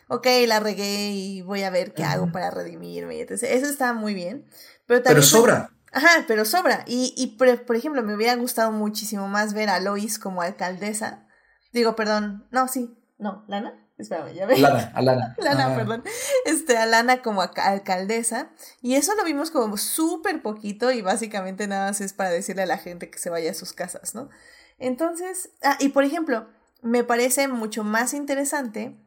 Ok, 0.07 0.27
la 0.47 0.59
regué 0.59 1.11
y 1.11 1.41
voy 1.41 1.63
a 1.63 1.69
ver 1.69 1.93
qué 1.93 2.03
hago 2.03 2.31
para 2.31 2.51
redimirme. 2.51 3.19
Entonces, 3.19 3.51
eso 3.51 3.65
está 3.67 3.93
muy 3.93 4.13
bien. 4.13 4.45
Pero, 4.85 5.01
también, 5.01 5.21
pero 5.21 5.23
sobra. 5.23 5.71
Ajá, 5.91 6.25
pero 6.27 6.45
sobra. 6.45 6.83
Y, 6.87 7.13
y 7.15 7.37
por, 7.37 7.65
por, 7.65 7.75
ejemplo, 7.75 8.03
me 8.03 8.15
hubiera 8.15 8.35
gustado 8.35 8.71
muchísimo 8.71 9.27
más 9.27 9.53
ver 9.53 9.69
a 9.69 9.79
Lois 9.79 10.19
como 10.19 10.41
alcaldesa. 10.41 11.27
Digo, 11.71 11.95
perdón, 11.95 12.47
no, 12.51 12.67
sí, 12.67 12.97
no, 13.17 13.45
Lana. 13.47 13.82
Espérame, 14.03 14.33
ya 14.33 14.45
ves. 14.45 14.59
Lana, 14.59 14.91
a 14.93 15.01
Lana. 15.01 15.35
Lana, 15.39 15.75
perdón. 15.75 16.03
Este, 16.45 16.77
a 16.77 16.85
Lana 16.85 17.21
como 17.21 17.41
alcaldesa. 17.41 18.49
Y 18.81 18.95
eso 18.95 19.15
lo 19.15 19.23
vimos 19.23 19.49
como 19.49 19.77
súper 19.77 20.41
poquito 20.41 20.91
y 20.91 21.01
básicamente 21.01 21.67
nada 21.67 21.87
más 21.87 22.01
es 22.01 22.13
para 22.13 22.29
decirle 22.29 22.63
a 22.63 22.67
la 22.67 22.77
gente 22.77 23.09
que 23.09 23.17
se 23.17 23.29
vaya 23.29 23.51
a 23.51 23.55
sus 23.55 23.73
casas, 23.73 24.13
¿no? 24.13 24.29
Entonces, 24.77 25.49
ah, 25.63 25.77
y 25.79 25.89
por 25.89 26.03
ejemplo, 26.03 26.47
me 26.81 27.03
parece 27.03 27.47
mucho 27.47 27.83
más 27.83 28.13
interesante 28.13 28.97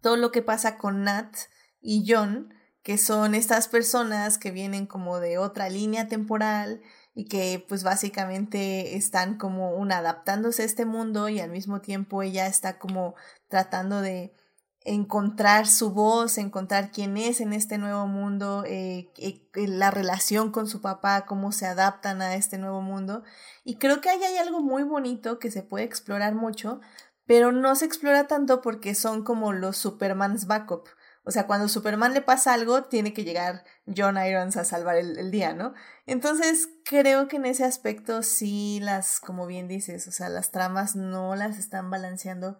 todo 0.00 0.16
lo 0.16 0.30
que 0.30 0.42
pasa 0.42 0.78
con 0.78 1.04
Nat 1.04 1.34
y 1.80 2.04
John, 2.06 2.54
que 2.82 2.96
son 2.96 3.34
estas 3.34 3.68
personas 3.68 4.38
que 4.38 4.50
vienen 4.50 4.86
como 4.86 5.20
de 5.20 5.38
otra 5.38 5.68
línea 5.68 6.08
temporal 6.08 6.80
y 7.14 7.26
que 7.26 7.64
pues 7.68 7.82
básicamente 7.82 8.96
están 8.96 9.36
como 9.36 9.72
una 9.76 9.98
adaptándose 9.98 10.62
a 10.62 10.66
este 10.66 10.86
mundo 10.86 11.28
y 11.28 11.40
al 11.40 11.50
mismo 11.50 11.80
tiempo 11.80 12.22
ella 12.22 12.46
está 12.46 12.78
como 12.78 13.14
tratando 13.50 14.00
de 14.00 14.32
encontrar 14.82 15.66
su 15.66 15.90
voz, 15.92 16.38
encontrar 16.38 16.90
quién 16.90 17.16
es 17.16 17.40
en 17.40 17.52
este 17.52 17.76
nuevo 17.76 18.06
mundo, 18.06 18.64
eh, 18.66 19.10
eh, 19.18 19.42
la 19.54 19.90
relación 19.90 20.50
con 20.50 20.66
su 20.66 20.80
papá, 20.80 21.26
cómo 21.26 21.52
se 21.52 21.66
adaptan 21.66 22.22
a 22.22 22.34
este 22.34 22.56
nuevo 22.56 22.80
mundo. 22.80 23.22
Y 23.62 23.76
creo 23.76 24.00
que 24.00 24.08
ahí 24.08 24.22
hay 24.22 24.38
algo 24.38 24.60
muy 24.60 24.82
bonito 24.82 25.38
que 25.38 25.50
se 25.50 25.62
puede 25.62 25.84
explorar 25.84 26.34
mucho, 26.34 26.80
pero 27.26 27.52
no 27.52 27.76
se 27.76 27.84
explora 27.84 28.26
tanto 28.26 28.62
porque 28.62 28.94
son 28.94 29.22
como 29.22 29.52
los 29.52 29.76
Superman's 29.76 30.46
backup. 30.46 30.88
O 31.22 31.30
sea, 31.30 31.46
cuando 31.46 31.68
Superman 31.68 32.14
le 32.14 32.22
pasa 32.22 32.54
algo, 32.54 32.84
tiene 32.84 33.12
que 33.12 33.24
llegar 33.24 33.62
John 33.94 34.16
Irons 34.16 34.56
a 34.56 34.64
salvar 34.64 34.96
el, 34.96 35.18
el, 35.18 35.30
día, 35.30 35.52
¿no? 35.52 35.74
Entonces, 36.06 36.68
creo 36.84 37.28
que 37.28 37.36
en 37.36 37.44
ese 37.44 37.64
aspecto 37.64 38.22
sí 38.22 38.80
las, 38.80 39.20
como 39.20 39.46
bien 39.46 39.68
dices, 39.68 40.08
o 40.08 40.12
sea, 40.12 40.30
las 40.30 40.50
tramas 40.50 40.96
no 40.96 41.36
las 41.36 41.58
están 41.58 41.90
balanceando 41.90 42.58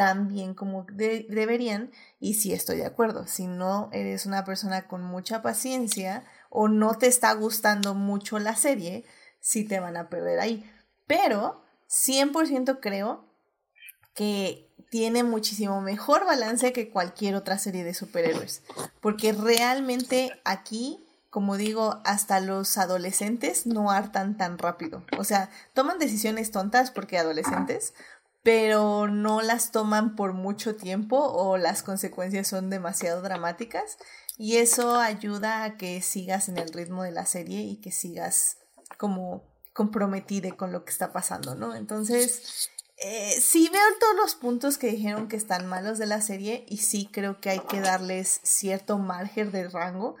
tan 0.00 0.28
bien 0.28 0.54
como 0.54 0.86
de 0.90 1.26
deberían. 1.28 1.90
Y 2.20 2.32
sí 2.32 2.54
estoy 2.54 2.78
de 2.78 2.86
acuerdo, 2.86 3.26
si 3.26 3.46
no 3.46 3.90
eres 3.92 4.24
una 4.24 4.46
persona 4.46 4.88
con 4.88 5.02
mucha 5.02 5.42
paciencia 5.42 6.24
o 6.48 6.68
no 6.68 6.94
te 6.94 7.06
está 7.06 7.34
gustando 7.34 7.92
mucho 7.92 8.38
la 8.38 8.56
serie, 8.56 9.04
sí 9.40 9.64
te 9.64 9.78
van 9.78 9.98
a 9.98 10.08
perder 10.08 10.40
ahí. 10.40 10.64
Pero 11.06 11.62
100% 11.90 12.78
creo 12.80 13.26
que 14.14 14.72
tiene 14.88 15.22
muchísimo 15.22 15.82
mejor 15.82 16.24
balance 16.24 16.72
que 16.72 16.88
cualquier 16.88 17.34
otra 17.34 17.58
serie 17.58 17.84
de 17.84 17.92
superhéroes. 17.92 18.62
Porque 19.02 19.34
realmente 19.34 20.32
aquí, 20.46 21.06
como 21.28 21.58
digo, 21.58 22.00
hasta 22.06 22.40
los 22.40 22.78
adolescentes 22.78 23.66
no 23.66 23.90
hartan 23.90 24.38
tan 24.38 24.56
rápido. 24.56 25.04
O 25.18 25.24
sea, 25.24 25.50
toman 25.74 25.98
decisiones 25.98 26.52
tontas 26.52 26.90
porque 26.90 27.18
adolescentes, 27.18 27.92
pero 28.42 29.08
no 29.08 29.42
las 29.42 29.70
toman 29.70 30.16
por 30.16 30.32
mucho 30.32 30.76
tiempo 30.76 31.18
o 31.18 31.58
las 31.58 31.82
consecuencias 31.82 32.48
son 32.48 32.70
demasiado 32.70 33.22
dramáticas. 33.22 33.98
Y 34.38 34.56
eso 34.56 34.96
ayuda 34.96 35.64
a 35.64 35.76
que 35.76 36.00
sigas 36.00 36.48
en 36.48 36.56
el 36.56 36.72
ritmo 36.72 37.02
de 37.02 37.12
la 37.12 37.26
serie 37.26 37.60
y 37.60 37.76
que 37.76 37.92
sigas 37.92 38.56
como 38.96 39.44
comprometido 39.72 40.56
con 40.56 40.72
lo 40.72 40.84
que 40.84 40.90
está 40.90 41.12
pasando, 41.12 41.54
¿no? 41.54 41.74
Entonces, 41.74 42.70
eh, 42.96 43.38
sí 43.40 43.68
veo 43.72 43.82
todos 43.98 44.16
los 44.16 44.34
puntos 44.34 44.76
que 44.76 44.88
dijeron 44.88 45.28
que 45.28 45.36
están 45.36 45.66
malos 45.66 45.98
de 45.98 46.06
la 46.06 46.20
serie 46.20 46.66
y 46.68 46.78
sí 46.78 47.08
creo 47.10 47.40
que 47.40 47.50
hay 47.50 47.60
que 47.60 47.80
darles 47.80 48.40
cierto 48.42 48.98
margen 48.98 49.52
de 49.52 49.68
rango, 49.68 50.16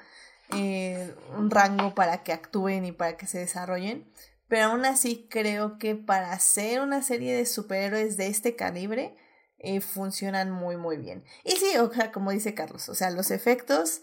eh, 0.54 1.14
un 1.36 1.50
rango 1.50 1.94
para 1.94 2.22
que 2.22 2.32
actúen 2.32 2.84
y 2.84 2.92
para 2.92 3.16
que 3.16 3.26
se 3.26 3.38
desarrollen. 3.38 4.10
Pero 4.50 4.66
aún 4.66 4.84
así 4.84 5.26
creo 5.30 5.78
que 5.78 5.94
para 5.94 6.32
hacer 6.32 6.82
una 6.82 7.02
serie 7.02 7.34
de 7.34 7.46
superhéroes 7.46 8.18
de 8.18 8.26
este 8.26 8.54
calibre 8.54 9.16
eh, 9.58 9.80
funcionan 9.80 10.50
muy 10.50 10.76
muy 10.76 10.98
bien. 10.98 11.24
Y 11.44 11.52
sí, 11.52 11.78
o 11.78 11.90
sea, 11.90 12.12
como 12.12 12.32
dice 12.32 12.52
Carlos, 12.54 12.90
o 12.90 12.94
sea, 12.94 13.10
los 13.10 13.30
efectos 13.30 14.02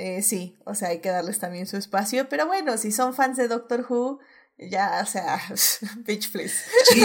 eh, 0.00 0.22
sí, 0.22 0.56
o 0.64 0.76
sea, 0.76 0.90
hay 0.90 1.00
que 1.00 1.08
darles 1.08 1.40
también 1.40 1.66
su 1.66 1.76
espacio, 1.76 2.28
pero 2.28 2.46
bueno, 2.46 2.78
si 2.78 2.92
son 2.92 3.14
fans 3.14 3.36
de 3.36 3.48
Doctor 3.48 3.84
Who, 3.88 4.20
ya, 4.56 5.00
o 5.02 5.06
sea, 5.06 5.40
bitch, 6.06 6.30
please. 6.30 6.54
Sí, 6.84 7.02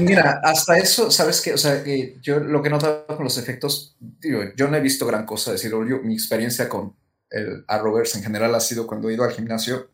mira, 0.00 0.40
hasta 0.44 0.76
eso, 0.76 1.12
¿sabes 1.12 1.40
qué? 1.40 1.54
O 1.54 1.58
sea, 1.58 1.84
que 1.84 2.18
yo 2.20 2.40
lo 2.40 2.62
que 2.62 2.68
he 2.68 2.72
notado 2.72 3.06
con 3.06 3.22
los 3.22 3.38
efectos, 3.38 3.96
digo, 4.00 4.42
yo 4.56 4.66
no 4.66 4.76
he 4.76 4.80
visto 4.80 5.06
gran 5.06 5.24
cosa, 5.24 5.52
decirlo, 5.52 5.86
yo, 5.86 6.00
mi 6.02 6.14
experiencia 6.14 6.68
con 6.68 6.96
el 7.30 7.64
Arrowverse 7.68 8.18
en 8.18 8.24
general 8.24 8.52
ha 8.56 8.60
sido 8.60 8.88
cuando 8.88 9.08
he 9.08 9.14
ido 9.14 9.22
al 9.22 9.32
gimnasio, 9.32 9.90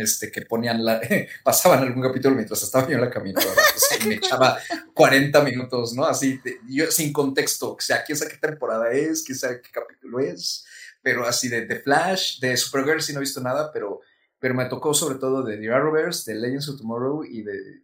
este, 0.00 0.30
que 0.30 0.42
ponían 0.42 0.84
la, 0.84 1.00
pasaban 1.44 1.80
algún 1.80 2.02
capítulo 2.02 2.34
mientras 2.34 2.62
estaba 2.62 2.88
yo 2.88 2.94
en 2.94 3.00
la 3.00 3.10
caminadora, 3.10 3.62
me 4.06 4.14
echaba 4.14 4.58
40 4.94 5.42
minutos, 5.42 5.92
¿no? 5.94 6.04
Así, 6.04 6.40
yo 6.68 6.90
sin 6.90 7.12
contexto, 7.12 7.74
o 7.74 7.80
sea, 7.80 8.04
quién 8.04 8.16
sabe 8.16 8.32
qué 8.32 8.38
temporada 8.38 8.90
es, 8.92 9.22
quién 9.22 9.38
sabe 9.38 9.60
qué 9.60 9.70
capítulo 9.70 10.20
es, 10.20 10.64
pero 11.02 11.26
así 11.26 11.48
de, 11.48 11.66
de 11.66 11.80
Flash, 11.80 12.40
de 12.40 12.56
Supergirl 12.56 13.02
sí 13.02 13.12
no 13.12 13.18
he 13.18 13.22
visto 13.22 13.40
nada, 13.40 13.70
pero, 13.72 14.00
pero 14.38 14.54
me 14.54 14.66
tocó 14.66 14.94
sobre 14.94 15.18
todo 15.18 15.42
de 15.42 15.56
The 15.56 15.70
Arrowverse, 15.70 16.32
de 16.32 16.38
Legends 16.38 16.68
of 16.68 16.78
Tomorrow 16.78 17.24
y 17.24 17.42
de, 17.42 17.82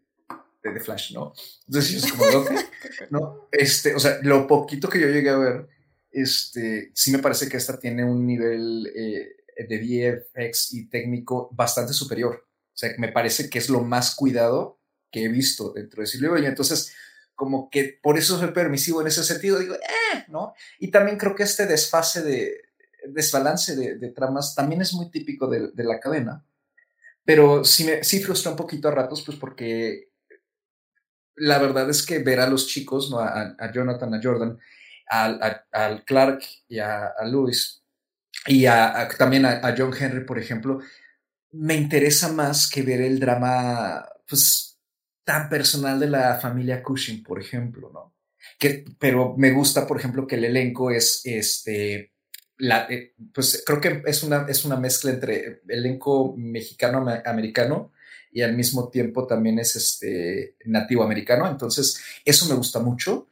de 0.62 0.70
The 0.72 0.80
Flash, 0.80 1.12
¿no? 1.12 1.32
Entonces 1.66 2.04
es 2.04 2.12
como, 2.12 2.24
¿no? 3.10 3.48
Este, 3.52 3.94
o 3.94 4.00
sea, 4.00 4.18
lo 4.22 4.46
poquito 4.46 4.88
que 4.88 5.00
yo 5.00 5.08
llegué 5.08 5.30
a 5.30 5.36
ver, 5.36 5.68
este, 6.10 6.90
sí 6.94 7.10
me 7.10 7.18
parece 7.18 7.48
que 7.48 7.56
esta 7.56 7.78
tiene 7.78 8.04
un 8.04 8.24
nivel 8.26 8.90
eh, 8.94 9.36
de 9.56 9.78
VFX 9.78 10.74
y 10.74 10.88
técnico 10.88 11.50
bastante 11.52 11.92
superior. 11.92 12.46
O 12.46 12.76
sea, 12.76 12.90
me 12.98 13.12
parece 13.12 13.48
que 13.48 13.58
es 13.58 13.68
lo 13.68 13.80
más 13.80 14.14
cuidado 14.14 14.80
que 15.10 15.24
he 15.24 15.28
visto 15.28 15.72
dentro 15.72 16.00
de 16.00 16.08
Silvio 16.08 16.36
y 16.38 16.46
entonces 16.46 16.92
como 17.34 17.68
que 17.70 17.98
por 18.02 18.18
eso 18.18 18.38
soy 18.38 18.52
permisivo 18.52 19.00
en 19.00 19.08
ese 19.08 19.24
sentido, 19.24 19.58
digo, 19.58 19.74
eh, 19.74 20.24
¿no? 20.28 20.54
Y 20.78 20.90
también 20.90 21.18
creo 21.18 21.34
que 21.34 21.44
este 21.44 21.66
desfase 21.66 22.22
de, 22.22 22.62
desbalance 23.08 23.76
de, 23.76 24.10
tramas 24.10 24.54
también 24.54 24.82
es 24.82 24.92
muy 24.94 25.10
típico 25.10 25.48
de, 25.48 25.70
la 25.76 26.00
cadena, 26.00 26.44
pero 27.24 27.64
sí, 27.64 27.84
me, 27.84 28.04
sí 28.04 28.20
frustra 28.20 28.50
un 28.50 28.56
poquito 28.56 28.88
a 28.88 28.92
ratos, 28.92 29.22
pues 29.24 29.38
porque 29.38 30.10
la 31.36 31.58
verdad 31.58 31.88
es 31.90 32.04
que 32.04 32.20
ver 32.20 32.40
a 32.40 32.48
los 32.48 32.66
chicos, 32.66 33.10
¿no? 33.10 33.18
a, 33.18 33.72
Jonathan, 33.72 34.14
a 34.14 34.20
Jordan, 34.22 34.58
al, 35.06 36.04
Clark 36.04 36.42
y 36.68 36.78
a, 36.78 37.06
a 37.06 37.26
Luis, 37.26 37.83
y 38.46 38.66
también 39.18 39.46
a, 39.46 39.74
John 39.76 39.94
Henry, 39.98 40.24
por 40.24 40.38
ejemplo, 40.38 40.80
me 41.52 41.74
interesa 41.74 42.32
más 42.32 42.68
que 42.68 42.82
ver 42.82 43.00
el 43.00 43.18
drama, 43.18 44.06
pues, 44.28 44.78
tan 45.24 45.48
personal 45.48 45.98
de 45.98 46.08
la 46.08 46.38
familia 46.38 46.82
Cushing, 46.82 47.22
por 47.22 47.40
ejemplo, 47.40 47.90
¿no? 47.92 48.14
Que, 48.58 48.84
pero 48.98 49.34
me 49.36 49.52
gusta, 49.52 49.86
por 49.86 49.98
ejemplo, 49.98 50.26
que 50.26 50.36
el 50.36 50.44
elenco 50.44 50.90
es, 50.90 51.22
este, 51.24 52.12
la, 52.58 52.86
eh, 52.90 53.14
pues 53.32 53.62
creo 53.66 53.80
que 53.80 54.02
es 54.06 54.22
una, 54.22 54.46
es 54.48 54.64
una 54.64 54.76
mezcla 54.76 55.10
entre 55.10 55.62
elenco 55.68 56.34
mexicano-americano 56.36 57.92
y 58.30 58.42
al 58.42 58.54
mismo 58.54 58.90
tiempo 58.90 59.26
también 59.26 59.58
es 59.58 59.76
este 59.76 60.56
nativo 60.66 61.02
americano, 61.02 61.48
entonces 61.48 62.00
eso 62.24 62.46
me 62.48 62.54
gusta 62.54 62.80
mucho, 62.80 63.28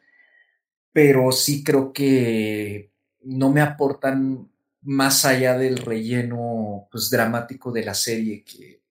pero 0.92 1.32
sí 1.32 1.62
creo 1.62 1.92
que 1.92 2.92
no 3.20 3.50
me 3.50 3.60
aportan 3.60 4.51
más 4.82 5.24
allá 5.24 5.56
del 5.56 5.78
relleno 5.78 6.88
pues 6.90 7.10
dramático 7.10 7.72
de 7.72 7.84
la 7.84 7.94
serie 7.94 8.44
que 8.44 8.82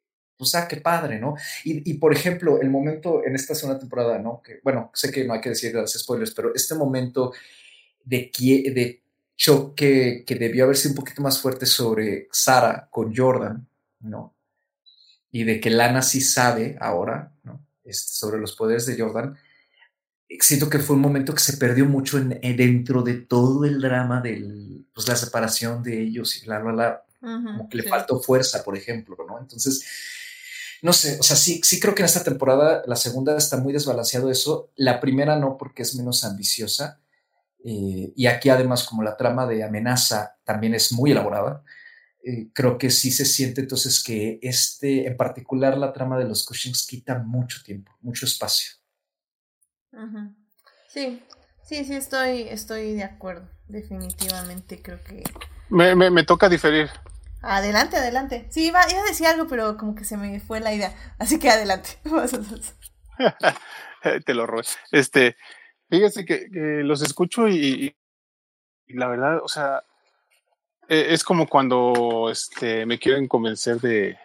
pues 0.42 0.56
ah, 0.56 0.68
qué 0.68 0.78
padre, 0.78 1.20
¿no? 1.20 1.36
Y, 1.64 1.88
y, 1.92 1.94
por 2.00 2.12
ejemplo, 2.12 2.60
el 2.60 2.72
momento 2.72 3.24
en 3.24 3.36
esta 3.36 3.54
segunda 3.54 3.80
temporada, 3.80 4.18
¿no? 4.18 4.42
Que, 4.42 4.60
bueno, 4.64 4.90
sé 4.92 5.12
que 5.12 5.24
no 5.24 5.34
hay 5.34 5.40
que 5.40 5.50
decir 5.50 5.72
los 5.72 5.94
spoilers, 5.94 6.34
pero 6.34 6.52
este 6.56 6.74
momento 6.74 7.32
de, 8.04 8.32
de 8.74 9.04
choque 9.36 10.24
que 10.26 10.36
debió 10.36 10.64
haber 10.64 10.78
sido 10.78 10.94
un 10.94 10.96
poquito 10.96 11.22
más 11.22 11.40
fuerte 11.40 11.68
sobre 11.68 12.28
Sara 12.32 12.88
con 12.90 13.16
Jordan, 13.16 13.68
¿no? 14.00 14.34
Y 15.32 15.44
de 15.44 15.60
que 15.60 15.70
Lana 15.70 16.02
sí 16.02 16.22
sabe 16.22 16.76
ahora, 16.80 17.32
¿no? 17.44 17.64
Este, 17.84 18.14
sobre 18.14 18.40
los 18.40 18.56
poderes 18.56 18.88
de 18.88 19.00
Jordan. 19.00 19.38
Siento 20.40 20.70
que 20.70 20.80
fue 20.80 20.96
un 20.96 21.02
momento 21.02 21.34
que 21.34 21.42
se 21.42 21.58
perdió 21.58 21.86
mucho 21.86 22.18
en, 22.18 22.40
dentro 22.56 23.02
de 23.02 23.16
todo 23.16 23.66
el 23.66 23.82
drama 23.82 24.22
de 24.22 24.84
pues, 24.94 25.08
la 25.08 25.16
separación 25.16 25.84
de 25.84 26.02
ellos 26.02 26.42
y 26.42 26.48
la, 26.48 26.60
la, 26.60 26.72
la, 26.72 27.04
como 27.22 27.70
que 27.70 27.78
le 27.78 27.84
faltó 27.84 28.20
fuerza, 28.20 28.64
por 28.64 28.78
ejemplo, 28.78 29.16
¿no? 29.28 29.40
Entonces, 29.40 29.84
no 30.82 30.94
sé, 30.94 31.18
o 31.20 31.24
sea, 31.24 31.36
sí, 31.36 31.62
sí 31.64 31.80
creo 31.80 31.94
que 31.94 32.02
en 32.02 32.08
esta 32.08 32.24
temporada 32.24 32.82
la 32.88 32.96
segunda 32.96 33.38
está 33.38 33.58
muy 33.58 33.72
desbalanceado 33.72 34.32
eso, 34.32 34.72
la 34.76 35.00
primera 35.00 35.38
no 35.38 35.58
porque 35.58 35.84
es 35.84 35.96
menos 35.96 36.24
ambiciosa, 36.24 37.00
eh, 37.64 38.12
y 38.16 38.26
aquí 38.26 38.50
además 38.50 38.84
como 38.84 39.04
la 39.04 39.16
trama 39.16 39.46
de 39.46 39.64
amenaza 39.64 40.38
también 40.44 40.74
es 40.74 40.92
muy 40.92 41.12
elaborada, 41.12 41.64
eh, 42.24 42.50
creo 42.54 42.78
que 42.78 42.90
sí 42.90 43.12
se 43.12 43.26
siente 43.26 43.62
entonces 43.62 44.04
que 44.04 44.40
este, 44.42 45.08
en 45.08 45.18
particular 45.18 45.78
la 45.78 45.94
trama 45.94 46.18
de 46.18 46.26
los 46.26 46.46
Cushings 46.46 46.88
quita 46.88 47.20
mucho 47.20 47.62
tiempo, 47.64 47.92
mucho 48.02 48.26
espacio. 48.26 48.81
Sí, 50.88 51.24
sí, 51.64 51.86
sí, 51.86 51.96
estoy, 51.96 52.42
estoy 52.44 52.94
de 52.94 53.04
acuerdo, 53.04 53.48
definitivamente 53.68 54.82
creo 54.82 55.02
que... 55.04 55.24
Me, 55.70 55.96
me, 55.96 56.10
me 56.10 56.24
toca 56.24 56.50
diferir. 56.50 56.90
Adelante, 57.42 57.98
adelante. 57.98 58.48
Sí, 58.50 58.68
iba, 58.68 58.82
iba, 58.90 59.02
a 59.02 59.06
decir 59.06 59.26
algo, 59.26 59.48
pero 59.48 59.78
como 59.78 59.96
que 59.96 60.06
se 60.06 60.16
me 60.16 60.40
fue 60.40 60.60
la 60.60 60.74
idea. 60.74 60.94
Así 61.18 61.40
que 61.40 61.50
adelante. 61.50 61.98
Te 64.26 64.34
lo 64.34 64.46
robé. 64.46 64.64
Este, 64.92 65.36
fíjese 65.90 66.26
que, 66.26 66.48
los 66.84 67.02
escucho 67.02 67.48
y, 67.48 67.96
la 68.88 69.08
verdad, 69.08 69.40
o 69.44 69.48
sea, 69.48 69.84
e, 70.88 71.14
es 71.14 71.24
como 71.24 71.48
cuando 71.48 72.30
este, 72.32 72.86
me 72.86 73.00
quieren 73.00 73.28
convencer 73.28 73.80
de, 73.80 74.20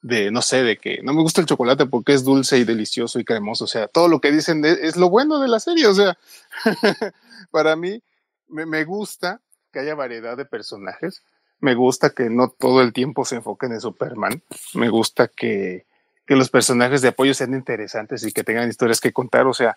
de, 0.00 0.30
no 0.30 0.42
sé, 0.42 0.62
de 0.62 0.76
que 0.78 1.00
no 1.02 1.12
me 1.12 1.22
gusta 1.22 1.40
el 1.40 1.46
chocolate 1.46 1.86
porque 1.86 2.12
es 2.12 2.24
dulce 2.24 2.58
y 2.58 2.64
delicioso 2.64 3.18
y 3.18 3.24
cremoso. 3.24 3.64
O 3.64 3.68
sea, 3.68 3.88
todo 3.88 4.08
lo 4.08 4.20
que 4.20 4.32
dicen 4.32 4.64
es 4.64 4.96
lo 4.96 5.10
bueno 5.10 5.40
de 5.40 5.48
la 5.48 5.60
serie. 5.60 5.86
O 5.86 5.94
sea, 5.94 6.18
para 7.50 7.76
mí 7.76 8.02
me, 8.48 8.66
me 8.66 8.84
gusta 8.84 9.40
que 9.72 9.80
haya 9.80 9.94
variedad 9.94 10.36
de 10.36 10.44
personajes 10.44 11.22
me 11.60 11.74
gusta 11.74 12.10
que 12.10 12.30
no 12.30 12.48
todo 12.50 12.82
el 12.82 12.92
tiempo 12.92 13.24
se 13.24 13.36
enfoquen 13.36 13.72
en 13.72 13.80
Superman. 13.80 14.42
Me 14.74 14.88
gusta 14.88 15.28
que, 15.28 15.86
que 16.26 16.36
los 16.36 16.50
personajes 16.50 17.02
de 17.02 17.08
apoyo 17.08 17.34
sean 17.34 17.54
interesantes 17.54 18.24
y 18.24 18.32
que 18.32 18.44
tengan 18.44 18.68
historias 18.68 19.00
que 19.00 19.12
contar. 19.12 19.46
O 19.46 19.54
sea, 19.54 19.76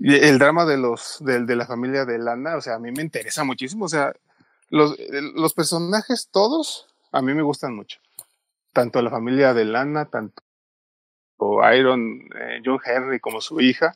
el 0.00 0.38
drama 0.38 0.64
de 0.64 0.76
los 0.76 1.18
de, 1.20 1.44
de 1.44 1.56
la 1.56 1.66
familia 1.66 2.04
de 2.04 2.18
Lana, 2.18 2.56
o 2.56 2.60
sea, 2.60 2.74
a 2.76 2.78
mí 2.78 2.92
me 2.92 3.02
interesa 3.02 3.44
muchísimo. 3.44 3.86
O 3.86 3.88
sea, 3.88 4.12
los, 4.70 4.96
los 5.34 5.52
personajes 5.52 6.28
todos 6.30 6.86
a 7.10 7.22
mí 7.22 7.34
me 7.34 7.42
gustan 7.42 7.74
mucho. 7.74 7.98
Tanto 8.74 9.00
la 9.00 9.08
familia 9.08 9.54
de 9.54 9.64
Lana, 9.64 10.04
tanto 10.04 10.42
Iron, 11.74 12.28
eh, 12.38 12.60
John 12.64 12.80
Henry 12.84 13.20
como 13.20 13.40
su 13.40 13.60
hija, 13.60 13.94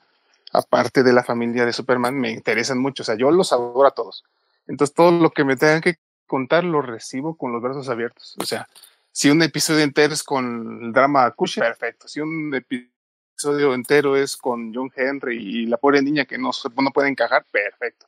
aparte 0.53 1.03
de 1.03 1.13
la 1.13 1.23
familia 1.23 1.67
de 1.67 1.73
Superman, 1.73 2.19
me 2.19 2.31
interesan 2.31 2.79
mucho. 2.79 3.03
O 3.03 3.07
sea, 3.07 3.17
yo 3.17 3.31
los 3.31 3.53
adoro 3.53 3.87
a 3.87 3.91
todos. 3.91 4.25
Entonces, 4.67 4.95
todo 4.95 5.11
lo 5.11 5.31
que 5.31 5.45
me 5.45 5.57
tengan 5.57 5.81
que 5.81 5.97
contar 6.27 6.65
lo 6.65 6.83
recibo 6.83 7.37
con 7.37 7.53
los 7.53 7.63
brazos 7.63 7.89
abiertos. 7.89 8.37
O 8.41 8.45
sea, 8.45 8.69
si 9.11 9.31
un 9.31 9.43
episodio 9.43 9.83
entero 9.83 10.13
es 10.13 10.23
con 10.23 10.85
el 10.85 10.93
drama 10.93 11.31
Cushing, 11.33 11.63
perfecto. 11.63 12.07
Si 12.09 12.21
un 12.21 12.55
episodio 12.55 13.75
entero 13.75 14.17
es 14.17 14.37
con 14.37 14.75
John 14.75 14.91
Henry 14.95 15.37
y 15.37 15.67
la 15.67 15.77
pobre 15.77 16.03
niña 16.03 16.25
que 16.25 16.39
no, 16.39 16.51
no 16.83 16.91
puede 16.91 17.09
encajar, 17.09 17.45
perfecto. 17.51 18.07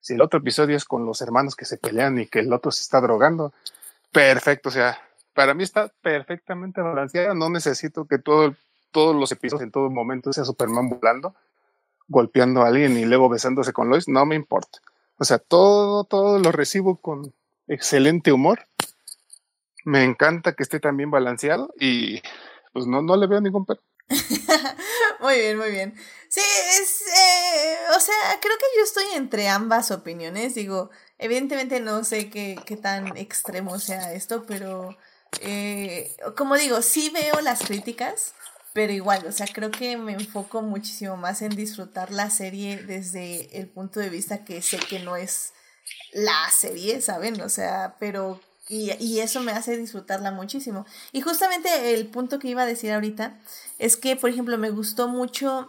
Si 0.00 0.14
el 0.14 0.20
otro 0.20 0.40
episodio 0.40 0.76
es 0.76 0.84
con 0.84 1.06
los 1.06 1.22
hermanos 1.22 1.54
que 1.56 1.64
se 1.64 1.78
pelean 1.78 2.18
y 2.18 2.26
que 2.26 2.40
el 2.40 2.52
otro 2.52 2.72
se 2.72 2.82
está 2.82 3.00
drogando, 3.00 3.54
perfecto. 4.10 4.68
O 4.68 4.72
sea, 4.72 5.00
para 5.34 5.54
mí 5.54 5.62
está 5.62 5.92
perfectamente 6.02 6.80
balanceada. 6.80 7.34
No 7.34 7.50
necesito 7.50 8.06
que 8.06 8.18
todo, 8.18 8.54
todos 8.90 9.16
los 9.16 9.32
episodios 9.32 9.62
en 9.62 9.70
todo 9.70 9.90
momento 9.90 10.32
sea 10.32 10.44
Superman 10.44 10.88
volando, 10.88 11.34
golpeando 12.08 12.62
a 12.62 12.68
alguien 12.68 12.96
y 12.96 13.04
luego 13.04 13.28
besándose 13.28 13.72
con 13.72 13.88
Lois. 13.88 14.08
No 14.08 14.26
me 14.26 14.34
importa. 14.34 14.78
O 15.18 15.24
sea, 15.24 15.38
todo, 15.38 16.04
todo 16.04 16.38
lo 16.38 16.52
recibo 16.52 16.96
con, 16.96 17.32
excelente 17.68 18.32
humor. 18.32 18.66
Me 19.84 20.04
encanta 20.04 20.52
que 20.52 20.62
esté 20.62 20.80
también 20.80 21.10
balanceado 21.10 21.72
y 21.78 22.22
pues 22.72 22.86
no, 22.86 23.02
no 23.02 23.16
le 23.16 23.26
veo 23.26 23.40
ningún 23.40 23.66
pero. 23.66 23.80
muy 25.20 25.34
bien, 25.34 25.58
muy 25.58 25.70
bien. 25.70 25.94
Sí, 26.28 26.40
es, 26.80 27.02
eh, 27.08 27.76
o 27.96 28.00
sea, 28.00 28.14
creo 28.40 28.56
que 28.56 28.78
yo 28.78 28.84
estoy 28.84 29.04
entre 29.16 29.48
ambas 29.48 29.90
opiniones. 29.90 30.54
Digo, 30.54 30.90
evidentemente 31.18 31.80
no 31.80 32.04
sé 32.04 32.30
qué, 32.30 32.56
qué 32.64 32.76
tan 32.76 33.16
extremo 33.16 33.78
sea 33.78 34.12
esto, 34.12 34.44
pero 34.46 34.96
eh, 35.40 36.14
como 36.36 36.56
digo, 36.56 36.82
sí 36.82 37.10
veo 37.10 37.40
las 37.40 37.60
críticas, 37.60 38.34
pero 38.72 38.92
igual, 38.92 39.26
o 39.26 39.32
sea, 39.32 39.46
creo 39.52 39.70
que 39.70 39.96
me 39.96 40.12
enfoco 40.12 40.62
muchísimo 40.62 41.16
más 41.16 41.42
en 41.42 41.50
disfrutar 41.50 42.10
la 42.10 42.30
serie 42.30 42.78
desde 42.78 43.58
el 43.58 43.68
punto 43.68 44.00
de 44.00 44.10
vista 44.10 44.44
que 44.44 44.62
sé 44.62 44.78
que 44.78 45.00
no 45.00 45.16
es 45.16 45.52
la 46.12 46.50
serie, 46.54 47.00
¿saben? 47.00 47.40
O 47.40 47.48
sea, 47.48 47.96
pero... 47.98 48.40
Y, 48.68 48.92
y, 49.04 49.18
eso 49.18 49.40
me 49.40 49.52
hace 49.52 49.76
disfrutarla 49.76 50.30
muchísimo. 50.30 50.86
Y 51.10 51.20
justamente 51.20 51.94
el 51.94 52.06
punto 52.06 52.38
que 52.38 52.48
iba 52.48 52.62
a 52.62 52.66
decir 52.66 52.92
ahorita 52.92 53.38
es 53.78 53.96
que, 53.96 54.14
por 54.14 54.30
ejemplo, 54.30 54.56
me 54.56 54.70
gustó 54.70 55.08
mucho 55.08 55.68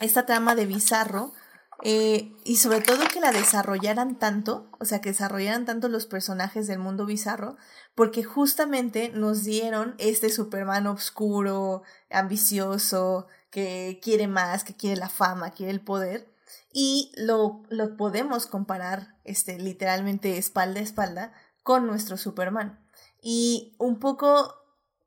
esta 0.00 0.24
trama 0.26 0.54
de 0.54 0.66
Bizarro, 0.66 1.32
Eh, 1.82 2.32
y 2.44 2.56
sobre 2.56 2.80
todo 2.80 3.08
que 3.12 3.20
la 3.20 3.32
desarrollaran 3.32 4.18
tanto, 4.18 4.70
o 4.78 4.84
sea, 4.84 5.00
que 5.00 5.10
desarrollaran 5.10 5.64
tanto 5.64 5.88
los 5.88 6.06
personajes 6.06 6.66
del 6.66 6.78
mundo 6.78 7.04
bizarro, 7.04 7.56
porque 7.94 8.24
justamente 8.24 9.10
nos 9.10 9.44
dieron 9.44 9.94
este 9.98 10.30
Superman 10.30 10.86
oscuro, 10.86 11.82
ambicioso, 12.10 13.26
que 13.50 14.00
quiere 14.02 14.28
más, 14.28 14.64
que 14.64 14.74
quiere 14.76 14.96
la 14.96 15.08
fama, 15.08 15.52
quiere 15.52 15.72
el 15.72 15.80
poder, 15.80 16.32
y 16.72 17.12
lo, 17.16 17.62
lo 17.68 17.96
podemos 17.96 18.46
comparar 18.46 19.16
este, 19.24 19.58
literalmente 19.58 20.38
espalda 20.38 20.80
a 20.80 20.82
espalda 20.82 21.32
con 21.62 21.86
nuestro 21.86 22.16
Superman. 22.16 22.84
Y 23.22 23.74
un 23.78 23.98
poco 24.00 24.54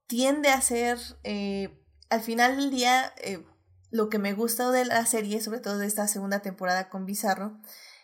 tiende 0.08 0.50
a 0.50 0.62
ser, 0.62 0.98
eh, 1.24 1.84
al 2.10 2.22
final 2.22 2.58
del 2.58 2.72
día, 2.72 3.14
eh, 3.18 3.46
lo 3.90 4.10
que 4.10 4.20
me 4.20 4.34
gusta 4.34 4.72
de 4.72 4.86
la 4.86 5.06
serie, 5.06 5.42
sobre 5.42 5.60
todo 5.60 5.78
de 5.78 5.88
esta 5.88 6.08
segunda 6.08 6.40
temporada 6.40 6.90
con 6.90 7.06
Bizarro, 7.06 7.60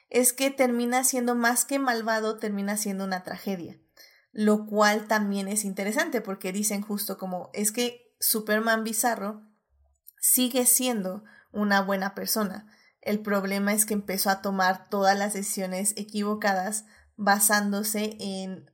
es 0.10 0.32
que 0.34 0.52
termina 0.52 1.04
siendo 1.04 1.36
más 1.36 1.66
que 1.66 1.80
malvado, 1.80 2.38
termina 2.38 2.78
siendo 2.78 3.04
una 3.04 3.24
tragedia. 3.24 3.80
Lo 4.32 4.66
cual 4.66 5.08
también 5.08 5.48
es 5.48 5.66
interesante 5.66 6.22
porque 6.22 6.52
dicen 6.52 6.82
justo 6.82 7.18
como 7.18 7.50
es 7.54 7.72
que 7.72 8.16
Superman 8.20 8.84
Bizarro 8.84 9.42
sigue 10.20 10.66
siendo 10.66 11.24
una 11.52 11.82
buena 11.82 12.16
persona. 12.16 12.68
El 13.02 13.20
problema 13.20 13.74
es 13.74 13.86
que 13.86 13.94
empezó 13.94 14.30
a 14.30 14.42
tomar 14.42 14.90
todas 14.90 15.18
las 15.18 15.34
decisiones 15.34 15.94
equivocadas 15.98 16.86
basándose 17.16 18.16
en 18.20 18.72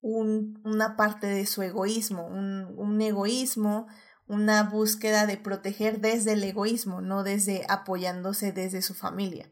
un, 0.00 0.60
una 0.64 0.96
parte 0.96 1.26
de 1.26 1.46
su 1.46 1.62
egoísmo, 1.62 2.26
un, 2.26 2.74
un 2.76 3.00
egoísmo, 3.00 3.86
una 4.32 4.62
búsqueda 4.62 5.26
de 5.26 5.36
proteger 5.36 6.00
desde 6.00 6.32
el 6.32 6.42
egoísmo, 6.42 7.02
no 7.02 7.22
desde 7.22 7.66
apoyándose 7.68 8.50
desde 8.50 8.80
su 8.80 8.94
familia. 8.94 9.50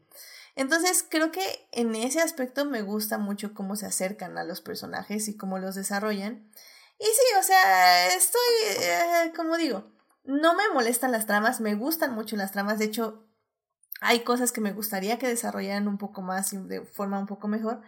Entonces 0.55 1.05
creo 1.07 1.31
que 1.31 1.67
en 1.71 1.93
ese 1.93 2.19
aspecto 2.19 2.65
me 2.65 2.81
gusta 2.81 3.19
mucho 3.19 3.53
cómo 3.53 3.75
se 3.75 3.85
acercan 3.85 4.39
a 4.39 4.43
los 4.43 4.59
personajes 4.59 5.27
y 5.27 5.37
cómo 5.37 5.59
los 5.59 5.75
desarrollan. 5.75 6.51
Y 6.97 7.05
sí, 7.05 7.37
o 7.39 7.43
sea, 7.43 8.07
estoy, 8.15 8.41
eh, 8.81 9.33
como 9.35 9.55
digo, 9.55 9.91
no 10.23 10.55
me 10.55 10.67
molestan 10.73 11.11
las 11.11 11.27
tramas, 11.27 11.61
me 11.61 11.75
gustan 11.75 12.15
mucho 12.15 12.35
las 12.35 12.51
tramas, 12.51 12.79
de 12.79 12.85
hecho 12.85 13.27
hay 13.99 14.21
cosas 14.21 14.51
que 14.51 14.61
me 14.61 14.73
gustaría 14.73 15.19
que 15.19 15.27
desarrollaran 15.27 15.87
un 15.87 15.99
poco 15.99 16.23
más 16.23 16.53
y 16.53 16.57
de 16.57 16.81
forma 16.81 17.19
un 17.19 17.27
poco 17.27 17.47
mejor. 17.47 17.81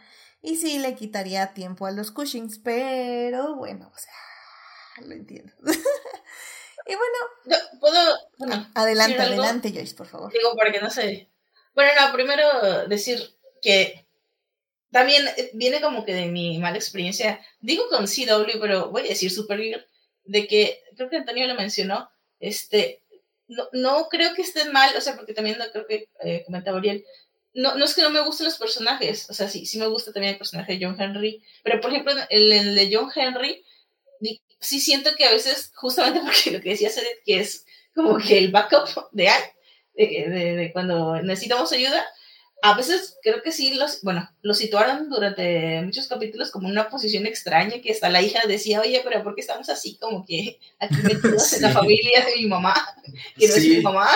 Y 0.43 0.57
sí 0.57 0.77
le 0.77 0.93
quitaría 0.93 1.55
tiempo 1.55 1.87
a 1.87 1.91
los 1.91 2.11
Cushings, 2.11 2.59
pero 2.59 3.55
bueno, 3.55 3.91
o 3.91 3.97
sea, 3.97 5.07
lo 5.07 5.15
entiendo. 5.15 5.53
y 6.85 6.95
bueno. 6.95 7.59
¿Puedo? 7.79 8.19
Bueno, 8.37 8.69
adelante, 8.75 9.21
adelante, 9.21 9.71
Joyce, 9.73 9.95
por 9.95 10.07
favor. 10.07 10.31
Digo, 10.31 10.55
para 10.55 10.71
que 10.71 10.81
no 10.81 10.89
se. 10.89 11.29
Bueno, 11.75 11.91
no, 11.99 12.13
primero 12.13 12.87
decir 12.87 13.19
que 13.61 14.05
también 14.91 15.25
viene 15.53 15.81
como 15.81 16.05
que 16.05 16.13
de 16.13 16.27
mi 16.27 16.59
mala 16.59 16.77
experiencia. 16.77 17.39
Digo 17.59 17.87
con 17.89 18.05
CW, 18.05 18.59
pero 18.59 18.89
voy 18.91 19.03
a 19.03 19.09
decir 19.09 19.31
Supergirl, 19.31 19.85
de 20.23 20.47
que 20.47 20.83
creo 20.95 21.09
que 21.09 21.17
Antonio 21.17 21.47
lo 21.47 21.55
mencionó. 21.55 22.09
Este, 22.39 23.03
no, 23.47 23.67
no 23.73 24.07
creo 24.09 24.33
que 24.33 24.41
estén 24.41 24.71
mal, 24.71 24.95
o 24.95 25.01
sea, 25.01 25.15
porque 25.15 25.33
también 25.33 25.57
creo 25.71 25.87
que 25.87 26.09
eh, 26.23 26.43
comentaba 26.45 26.77
Ariel, 26.77 27.05
no, 27.53 27.75
no 27.75 27.85
es 27.85 27.93
que 27.93 28.01
no 28.01 28.09
me 28.09 28.21
gusten 28.21 28.45
los 28.45 28.57
personajes, 28.57 29.29
o 29.29 29.33
sea, 29.33 29.47
sí, 29.47 29.65
sí 29.65 29.77
me 29.77 29.87
gusta 29.87 30.11
también 30.11 30.33
el 30.33 30.39
personaje 30.39 30.73
de 30.73 30.85
John 30.85 30.99
Henry, 30.99 31.43
pero 31.63 31.79
por 31.79 31.91
ejemplo, 31.91 32.13
el, 32.29 32.51
el 32.51 32.75
de 32.75 32.89
John 32.95 33.11
Henry, 33.13 33.63
sí 34.63 34.79
siento 34.79 35.11
que 35.15 35.25
a 35.25 35.31
veces, 35.31 35.71
justamente 35.75 36.21
porque 36.25 36.51
lo 36.51 36.61
que 36.61 36.71
decía 36.71 36.89
Seth, 36.89 37.23
que 37.25 37.39
es 37.39 37.65
como 37.93 38.17
que 38.17 38.37
el 38.37 38.51
backup 38.51 39.09
de, 39.11 39.29
de, 39.95 40.05
de, 40.29 40.55
de 40.55 40.73
cuando 40.73 41.21
necesitamos 41.21 41.71
ayuda, 41.71 42.03
a 42.63 42.75
veces 42.75 43.17
creo 43.21 43.41
que 43.41 43.51
sí 43.51 43.75
los, 43.75 44.01
bueno, 44.03 44.29
lo 44.41 44.53
situaron 44.53 45.09
durante 45.09 45.81
muchos 45.81 46.07
capítulos 46.07 46.49
como 46.49 46.69
una 46.69 46.89
posición 46.89 47.27
extraña, 47.27 47.81
que 47.81 47.91
hasta 47.91 48.09
la 48.09 48.21
hija 48.21 48.39
decía, 48.47 48.79
oye, 48.79 49.01
pero 49.03 49.21
¿por 49.21 49.35
qué 49.35 49.41
estamos 49.41 49.67
así 49.67 49.97
como 49.97 50.25
que 50.25 50.61
aquí 50.79 50.95
metidos 51.03 51.51
en 51.51 51.63
la 51.63 51.71
familia 51.71 52.25
de 52.25 52.37
mi 52.37 52.45
mamá, 52.47 52.73
que 53.37 53.49
no 53.49 53.55
es 53.55 53.67
mi 53.67 53.81
mamá? 53.81 54.09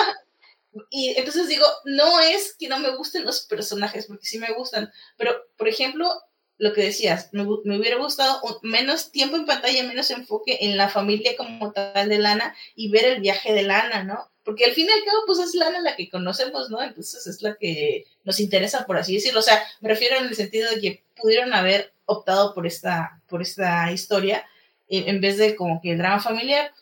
Y 0.88 1.10
entonces 1.18 1.46
digo, 1.48 1.66
no 1.84 2.20
es 2.20 2.54
que 2.58 2.68
no 2.68 2.78
me 2.78 2.96
gusten 2.96 3.26
los 3.26 3.42
personajes, 3.42 4.06
porque 4.06 4.24
sí 4.24 4.38
me 4.38 4.54
gustan, 4.54 4.90
pero 5.18 5.44
por 5.58 5.68
ejemplo, 5.68 6.10
lo 6.58 6.72
que 6.72 6.82
decías, 6.82 7.30
me, 7.32 7.44
me 7.64 7.78
hubiera 7.78 7.96
gustado 7.96 8.40
menos 8.62 9.12
tiempo 9.12 9.36
en 9.36 9.46
pantalla, 9.46 9.84
menos 9.84 10.10
enfoque 10.10 10.58
en 10.62 10.76
la 10.76 10.88
familia 10.88 11.36
como 11.36 11.72
tal 11.72 12.08
de 12.08 12.18
Lana 12.18 12.54
y 12.74 12.90
ver 12.90 13.04
el 13.04 13.20
viaje 13.20 13.52
de 13.52 13.62
Lana, 13.62 14.04
¿no? 14.04 14.28
porque 14.48 14.64
al 14.64 14.72
fin 14.72 14.86
y 14.88 14.90
al 14.90 15.04
cabo, 15.04 15.24
pues 15.26 15.40
es 15.40 15.54
Lana 15.54 15.78
la 15.82 15.94
que 15.94 16.08
conocemos, 16.08 16.70
¿no? 16.70 16.82
Entonces 16.82 17.26
es 17.26 17.42
la 17.42 17.56
que 17.56 18.06
nos 18.24 18.40
interesa, 18.40 18.86
por 18.86 18.96
así 18.96 19.12
decirlo. 19.12 19.40
O 19.40 19.42
sea, 19.42 19.62
me 19.82 19.90
refiero 19.90 20.16
en 20.16 20.24
el 20.24 20.34
sentido 20.34 20.70
de 20.70 20.80
que 20.80 21.04
pudieron 21.20 21.52
haber 21.52 21.92
optado 22.06 22.54
por 22.54 22.66
esta, 22.66 23.20
por 23.28 23.42
esta 23.42 23.92
historia 23.92 24.46
en, 24.88 25.20
vez 25.20 25.36
de 25.36 25.54
como 25.54 25.82
que 25.82 25.92
el 25.92 25.98
drama 25.98 26.18
familiar. 26.18 26.72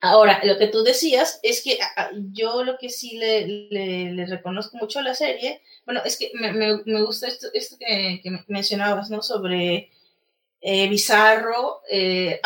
Ahora, 0.00 0.40
lo 0.44 0.58
que 0.58 0.68
tú 0.68 0.84
decías 0.84 1.40
es 1.42 1.62
que 1.62 1.78
yo 2.32 2.62
lo 2.62 2.78
que 2.78 2.88
sí 2.88 3.18
le, 3.18 3.46
le, 3.68 4.26
reconozco 4.26 4.76
mucho 4.76 5.00
a 5.00 5.02
la 5.02 5.14
serie, 5.14 5.60
bueno, 5.84 6.02
es 6.04 6.16
que 6.16 6.30
me, 6.34 6.52
me, 6.52 6.82
me 6.84 7.02
gusta 7.02 7.26
esto, 7.26 7.48
esto 7.52 7.76
que, 7.80 8.22
mencionabas, 8.46 9.10
¿no? 9.10 9.22
Sobre 9.22 9.90
eh, 10.60 10.88
Bizarro, 10.88 11.82
eh, 11.90 12.40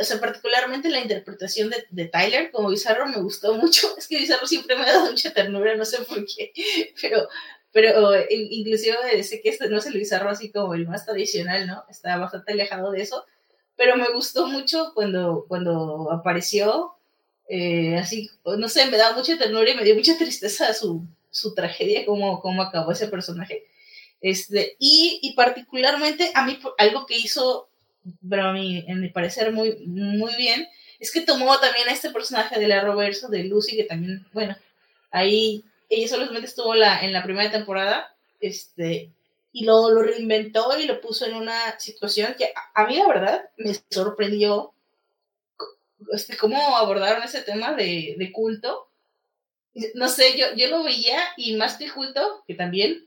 o 0.00 0.04
sea, 0.04 0.18
particularmente 0.18 0.88
la 0.88 1.00
interpretación 1.00 1.70
de, 1.70 1.84
de, 1.90 2.06
Tyler 2.06 2.50
como 2.50 2.70
Bizarro 2.70 3.06
me 3.06 3.20
gustó 3.20 3.54
mucho. 3.54 3.88
Es 3.98 4.08
que 4.08 4.18
Bizarro 4.18 4.46
siempre 4.46 4.74
me 4.76 4.82
ha 4.82 4.92
dado 4.94 5.10
mucha 5.10 5.32
ternura, 5.32 5.76
no 5.76 5.84
sé 5.84 6.02
por 6.04 6.24
qué, 6.24 6.52
pero, 7.02 7.28
pero 7.72 8.14
inclusive 8.30 9.22
sé 9.22 9.42
que 9.42 9.50
este 9.50 9.68
no 9.68 9.76
es 9.78 9.86
el 9.86 9.98
Bizarro 9.98 10.30
así 10.30 10.50
como 10.50 10.74
el 10.74 10.86
más 10.86 11.04
tradicional, 11.04 11.66
¿no? 11.66 11.84
Está 11.90 12.16
bastante 12.16 12.52
alejado 12.52 12.92
de 12.92 13.02
eso, 13.02 13.26
pero 13.76 13.96
me 13.96 14.10
gustó 14.12 14.46
mucho 14.46 14.92
cuando, 14.94 15.44
cuando 15.48 16.10
apareció, 16.12 16.94
eh, 17.48 17.96
así, 17.96 18.30
no 18.44 18.68
sé, 18.68 18.86
me 18.86 18.96
daba 18.96 19.16
mucha 19.16 19.36
ternura 19.36 19.70
y 19.70 19.74
me 19.74 19.84
dio 19.84 19.94
mucha 19.94 20.16
tristeza 20.16 20.72
su, 20.74 21.06
su 21.30 21.54
tragedia, 21.54 22.06
cómo, 22.06 22.40
cómo 22.40 22.62
acabó 22.62 22.92
ese 22.92 23.08
personaje. 23.08 23.64
Este, 24.20 24.76
y, 24.78 25.18
y 25.22 25.34
particularmente 25.34 26.30
a 26.34 26.46
mí 26.46 26.58
algo 26.78 27.04
que 27.06 27.18
hizo, 27.18 27.68
pero 28.28 28.44
a 28.44 28.52
mí, 28.52 28.84
en 28.86 29.00
mi 29.00 29.08
parecer, 29.08 29.52
muy, 29.52 29.76
muy 29.86 30.34
bien, 30.36 30.66
es 30.98 31.12
que 31.12 31.20
tomó 31.20 31.58
también 31.58 31.88
a 31.88 31.92
este 31.92 32.10
personaje 32.10 32.58
de 32.58 32.68
la 32.68 32.80
Roberto, 32.80 33.28
de 33.28 33.44
Lucy, 33.44 33.76
que 33.76 33.84
también, 33.84 34.26
bueno, 34.32 34.56
ahí 35.10 35.64
ella 35.90 36.08
solamente 36.08 36.46
estuvo 36.46 36.74
la, 36.74 37.04
en 37.04 37.12
la 37.12 37.22
primera 37.22 37.50
temporada, 37.50 38.14
este, 38.40 39.10
y 39.54 39.64
lo, 39.64 39.88
lo 39.88 40.02
reinventó 40.02 40.76
y 40.78 40.84
lo 40.84 41.00
puso 41.00 41.26
en 41.26 41.36
una 41.36 41.78
situación 41.78 42.34
que 42.36 42.52
a, 42.74 42.86
mí 42.86 42.96
la 42.96 43.06
verdad 43.06 43.50
me 43.56 43.72
sorprendió 43.88 44.74
este, 46.12 46.36
cómo 46.36 46.76
abordaron 46.76 47.22
ese 47.22 47.40
tema 47.42 47.72
de, 47.72 48.16
de 48.18 48.32
culto. 48.32 48.88
No 49.94 50.08
sé, 50.08 50.36
yo, 50.36 50.46
yo 50.56 50.68
lo 50.68 50.82
veía 50.82 51.20
y 51.36 51.54
más 51.54 51.76
que 51.76 51.88
culto, 51.88 52.42
que 52.48 52.54
también 52.54 53.06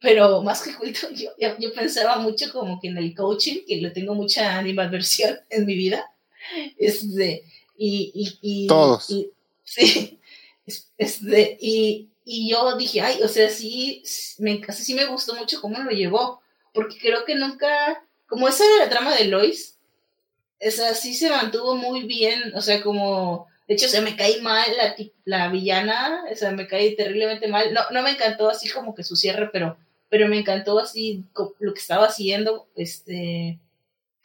pero 0.00 0.42
más 0.42 0.62
que 0.62 0.74
culto, 0.74 1.08
yo, 1.14 1.30
yo, 1.58 1.72
pensaba 1.74 2.16
mucho 2.16 2.50
como 2.52 2.80
que 2.80 2.88
en 2.88 2.96
el 2.98 3.14
coaching, 3.14 3.60
que 3.66 3.76
le 3.76 3.90
tengo 3.90 4.14
mucha 4.14 4.58
animadversión 4.58 5.38
en 5.50 5.66
mi 5.66 5.76
vida. 5.76 6.10
Este, 6.78 7.44
y, 7.76 8.10
y, 8.14 8.38
y 8.40 8.66
Todos. 8.66 9.06
sí, 9.62 10.18
este, 10.98 11.58
y, 11.60 12.08
y 12.24 12.50
yo 12.50 12.76
dije, 12.76 13.00
ay, 13.00 13.22
o 13.22 13.28
sea, 13.28 13.48
sí 13.50 14.02
me, 14.38 14.62
sí 14.72 14.94
me 14.94 15.06
gustó 15.06 15.34
mucho 15.34 15.60
cómo 15.60 15.78
lo 15.78 15.90
llevó, 15.90 16.40
porque 16.72 16.98
creo 16.98 17.24
que 17.24 17.34
nunca, 17.34 18.04
como 18.26 18.48
esa 18.48 18.64
era 18.64 18.84
la 18.84 18.90
trama 18.90 19.14
de 19.14 19.26
Lois, 19.26 19.78
o 20.64 20.70
sea, 20.70 20.94
sí 20.94 21.14
se 21.14 21.30
mantuvo 21.30 21.76
muy 21.76 22.04
bien, 22.04 22.52
o 22.54 22.60
sea, 22.60 22.82
como, 22.82 23.46
de 23.66 23.74
hecho, 23.74 23.88
se 23.88 24.00
me 24.00 24.16
caí 24.16 24.40
mal 24.40 24.66
la, 24.76 24.94
la 25.24 25.48
villana, 25.48 26.24
o 26.30 26.34
sea, 26.34 26.52
me 26.52 26.66
caí 26.66 26.94
terriblemente 26.96 27.48
mal, 27.48 27.72
no, 27.72 27.80
no 27.90 28.02
me 28.02 28.10
encantó 28.10 28.48
así 28.48 28.70
como 28.70 28.94
que 28.94 29.04
su 29.04 29.16
cierre, 29.16 29.50
pero 29.52 29.76
pero 30.12 30.28
me 30.28 30.38
encantó 30.38 30.78
así 30.78 31.24
lo 31.58 31.72
que 31.72 31.80
estaba 31.80 32.04
haciendo 32.04 32.68
este, 32.76 33.58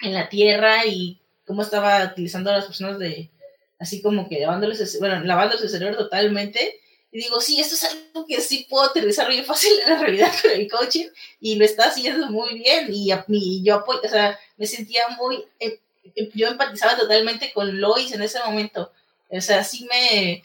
en 0.01 0.13
la 0.13 0.27
tierra 0.27 0.85
y 0.85 1.21
cómo 1.45 1.61
estaba 1.61 2.03
utilizando 2.03 2.49
a 2.49 2.57
las 2.57 2.65
personas 2.65 2.99
de, 2.99 3.31
así 3.79 4.01
como 4.01 4.27
que 4.27 4.41
lavándoles, 4.41 4.99
bueno, 4.99 5.23
lavándoles 5.23 5.63
el 5.63 5.69
cerebro 5.69 5.95
totalmente. 5.95 6.81
Y 7.17 7.21
digo, 7.21 7.41
sí, 7.41 7.59
esto 7.59 7.73
es 7.73 7.83
algo 7.83 8.27
que 8.27 8.39
sí 8.41 8.67
puedo 8.69 8.85
aterrizar 8.85 9.27
bien 9.27 9.43
fácil 9.43 9.71
en 9.83 9.89
la 9.89 9.99
realidad 9.99 10.31
con 10.39 10.51
el 10.51 10.69
coaching 10.69 11.07
y 11.39 11.55
lo 11.55 11.65
está 11.65 11.85
haciendo 11.85 12.27
muy 12.27 12.59
bien 12.59 12.93
y, 12.93 13.11
y 13.29 13.63
yo 13.63 13.73
apoyo, 13.73 14.01
o 14.03 14.07
sea, 14.07 14.39
me 14.55 14.67
sentía 14.67 15.01
muy, 15.17 15.43
eh, 15.59 15.79
yo 16.35 16.47
empatizaba 16.47 16.95
totalmente 16.95 17.51
con 17.53 17.81
Lois 17.81 18.11
en 18.11 18.21
ese 18.21 18.37
momento. 18.45 18.91
O 19.31 19.41
sea, 19.41 19.63
sí 19.63 19.87
me, 19.89 20.43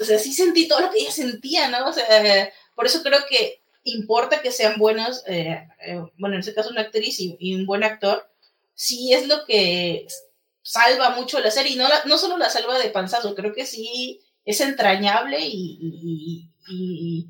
o 0.00 0.04
sea, 0.04 0.18
sí 0.18 0.32
sentí 0.32 0.66
todo 0.66 0.80
lo 0.80 0.90
que 0.90 1.00
ella 1.00 1.12
sentía, 1.12 1.68
¿no? 1.68 1.90
O 1.90 1.92
sea, 1.92 2.50
por 2.74 2.86
eso 2.86 3.02
creo 3.02 3.20
que 3.28 3.60
importa 3.84 4.40
que 4.40 4.50
sean 4.50 4.78
buenos, 4.78 5.22
eh, 5.26 5.68
eh, 5.82 6.02
bueno, 6.16 6.36
en 6.36 6.40
este 6.40 6.54
caso 6.54 6.70
una 6.70 6.80
actriz 6.80 7.20
y, 7.20 7.54
un 7.54 7.66
buen 7.66 7.84
actor, 7.84 8.26
sí 8.72 9.12
es 9.12 9.28
lo 9.28 9.44
que 9.44 10.06
salva 10.62 11.10
mucho 11.10 11.38
la 11.40 11.50
serie, 11.50 11.72
y 11.72 11.76
no, 11.76 11.86
no 12.06 12.16
solo 12.16 12.38
la 12.38 12.48
salva 12.48 12.78
de 12.78 12.88
panzazo, 12.88 13.34
creo 13.34 13.52
que 13.52 13.66
sí 13.66 14.22
es 14.48 14.62
entrañable 14.62 15.38
y, 15.40 16.48
y, 16.68 17.28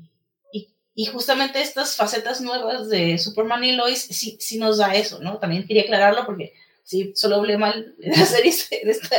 y 0.99 1.05
justamente 1.05 1.61
estas 1.61 1.95
facetas 1.95 2.41
nuevas 2.41 2.89
de 2.89 3.17
Superman 3.17 3.63
y 3.63 3.73
Lois 3.73 4.01
sí, 4.01 4.37
sí 4.39 4.57
nos 4.57 4.77
da 4.77 4.95
eso, 4.95 5.19
¿no? 5.19 5.37
También 5.37 5.65
quería 5.65 5.83
aclararlo 5.83 6.25
porque 6.25 6.53
sí, 6.83 7.13
solo 7.15 7.35
hablé 7.35 7.57
mal 7.57 7.95
de 7.97 8.09
la 8.09 8.25
serie, 8.25 8.53
de 8.83 8.91
esta, 8.91 9.15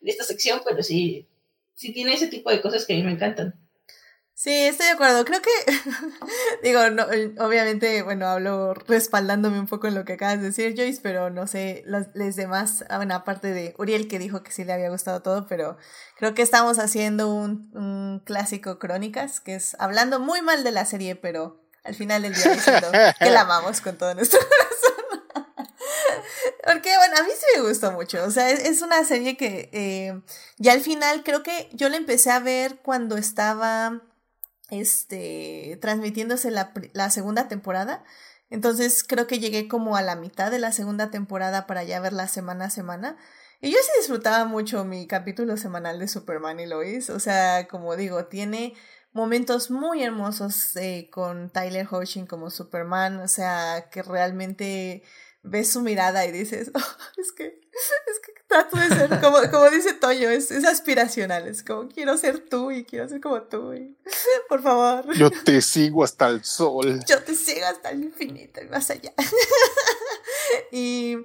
de 0.00 0.10
esta 0.10 0.24
sección, 0.24 0.60
pero 0.64 0.82
sí, 0.82 1.28
sí 1.74 1.92
tiene 1.92 2.14
ese 2.14 2.28
tipo 2.28 2.50
de 2.50 2.60
cosas 2.60 2.86
que 2.86 2.94
a 2.94 2.96
mí 2.96 3.02
me 3.02 3.12
encantan. 3.12 3.54
Sí, 4.42 4.50
estoy 4.54 4.86
de 4.86 4.92
acuerdo. 4.92 5.22
Creo 5.26 5.42
que, 5.42 5.50
digo, 6.62 6.88
no, 6.88 7.04
obviamente, 7.44 8.00
bueno, 8.00 8.26
hablo 8.26 8.72
respaldándome 8.72 9.60
un 9.60 9.66
poco 9.66 9.86
en 9.86 9.94
lo 9.94 10.06
que 10.06 10.14
acabas 10.14 10.40
de 10.40 10.46
decir, 10.46 10.74
Joyce, 10.74 11.00
pero 11.02 11.28
no 11.28 11.46
sé, 11.46 11.82
los, 11.84 12.06
demás, 12.36 12.82
ah, 12.88 12.96
bueno, 12.96 13.14
aparte 13.14 13.52
de 13.52 13.74
Uriel 13.76 14.08
que 14.08 14.18
dijo 14.18 14.42
que 14.42 14.50
sí 14.50 14.64
le 14.64 14.72
había 14.72 14.88
gustado 14.88 15.20
todo, 15.20 15.46
pero 15.46 15.76
creo 16.16 16.32
que 16.34 16.40
estamos 16.40 16.78
haciendo 16.78 17.28
un, 17.28 17.70
un 17.74 18.22
clásico 18.24 18.78
Crónicas, 18.78 19.40
que 19.40 19.56
es 19.56 19.76
hablando 19.78 20.20
muy 20.20 20.40
mal 20.40 20.64
de 20.64 20.70
la 20.70 20.86
serie, 20.86 21.16
pero 21.16 21.60
al 21.84 21.94
final 21.94 22.22
del 22.22 22.32
día 22.32 22.50
diciendo 22.50 22.88
que 23.18 23.30
la 23.30 23.42
amamos 23.42 23.82
con 23.82 23.98
todo 23.98 24.14
nuestro 24.14 24.40
corazón. 24.48 25.70
Porque, 26.64 26.96
bueno, 26.96 27.16
a 27.18 27.22
mí 27.24 27.30
sí 27.38 27.46
me 27.56 27.68
gustó 27.68 27.92
mucho. 27.92 28.24
O 28.24 28.30
sea, 28.30 28.48
es, 28.48 28.60
es 28.60 28.80
una 28.80 29.04
serie 29.04 29.36
que 29.36 29.68
eh, 29.74 30.18
ya 30.56 30.72
al 30.72 30.80
final 30.80 31.24
creo 31.24 31.42
que 31.42 31.68
yo 31.74 31.90
la 31.90 31.98
empecé 31.98 32.30
a 32.30 32.38
ver 32.38 32.78
cuando 32.82 33.18
estaba 33.18 34.00
este, 34.70 35.78
transmitiéndose 35.80 36.50
la, 36.50 37.10
segunda 37.10 37.48
temporada. 37.48 38.04
Entonces 38.50 39.04
creo 39.04 39.26
que 39.26 39.38
llegué 39.38 39.68
como 39.68 39.96
a 39.96 40.02
la 40.02 40.16
mitad 40.16 40.50
de 40.50 40.58
la 40.58 40.72
segunda 40.72 41.10
temporada 41.10 41.66
para 41.66 41.84
ya 41.84 42.00
verla 42.00 42.28
semana 42.28 42.66
a 42.66 42.70
semana. 42.70 43.16
Y 43.60 43.70
yo 43.70 43.78
sí 43.82 43.90
disfrutaba 43.98 44.44
mucho 44.44 44.84
mi 44.84 45.06
capítulo 45.06 45.56
semanal 45.56 45.98
de 45.98 46.08
Superman 46.08 46.60
y 46.60 46.66
Lois. 46.66 47.10
O 47.10 47.20
sea, 47.20 47.68
como 47.68 47.96
digo, 47.96 48.24
tiene 48.26 48.74
momentos 49.12 49.70
muy 49.70 50.02
hermosos 50.02 50.76
eh, 50.76 51.10
con 51.12 51.50
Tyler 51.50 51.86
Hoechlin 51.90 52.26
como 52.26 52.50
Superman. 52.50 53.20
O 53.20 53.28
sea, 53.28 53.88
que 53.90 54.02
realmente 54.02 55.02
ves 55.42 55.70
su 55.70 55.80
mirada 55.80 56.26
y 56.26 56.32
dices, 56.32 56.70
oh, 56.74 56.96
es 57.16 57.32
que, 57.32 57.46
es 57.46 58.20
que 58.24 58.32
trato 58.46 58.76
de 58.76 58.88
ser, 58.88 59.20
como, 59.20 59.38
como 59.50 59.70
dice 59.70 59.94
Toño, 59.94 60.28
es, 60.28 60.50
es 60.50 60.64
aspiracional, 60.64 61.46
es 61.48 61.62
como 61.62 61.88
quiero 61.88 62.16
ser 62.18 62.48
tú 62.48 62.70
y 62.70 62.84
quiero 62.84 63.08
ser 63.08 63.20
como 63.20 63.42
tú, 63.42 63.72
y, 63.72 63.96
por 64.48 64.62
favor. 64.62 65.14
Yo 65.14 65.30
te 65.44 65.62
sigo 65.62 66.04
hasta 66.04 66.28
el 66.28 66.44
sol. 66.44 67.02
Yo 67.06 67.22
te 67.22 67.34
sigo 67.34 67.66
hasta 67.66 67.90
el 67.90 68.04
infinito 68.04 68.60
y 68.62 68.68
más 68.68 68.90
allá. 68.90 69.12
y, 70.72 71.16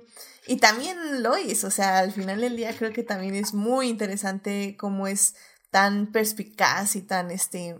y 0.48 0.58
también 0.58 1.24
Lois, 1.24 1.64
o 1.64 1.72
sea, 1.72 2.00
al 2.00 2.12
final 2.12 2.42
del 2.42 2.56
día 2.56 2.76
creo 2.78 2.94
que 2.94 3.04
también 3.04 3.36
es 3.36 3.54
muy 3.54 3.90
interesante 3.90 4.76
cómo 4.78 5.08
es 5.08 5.36
tan 5.72 6.12
perspicaz 6.12 6.96
y 6.96 7.02
tan, 7.02 7.32
este, 7.32 7.76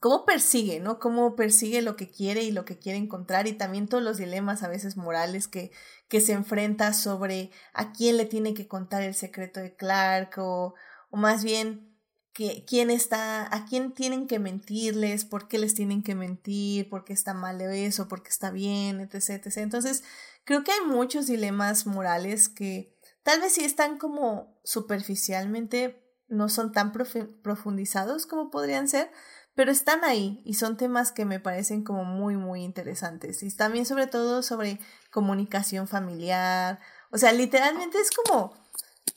cómo 0.00 0.24
persigue, 0.24 0.80
¿no? 0.80 0.98
Cómo 0.98 1.36
persigue 1.36 1.82
lo 1.82 1.96
que 1.96 2.10
quiere 2.10 2.42
y 2.42 2.52
lo 2.52 2.64
que 2.64 2.78
quiere 2.78 2.98
encontrar 2.98 3.46
y 3.46 3.52
también 3.52 3.88
todos 3.88 4.02
los 4.02 4.18
dilemas 4.18 4.62
a 4.62 4.68
veces 4.68 4.96
morales 4.96 5.48
que, 5.48 5.70
que 6.08 6.20
se 6.20 6.32
enfrenta 6.32 6.92
sobre 6.92 7.50
a 7.72 7.92
quién 7.92 8.16
le 8.16 8.26
tiene 8.26 8.54
que 8.54 8.68
contar 8.68 9.02
el 9.02 9.14
secreto 9.14 9.60
de 9.60 9.74
Clark 9.74 10.34
o, 10.38 10.74
más 11.10 11.44
bien 11.44 11.96
que, 12.32 12.64
quién 12.66 12.90
está, 12.90 13.54
a 13.54 13.64
quién 13.66 13.92
tienen 13.92 14.26
que 14.26 14.38
mentirles, 14.38 15.24
por 15.24 15.48
qué 15.48 15.58
les 15.58 15.74
tienen 15.74 16.02
que 16.02 16.14
mentir, 16.14 16.88
por 16.88 17.04
qué 17.04 17.12
está 17.12 17.34
mal 17.34 17.60
eso, 17.60 18.08
por 18.08 18.22
qué 18.22 18.30
está 18.30 18.50
bien, 18.50 19.00
etc, 19.00 19.46
etc. 19.46 19.56
Entonces, 19.58 20.04
creo 20.44 20.64
que 20.64 20.72
hay 20.72 20.80
muchos 20.86 21.26
dilemas 21.26 21.86
morales 21.86 22.48
que 22.48 22.96
tal 23.22 23.40
vez 23.40 23.54
sí 23.54 23.64
están 23.64 23.98
como 23.98 24.58
superficialmente, 24.64 26.02
no 26.28 26.48
son 26.48 26.72
tan 26.72 26.92
profundizados 26.92 28.26
como 28.26 28.50
podrían 28.50 28.88
ser, 28.88 29.10
pero 29.54 29.70
están 29.70 30.04
ahí 30.04 30.40
y 30.44 30.54
son 30.54 30.76
temas 30.76 31.12
que 31.12 31.24
me 31.24 31.40
parecen 31.40 31.84
como 31.84 32.04
muy, 32.04 32.36
muy 32.36 32.62
interesantes. 32.62 33.42
Y 33.42 33.54
también 33.54 33.84
sobre 33.84 34.06
todo 34.06 34.42
sobre 34.42 34.78
comunicación 35.10 35.88
familiar. 35.88 36.80
O 37.10 37.18
sea, 37.18 37.32
literalmente 37.32 37.98
es 37.98 38.10
como, 38.10 38.54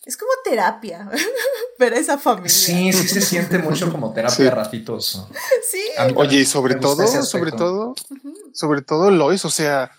es 0.06 0.18
como 0.18 0.32
terapia, 0.44 1.10
pero 1.78 1.96
esa 1.96 2.18
familia. 2.18 2.50
Sí, 2.50 2.92
sí 2.92 3.08
se 3.08 3.22
siente 3.22 3.60
mucho 3.60 3.92
como 3.92 4.14
terapia 4.14 4.36
sí. 4.36 4.50
ratitos. 4.50 5.28
Sí. 5.70 5.82
Oye, 6.16 6.40
y 6.40 6.46
sobre 6.46 6.76
todo, 6.76 7.08
sobre 7.08 7.52
todo, 7.52 7.96
sobre 8.54 8.82
todo 8.82 9.12
Lois, 9.12 9.46
o 9.46 9.50
sea, 9.50 9.92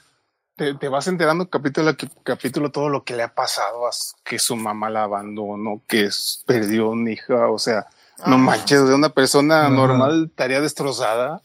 te, 0.54 0.74
te, 0.74 0.88
vas 0.88 1.06
enterando 1.06 1.48
capítulo 1.48 1.90
a 1.90 1.96
capítulo 2.24 2.70
todo 2.70 2.90
lo 2.90 3.04
que 3.04 3.16
le 3.16 3.22
ha 3.22 3.34
pasado, 3.34 3.88
que 4.22 4.38
su 4.38 4.56
mamá 4.56 4.90
la 4.90 5.04
abandonó, 5.04 5.82
que 5.86 6.10
perdió 6.46 6.90
una 6.90 7.10
hija, 7.12 7.50
o 7.50 7.58
sea, 7.58 7.86
no 8.24 8.38
manches, 8.38 8.86
de 8.86 8.94
una 8.94 9.10
persona 9.10 9.68
normal 9.68 10.28
estaría 10.30 10.60
destrozada. 10.60 11.42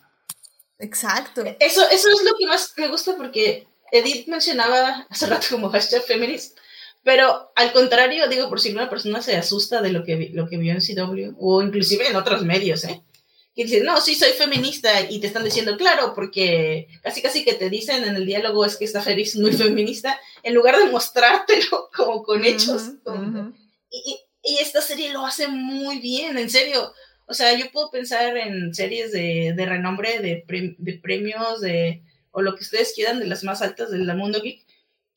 Exacto. 0.79 1.43
Eso, 1.59 1.87
eso 1.89 2.09
es 2.09 2.23
lo 2.23 2.35
que 2.37 2.47
más 2.47 2.73
me 2.77 2.87
gusta 2.87 3.15
porque 3.15 3.67
Edith 3.91 4.27
mencionaba 4.27 5.05
hace 5.09 5.27
rato 5.27 5.47
como 5.51 5.69
hashtag 5.69 6.03
feminist, 6.03 6.57
pero 7.03 7.51
al 7.55 7.73
contrario, 7.73 8.27
digo, 8.27 8.49
por 8.49 8.59
si 8.59 8.71
una 8.71 8.89
persona 8.89 9.21
se 9.21 9.35
asusta 9.35 9.81
de 9.81 9.91
lo 9.91 10.03
que, 10.03 10.29
lo 10.33 10.47
que 10.47 10.57
vio 10.57 10.73
en 10.73 10.79
CW 10.79 11.35
o 11.39 11.61
inclusive 11.61 12.07
en 12.07 12.15
otros 12.15 12.43
medios, 12.43 12.83
¿eh? 12.85 13.01
Que 13.53 13.65
dicen, 13.65 13.83
no, 13.83 13.99
sí, 13.99 14.15
soy 14.15 14.31
feminista 14.31 15.01
y 15.01 15.19
te 15.19 15.27
están 15.27 15.43
diciendo, 15.43 15.75
claro, 15.75 16.13
porque 16.15 16.87
casi 17.03 17.21
casi 17.21 17.43
que 17.43 17.53
te 17.53 17.69
dicen 17.69 18.05
en 18.05 18.15
el 18.15 18.25
diálogo 18.25 18.63
es 18.63 18.77
que 18.77 18.85
esta 18.85 19.01
feliz 19.01 19.35
muy 19.35 19.51
feminista, 19.51 20.17
en 20.41 20.53
lugar 20.53 20.77
de 20.77 20.85
mostrártelo 20.85 21.89
como 21.95 22.23
con 22.23 22.45
hechos. 22.45 22.83
Uh 23.03 23.11
-huh, 23.11 23.19
uh 23.19 23.33
-huh. 23.33 23.53
y, 23.89 24.11
y 24.11 24.19
esta 24.43 24.81
serie 24.81 25.13
lo 25.13 25.25
hace 25.25 25.47
muy 25.47 25.99
bien, 25.99 26.37
en 26.37 26.49
serio. 26.49 26.93
O 27.25 27.33
sea, 27.33 27.53
yo 27.57 27.71
puedo 27.71 27.89
pensar 27.89 28.35
en 28.37 28.73
series 28.73 29.11
de, 29.11 29.53
renombre, 29.57 30.19
de, 30.19 30.43
pre, 30.45 30.75
de, 30.77 30.93
premios, 30.93 31.61
de, 31.61 32.01
o 32.31 32.41
lo 32.41 32.55
que 32.55 32.63
ustedes 32.63 32.93
quieran, 32.93 33.19
de 33.19 33.27
las 33.27 33.43
más 33.43 33.61
altas 33.61 33.91
del 33.91 34.05
mundo 34.15 34.41
geek, 34.41 34.65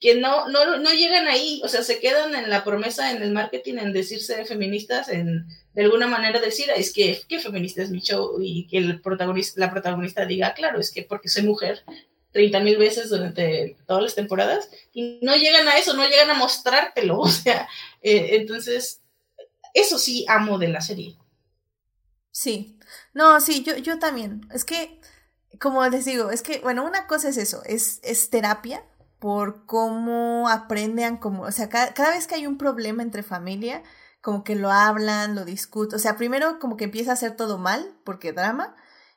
que 0.01 0.15
no, 0.15 0.49
no, 0.49 0.77
no 0.79 0.93
llegan 0.93 1.27
ahí. 1.27 1.61
O 1.65 1.69
sea, 1.69 1.83
se 1.83 1.99
quedan 1.99 2.35
en 2.35 2.51
la 2.51 2.63
promesa, 2.63 3.11
en 3.11 3.23
el 3.23 3.33
marketing, 3.33 3.79
en 3.79 3.93
decirse 3.93 4.45
feministas, 4.45 5.09
en 5.09 5.47
de 5.75 5.83
alguna 5.83 6.07
manera 6.07 6.41
decir, 6.41 6.67
es 6.75 6.93
que, 6.93 7.21
¿qué 7.29 7.41
feminista 7.41 7.83
es 7.83 7.91
mi 7.91 8.01
show? 8.01 8.39
Y 8.41 8.67
que 8.69 8.79
el 8.79 9.01
protagonista, 9.01 9.61
la 9.61 9.73
protagonista 9.73 10.25
diga, 10.25 10.55
claro, 10.55 10.79
es 10.79 10.93
que 10.93 11.03
porque 11.03 11.29
soy 11.29 11.43
mujer, 11.43 11.83
30 12.31 12.61
mil 12.61 12.77
veces 12.77 13.09
durante 13.09 13.77
todas 13.87 14.03
las 14.03 14.15
temporadas 14.15 14.69
y 14.93 15.19
no 15.23 15.37
llegan 15.37 15.67
a 15.69 15.79
eso, 15.79 15.95
no 15.95 16.07
llegan 16.07 16.31
a 16.31 16.35
mostrártelo, 16.35 17.19
o 17.21 17.29
sea, 17.29 17.69
eh, 18.03 18.31
entonces 18.33 19.01
eso 19.75 19.99
sí 19.99 20.25
amo 20.29 20.59
de 20.59 20.69
la 20.69 20.81
serie. 20.81 21.19
Sí, 22.31 22.79
no, 23.15 23.41
sí, 23.41 23.63
yo, 23.65 23.77
yo 23.77 23.99
también. 23.99 24.49
Es 24.53 24.65
que, 24.65 25.01
como 25.61 25.87
les 25.89 26.05
digo, 26.05 26.31
es 26.31 26.43
que, 26.43 26.61
bueno, 26.61 26.85
una 26.85 27.07
cosa 27.07 27.29
es 27.29 27.37
eso, 27.37 27.63
es, 27.65 28.01
es 28.03 28.31
terapia 28.31 28.85
por 29.21 29.67
cómo 29.67 30.49
aprenden, 30.49 31.17
como, 31.17 31.43
o 31.45 31.53
sea, 31.53 31.69
cada, 31.69 31.95
cada 31.95 32.11
vez 32.11 32.27
que 32.27 32.35
hay 32.35 32.47
un 32.47 32.59
problema 32.59 33.03
entre 33.03 33.23
familia, 33.23 33.83
como 34.21 34.45
que 34.45 34.57
lo 34.57 34.71
hablan, 34.71 35.35
lo 35.35 35.45
discuten, 35.45 35.97
o 35.97 35.99
sea, 35.99 36.17
primero 36.17 36.59
como 36.59 36.77
que 36.77 36.85
empieza 36.85 37.13
a 37.13 37.15
hacer 37.15 37.37
todo 37.37 37.59
mal, 37.59 37.97
porque 38.05 38.33
drama, 38.33 38.75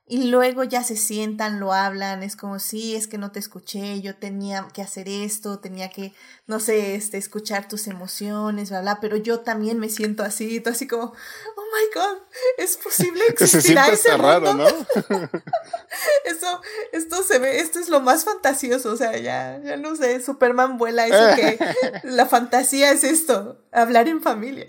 y 0.10 0.28
luego 0.28 0.64
ya 0.64 0.86
se 0.86 0.96
sientan, 0.96 1.60
lo 1.60 1.74
hablan, 1.74 2.24
es 2.24 2.38
como, 2.38 2.60
sí, 2.60 2.96
es 2.96 3.08
que 3.08 3.18
no 3.18 3.32
te 3.32 3.40
escuché, 3.40 4.00
yo 4.00 4.16
tenía 4.16 4.66
que 4.74 4.82
hacer 4.82 5.10
esto, 5.10 5.60
tenía 5.60 5.90
que, 5.90 6.14
no 6.46 6.62
sé, 6.62 6.96
este, 6.96 7.18
escuchar 7.18 7.68
tus 7.68 7.88
emociones, 7.88 8.70
bla, 8.70 8.80
bla, 8.80 9.00
pero 9.02 9.18
yo 9.18 9.42
también 9.42 9.80
me 9.80 9.90
siento 9.90 10.24
así, 10.24 10.62
todo 10.62 10.74
así 10.74 10.88
como, 10.88 11.04
oh 11.04 11.64
my 11.74 11.94
god, 11.94 12.22
es 12.58 12.78
posible 12.78 13.22
existir 13.28 13.78
a 13.78 13.90
ese 13.90 14.16
raro, 14.16 14.54
¿no? 14.54 14.66
eso, 16.26 16.62
esto 16.94 17.22
se 17.24 17.40
ve, 17.40 17.60
esto 17.60 17.80
es 17.80 17.90
lo 17.90 18.00
más 18.00 18.24
fantasioso, 18.24 18.94
o 18.94 18.96
sea, 18.96 19.18
ya, 19.18 19.60
ya 19.62 19.76
no 19.76 19.98
sé, 19.98 20.22
Superman 20.22 20.78
vuela, 20.78 21.06
eso 21.06 21.36
que 21.36 21.60
la 22.04 22.26
fantasía 22.26 22.92
es 22.92 23.04
esto, 23.04 23.62
hablar 23.74 24.08
en 24.08 24.22
familia. 24.22 24.68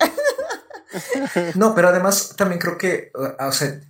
no, 1.55 1.77
pero 1.77 1.90
además 1.90 2.35
también 2.35 2.60
creo 2.60 2.77
que, 2.77 3.12
o 3.15 3.52
sea, 3.52 3.81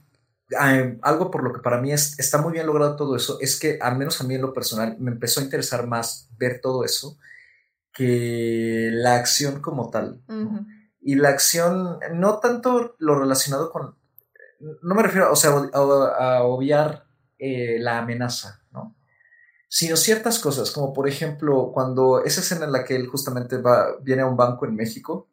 algo 0.57 1.31
por 1.31 1.43
lo 1.43 1.53
que 1.53 1.61
para 1.61 1.81
mí 1.81 1.93
es, 1.93 2.19
está 2.19 2.39
muy 2.39 2.53
bien 2.53 2.66
logrado 2.66 2.97
todo 2.97 3.16
eso 3.16 3.39
es 3.41 3.59
que, 3.59 3.79
al 3.81 3.99
menos 3.99 4.20
a 4.20 4.25
mí 4.25 4.35
en 4.35 4.43
lo 4.43 4.53
personal, 4.53 4.97
me 4.99 5.11
empezó 5.11 5.41
a 5.41 5.45
interesar 5.45 5.87
más 5.87 6.31
ver 6.39 6.61
todo 6.61 6.85
eso 6.85 7.19
que 7.93 8.91
la 8.93 9.16
acción 9.16 9.61
como 9.61 9.91
tal. 9.91 10.23
Uh 10.29 10.33
-huh. 10.33 10.66
Y 11.01 11.16
la 11.16 11.31
acción, 11.31 11.99
no 12.12 12.39
tanto 12.39 12.97
lo 12.99 13.19
relacionado 13.19 13.70
con, 13.70 13.97
no 14.83 14.95
me 14.95 15.03
refiero, 15.03 15.33
o 15.33 15.37
sea, 15.37 15.51
a, 15.51 16.37
a 16.37 16.43
obviar 16.43 17.07
eh, 17.39 17.79
la 17.81 17.99
amenaza, 17.99 18.62
¿no? 18.73 18.97
Sino 19.69 19.97
ciertas 19.97 20.39
cosas, 20.39 20.70
como 20.70 20.93
por 20.93 21.09
ejemplo, 21.09 21.70
cuando 21.73 22.25
esa 22.25 22.41
escena 22.41 22.65
en 22.65 22.73
la 22.73 22.85
que 22.85 22.97
él 22.97 23.07
justamente 23.07 23.59
va, 23.59 23.97
viene 24.03 24.23
a 24.23 24.27
un 24.27 24.37
banco 24.37 24.66
en 24.66 24.75
México, 24.75 25.29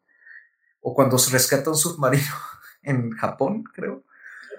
o 0.82 0.94
cuando 0.94 1.18
se 1.18 1.32
rescata 1.32 1.72
un 1.72 1.78
submarino 1.78 2.36
en 2.84 3.12
Japón, 3.12 3.64
creo 3.74 4.05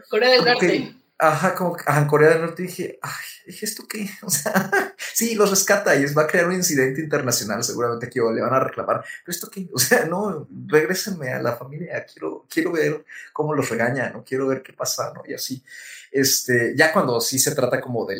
Corea 0.08 0.30
del 0.30 0.44
Norte. 0.44 0.96
Ajá, 1.18 1.54
como 1.54 1.76
ajá, 1.76 2.02
en 2.02 2.06
Corea 2.08 2.30
del 2.30 2.42
Norte 2.42 2.62
dije, 2.62 2.98
ay, 3.00 3.12
dije, 3.46 3.64
¿esto 3.64 3.86
qué? 3.88 4.08
O 4.22 4.28
sea, 4.28 4.70
sí, 5.14 5.34
los 5.34 5.48
rescata 5.48 5.96
y 5.96 6.04
va 6.12 6.22
a 6.22 6.26
crear 6.26 6.46
un 6.46 6.54
incidente 6.54 7.00
internacional, 7.00 7.64
seguramente 7.64 8.10
que 8.10 8.20
le 8.20 8.42
van 8.42 8.52
a 8.52 8.60
reclamar, 8.60 9.02
pero 9.24 9.34
¿esto 9.34 9.48
qué? 9.50 9.66
O 9.72 9.78
sea, 9.78 10.04
no, 10.10 10.46
regrésenme 10.66 11.30
a 11.32 11.40
la 11.40 11.56
familia, 11.56 12.04
quiero, 12.04 12.46
quiero 12.50 12.72
ver 12.72 13.04
cómo 13.32 13.54
los 13.54 13.70
regañan, 13.70 14.12
no 14.12 14.24
quiero 14.24 14.46
ver 14.46 14.62
qué 14.62 14.74
pasa, 14.74 15.12
¿no? 15.14 15.22
Y 15.26 15.32
así, 15.32 15.62
este, 16.10 16.74
ya 16.76 16.92
cuando 16.92 17.18
sí 17.20 17.38
se 17.38 17.54
trata 17.54 17.80
como 17.80 18.04
de 18.04 18.16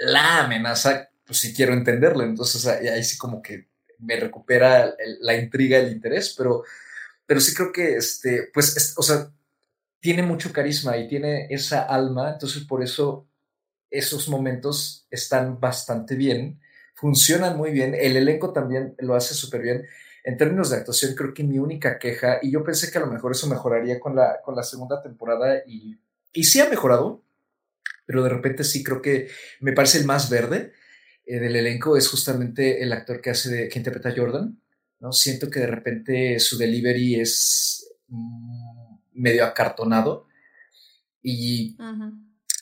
la 0.00 0.44
amenaza, 0.44 1.10
pues 1.26 1.40
sí 1.40 1.52
quiero 1.52 1.74
entenderlo, 1.74 2.22
entonces 2.22 2.66
ahí 2.66 3.04
sí 3.04 3.18
como 3.18 3.42
que 3.42 3.68
me 3.98 4.16
recupera 4.18 4.94
la 5.20 5.34
intriga, 5.34 5.78
el 5.78 5.92
interés, 5.92 6.34
pero, 6.36 6.64
pero 7.26 7.40
sí 7.40 7.54
creo 7.54 7.72
que, 7.72 7.96
este, 7.96 8.50
pues, 8.52 8.94
o 8.96 9.02
sea, 9.02 9.30
tiene 10.06 10.22
mucho 10.22 10.52
carisma 10.52 10.96
y 10.98 11.08
tiene 11.08 11.48
esa 11.50 11.82
alma, 11.82 12.34
entonces 12.34 12.62
por 12.62 12.80
eso 12.80 13.26
esos 13.90 14.28
momentos 14.28 15.04
están 15.10 15.58
bastante 15.58 16.14
bien, 16.14 16.60
funcionan 16.94 17.56
muy 17.56 17.72
bien, 17.72 17.92
el 17.92 18.16
elenco 18.16 18.52
también 18.52 18.94
lo 18.98 19.16
hace 19.16 19.34
súper 19.34 19.62
bien. 19.62 19.84
En 20.22 20.36
términos 20.36 20.70
de 20.70 20.76
actuación, 20.76 21.16
creo 21.16 21.34
que 21.34 21.42
mi 21.42 21.58
única 21.58 21.98
queja, 21.98 22.38
y 22.40 22.52
yo 22.52 22.62
pensé 22.62 22.88
que 22.88 22.98
a 22.98 23.00
lo 23.00 23.08
mejor 23.08 23.32
eso 23.32 23.48
mejoraría 23.48 23.98
con 23.98 24.14
la, 24.14 24.40
con 24.44 24.54
la 24.54 24.62
segunda 24.62 25.02
temporada, 25.02 25.62
y, 25.66 25.98
y 26.32 26.44
sí 26.44 26.60
ha 26.60 26.68
mejorado, 26.68 27.24
pero 28.06 28.22
de 28.22 28.28
repente 28.28 28.62
sí 28.62 28.84
creo 28.84 29.02
que 29.02 29.26
me 29.58 29.72
parece 29.72 29.98
el 29.98 30.04
más 30.04 30.30
verde 30.30 30.72
eh, 31.26 31.40
del 31.40 31.56
elenco, 31.56 31.96
es 31.96 32.06
justamente 32.06 32.80
el 32.80 32.92
actor 32.92 33.20
que 33.20 33.30
hace 33.30 33.50
de, 33.50 33.68
que 33.68 33.80
interpreta 33.80 34.10
a 34.10 34.14
Jordan, 34.16 34.56
¿no? 35.00 35.10
Siento 35.10 35.50
que 35.50 35.58
de 35.58 35.66
repente 35.66 36.38
su 36.38 36.56
delivery 36.56 37.18
es... 37.18 37.92
medio 39.16 39.44
acartonado 39.44 40.26
y, 41.22 41.76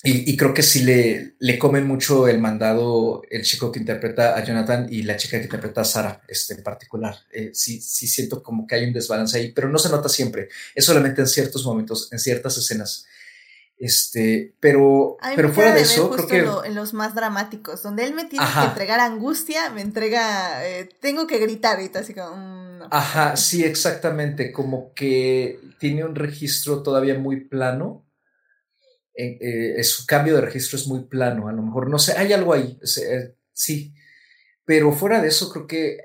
y, 0.03 0.37
creo 0.37 0.55
que 0.55 0.63
sí 0.63 0.85
le, 0.85 1.35
le 1.39 1.59
comen 1.59 1.87
mucho 1.87 2.29
el 2.29 2.39
mandado 2.39 3.23
el 3.31 3.43
chico 3.43 3.71
que 3.71 3.79
interpreta 3.79 4.37
a 4.37 4.43
Jonathan 4.43 4.87
y 4.91 5.03
la 5.03 5.17
chica 5.17 5.39
que 5.39 5.45
interpreta 5.45 5.83
a 5.83 5.85
Sara 5.85 6.23
este, 6.29 6.55
en 6.55 6.63
particular. 6.63 7.17
Eh, 7.31 7.51
sí, 7.53 7.81
sí 7.81 8.07
siento 8.07 8.43
como 8.43 8.67
que 8.67 8.75
hay 8.75 8.85
un 8.85 8.93
desbalance 8.93 9.37
ahí, 9.37 9.53
pero 9.53 9.69
no 9.69 9.79
se 9.79 9.91
nota 9.91 10.09
siempre, 10.09 10.49
es 10.75 10.85
solamente 10.85 11.21
en 11.21 11.29
ciertos 11.29 11.65
momentos, 11.65 12.11
en 12.13 12.19
ciertas 12.19 12.57
escenas. 12.57 13.07
Este, 13.77 14.55
pero, 14.61 15.19
pero 15.35 15.53
fuera 15.53 15.75
de, 15.75 15.83
eso, 15.83 16.11
creo 16.11 16.63
que. 16.63 16.69
en 16.69 16.75
los 16.75 16.95
más 16.95 17.15
dramáticos, 17.15 17.83
donde 17.83 18.05
él 18.05 18.15
me 18.15 18.25
tiene 18.25 18.47
que 18.47 18.65
entregar 18.65 19.01
angustia, 19.01 19.71
me 19.71 19.83
entrega. 19.83 20.67
Eh, 20.67 20.89
tengo 21.01 21.27
que 21.27 21.39
gritar 21.39 21.77
ahorita, 21.77 21.99
así 21.99 22.15
como. 22.15 22.64
Ajá, 22.91 23.37
sí, 23.37 23.65
exactamente. 23.65 24.53
Como 24.53 24.93
que 24.95 25.61
tiene 25.79 26.05
un 26.05 26.15
registro 26.15 26.83
todavía 26.83 27.19
muy 27.19 27.45
plano. 27.45 28.07
Eh, 29.17 29.83
su 29.85 30.07
cambio 30.07 30.35
de 30.35 30.41
registro 30.41 30.79
es 30.79 30.87
muy 30.87 31.05
plano. 31.05 31.49
A 31.49 31.53
lo 31.53 31.63
mejor, 31.63 31.89
no 31.89 31.99
sé, 31.99 32.13
hay 32.17 32.33
algo 32.33 32.53
ahí. 32.53 32.79
Eh, 32.83 33.35
sí. 33.53 33.95
Pero 34.65 34.93
fuera 34.93 35.21
de 35.23 35.29
eso, 35.29 35.51
creo 35.51 35.67
que 35.67 35.99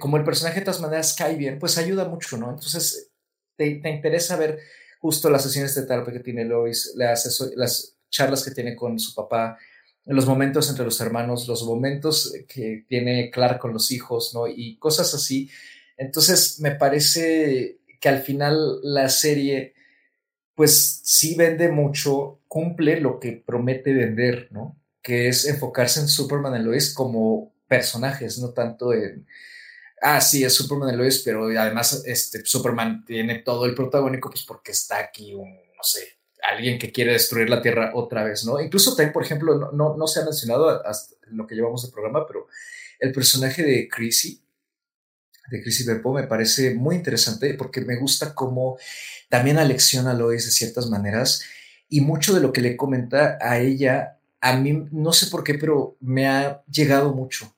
como 0.00 0.16
el 0.16 0.24
personaje 0.24 0.60
de 0.60 0.64
todas 0.64 0.80
maneras 0.80 1.14
cae 1.16 1.36
bien, 1.36 1.58
pues 1.58 1.76
ayuda 1.76 2.06
mucho, 2.08 2.38
¿no? 2.38 2.50
Entonces, 2.50 3.10
te, 3.56 3.74
te 3.76 3.90
interesa 3.90 4.36
ver 4.36 4.60
justo 5.00 5.28
las 5.28 5.42
sesiones 5.42 5.74
de 5.74 5.82
terapia 5.82 6.14
que 6.14 6.20
tiene 6.20 6.46
Lois, 6.46 6.92
las, 6.96 7.52
las 7.56 7.96
charlas 8.08 8.42
que 8.42 8.52
tiene 8.52 8.74
con 8.74 8.98
su 8.98 9.14
papá, 9.14 9.58
los 10.06 10.26
momentos 10.26 10.70
entre 10.70 10.84
los 10.84 10.98
hermanos, 11.00 11.46
los 11.46 11.62
momentos 11.64 12.32
que 12.48 12.86
tiene 12.88 13.30
Clark 13.30 13.58
con 13.58 13.74
los 13.74 13.90
hijos, 13.90 14.32
¿no? 14.32 14.46
Y 14.46 14.78
cosas 14.78 15.12
así. 15.12 15.50
Entonces, 15.96 16.60
me 16.60 16.72
parece 16.72 17.78
que 18.00 18.08
al 18.08 18.22
final 18.22 18.80
la 18.82 19.08
serie, 19.08 19.74
pues 20.54 21.00
sí 21.04 21.34
vende 21.36 21.68
mucho, 21.70 22.40
cumple 22.48 23.00
lo 23.00 23.20
que 23.20 23.32
promete 23.32 23.92
vender, 23.92 24.48
¿no? 24.50 24.78
Que 25.02 25.28
es 25.28 25.46
enfocarse 25.46 26.00
en 26.00 26.08
Superman 26.08 26.60
y 26.60 26.64
Lois 26.64 26.92
como 26.92 27.54
personajes, 27.68 28.38
no 28.38 28.50
tanto 28.50 28.92
en 28.92 29.26
ah, 30.04 30.20
sí, 30.20 30.44
es 30.44 30.52
Superman 30.52 30.90
de 30.90 30.96
Lois, 30.98 31.22
pero 31.24 31.46
además 31.46 32.02
este, 32.04 32.44
Superman 32.44 33.04
tiene 33.06 33.38
todo 33.38 33.64
el 33.64 33.74
protagónico, 33.74 34.28
pues 34.28 34.44
porque 34.44 34.72
está 34.72 34.98
aquí 34.98 35.32
un, 35.32 35.50
no 35.54 35.82
sé, 35.82 36.18
alguien 36.52 36.78
que 36.78 36.92
quiere 36.92 37.12
destruir 37.12 37.48
la 37.48 37.62
Tierra 37.62 37.92
otra 37.94 38.22
vez, 38.22 38.44
¿no? 38.44 38.60
Incluso 38.60 38.94
también, 38.94 39.14
por 39.14 39.24
ejemplo, 39.24 39.72
no, 39.72 39.96
no, 39.96 40.06
se 40.06 40.20
ha 40.20 40.24
mencionado 40.24 40.86
hasta 40.86 41.16
lo 41.30 41.46
que 41.46 41.54
llevamos 41.54 41.82
de 41.84 41.92
programa, 41.92 42.26
pero 42.26 42.48
el 43.00 43.12
personaje 43.12 43.62
de 43.62 43.88
Chrissy, 43.88 44.43
de 45.50 45.62
Chrissy 45.62 45.84
Beppo, 45.84 46.12
me 46.12 46.26
parece 46.26 46.74
muy 46.74 46.96
interesante 46.96 47.54
porque 47.54 47.80
me 47.80 47.96
gusta 47.96 48.34
cómo 48.34 48.78
también 49.28 49.58
alecciona 49.58 50.12
a 50.12 50.14
Lois 50.14 50.44
de 50.44 50.50
ciertas 50.50 50.88
maneras 50.88 51.42
y 51.88 52.00
mucho 52.00 52.34
de 52.34 52.40
lo 52.40 52.52
que 52.52 52.60
le 52.60 52.76
comenta 52.76 53.38
a 53.40 53.58
ella, 53.58 54.18
a 54.40 54.56
mí 54.56 54.88
no 54.90 55.12
sé 55.12 55.26
por 55.26 55.44
qué, 55.44 55.54
pero 55.54 55.96
me 56.00 56.26
ha 56.26 56.62
llegado 56.66 57.12
mucho 57.12 57.54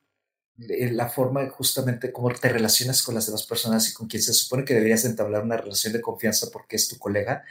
la 0.59 1.09
forma 1.09 1.49
justamente 1.51 2.13
cómo 2.13 2.31
te 2.33 2.49
relacionas 2.49 3.03
con 3.03 3.15
las 3.15 3.27
demás 3.27 3.45
personas 3.45 3.89
y 3.89 3.93
con 3.93 4.09
quien 4.09 4.23
se 4.23 4.33
supone 4.33 4.65
que 4.65 4.75
deberías 4.75 5.05
entablar 5.05 5.45
una 5.45 5.57
relación 5.57 5.93
de 5.93 6.01
confianza 6.01 6.49
porque 6.51 6.77
es 6.77 6.89
tu 6.89 6.97
colega. 6.99 7.45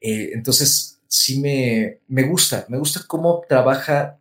Eh, 0.00 0.30
entonces, 0.32 1.00
sí 1.06 1.40
me, 1.40 2.00
me 2.08 2.22
gusta, 2.22 2.64
me 2.68 2.78
gusta 2.78 3.04
cómo 3.06 3.44
trabaja 3.46 4.18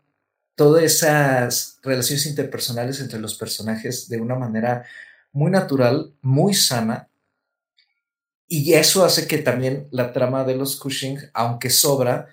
todas 0.55 0.83
esas 0.83 1.79
relaciones 1.81 2.25
interpersonales 2.25 2.99
entre 2.99 3.19
los 3.19 3.35
personajes 3.35 4.09
de 4.09 4.19
una 4.19 4.35
manera 4.35 4.85
muy 5.31 5.51
natural, 5.51 6.15
muy 6.21 6.53
sana. 6.53 7.09
Y 8.47 8.73
eso 8.73 9.05
hace 9.05 9.27
que 9.27 9.37
también 9.37 9.87
la 9.91 10.11
trama 10.11 10.43
de 10.43 10.55
los 10.55 10.75
Cushing, 10.79 11.19
aunque 11.33 11.69
sobra, 11.69 12.27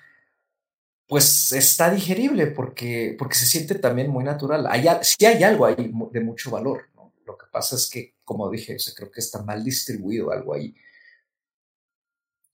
pues 1.06 1.52
está 1.52 1.90
digerible 1.90 2.46
porque, 2.48 3.14
porque 3.18 3.36
se 3.36 3.46
siente 3.46 3.76
también 3.76 4.10
muy 4.10 4.24
natural. 4.24 4.66
Hay, 4.68 4.86
sí 5.02 5.26
hay 5.26 5.42
algo 5.44 5.66
ahí 5.66 5.92
de 6.10 6.20
mucho 6.20 6.50
valor. 6.50 6.88
Lo 7.26 7.36
que 7.36 7.46
pasa 7.52 7.76
es 7.76 7.88
que, 7.90 8.16
como 8.24 8.50
dije, 8.50 8.76
creo 8.96 9.10
que 9.10 9.20
está 9.20 9.42
mal 9.42 9.62
distribuido 9.62 10.30
algo 10.30 10.54
ahí. 10.54 10.74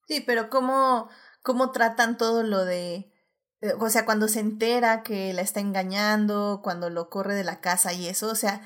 Sí, 0.08 0.20
pero 0.20 0.50
¿cómo, 0.50 1.08
cómo 1.42 1.70
tratan 1.70 2.18
todo 2.18 2.42
lo 2.42 2.64
de... 2.64 3.12
Eh, 3.60 3.74
o 3.78 3.88
sea, 3.88 4.04
cuando 4.04 4.28
se 4.28 4.40
entera 4.40 5.02
que 5.02 5.32
la 5.32 5.42
está 5.42 5.60
engañando, 5.60 6.60
cuando 6.64 6.90
lo 6.90 7.08
corre 7.08 7.34
de 7.34 7.44
la 7.44 7.60
casa 7.60 7.92
y 7.92 8.08
eso, 8.08 8.28
o 8.28 8.34
sea, 8.34 8.60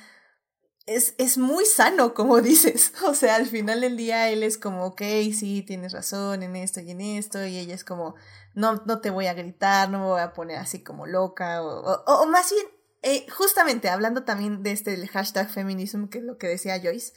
es, 0.86 1.14
es 1.18 1.36
muy 1.36 1.66
sano, 1.66 2.14
como 2.14 2.40
dices. 2.42 2.92
O 3.04 3.14
sea, 3.14 3.36
al 3.36 3.46
final 3.46 3.80
del 3.80 3.96
día 3.96 4.30
él 4.30 4.42
es 4.42 4.56
como, 4.56 4.86
ok, 4.86 5.02
sí, 5.36 5.62
tienes 5.62 5.92
razón 5.92 6.42
en 6.42 6.56
esto 6.56 6.80
y 6.80 6.90
en 6.90 7.00
esto, 7.00 7.44
y 7.44 7.58
ella 7.58 7.74
es 7.74 7.84
como, 7.84 8.14
no, 8.54 8.82
no 8.86 9.00
te 9.00 9.10
voy 9.10 9.26
a 9.26 9.34
gritar, 9.34 9.90
no 9.90 9.98
me 9.98 10.06
voy 10.06 10.20
a 10.20 10.32
poner 10.32 10.58
así 10.58 10.82
como 10.82 11.06
loca, 11.06 11.62
o, 11.62 12.04
o, 12.06 12.26
más 12.26 12.50
bien, 12.50 12.66
eh, 13.02 13.26
justamente 13.30 13.88
hablando 13.88 14.24
también 14.24 14.62
de 14.62 14.72
este 14.72 14.94
el 14.94 15.08
hashtag 15.08 15.50
feminismo, 15.50 16.08
que 16.08 16.18
es 16.18 16.24
lo 16.24 16.38
que 16.38 16.48
decía 16.48 16.80
Joyce, 16.80 17.12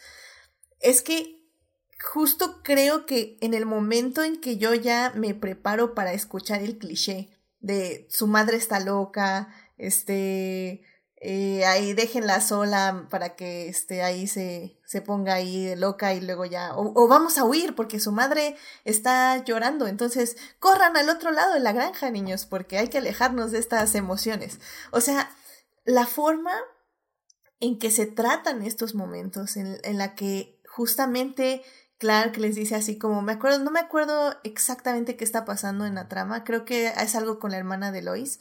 es 0.81 1.01
que 1.01 1.39
justo 2.13 2.61
creo 2.63 3.05
que 3.05 3.37
en 3.41 3.53
el 3.53 3.65
momento 3.65 4.23
en 4.23 4.39
que 4.39 4.57
yo 4.57 4.73
ya 4.73 5.11
me 5.15 5.33
preparo 5.33 5.93
para 5.93 6.13
escuchar 6.13 6.61
el 6.61 6.77
cliché 6.77 7.29
de 7.59 8.07
su 8.09 8.27
madre 8.27 8.57
está 8.57 8.79
loca, 8.79 9.53
este, 9.77 10.83
eh, 11.21 11.65
ahí 11.65 11.93
déjenla 11.93 12.39
sola 12.39 13.07
para 13.09 13.35
que 13.35 13.67
este, 13.67 14.03
ahí 14.03 14.25
se, 14.25 14.79
se 14.85 15.01
ponga 15.01 15.33
ahí 15.33 15.75
loca 15.75 16.13
y 16.13 16.21
luego 16.21 16.45
ya, 16.45 16.71
o, 16.75 17.07
vamos 17.09 17.37
a 17.37 17.43
huir 17.43 17.75
porque 17.75 17.99
su 17.99 18.13
madre 18.13 18.55
está 18.85 19.43
llorando, 19.43 19.87
entonces 19.87 20.37
corran 20.59 20.95
al 20.95 21.09
otro 21.09 21.31
lado 21.31 21.53
de 21.53 21.59
la 21.59 21.73
granja, 21.73 22.09
niños, 22.09 22.45
porque 22.45 22.77
hay 22.77 22.87
que 22.87 22.99
alejarnos 22.99 23.51
de 23.51 23.59
estas 23.59 23.95
emociones. 23.95 24.59
O 24.91 25.01
sea, 25.01 25.29
la 25.83 26.05
forma 26.07 26.53
en 27.59 27.79
que 27.79 27.91
se 27.91 28.05
tratan 28.05 28.63
estos 28.63 28.95
momentos, 28.95 29.57
en, 29.57 29.77
en 29.83 29.97
la 29.97 30.15
que 30.15 30.61
justamente 30.69 31.63
Clark 31.97 32.37
les 32.37 32.55
dice 32.55 32.75
así 32.75 32.97
como, 32.97 33.21
me 33.21 33.33
acuerdo, 33.33 33.59
no 33.59 33.71
me 33.71 33.81
acuerdo 33.81 34.37
exactamente 34.45 35.17
qué 35.17 35.25
está 35.25 35.43
pasando 35.43 35.85
en 35.85 35.95
la 35.95 36.07
trama, 36.07 36.45
creo 36.45 36.63
que 36.63 36.87
es 36.87 37.15
algo 37.15 37.39
con 37.39 37.51
la 37.51 37.57
hermana 37.57 37.91
de 37.91 38.03
Lois, 38.03 38.39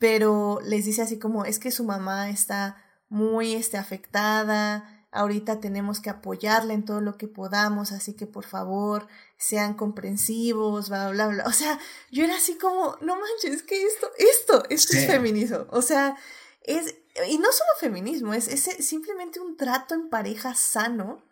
pero 0.00 0.60
les 0.64 0.86
dice 0.86 1.02
así 1.02 1.18
como 1.18 1.44
es 1.44 1.58
que 1.58 1.70
su 1.70 1.84
mamá 1.84 2.30
está 2.30 2.82
muy 3.10 3.52
este, 3.52 3.76
afectada, 3.76 5.06
ahorita 5.12 5.60
tenemos 5.60 6.00
que 6.00 6.08
apoyarla 6.08 6.72
en 6.72 6.86
todo 6.86 7.02
lo 7.02 7.18
que 7.18 7.28
podamos, 7.28 7.92
así 7.92 8.14
que 8.14 8.26
por 8.26 8.46
favor 8.46 9.06
sean 9.36 9.74
comprensivos, 9.74 10.88
bla, 10.88 11.10
bla, 11.10 11.28
bla. 11.28 11.44
O 11.46 11.52
sea, 11.52 11.78
yo 12.10 12.24
era 12.24 12.36
así 12.36 12.56
como, 12.56 12.96
no 13.02 13.14
manches, 13.14 13.62
que 13.62 13.84
esto, 13.84 14.10
esto, 14.16 14.64
esto 14.70 14.96
es 14.96 15.06
feminismo. 15.06 15.66
O 15.68 15.82
sea, 15.82 16.16
es, 16.62 16.96
y 17.28 17.36
no 17.36 17.52
solo 17.52 17.70
feminismo, 17.78 18.32
es, 18.32 18.48
es 18.48 18.86
simplemente 18.86 19.38
un 19.38 19.58
trato 19.58 19.94
en 19.94 20.08
pareja 20.08 20.54
sano. 20.54 21.22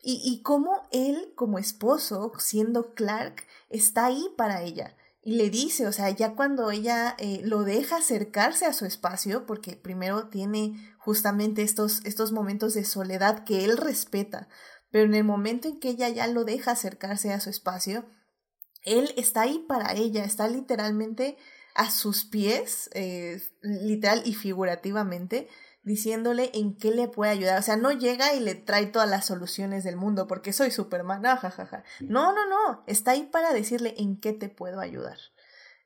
Y, 0.00 0.20
y 0.24 0.42
cómo 0.42 0.88
él, 0.92 1.32
como 1.34 1.58
esposo, 1.58 2.32
siendo 2.38 2.94
Clark, 2.94 3.44
está 3.68 4.06
ahí 4.06 4.32
para 4.36 4.62
ella 4.62 4.96
le 5.24 5.48
dice, 5.48 5.86
o 5.86 5.92
sea, 5.92 6.10
ya 6.10 6.34
cuando 6.34 6.70
ella 6.70 7.16
eh, 7.18 7.40
lo 7.44 7.62
deja 7.62 7.96
acercarse 7.96 8.66
a 8.66 8.74
su 8.74 8.84
espacio, 8.84 9.46
porque 9.46 9.74
primero 9.74 10.28
tiene 10.28 10.94
justamente 10.98 11.62
estos, 11.62 12.04
estos 12.04 12.30
momentos 12.32 12.74
de 12.74 12.84
soledad 12.84 13.44
que 13.44 13.64
él 13.64 13.78
respeta, 13.78 14.48
pero 14.90 15.06
en 15.06 15.14
el 15.14 15.24
momento 15.24 15.68
en 15.68 15.80
que 15.80 15.90
ella 15.90 16.08
ya 16.10 16.26
lo 16.26 16.44
deja 16.44 16.72
acercarse 16.72 17.32
a 17.32 17.40
su 17.40 17.48
espacio, 17.48 18.06
él 18.82 19.14
está 19.16 19.42
ahí 19.42 19.64
para 19.66 19.94
ella, 19.94 20.24
está 20.24 20.46
literalmente 20.46 21.38
a 21.74 21.90
sus 21.90 22.24
pies, 22.26 22.90
eh, 22.92 23.40
literal 23.62 24.22
y 24.26 24.34
figurativamente, 24.34 25.48
diciéndole 25.84 26.50
en 26.54 26.74
qué 26.76 26.90
le 26.90 27.08
puede 27.08 27.30
ayudar. 27.30 27.58
O 27.58 27.62
sea, 27.62 27.76
no 27.76 27.92
llega 27.92 28.34
y 28.34 28.40
le 28.40 28.54
trae 28.54 28.86
todas 28.86 29.08
las 29.08 29.26
soluciones 29.26 29.84
del 29.84 29.96
mundo 29.96 30.26
porque 30.26 30.52
soy 30.52 30.70
Superman, 30.70 31.24
ah, 31.26 31.36
jajaja. 31.36 31.84
No, 32.00 32.32
no, 32.32 32.48
no, 32.48 32.82
está 32.86 33.12
ahí 33.12 33.28
para 33.30 33.52
decirle 33.52 33.94
en 33.98 34.16
qué 34.18 34.32
te 34.32 34.48
puedo 34.48 34.80
ayudar. 34.80 35.18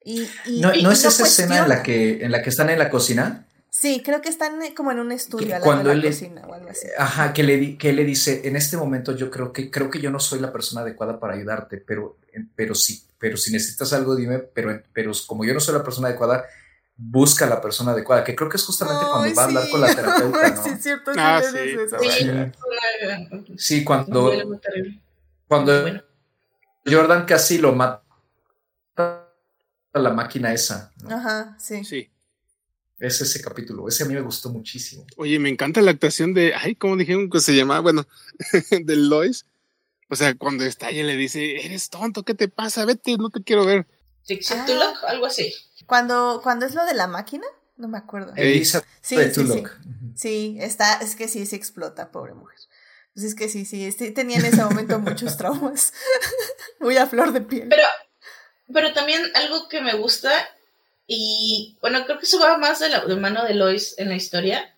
Y, 0.05 0.29
no, 0.61 0.73
¿no 0.73 0.93
es 0.93 1.05
esa 1.05 1.25
escena 1.25 1.59
en 1.59 1.69
la, 1.69 1.83
que, 1.83 2.25
en 2.25 2.31
la 2.31 2.43
que 2.43 2.51
están 2.51 2.71
en 2.71 2.79
la 2.79 2.89
cocina? 2.89 3.47
Sí, 3.71 4.03
creo 4.05 4.23
que 4.23 4.29
están 4.29 4.63
eh, 4.63 4.73
como 4.75 4.91
en 4.91 4.99
un 5.01 5.13
estudio 5.13 5.55
a 5.55 5.59
la, 5.59 5.83
de 5.83 5.95
la 5.95 6.03
cocina 6.03 6.43
o 6.47 6.55
algo 6.55 6.71
así. 6.71 6.87
Ajá, 6.97 7.33
que 7.33 7.43
le, 7.43 7.77
que 7.77 7.93
le 7.93 8.05
dice, 8.05 8.43
en 8.45 8.57
este 8.57 8.77
momento 8.77 9.15
yo 9.15 9.31
creo 9.31 9.53
que, 9.53 9.71
creo 9.71 9.91
que 9.91 10.01
yo 10.01 10.11
no 10.11 10.21
soy 10.21 10.41
la 10.41 10.53
persona 10.53 10.81
adecuada 10.81 11.21
para 11.21 11.35
ayudarte, 11.35 11.77
pero, 11.79 12.17
pero 12.57 12.75
sí, 12.75 13.05
pero 13.19 13.37
si 13.37 13.53
necesitas 13.53 13.93
algo, 13.93 14.17
dime, 14.17 14.39
pero, 14.39 14.83
pero 14.93 15.13
como 15.27 15.45
yo 15.45 15.53
no 15.53 15.61
soy 15.61 15.75
la 15.75 15.85
persona 15.85 16.09
adecuada, 16.09 16.45
busca 17.01 17.47
la 17.47 17.61
persona 17.61 17.93
adecuada, 17.93 18.25
que 18.25 18.35
creo 18.35 18.51
que 18.51 18.57
es 18.57 18.65
justamente 18.65 19.05
cuando 19.09 19.33
va 19.35 19.43
a 19.43 19.45
hablar 19.47 19.71
con 19.71 19.81
la 19.81 19.95
terapeuta, 19.95 20.49
¿no? 20.55 20.63
sí, 20.65 20.71
es 20.71 20.83
cierto, 20.83 21.13
Ah, 21.17 21.41
sí, 21.43 21.57
sí. 21.57 21.79
eso. 21.79 21.97
Sí. 22.01 23.57
Sí, 23.57 23.85
cuando, 23.85 24.33
cuando 25.47 25.83
Bueno. 25.83 26.03
Jordan 26.85 27.25
casi 27.25 27.59
lo 27.59 27.73
mata 27.73 28.03
a 28.97 29.99
la 29.99 30.11
máquina 30.11 30.53
esa. 30.53 30.93
¿no? 31.03 31.15
Ajá, 31.17 31.57
sí. 31.61 31.85
Sí. 31.85 32.11
Es 32.99 33.21
ese 33.21 33.41
capítulo, 33.41 33.87
ese 33.89 34.03
a 34.03 34.07
mí 34.07 34.15
me 34.15 34.21
gustó 34.21 34.51
muchísimo. 34.51 35.07
Oye, 35.17 35.39
me 35.39 35.49
encanta 35.49 35.81
la 35.81 35.93
actuación 35.93 36.35
de, 36.35 36.53
ay, 36.55 36.75
¿cómo 36.75 36.97
dijeron 36.97 37.31
que 37.31 37.39
se 37.39 37.55
llamaba? 37.55 37.79
Bueno, 37.81 38.07
de 38.71 38.97
Lois. 38.97 39.47
O 40.11 40.17
sea, 40.17 40.35
cuando 40.35 40.65
está 40.65 40.91
ella 40.91 41.05
le 41.05 41.15
dice, 41.17 41.65
eres 41.65 41.91
tonto, 41.91 42.25
¿qué 42.25 42.35
te 42.35 42.49
pasa? 42.49 42.85
Vete, 42.87 43.17
no 43.19 43.31
te 43.31 43.43
quiero 43.45 43.65
ver. 43.65 43.87
Dixon 44.27 44.59
Ah. 44.61 44.93
Algo 45.09 45.27
así. 45.27 45.55
Cuando, 45.89 46.41
cuando 46.43 46.67
es 46.67 46.75
lo 46.75 46.85
de 46.85 46.93
la 46.93 47.07
máquina, 47.07 47.47
no 47.79 47.89
me 47.89 47.97
acuerdo. 47.97 48.35
Elisa 48.37 48.85
Sí, 49.01 49.17
de 49.17 49.33
sí, 49.35 49.47
sí. 49.47 49.65
Sí, 50.15 50.59
está, 50.61 50.99
es 51.01 51.17
que 51.17 51.29
sí 51.29 51.47
se 51.47 51.57
explota, 51.57 52.11
pobre 52.11 52.35
mujer. 52.35 52.59
Pues 53.15 53.25
es 53.25 53.35
que 53.35 53.49
sí, 53.49 53.65
sí, 53.65 53.91
sí, 53.91 54.11
tenía 54.11 54.37
en 54.39 54.45
ese 54.45 54.63
momento 54.63 54.99
muchos 54.99 55.39
traumas. 55.39 55.95
Muy 56.81 56.99
a 56.99 57.07
flor 57.07 57.33
de 57.33 57.41
piel. 57.41 57.69
Pero, 57.71 57.83
pero 58.71 58.93
también 58.93 59.23
algo 59.35 59.67
que 59.71 59.81
me 59.81 59.95
gusta, 59.95 60.31
y 61.07 61.79
bueno, 61.81 62.05
creo 62.05 62.19
que 62.19 62.27
eso 62.27 62.39
va 62.39 62.59
más 62.59 62.81
de 62.81 62.91
la 62.91 63.05
de 63.07 63.17
mano 63.17 63.45
de 63.45 63.55
Lois 63.55 63.95
en 63.99 64.11
la 64.11 64.17
historia. 64.17 64.75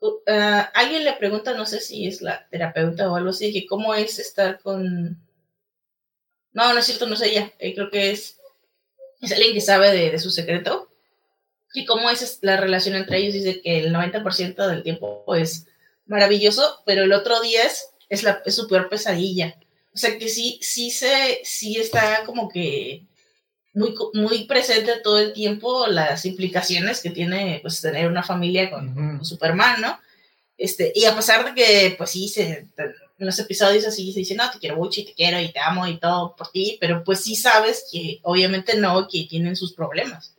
Uh, 0.00 0.18
ah, 0.28 0.70
alguien 0.74 1.04
le 1.04 1.14
pregunta, 1.14 1.52
no 1.54 1.66
sé 1.66 1.80
si 1.80 2.06
es 2.06 2.22
la 2.22 2.46
terapeuta 2.48 3.10
o 3.10 3.16
algo 3.16 3.30
así, 3.30 3.52
que 3.52 3.66
cómo 3.66 3.92
es 3.92 4.20
estar 4.20 4.60
con. 4.60 5.20
No, 6.52 6.72
no 6.72 6.78
es 6.78 6.86
cierto, 6.86 7.06
no 7.06 7.14
es 7.14 7.22
ella. 7.22 7.52
eh, 7.58 7.74
creo 7.74 7.90
que 7.90 8.12
es, 8.12 8.38
es 9.22 9.32
alguien 9.32 9.54
que 9.54 9.60
sabe 9.60 9.92
de, 9.92 10.10
de 10.10 10.18
su 10.18 10.30
secreto. 10.30 10.88
Y 11.74 11.86
cómo 11.86 12.10
es 12.10 12.38
la 12.42 12.58
relación 12.58 12.96
entre 12.96 13.18
ellos. 13.18 13.32
Dice 13.32 13.62
que 13.62 13.78
el 13.78 13.94
90% 13.94 14.66
del 14.68 14.82
tiempo 14.82 15.24
es 15.34 15.66
maravilloso, 16.06 16.82
pero 16.84 17.04
el 17.04 17.12
otro 17.12 17.40
10 17.40 17.88
es, 18.10 18.22
la, 18.22 18.42
es 18.44 18.54
su 18.54 18.68
peor 18.68 18.88
pesadilla. 18.88 19.56
O 19.94 19.96
sea 19.96 20.18
que 20.18 20.28
sí, 20.28 20.58
sí 20.62 20.90
se, 20.90 21.40
sí 21.44 21.76
está 21.76 22.24
como 22.24 22.48
que 22.48 23.04
muy, 23.74 23.94
muy 24.12 24.44
presente 24.44 25.00
todo 25.02 25.18
el 25.18 25.32
tiempo 25.32 25.86
las 25.86 26.24
implicaciones 26.26 27.00
que 27.00 27.10
tiene 27.10 27.58
pues 27.62 27.80
tener 27.80 28.06
una 28.06 28.22
familia 28.22 28.70
con, 28.70 28.88
Ujú. 28.88 28.94
con 29.18 29.24
Superman, 29.24 29.80
¿no? 29.80 29.98
Este, 30.58 30.92
y 30.94 31.06
a 31.06 31.16
pesar 31.16 31.44
de 31.44 31.54
que, 31.54 31.94
pues 31.96 32.10
sí, 32.10 32.28
se, 32.28 32.66
en 33.22 33.26
los 33.26 33.38
episodios 33.38 33.86
así 33.86 34.12
se 34.12 34.18
dice, 34.18 34.34
no, 34.34 34.50
te 34.50 34.58
quiero 34.58 34.76
mucho 34.76 35.00
y 35.00 35.04
te 35.04 35.14
quiero 35.14 35.38
y 35.38 35.52
te 35.52 35.60
amo 35.60 35.86
y 35.86 36.00
todo 36.00 36.34
por 36.34 36.50
ti, 36.50 36.76
pero 36.80 37.04
pues 37.04 37.20
sí 37.20 37.36
sabes 37.36 37.86
que 37.90 38.18
obviamente 38.24 38.76
no, 38.76 39.06
que 39.06 39.28
tienen 39.30 39.54
sus 39.54 39.74
problemas. 39.74 40.34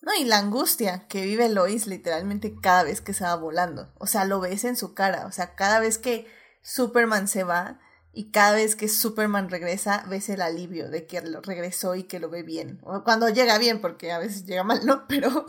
No, 0.00 0.12
y 0.18 0.24
la 0.24 0.38
angustia 0.38 1.06
que 1.06 1.22
vive 1.22 1.48
Lois 1.48 1.86
literalmente 1.86 2.52
cada 2.60 2.82
vez 2.82 3.00
que 3.00 3.14
se 3.14 3.22
va 3.22 3.36
volando. 3.36 3.92
O 3.98 4.08
sea, 4.08 4.24
lo 4.24 4.40
ves 4.40 4.64
en 4.64 4.76
su 4.76 4.92
cara. 4.92 5.26
O 5.26 5.30
sea, 5.30 5.54
cada 5.54 5.78
vez 5.78 5.98
que 5.98 6.26
Superman 6.62 7.28
se 7.28 7.44
va 7.44 7.78
y 8.12 8.32
cada 8.32 8.54
vez 8.54 8.74
que 8.74 8.88
Superman 8.88 9.48
regresa, 9.48 10.04
ves 10.08 10.28
el 10.30 10.42
alivio 10.42 10.90
de 10.90 11.06
que 11.06 11.20
regresó 11.20 11.94
y 11.94 12.02
que 12.02 12.18
lo 12.18 12.28
ve 12.28 12.42
bien. 12.42 12.80
O 12.82 13.04
cuando 13.04 13.28
llega 13.28 13.56
bien, 13.58 13.80
porque 13.80 14.10
a 14.10 14.18
veces 14.18 14.44
llega 14.46 14.64
mal, 14.64 14.84
¿no? 14.84 15.06
Pero 15.08 15.46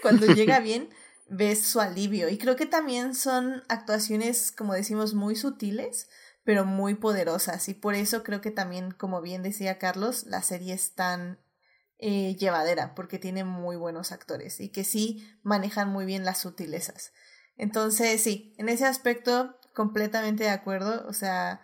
cuando 0.00 0.26
llega 0.26 0.60
bien, 0.60 0.90
ves 1.28 1.66
su 1.66 1.80
alivio. 1.80 2.28
Y 2.28 2.38
creo 2.38 2.56
que 2.56 2.66
también 2.66 3.14
son 3.14 3.62
actuaciones, 3.68 4.52
como 4.52 4.74
decimos, 4.74 5.14
muy 5.14 5.36
sutiles, 5.36 6.08
pero 6.44 6.64
muy 6.64 6.94
poderosas. 6.94 7.68
Y 7.68 7.74
por 7.74 7.94
eso 7.94 8.22
creo 8.22 8.40
que 8.40 8.50
también, 8.50 8.92
como 8.92 9.20
bien 9.20 9.42
decía 9.42 9.78
Carlos, 9.78 10.24
la 10.26 10.42
serie 10.42 10.74
es 10.74 10.94
tan 10.94 11.38
eh, 11.98 12.36
llevadera 12.36 12.94
porque 12.94 13.18
tiene 13.18 13.42
muy 13.44 13.76
buenos 13.76 14.12
actores 14.12 14.60
y 14.60 14.68
que 14.68 14.84
sí 14.84 15.26
manejan 15.42 15.88
muy 15.88 16.04
bien 16.04 16.24
las 16.24 16.38
sutilezas. 16.38 17.12
Entonces, 17.56 18.22
sí, 18.22 18.54
en 18.58 18.68
ese 18.68 18.84
aspecto 18.84 19.56
completamente 19.76 20.44
de 20.44 20.50
acuerdo. 20.50 21.06
O 21.06 21.12
sea, 21.12 21.60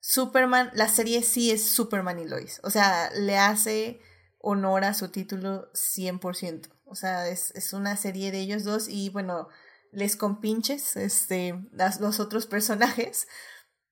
Superman, 0.00 0.70
la 0.72 0.88
serie 0.88 1.22
sí 1.22 1.50
es 1.50 1.68
Superman 1.68 2.18
y 2.18 2.24
Lois. 2.24 2.60
O 2.62 2.70
sea, 2.70 3.10
le 3.10 3.36
hace 3.36 4.00
honor 4.38 4.84
a 4.84 4.94
su 4.94 5.08
título 5.08 5.70
100%. 5.74 6.70
O 6.86 6.94
sea, 6.94 7.28
es, 7.28 7.50
es 7.54 7.72
una 7.72 7.96
serie 7.96 8.30
de 8.30 8.40
ellos 8.40 8.64
dos 8.64 8.88
y 8.88 9.10
bueno, 9.10 9.48
les 9.92 10.16
compinches 10.16 10.96
este, 10.96 11.54
los 12.00 12.20
otros 12.20 12.46
personajes. 12.46 13.28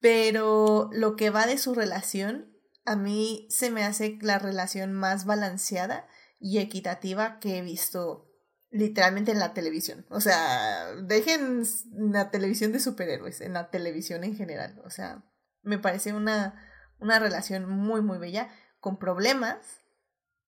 Pero 0.00 0.90
lo 0.92 1.16
que 1.16 1.30
va 1.30 1.46
de 1.46 1.58
su 1.58 1.74
relación, 1.74 2.54
a 2.84 2.96
mí 2.96 3.46
se 3.50 3.70
me 3.70 3.84
hace 3.84 4.18
la 4.20 4.38
relación 4.38 4.92
más 4.92 5.24
balanceada 5.24 6.06
y 6.38 6.58
equitativa 6.58 7.38
que 7.38 7.58
he 7.58 7.62
visto 7.62 8.30
literalmente 8.70 9.32
en 9.32 9.38
la 9.38 9.54
televisión. 9.54 10.04
O 10.10 10.20
sea, 10.20 10.94
dejen 10.96 11.62
la 11.92 12.30
televisión 12.30 12.72
de 12.72 12.80
superhéroes, 12.80 13.40
en 13.40 13.54
la 13.54 13.70
televisión 13.70 14.24
en 14.24 14.36
general. 14.36 14.82
O 14.84 14.90
sea, 14.90 15.24
me 15.62 15.78
parece 15.78 16.12
una, 16.12 16.60
una 16.98 17.18
relación 17.18 17.68
muy, 17.68 18.02
muy 18.02 18.18
bella, 18.18 18.50
con 18.80 18.98
problemas, 18.98 19.80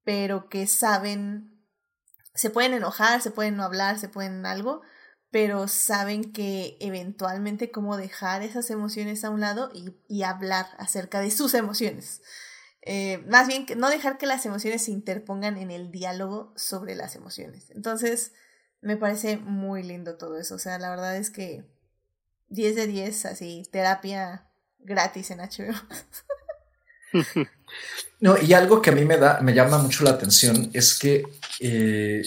pero 0.04 0.48
que 0.48 0.66
saben, 0.66 1.55
se 2.36 2.50
pueden 2.50 2.74
enojar, 2.74 3.20
se 3.20 3.30
pueden 3.30 3.56
no 3.56 3.64
hablar, 3.64 3.98
se 3.98 4.08
pueden 4.08 4.46
algo, 4.46 4.82
pero 5.30 5.68
saben 5.68 6.32
que 6.32 6.76
eventualmente 6.80 7.70
cómo 7.70 7.96
dejar 7.96 8.42
esas 8.42 8.70
emociones 8.70 9.24
a 9.24 9.30
un 9.30 9.40
lado 9.40 9.70
y, 9.74 10.22
hablar 10.22 10.66
acerca 10.78 11.20
de 11.20 11.30
sus 11.30 11.54
emociones. 11.54 12.22
Eh, 12.82 13.18
más 13.28 13.48
bien, 13.48 13.66
no 13.76 13.90
dejar 13.90 14.18
que 14.18 14.26
las 14.26 14.46
emociones 14.46 14.84
se 14.84 14.92
interpongan 14.92 15.56
en 15.56 15.70
el 15.70 15.90
diálogo 15.90 16.52
sobre 16.56 16.94
las 16.94 17.16
emociones. 17.16 17.70
Entonces, 17.70 18.32
me 18.80 18.96
parece 18.96 19.36
muy 19.38 19.82
lindo 19.82 20.16
todo 20.16 20.38
eso. 20.38 20.54
O 20.54 20.58
sea, 20.58 20.78
la 20.78 20.90
verdad 20.90 21.16
es 21.16 21.30
que 21.30 21.64
10 22.48 22.76
de 22.76 22.86
10, 22.86 23.26
así, 23.26 23.62
terapia 23.72 24.48
gratis 24.78 25.30
en 25.30 25.40
HBO. 25.40 25.74
No, 28.20 28.36
y 28.40 28.54
algo 28.54 28.80
que 28.80 28.90
a 28.90 28.94
mí 28.94 29.04
me 29.04 29.18
da, 29.18 29.40
me 29.40 29.52
llama 29.52 29.78
mucho 29.78 30.02
la 30.02 30.10
atención 30.10 30.70
es 30.72 30.98
que 30.98 31.22
eh, 31.60 32.22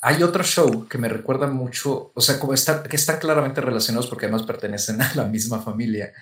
hay 0.00 0.22
otro 0.22 0.42
show 0.42 0.88
que 0.88 0.98
me 0.98 1.08
recuerda 1.08 1.46
mucho, 1.46 2.10
o 2.14 2.20
sea, 2.20 2.40
como 2.40 2.54
está, 2.54 2.82
que 2.82 2.96
están 2.96 3.18
claramente 3.18 3.60
relacionados 3.60 4.08
porque 4.08 4.26
además 4.26 4.42
pertenecen 4.42 5.00
a 5.02 5.14
la 5.14 5.24
misma 5.24 5.62
familia, 5.62 6.12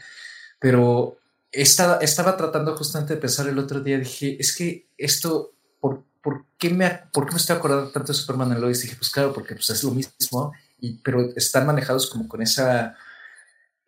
pero 0.59 1.19
estaba, 1.51 1.97
estaba 1.99 2.37
tratando 2.37 2.77
justamente 2.77 3.15
de 3.15 3.21
pensar 3.21 3.49
el 3.49 3.59
otro 3.59 3.81
día, 3.81 3.99
dije, 3.99 4.37
es 4.39 4.55
que 4.55 4.89
esto, 4.99 5.53
¿por, 5.81 6.05
por, 6.23 6.45
qué, 6.59 6.69
me, 6.69 6.91
¿por 7.11 7.27
qué 7.27 7.33
me 7.33 7.39
estoy 7.39 7.57
acordando 7.57 7.91
tanto 7.91 8.13
de 8.13 8.19
Superman 8.19 8.53
and 8.53 8.61
Lois? 8.61 8.83
Dije, 8.83 8.97
pues 8.97 9.11
claro, 9.11 9.33
porque 9.33 9.55
pues, 9.55 9.71
es 9.71 9.83
lo 9.83 9.93
mismo, 9.93 10.53
y, 10.79 10.99
pero 10.99 11.31
están 11.37 11.67
manejados 11.67 12.11
como 12.11 12.29
con 12.29 12.43
esa, 12.43 12.97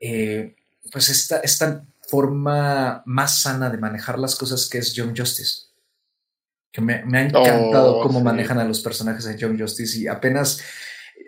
eh, 0.00 0.56
pues 0.90 1.10
esta, 1.10 1.38
esta 1.40 1.84
forma 2.08 3.02
más 3.06 3.42
sana 3.42 3.70
de 3.70 3.78
manejar 3.78 4.18
las 4.18 4.36
cosas 4.36 4.68
que 4.68 4.78
es 4.78 4.92
Young 4.94 5.16
Justice. 5.16 5.66
Que 6.72 6.80
me, 6.80 7.04
me 7.04 7.18
ha 7.18 7.22
encantado 7.22 7.98
Oh, 7.98 8.02
cómo 8.02 8.18
sí. 8.18 8.24
manejan 8.24 8.58
a 8.58 8.64
los 8.64 8.80
personajes 8.80 9.24
de 9.24 9.36
Young 9.36 9.58
Justice 9.60 9.98
y 9.98 10.06
apenas 10.06 10.60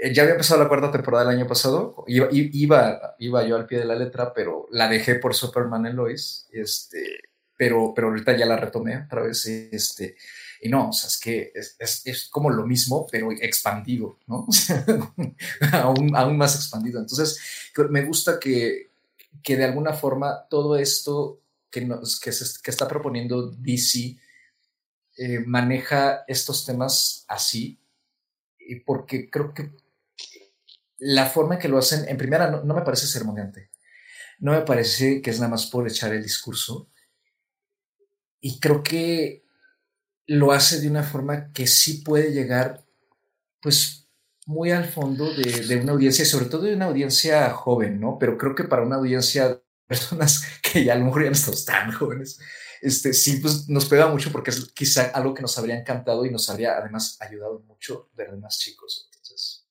eh, 0.02 0.12
ya 0.12 0.22
había 0.22 0.34
empezado 0.34 0.62
la 0.62 0.68
cuarta 0.68 0.90
temporada 0.92 1.24
el 1.30 1.38
año 1.38 1.46
pasado. 1.46 2.04
Iba, 2.06 2.28
iba, 2.30 3.14
iba 3.18 3.46
yo 3.46 3.56
al 3.56 3.66
pie 3.66 3.78
de 3.78 3.84
la 3.86 3.94
letra, 3.96 4.32
pero 4.34 4.66
la 4.70 4.88
dejé 4.88 5.16
por 5.16 5.34
Superman 5.34 5.86
y 5.86 5.92
Lois. 5.92 6.46
Este, 6.52 7.20
pero, 7.56 7.92
pero 7.94 8.08
ahorita 8.08 8.36
ya 8.36 8.46
la 8.46 8.56
retomé 8.56 9.04
otra 9.04 9.22
vez. 9.22 9.44
Este, 9.46 10.16
y 10.60 10.68
no, 10.68 10.90
o 10.90 10.92
sea, 10.92 11.08
es 11.08 11.18
que 11.18 11.52
es, 11.54 11.76
es, 11.78 12.02
es 12.06 12.28
como 12.28 12.50
lo 12.50 12.66
mismo, 12.66 13.06
pero 13.10 13.30
expandido, 13.32 14.18
¿no? 14.26 14.46
Aún, 15.72 16.14
aún 16.16 16.36
más 16.36 16.54
expandido. 16.56 17.00
Entonces, 17.00 17.38
me 17.90 18.04
gusta 18.04 18.38
que, 18.38 18.87
que 19.42 19.56
de 19.56 19.64
alguna 19.64 19.92
forma 19.92 20.46
todo 20.48 20.76
esto 20.76 21.42
que, 21.70 21.82
nos, 21.82 22.18
que, 22.20 22.32
se, 22.32 22.44
está 22.70 22.88
proponiendo 22.88 23.50
DC 23.50 24.18
eh, 25.16 25.40
maneja 25.46 26.24
estos 26.26 26.64
temas 26.64 27.24
así, 27.28 27.80
porque 28.84 29.30
creo 29.30 29.52
que 29.54 29.72
la 30.98 31.26
forma 31.26 31.54
en 31.54 31.60
que 31.60 31.68
lo 31.68 31.78
hacen, 31.78 32.08
en 32.08 32.16
primera, 32.16 32.50
no, 32.50 32.62
no 32.64 32.74
me 32.74 32.82
parece 32.82 33.06
sermoneante. 33.06 33.70
No 34.40 34.52
me 34.52 34.62
parece 34.62 35.20
que 35.20 35.30
es 35.30 35.38
nada 35.38 35.50
más 35.50 35.66
por 35.66 35.86
echar 35.86 36.12
el 36.12 36.22
discurso. 36.22 36.88
y 38.40 38.60
creo 38.60 38.82
que 38.84 39.44
lo 40.26 40.52
hace 40.52 40.80
de 40.80 40.88
una 40.88 41.02
forma 41.02 41.52
que 41.52 41.66
sí 41.66 42.02
puede 42.02 42.32
llegar, 42.32 42.84
pues, 43.60 44.07
muy 44.48 44.70
al 44.70 44.86
fondo 44.88 45.30
de, 45.34 45.66
de, 45.66 45.76
una 45.76 45.92
audiencia, 45.92 46.24
sobre 46.24 46.46
todo 46.46 46.62
de 46.62 46.74
una 46.74 46.86
audiencia 46.86 47.50
joven, 47.50 48.00
¿no? 48.00 48.16
Pero 48.18 48.38
creo 48.38 48.54
que 48.54 48.64
para 48.64 48.82
una 48.82 48.96
audiencia 48.96 49.46
de 49.48 49.62
personas 49.86 50.42
que 50.62 50.84
ya 50.84 50.94
a 50.94 50.96
lo 50.96 51.04
mejor 51.04 51.24
ya 51.24 51.28
no 51.28 51.36
estamos 51.36 51.64
tan 51.66 51.92
jóvenes, 51.92 52.40
este, 52.80 53.12
sí, 53.12 53.36
pues 53.40 53.68
nos 53.68 53.84
pega 53.84 54.08
mucho 54.08 54.32
porque 54.32 54.48
es 54.48 54.72
quizá 54.72 55.10
algo 55.12 55.34
que 55.34 55.42
nos 55.42 55.58
habría 55.58 55.78
encantado 55.78 56.24
y 56.24 56.30
nos 56.30 56.48
habría 56.48 56.78
además 56.78 57.18
ayudado 57.20 57.60
mucho 57.60 58.08
ver 58.14 58.34
más 58.38 58.58
chicos. 58.58 59.10
Entonces, 59.12 59.66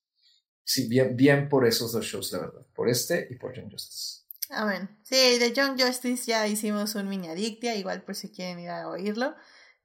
sí, 0.63 0.87
bien, 0.87 1.17
bien 1.17 1.49
por 1.49 1.65
esos 1.65 1.91
dos 1.91 2.05
shows, 2.05 2.31
la 2.33 2.39
verdad, 2.39 2.61
por 2.75 2.87
este 2.87 3.27
y 3.31 3.35
por 3.35 3.55
Young 3.55 3.71
Justice. 3.71 4.27
Amén. 4.51 4.95
Sí, 5.01 5.39
de 5.39 5.53
Young 5.53 5.81
Justice 5.81 6.25
ya 6.27 6.47
hicimos 6.47 6.93
un 6.93 7.09
mini 7.09 7.29
adictia, 7.29 7.75
igual 7.75 8.03
por 8.03 8.15
si 8.15 8.29
quieren 8.29 8.59
ir 8.59 8.69
a 8.69 8.87
oírlo. 8.87 9.35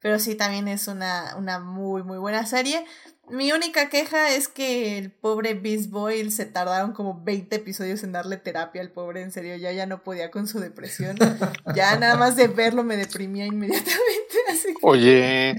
Pero 0.00 0.18
sí, 0.18 0.34
también 0.34 0.68
es 0.68 0.88
una, 0.88 1.36
una 1.38 1.60
muy, 1.60 2.02
muy 2.02 2.18
buena 2.18 2.44
serie. 2.44 2.84
Mi 3.28 3.52
única 3.52 3.88
queja 3.88 4.34
es 4.34 4.48
que 4.48 4.98
el 4.98 5.10
pobre 5.10 5.54
Beast 5.54 5.90
Boy 5.90 6.30
se 6.30 6.44
tardaron 6.44 6.92
como 6.92 7.22
20 7.22 7.56
episodios 7.56 8.02
en 8.02 8.12
darle 8.12 8.36
terapia 8.36 8.82
al 8.82 8.90
pobre, 8.90 9.22
en 9.22 9.32
serio, 9.32 9.56
ya 9.56 9.72
ya 9.72 9.86
no 9.86 10.02
podía 10.02 10.30
con 10.30 10.46
su 10.46 10.60
depresión. 10.60 11.16
ya 11.74 11.98
nada 11.98 12.16
más 12.16 12.36
de 12.36 12.48
verlo 12.48 12.82
me 12.82 12.96
deprimía 12.96 13.46
inmediatamente. 13.46 14.34
Así 14.50 14.74
Oye, 14.82 15.56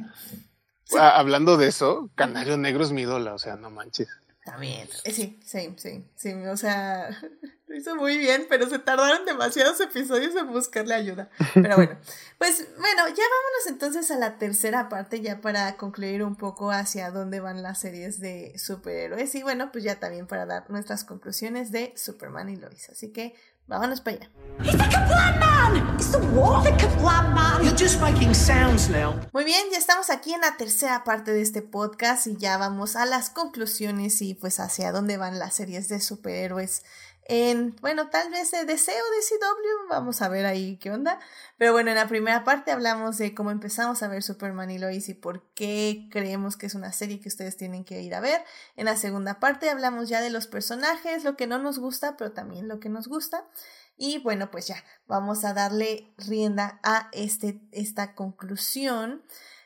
hablando 1.00 1.58
de 1.58 1.68
eso, 1.68 2.10
Canario 2.16 2.58
Negro 2.58 2.84
es 2.84 2.92
mi 2.92 3.04
ídola, 3.04 3.34
o 3.34 3.40
sea, 3.40 3.56
no 3.56 3.70
manches. 3.70 4.10
También, 4.46 4.90
eh, 5.06 5.14
sí, 5.14 5.40
sí, 5.46 5.74
sí, 5.78 6.06
sí, 6.16 6.34
o 6.34 6.58
sea, 6.58 7.10
lo 7.68 7.76
hizo 7.76 7.96
muy 7.96 8.18
bien, 8.18 8.46
pero 8.50 8.70
se 8.70 8.78
tardaron 8.78 9.26
demasiados 9.26 9.80
episodios 9.80 10.36
en 10.36 10.52
buscarle 10.52 10.94
ayuda. 10.96 11.30
Pero 11.54 11.78
bueno, 11.78 11.98
pues 12.38 12.68
bueno, 12.78 13.08
ya 13.08 13.24
vámonos 13.24 13.68
entonces 13.68 14.12
a 14.12 14.18
la 14.18 14.38
tercera 14.38 14.90
parte, 14.90 15.22
ya 15.22 15.40
para 15.40 15.78
concluir 15.78 16.24
un 16.24 16.36
poco 16.36 16.72
hacia 16.72 17.10
dónde 17.10 17.40
van 17.40 17.64
las 17.64 17.80
series 17.80 18.20
de 18.20 18.54
superhéroes 18.58 19.34
y 19.36 19.44
bueno, 19.44 19.72
pues 19.72 19.86
ya 19.86 20.00
también 20.00 20.28
para 20.28 20.46
dar 20.46 20.70
nuestras 20.70 21.06
conclusiones 21.06 21.72
de 21.72 21.94
Superman 21.96 22.50
y 22.50 22.58
Lois. 22.58 22.90
Así 22.90 23.14
que 23.14 23.36
vámonos 23.68 24.02
para 24.02 24.18
allá. 24.18 24.30
Muy 29.34 29.44
bien, 29.44 29.66
ya 29.72 29.78
estamos 29.78 30.10
aquí 30.10 30.34
en 30.34 30.42
la 30.42 30.58
tercera 30.58 31.04
parte 31.04 31.32
de 31.32 31.42
este 31.42 31.62
podcast 31.62 32.28
y 32.28 32.38
ya 32.38 32.58
vamos 32.58 32.96
a 32.96 33.06
las 33.06 33.30
conclusiones 33.30 34.22
y 34.22 34.34
pues 34.34 34.60
hacia 34.60 34.92
dónde 34.92 35.18
van 35.18 35.40
las 35.40 35.56
series 35.56 35.88
de 35.90 36.00
superhéroes 36.00 36.84
en, 37.26 37.76
bueno, 37.78 38.10
tal 38.10 38.30
vez 38.32 38.52
de 38.52 38.66
Deseo 38.66 38.96
de 38.96 39.38
CW, 39.38 39.90
vamos 39.90 40.22
a 40.22 40.28
ver 40.28 40.46
ahí 40.46 40.78
qué 40.78 40.92
onda. 40.92 41.20
Pero 41.58 41.72
bueno, 41.72 41.92
en 41.92 41.96
la 41.96 42.08
primera 42.08 42.44
parte 42.44 42.72
hablamos 42.72 43.18
de 43.18 43.34
cómo 43.34 43.52
empezamos 43.52 44.04
a 44.04 44.08
ver 44.10 44.24
Superman 44.24 44.72
y 44.72 44.78
Lois 44.78 45.08
y 45.08 45.14
por 45.14 45.42
qué 45.54 46.10
creemos 46.12 46.58
que 46.58 46.66
es 46.66 46.76
una 46.76 46.92
serie 46.92 47.22
que 47.22 47.30
ustedes 47.30 47.56
tienen 47.56 47.86
que 47.86 48.02
ir 48.02 48.14
a 48.14 48.20
ver. 48.20 48.44
En 48.76 48.86
la 48.86 48.98
segunda 48.98 49.40
parte 49.40 49.70
hablamos 49.70 50.10
ya 50.10 50.22
de 50.22 50.30
los 50.30 50.48
personajes, 50.48 51.24
lo 51.24 51.38
que 51.38 51.48
no 51.48 51.60
nos 51.60 51.80
gusta, 51.80 52.18
pero 52.18 52.34
también 52.34 52.68
lo 52.68 52.80
que 52.80 52.90
nos 52.90 53.08
gusta. 53.08 53.48
Y 53.96 54.20
bueno, 54.20 54.52
pues 54.52 54.68
ya, 54.68 54.84
vamos 55.08 55.46
a 55.46 55.54
darle 55.54 56.14
rienda 56.18 56.80
a 56.84 57.10
este, 57.14 57.62
esta 57.72 58.16
conclusión. 58.16 59.24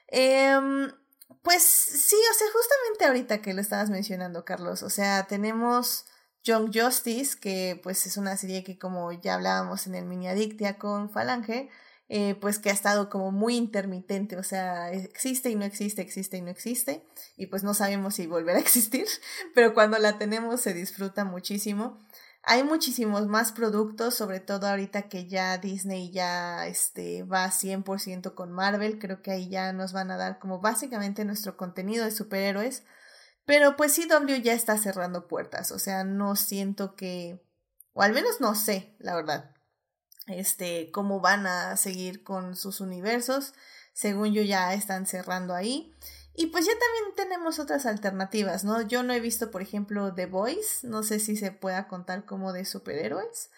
Em, 0.08 0.92
pues 1.42 1.64
sí, 1.64 2.16
o 2.16 2.34
sea, 2.38 2.48
justamente 2.54 3.06
ahorita 3.06 3.42
que 3.42 3.54
lo 3.54 3.62
estabas 3.62 3.90
mencionando, 3.90 4.46
Carlos, 4.46 4.84
o 4.84 4.90
sea, 4.90 5.28
tenemos 5.28 6.06
Young 6.48 6.72
Justice, 6.74 7.38
que 7.38 7.80
pues 7.84 8.06
es 8.06 8.18
una 8.18 8.38
serie 8.38 8.64
que 8.64 8.80
como 8.80 9.12
ya 9.12 9.36
hablábamos 9.36 9.86
en 9.86 9.96
el 9.96 10.06
mini 10.06 10.30
adictia 10.30 10.78
con 10.78 11.10
Falange, 11.10 11.70
eh, 12.10 12.36
pues 12.40 12.58
que 12.58 12.70
ha 12.70 12.74
estado 12.74 13.10
como 13.10 13.32
muy 13.32 13.58
intermitente, 13.58 14.38
o 14.38 14.44
sea, 14.44 14.92
existe 14.94 15.50
y 15.50 15.56
no 15.56 15.66
existe, 15.66 16.02
existe 16.02 16.38
y 16.38 16.42
no 16.42 16.50
existe, 16.50 17.04
y 17.36 17.48
pues 17.48 17.64
no 17.64 17.74
sabemos 17.74 18.16
si 18.16 18.28
volverá 18.28 18.60
a 18.60 18.62
existir, 18.62 19.06
pero 19.56 19.74
cuando 19.74 19.98
la 20.00 20.18
tenemos 20.18 20.62
se 20.62 20.74
disfruta 20.74 21.26
muchísimo. 21.26 22.00
Hay 22.44 22.64
muchísimos 22.64 23.28
más 23.28 23.52
productos, 23.52 24.16
sobre 24.16 24.40
todo 24.40 24.68
ahorita 24.68 25.10
que 25.10 25.28
ya 25.28 25.58
Disney 25.58 26.12
ya 26.12 26.66
este, 26.66 27.24
va 27.24 27.52
100% 27.52 28.36
con 28.36 28.54
Marvel, 28.54 29.00
creo 29.00 29.22
que 29.22 29.32
ahí 29.32 29.50
ya 29.50 29.74
nos 29.74 29.92
van 29.92 30.12
a 30.12 30.18
dar 30.18 30.40
como 30.40 30.62
básicamente 30.62 31.26
nuestro 31.26 31.58
contenido 31.58 32.06
de 32.06 32.12
superhéroes. 32.12 32.84
Pero 33.48 33.78
pues 33.78 33.96
CW 33.96 34.42
ya 34.44 34.54
está 34.54 34.78
cerrando 34.78 35.28
puertas, 35.28 35.72
o 35.72 35.80
sea, 35.80 36.04
no 36.04 36.36
siento 36.36 36.96
que, 36.96 37.42
o 37.94 38.04
al 38.04 38.14
menos 38.14 38.42
no 38.42 38.54
sé, 38.56 38.94
la 39.00 39.16
verdad, 39.16 39.56
este, 40.28 40.92
cómo 40.92 41.22
van 41.22 41.48
a 41.48 41.78
seguir 41.78 42.24
con 42.24 42.58
sus 42.58 42.82
universos. 42.82 43.54
Según 43.94 44.34
yo 44.34 44.42
ya 44.44 44.74
están 44.74 45.08
cerrando 45.08 45.56
ahí. 45.56 45.96
Y 46.36 46.48
pues 46.48 46.66
ya 46.66 46.74
también 46.74 47.16
tenemos 47.16 47.58
otras 47.58 47.86
alternativas, 47.86 48.64
¿no? 48.66 48.82
Yo 48.82 49.02
no 49.02 49.14
he 49.14 49.20
visto, 49.22 49.50
por 49.50 49.62
ejemplo, 49.62 50.14
The 50.14 50.28
Voice, 50.28 50.86
no 50.86 51.02
sé 51.02 51.20
si 51.20 51.36
se 51.36 51.52
pueda 51.52 51.88
contar 51.88 52.26
como 52.26 52.54
de 52.54 52.66
superhéroes, 52.66 53.50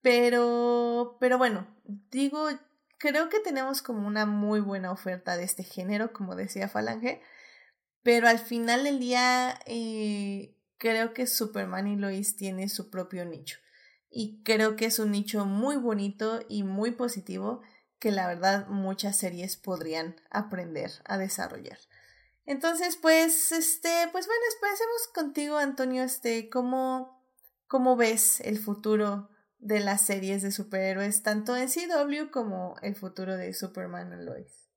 pero, 0.00 1.18
pero 1.20 1.36
bueno, 1.36 1.66
digo, 2.10 2.48
creo 2.98 3.28
que 3.28 3.40
tenemos 3.40 3.82
como 3.82 4.06
una 4.06 4.24
muy 4.24 4.60
buena 4.60 4.90
oferta 4.90 5.36
de 5.36 5.44
este 5.44 5.64
género, 5.64 6.14
como 6.14 6.34
decía 6.34 6.68
Falange, 6.68 7.20
pero 8.04 8.28
al 8.28 8.38
final 8.38 8.84
del 8.84 9.00
día 9.00 9.58
eh, 9.66 10.54
creo 10.76 11.14
que 11.14 11.26
Superman 11.26 11.88
y 11.88 11.96
Lois 11.96 12.36
tiene 12.36 12.68
su 12.68 12.90
propio 12.90 13.24
nicho. 13.24 13.58
Y 14.10 14.42
creo 14.44 14.76
que 14.76 14.84
es 14.84 15.00
un 15.00 15.10
nicho 15.10 15.46
muy 15.46 15.76
bonito 15.76 16.40
y 16.48 16.62
muy 16.62 16.92
positivo 16.92 17.62
que 17.98 18.12
la 18.12 18.28
verdad 18.28 18.68
muchas 18.68 19.16
series 19.16 19.56
podrían 19.56 20.14
aprender 20.30 20.92
a 21.06 21.16
desarrollar. 21.16 21.78
Entonces, 22.44 22.96
pues, 22.96 23.50
este, 23.52 24.08
pues 24.12 24.26
bueno, 24.26 24.42
empecemos 24.54 25.08
contigo, 25.14 25.56
Antonio, 25.56 26.02
este, 26.02 26.50
¿cómo, 26.50 27.24
cómo 27.66 27.96
ves 27.96 28.40
el 28.40 28.58
futuro 28.58 29.30
de 29.58 29.80
las 29.80 30.04
series 30.04 30.42
de 30.42 30.52
superhéroes, 30.52 31.22
tanto 31.22 31.56
en 31.56 31.68
CW 31.68 32.30
como 32.30 32.76
el 32.82 32.94
futuro 32.96 33.38
de 33.38 33.54
Superman 33.54 34.12
y 34.12 34.24
Lois? 34.26 34.68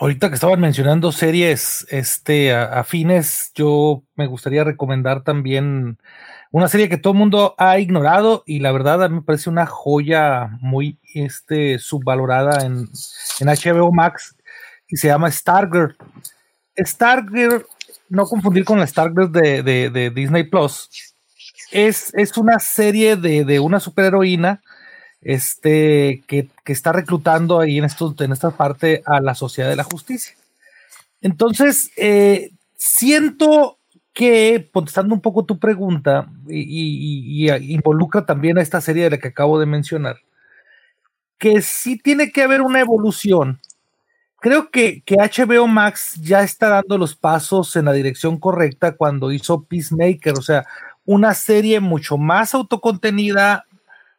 Ahorita 0.00 0.30
que 0.30 0.34
estaban 0.34 0.60
mencionando 0.60 1.12
series 1.12 1.86
este, 1.90 2.54
afines, 2.54 3.52
yo 3.54 4.02
me 4.16 4.26
gustaría 4.26 4.64
recomendar 4.64 5.24
también 5.24 5.98
una 6.50 6.68
serie 6.68 6.88
que 6.88 6.96
todo 6.96 7.12
el 7.12 7.18
mundo 7.18 7.54
ha 7.58 7.78
ignorado 7.78 8.42
y 8.46 8.60
la 8.60 8.72
verdad 8.72 9.04
a 9.04 9.10
mí 9.10 9.16
me 9.16 9.22
parece 9.22 9.50
una 9.50 9.66
joya 9.66 10.56
muy 10.62 10.98
este, 11.12 11.78
subvalorada 11.78 12.64
en, 12.64 12.88
en 13.40 13.46
HBO 13.46 13.92
Max 13.92 14.34
y 14.88 14.96
se 14.96 15.08
llama 15.08 15.30
Stargirl. 15.30 15.94
Stargirl, 16.78 17.66
no 18.08 18.24
confundir 18.24 18.64
con 18.64 18.80
la 18.80 18.86
Stargirl 18.86 19.30
de, 19.30 19.62
de, 19.62 20.10
Disney 20.10 20.44
Plus, 20.44 20.88
es, 21.72 22.10
es, 22.14 22.38
una 22.38 22.58
serie 22.58 23.16
de, 23.16 23.44
de 23.44 23.60
una 23.60 23.78
superheroína 23.78 24.62
este, 25.22 26.22
que, 26.26 26.48
que, 26.64 26.72
está 26.72 26.92
reclutando 26.92 27.60
ahí 27.60 27.78
en, 27.78 27.84
esto, 27.84 28.14
en 28.18 28.32
esta 28.32 28.50
parte 28.50 29.02
a 29.06 29.20
la 29.20 29.34
Sociedad 29.34 29.68
de 29.68 29.76
la 29.76 29.84
Justicia. 29.84 30.34
Entonces, 31.20 31.90
eh, 31.96 32.50
siento 32.76 33.78
que, 34.12 34.68
contestando 34.72 35.14
un 35.14 35.20
poco 35.20 35.44
tu 35.44 35.58
pregunta, 35.58 36.28
y, 36.48 37.46
y, 37.46 37.72
involucra 37.72 38.24
también 38.24 38.58
a 38.58 38.62
esta 38.62 38.80
serie 38.80 39.04
de 39.04 39.10
la 39.10 39.18
que 39.18 39.28
acabo 39.28 39.58
de 39.58 39.66
mencionar, 39.66 40.16
que 41.38 41.62
sí 41.62 41.98
tiene 41.98 42.32
que 42.32 42.42
haber 42.42 42.62
una 42.62 42.80
evolución 42.80 43.60
creo 44.40 44.70
que, 44.70 45.02
que, 45.02 45.16
HBO 45.16 45.68
Max 45.68 46.14
ya 46.20 46.42
está 46.42 46.68
dando 46.68 46.98
los 46.98 47.14
pasos 47.14 47.76
en 47.76 47.84
la 47.84 47.92
dirección 47.92 48.38
correcta 48.40 48.96
cuando 48.96 49.30
hizo 49.30 49.64
Peacemaker, 49.64 50.38
o 50.38 50.42
sea, 50.42 50.66
una 51.04 51.34
serie 51.34 51.80
mucho 51.80 52.16
más 52.16 52.54
autocontenida, 52.54 53.66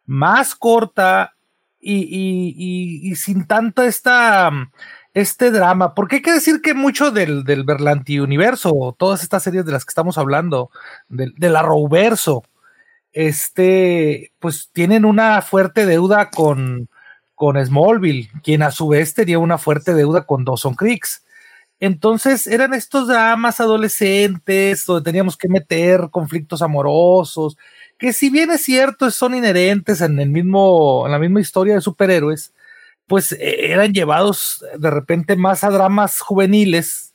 más 0.06 0.56
corta 0.56 1.36
y, 1.80 3.14
sin 3.16 3.48
tanto 3.48 3.82
esta, 3.84 4.52
este 5.14 5.52
drama, 5.52 5.96
porque 5.96 6.18
hay 6.18 6.22
que 6.22 6.34
decir 6.34 6.62
que 6.62 6.74
mucho 6.74 7.12
del, 7.12 7.44
del 7.44 7.64
Berlanti 7.64 8.20
universo, 8.20 8.96
todas 8.98 9.24
estas 9.24 9.44
series 9.44 9.66
de 9.66 9.72
las 9.72 9.86
que 9.86 9.92
estamos 9.92 10.18
hablando, 10.18 10.70
del, 11.10 11.34
del 11.38 11.56
Arrowverso, 11.56 12.44
este, 13.14 14.32
pues 14.40 14.70
tienen 14.72 15.06
una 15.06 15.42
fuerte 15.42 15.86
deuda 15.86 16.30
con, 16.30 16.88
con 17.36 17.64
Smallville, 17.64 18.30
quien 18.44 18.64
a 18.64 18.72
su 18.72 18.88
vez 18.88 19.14
tenía 19.14 19.40
una 19.40 19.58
fuerte 19.58 19.94
deuda 19.94 20.26
con 20.26 20.46
Dawson 20.46 20.76
Creeks. 20.76 21.24
Entonces 21.80 22.46
eran 22.46 22.76
estos 22.76 23.08
dramas 23.08 23.60
adolescentes 23.60 24.86
donde 24.86 25.04
teníamos 25.04 25.36
que 25.36 25.50
meter 25.50 26.10
conflictos 26.12 26.62
amorosos, 26.62 27.58
que 28.02 28.14
si 28.14 28.32
bien 28.32 28.50
es 28.50 28.64
cierto 28.64 29.12
son 29.12 29.36
inherentes 29.36 30.02
en 30.02 30.20
el 30.20 30.30
mismo, 30.30 31.04
en 31.06 31.12
la 31.12 31.20
misma 31.20 31.40
historia 31.40 31.76
de 31.76 31.82
superhéroes, 31.82 32.52
pues 33.06 33.32
eh, 33.34 33.72
eran 33.72 33.94
llevados 33.94 34.66
de 34.76 34.90
repente 34.90 35.36
más 35.36 35.64
a 35.64 35.70
dramas 35.70 36.20
juveniles 36.20 37.14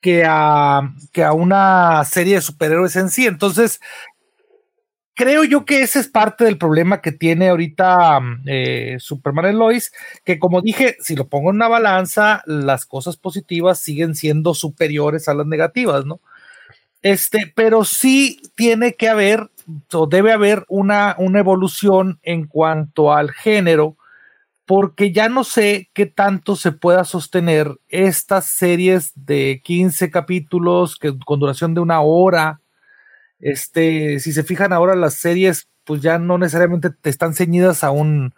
que 0.00 0.24
a, 0.26 0.92
que 1.12 1.22
a 1.22 1.32
una 1.32 2.04
serie 2.04 2.34
de 2.34 2.40
superhéroes 2.40 2.96
en 2.96 3.08
sí. 3.08 3.28
Entonces, 3.28 3.80
creo 5.14 5.44
yo 5.44 5.64
que 5.64 5.82
ese 5.82 6.00
es 6.00 6.08
parte 6.08 6.42
del 6.44 6.58
problema 6.58 7.00
que 7.00 7.12
tiene 7.12 7.50
ahorita 7.50 8.20
eh, 8.46 8.96
Superman 8.98 9.54
y 9.54 9.56
Lois, 9.56 9.92
que 10.24 10.40
como 10.40 10.60
dije, 10.60 10.96
si 11.00 11.14
lo 11.14 11.28
pongo 11.28 11.50
en 11.50 11.56
una 11.56 11.68
balanza, 11.68 12.42
las 12.46 12.84
cosas 12.84 13.16
positivas 13.16 13.78
siguen 13.78 14.16
siendo 14.16 14.54
superiores 14.54 15.28
a 15.28 15.34
las 15.34 15.46
negativas, 15.46 16.04
¿no? 16.04 16.20
Este, 17.02 17.50
pero 17.54 17.84
sí 17.84 18.40
tiene 18.54 18.94
que 18.94 19.08
haber, 19.08 19.50
o 19.92 20.06
debe 20.06 20.32
haber 20.32 20.64
una, 20.68 21.14
una 21.18 21.38
evolución 21.38 22.18
en 22.22 22.46
cuanto 22.46 23.12
al 23.12 23.30
género, 23.30 23.96
porque 24.66 25.10
ya 25.12 25.28
no 25.28 25.42
sé 25.42 25.90
qué 25.94 26.06
tanto 26.06 26.56
se 26.56 26.72
pueda 26.72 27.04
sostener 27.04 27.76
estas 27.88 28.46
series 28.46 29.12
de 29.16 29.60
15 29.64 30.10
capítulos 30.10 30.96
que, 30.96 31.18
con 31.18 31.40
duración 31.40 31.74
de 31.74 31.80
una 31.80 32.00
hora. 32.02 32.60
Este, 33.40 34.20
si 34.20 34.32
se 34.32 34.44
fijan 34.44 34.72
ahora 34.72 34.94
las 34.94 35.14
series, 35.14 35.68
pues 35.84 36.02
ya 36.02 36.18
no 36.18 36.38
necesariamente 36.38 36.90
te 36.90 37.10
están 37.10 37.34
ceñidas 37.34 37.82
a 37.82 37.90
un 37.90 38.34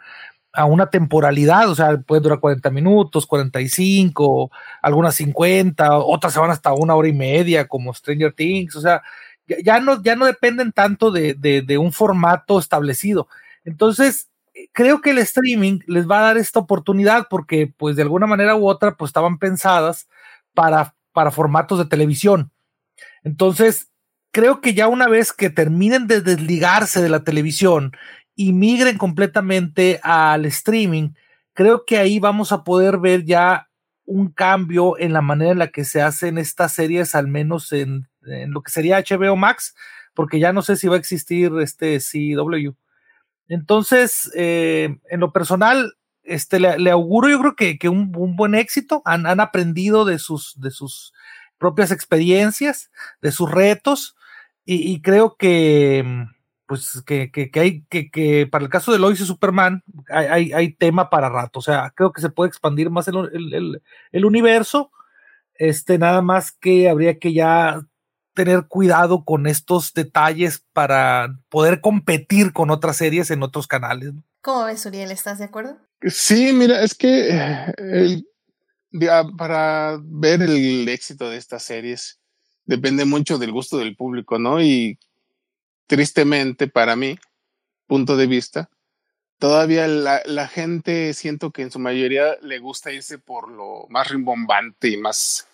a 0.52 0.64
una 0.66 0.90
temporalidad, 0.90 1.70
o 1.70 1.74
sea, 1.74 1.98
puede 1.98 2.20
durar 2.20 2.40
40 2.40 2.70
minutos, 2.70 3.26
45, 3.26 4.50
algunas 4.82 5.14
50, 5.14 5.98
otras 5.98 6.32
se 6.34 6.40
van 6.40 6.50
hasta 6.50 6.72
una 6.72 6.94
hora 6.94 7.08
y 7.08 7.12
media, 7.12 7.68
como 7.68 7.94
Stranger 7.94 8.32
Things, 8.32 8.76
o 8.76 8.80
sea, 8.80 9.02
ya, 9.46 9.80
no, 9.80 10.02
ya 10.02 10.16
no 10.16 10.26
dependen 10.26 10.72
tanto 10.72 11.10
de, 11.10 11.34
de 11.34 11.78
un 11.78 11.92
formato 11.92 12.58
establecido. 12.58 13.28
Entonces, 13.64 14.28
creo 14.72 15.00
que 15.00 15.10
el 15.10 15.18
streaming 15.18 15.80
les 15.86 16.08
va 16.08 16.20
a 16.20 16.22
dar 16.22 16.38
esta 16.38 16.60
oportunidad 16.60 17.26
porque, 17.28 17.72
pues, 17.76 17.96
de 17.96 18.02
alguna 18.02 18.26
manera 18.26 18.56
u 18.56 18.68
otra, 18.68 18.96
pues 18.96 19.08
estaban 19.10 19.38
pensadas 19.38 20.08
para, 20.54 20.94
para 21.12 21.30
formatos 21.30 21.78
de 21.78 21.86
televisión. 21.86 22.50
Entonces, 23.24 23.90
creo 24.32 24.60
que 24.60 24.74
ya 24.74 24.88
una 24.88 25.08
vez 25.08 25.32
que 25.32 25.50
terminen 25.50 26.06
de 26.06 26.20
desligarse 26.20 27.02
de 27.02 27.08
la 27.08 27.24
televisión 27.24 27.92
y 28.34 28.52
migren 28.52 28.98
completamente 28.98 30.00
al 30.02 30.44
streaming, 30.46 31.10
creo 31.52 31.84
que 31.84 31.98
ahí 31.98 32.18
vamos 32.18 32.52
a 32.52 32.64
poder 32.64 32.98
ver 32.98 33.24
ya 33.24 33.68
un 34.04 34.32
cambio 34.32 34.98
en 34.98 35.12
la 35.12 35.20
manera 35.20 35.52
en 35.52 35.58
la 35.58 35.68
que 35.68 35.84
se 35.84 36.02
hacen 36.02 36.38
estas 36.38 36.72
series, 36.72 37.14
al 37.14 37.28
menos 37.28 37.72
en, 37.72 38.08
lo 38.20 38.62
que 38.62 38.70
sería 38.70 39.00
HBO 39.00 39.36
Max, 39.36 39.74
porque 40.14 40.38
ya 40.38 40.52
no 40.52 40.62
sé 40.62 40.76
si 40.76 40.88
va 40.88 40.96
a 40.96 40.98
existir 40.98 41.52
este 41.60 41.98
CW. 41.98 42.70
Entonces, 43.48 44.30
eh, 44.34 44.96
en 45.10 45.20
lo 45.20 45.32
personal, 45.32 45.94
este, 46.22 46.60
le, 46.60 46.90
auguro 46.90 47.28
yo 47.28 47.40
creo 47.40 47.56
que, 47.56 47.78
que 47.78 47.88
un, 47.88 48.12
buen 48.12 48.54
éxito. 48.54 49.02
Han, 49.04 49.26
han, 49.26 49.40
aprendido 49.40 50.04
de 50.04 50.18
sus, 50.18 50.60
de 50.60 50.70
sus 50.70 51.12
propias 51.58 51.90
experiencias, 51.90 52.90
de 53.20 53.32
sus 53.32 53.50
retos, 53.50 54.16
y 54.64 55.02
creo 55.02 55.36
que, 55.36 56.28
pues, 56.72 57.02
que, 57.04 57.30
que, 57.30 57.50
que 57.50 57.60
hay, 57.60 57.84
que, 57.90 58.10
que, 58.10 58.46
para 58.46 58.64
el 58.64 58.70
caso 58.70 58.92
de 58.92 58.98
Lois 58.98 59.20
y 59.20 59.26
Superman, 59.26 59.84
hay, 60.08 60.26
hay, 60.26 60.52
hay, 60.54 60.72
tema 60.72 61.10
para 61.10 61.28
rato. 61.28 61.58
O 61.58 61.62
sea, 61.62 61.92
creo 61.94 62.12
que 62.12 62.22
se 62.22 62.30
puede 62.30 62.48
expandir 62.48 62.88
más 62.88 63.08
el, 63.08 63.16
el, 63.34 63.52
el, 63.52 63.82
el 64.10 64.24
universo. 64.24 64.90
Este, 65.54 65.98
nada 65.98 66.22
más 66.22 66.50
que 66.50 66.88
habría 66.88 67.18
que 67.18 67.34
ya 67.34 67.86
tener 68.32 68.68
cuidado 68.68 69.26
con 69.26 69.46
estos 69.46 69.92
detalles 69.92 70.64
para 70.72 71.38
poder 71.50 71.82
competir 71.82 72.54
con 72.54 72.70
otras 72.70 72.96
series 72.96 73.30
en 73.30 73.42
otros 73.42 73.66
canales. 73.66 74.14
¿Cómo 74.40 74.64
ves, 74.64 74.86
Uriel? 74.86 75.10
¿Estás 75.10 75.40
de 75.40 75.44
acuerdo? 75.44 75.76
Sí, 76.00 76.54
mira, 76.54 76.82
es 76.82 76.94
que 76.94 77.28
eh, 77.76 78.22
para 79.36 79.98
ver 80.02 80.40
el 80.40 80.88
éxito 80.88 81.28
de 81.28 81.36
estas 81.36 81.64
series 81.64 82.18
depende 82.64 83.04
mucho 83.04 83.36
del 83.36 83.52
gusto 83.52 83.76
del 83.76 83.94
público, 83.94 84.38
¿no? 84.38 84.62
Y 84.62 84.98
tristemente 85.92 86.68
para 86.68 86.96
mí, 86.96 87.18
punto 87.86 88.16
de 88.16 88.26
vista, 88.26 88.70
todavía 89.38 89.86
la, 89.86 90.22
la 90.24 90.48
gente 90.48 91.12
siento 91.12 91.50
que 91.50 91.60
en 91.60 91.70
su 91.70 91.78
mayoría 91.78 92.38
le 92.40 92.60
gusta 92.60 92.92
irse 92.92 93.18
por 93.18 93.50
lo 93.50 93.84
más 93.90 94.08
rimbombante 94.08 94.88
y 94.88 94.96
más 94.96 95.46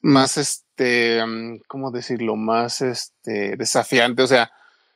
más 0.00 0.38
este, 0.38 1.20
¿cómo 1.68 1.90
decirlo? 1.90 2.36
Más 2.36 2.80
este, 2.80 3.54
desafiante. 3.58 4.22
O 4.22 4.26
sea, 4.26 4.50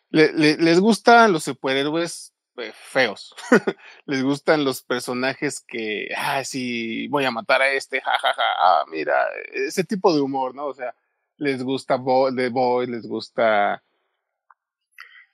les 0.09 0.81
gustan 0.81 1.31
los 1.31 1.45
superhéroes 1.45 2.33
eh, 2.57 2.73
feos. 2.75 3.35
les 4.07 4.23
gustan 4.23 4.65
los 4.65 4.83
personajes 4.83 5.61
que, 5.61 6.09
ah, 6.17 6.43
sí, 6.43 7.07
voy 7.09 7.27
a 7.27 7.31
matar 7.31 7.61
a 7.61 7.71
este, 7.71 8.01
jajaja, 8.01 8.33
ja, 8.33 8.35
ja, 8.35 8.81
ah, 8.81 8.85
mira, 8.91 9.27
ese 9.53 9.85
tipo 9.85 10.15
de 10.15 10.23
humor, 10.23 10.55
¿no? 10.55 10.65
O 10.65 10.75
sea, 10.75 10.95
les 11.37 11.63
gusta 11.63 11.97
Bo 11.97 12.35
The 12.35 12.49
Boy, 12.49 12.87
les 12.87 13.07
gusta, 13.07 13.83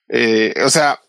eh, 0.08 0.54
o 0.64 0.68
sea, 0.68 1.00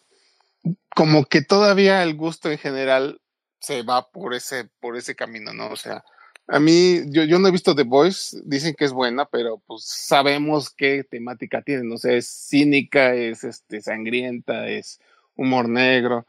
como 0.96 1.26
que 1.26 1.42
todavía 1.42 2.04
el 2.04 2.16
gusto 2.16 2.52
en 2.52 2.58
general 2.58 3.20
se 3.60 3.82
va 3.82 4.12
por 4.12 4.34
ese, 4.34 4.70
por 4.80 4.98
ese 4.98 5.16
camino, 5.16 5.54
¿no? 5.54 5.70
O 5.70 5.76
sea, 5.76 6.04
a 6.48 6.60
mí, 6.60 7.02
yo, 7.08 7.24
yo 7.24 7.40
no 7.40 7.48
he 7.48 7.52
visto 7.52 7.76
The 7.76 7.84
Voice, 7.84 8.38
dicen 8.44 8.76
que 8.76 8.86
es 8.86 8.92
buena, 8.92 9.26
pero 9.26 9.62
pues 9.66 9.86
sabemos 9.86 10.70
qué 10.70 11.04
temática 11.04 11.62
tiene, 11.62 11.84
no 11.84 11.98
sé, 11.98 12.18
es 12.18 12.28
cínica, 12.28 13.16
es 13.16 13.44
este, 13.44 13.82
sangrienta, 13.82 14.68
es 14.68 15.00
humor 15.36 15.70
negro. 15.70 16.28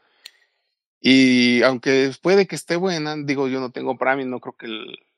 Y 1.01 1.61
aunque 1.63 2.11
puede 2.21 2.47
que 2.47 2.55
esté 2.55 2.77
buena, 2.77 3.15
digo, 3.17 3.47
yo 3.47 3.59
no 3.59 3.71
tengo 3.71 3.97
Prime, 3.97 4.25
no 4.25 4.39
creo 4.39 4.55
que 4.55 4.67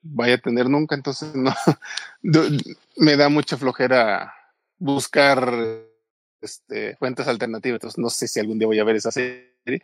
vaya 0.02 0.36
a 0.36 0.40
tener 0.40 0.70
nunca, 0.70 0.96
entonces 0.96 1.34
no, 1.36 1.54
me 2.98 3.16
da 3.16 3.30
mucha 3.30 3.58
flojera 3.58 4.34
buscar 4.80 5.86
este, 6.42 6.96
fuentes 6.98 7.28
alternativas, 7.28 7.78
entonces 7.78 7.98
no 7.98 8.10
sé 8.10 8.28
si 8.28 8.40
algún 8.40 8.60
día 8.60 8.68
voy 8.68 8.80
a 8.80 8.84
ver 8.84 8.96
esa 8.96 9.12
serie 9.12 9.82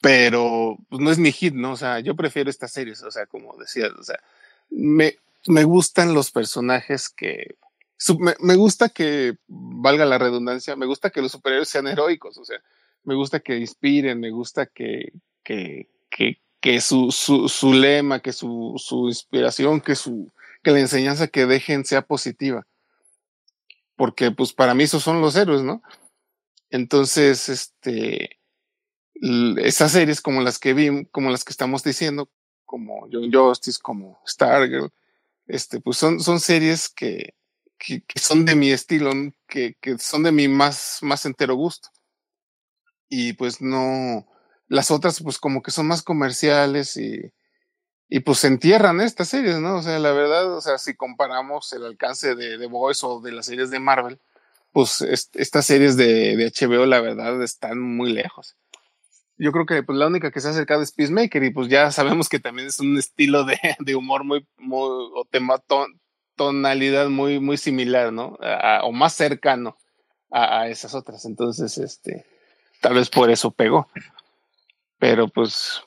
pero 0.00 0.78
pues, 0.88 1.00
no 1.00 1.10
es 1.10 1.18
mi 1.18 1.32
hit, 1.32 1.54
¿no? 1.54 1.72
O 1.72 1.76
sea, 1.76 2.00
yo 2.00 2.16
prefiero 2.16 2.50
estas 2.50 2.72
series, 2.72 3.02
o 3.02 3.10
sea, 3.10 3.26
como 3.26 3.56
decías, 3.58 3.92
o 3.92 4.02
sea, 4.02 4.18
me, 4.70 5.16
me 5.46 5.64
gustan 5.64 6.14
los 6.14 6.30
personajes 6.30 7.08
que, 7.08 7.56
me, 8.18 8.34
me, 8.40 8.56
gusta 8.56 8.88
que, 8.88 9.36
valga 9.46 10.06
la 10.06 10.18
redundancia, 10.18 10.76
me 10.76 10.86
gusta 10.86 11.10
que 11.10 11.20
los 11.20 11.32
superhéroes 11.32 11.68
sean 11.68 11.86
heroicos, 11.86 12.38
o 12.38 12.44
sea, 12.44 12.58
me 13.04 13.14
gusta 13.14 13.40
que 13.40 13.58
inspiren, 13.58 14.20
me 14.20 14.30
gusta 14.30 14.66
que, 14.66 15.12
que, 15.42 15.88
que, 16.10 16.38
que 16.60 16.80
su, 16.80 17.12
su, 17.12 17.48
su, 17.48 17.72
lema, 17.74 18.20
que 18.20 18.32
su, 18.32 18.74
su 18.78 19.08
inspiración, 19.08 19.80
que 19.80 19.96
su, 19.96 20.30
que 20.62 20.70
la 20.70 20.80
enseñanza 20.80 21.28
que 21.28 21.46
dejen 21.46 21.84
sea 21.84 22.02
positiva. 22.02 22.66
Porque, 24.00 24.30
pues, 24.30 24.54
para 24.54 24.72
mí 24.72 24.84
esos 24.84 25.02
son 25.02 25.20
los 25.20 25.36
héroes, 25.36 25.60
¿no? 25.60 25.82
Entonces, 26.70 27.50
este, 27.50 28.40
esas 29.58 29.92
series 29.92 30.22
como 30.22 30.40
las 30.40 30.58
que 30.58 30.72
vi, 30.72 31.04
como 31.12 31.28
las 31.28 31.44
que 31.44 31.52
estamos 31.52 31.84
diciendo, 31.84 32.30
como 32.64 33.06
John 33.12 33.30
Justice, 33.30 33.78
como 33.82 34.18
Stargirl, 34.26 34.90
este, 35.46 35.82
pues 35.82 35.98
son, 35.98 36.18
son 36.18 36.40
series 36.40 36.88
que, 36.88 37.34
que, 37.76 38.02
son 38.18 38.46
de 38.46 38.54
mi 38.54 38.70
estilo, 38.70 39.12
que, 39.46 39.76
que, 39.82 39.98
son 39.98 40.22
de 40.22 40.32
mi 40.32 40.48
más, 40.48 41.00
más 41.02 41.26
entero 41.26 41.54
gusto. 41.54 41.90
Y 43.10 43.34
pues 43.34 43.60
no, 43.60 44.26
las 44.66 44.90
otras 44.90 45.22
pues 45.22 45.38
como 45.38 45.60
que 45.60 45.72
son 45.72 45.86
más 45.86 46.00
comerciales 46.00 46.96
y, 46.96 47.34
y 48.10 48.20
pues 48.20 48.38
se 48.38 48.48
entierran 48.48 49.00
estas 49.00 49.28
series, 49.28 49.58
¿no? 49.58 49.76
O 49.76 49.82
sea, 49.82 49.98
la 49.98 50.12
verdad, 50.12 50.52
o 50.52 50.60
sea, 50.60 50.76
si 50.76 50.94
comparamos 50.94 51.72
el 51.72 51.86
alcance 51.86 52.34
de 52.34 52.58
The 52.58 52.66
Voice 52.66 53.06
o 53.06 53.20
de 53.20 53.32
las 53.32 53.46
series 53.46 53.70
de 53.70 53.78
Marvel, 53.78 54.20
pues 54.72 55.00
estas 55.00 55.64
series 55.64 55.96
de, 55.96 56.36
de 56.36 56.52
HBO, 56.52 56.86
la 56.86 57.00
verdad, 57.00 57.42
están 57.42 57.80
muy 57.80 58.12
lejos 58.12 58.56
yo 59.40 59.52
creo 59.52 59.64
que 59.64 59.82
pues, 59.82 59.98
la 59.98 60.06
única 60.06 60.30
que 60.30 60.40
se 60.40 60.48
ha 60.48 60.50
acercado 60.50 60.82
es 60.82 60.92
Peacemaker 60.92 61.42
y 61.42 61.50
pues 61.50 61.68
ya 61.68 61.90
sabemos 61.90 62.28
que 62.28 62.38
también 62.38 62.68
es 62.68 62.78
un 62.78 62.98
estilo 62.98 63.44
de, 63.44 63.58
de 63.80 63.96
humor 63.96 64.22
muy, 64.22 64.46
muy 64.58 64.82
o 64.82 65.26
tema, 65.30 65.62
tonalidad 66.36 67.08
muy, 67.08 67.40
muy 67.40 67.56
similar, 67.56 68.12
¿no? 68.12 68.38
o 68.82 68.92
más 68.92 69.14
cercano 69.14 69.78
a, 70.30 70.60
a, 70.60 70.68
esas 70.68 70.94
otras. 70.94 71.24
Entonces, 71.24 71.78
este, 71.78 72.26
tal 72.82 72.94
vez 72.94 73.08
por 73.08 73.30
eso 73.30 73.50
pegó. 73.50 73.88
Pero 74.98 75.28
pues, 75.28 75.82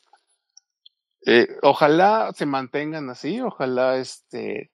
eh, 1.26 1.48
ojalá 1.62 2.32
se 2.36 2.46
mantengan 2.46 3.10
así, 3.10 3.40
ojalá 3.42 3.98
este, 3.98 4.72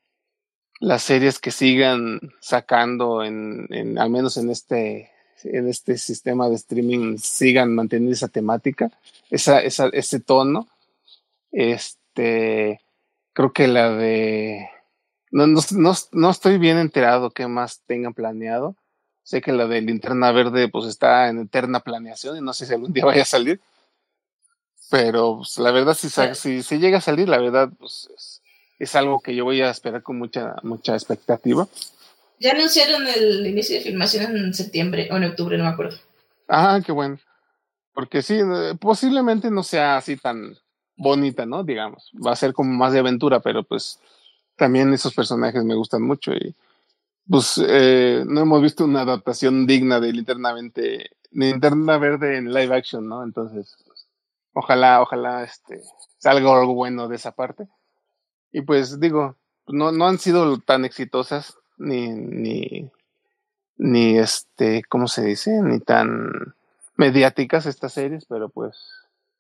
las 0.79 1.03
series 1.03 1.39
que 1.39 1.51
sigan 1.51 2.19
sacando 2.41 3.23
en, 3.23 3.97
al 3.97 4.09
menos 4.09 4.37
en 4.37 4.49
este 4.49 5.11
en 5.43 5.67
este 5.67 5.97
sistema 5.97 6.49
de 6.49 6.55
streaming 6.55 7.17
sigan 7.17 7.73
manteniendo 7.73 8.13
esa 8.13 8.27
temática, 8.27 8.91
esa, 9.29 9.59
ese 9.61 10.19
tono. 10.19 10.67
Este, 11.51 12.81
creo 13.33 13.53
que 13.53 13.67
la 13.67 13.91
de... 13.91 14.67
No, 15.31 15.47
no, 15.47 15.61
no, 15.71 15.93
no 16.11 16.29
estoy 16.29 16.57
bien 16.57 16.77
enterado 16.77 17.31
qué 17.31 17.47
más 17.47 17.83
tengan 17.85 18.13
planeado. 18.13 18.75
Sé 19.23 19.41
que 19.41 19.51
la 19.51 19.67
de 19.67 19.81
Linterna 19.81 20.31
Verde 20.31 20.69
pues 20.69 20.87
está 20.87 21.29
en 21.29 21.39
eterna 21.39 21.81
planeación 21.81 22.37
y 22.37 22.41
no 22.41 22.53
sé 22.53 22.65
si 22.65 22.73
algún 22.73 22.91
día 22.93 23.05
vaya 23.05 23.21
a 23.21 23.25
salir. 23.25 23.61
Pero 24.89 25.37
pues, 25.37 25.57
la 25.59 25.71
verdad, 25.71 25.93
si, 25.93 26.09
si, 26.09 26.63
si, 26.63 26.79
llega 26.79 26.97
a 26.97 27.01
salir, 27.01 27.29
la 27.29 27.37
verdad, 27.37 27.69
pues 27.77 28.09
es, 28.15 28.41
es, 28.79 28.95
algo 28.95 29.19
que 29.19 29.35
yo 29.35 29.43
voy 29.43 29.61
a 29.61 29.69
esperar 29.69 30.01
con 30.01 30.17
mucha, 30.17 30.55
mucha 30.63 30.95
expectativa. 30.95 31.67
Ya 32.39 32.51
anunciaron 32.51 33.05
el 33.07 33.45
inicio 33.45 33.75
de 33.75 33.83
filmación 33.83 34.35
en 34.35 34.53
septiembre 34.53 35.09
o 35.11 35.17
en 35.17 35.25
octubre, 35.25 35.57
no 35.57 35.65
me 35.65 35.69
acuerdo. 35.69 35.97
Ah, 36.47 36.79
qué 36.83 36.91
bueno. 36.91 37.19
Porque 37.93 38.21
sí, 38.21 38.39
eh, 38.39 38.75
posiblemente 38.79 39.51
no 39.51 39.61
sea 39.61 39.97
así 39.97 40.17
tan 40.17 40.57
bonita, 40.95 41.45
¿no? 41.45 41.63
Digamos, 41.63 42.11
va 42.25 42.31
a 42.31 42.35
ser 42.35 42.53
como 42.53 42.73
más 42.73 42.93
de 42.93 42.99
aventura, 42.99 43.39
pero 43.39 43.63
pues 43.63 43.99
también 44.55 44.93
esos 44.93 45.13
personajes 45.13 45.63
me 45.63 45.75
gustan 45.75 46.01
mucho 46.01 46.33
y 46.33 46.55
pues 47.29 47.61
eh, 47.65 48.23
no 48.27 48.41
hemos 48.41 48.61
visto 48.61 48.85
una 48.85 49.01
adaptación 49.01 49.67
digna 49.67 49.99
de 49.99 50.11
Linternamente, 50.11 51.11
Linterna 51.31 51.97
Verde 51.97 52.37
en 52.37 52.53
live 52.53 52.75
action, 52.75 53.07
¿no? 53.07 53.23
Entonces, 53.23 53.77
ojalá, 54.53 55.01
ojalá 55.01 55.43
este, 55.43 55.81
salga 56.17 56.57
algo 56.57 56.73
bueno 56.73 57.07
de 57.07 57.15
esa 57.15 57.31
parte. 57.31 57.67
Y 58.51 58.61
pues 58.61 58.99
digo, 58.99 59.35
no, 59.67 59.91
no 59.91 60.07
han 60.07 60.17
sido 60.17 60.59
tan 60.59 60.85
exitosas 60.85 61.57
ni, 61.77 62.09
ni, 62.09 62.91
ni 63.77 64.17
este, 64.17 64.83
¿cómo 64.89 65.07
se 65.07 65.23
dice? 65.23 65.61
Ni 65.61 65.79
tan 65.79 66.55
mediáticas 66.95 67.65
estas 67.65 67.93
series, 67.93 68.25
pero 68.25 68.49
pues 68.49 68.77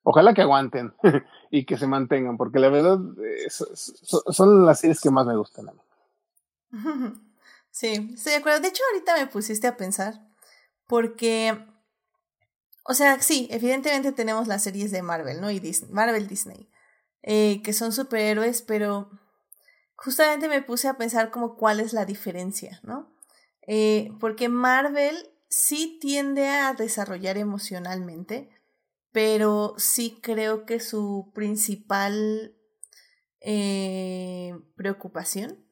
ojalá 0.03 0.33
que 0.33 0.41
aguanten 0.41 0.93
y 1.51 1.65
que 1.65 1.77
se 1.77 1.87
mantengan, 1.87 2.37
porque 2.37 2.59
la 2.59 2.69
verdad 2.69 2.99
eh, 3.23 3.49
son 3.49 4.65
las 4.65 4.79
series 4.79 5.01
que 5.01 5.11
más 5.11 5.25
me 5.25 5.35
gustan 5.35 5.69
a 5.69 5.73
mí. 5.73 5.79
Sí, 7.71 8.11
estoy 8.15 8.33
de 8.33 8.37
acuerdo. 8.39 8.61
De 8.61 8.69
hecho, 8.69 8.81
ahorita 8.91 9.15
me 9.15 9.27
pusiste 9.27 9.67
a 9.67 9.77
pensar, 9.77 10.15
porque, 10.87 11.55
o 12.83 12.93
sea, 12.93 13.21
sí, 13.21 13.47
evidentemente 13.51 14.11
tenemos 14.11 14.47
las 14.47 14.63
series 14.63 14.91
de 14.91 15.01
Marvel, 15.01 15.41
¿no? 15.41 15.51
Y 15.51 15.59
Disney, 15.59 15.91
Marvel 15.91 16.27
Disney, 16.27 16.69
eh, 17.21 17.61
que 17.63 17.73
son 17.73 17.91
superhéroes, 17.91 18.61
pero 18.61 19.09
justamente 19.95 20.47
me 20.47 20.61
puse 20.61 20.87
a 20.87 20.97
pensar 20.97 21.31
como 21.31 21.55
cuál 21.55 21.79
es 21.79 21.93
la 21.93 22.05
diferencia, 22.05 22.79
¿no? 22.83 23.13
Eh, 23.67 24.11
porque 24.19 24.49
Marvel 24.49 25.29
sí 25.49 25.97
tiende 26.01 26.47
a 26.47 26.73
desarrollar 26.73 27.37
emocionalmente, 27.37 28.49
pero 29.11 29.75
sí 29.77 30.19
creo 30.21 30.65
que 30.65 30.79
su 30.79 31.31
principal 31.33 32.55
eh, 33.41 34.57
preocupación 34.75 35.65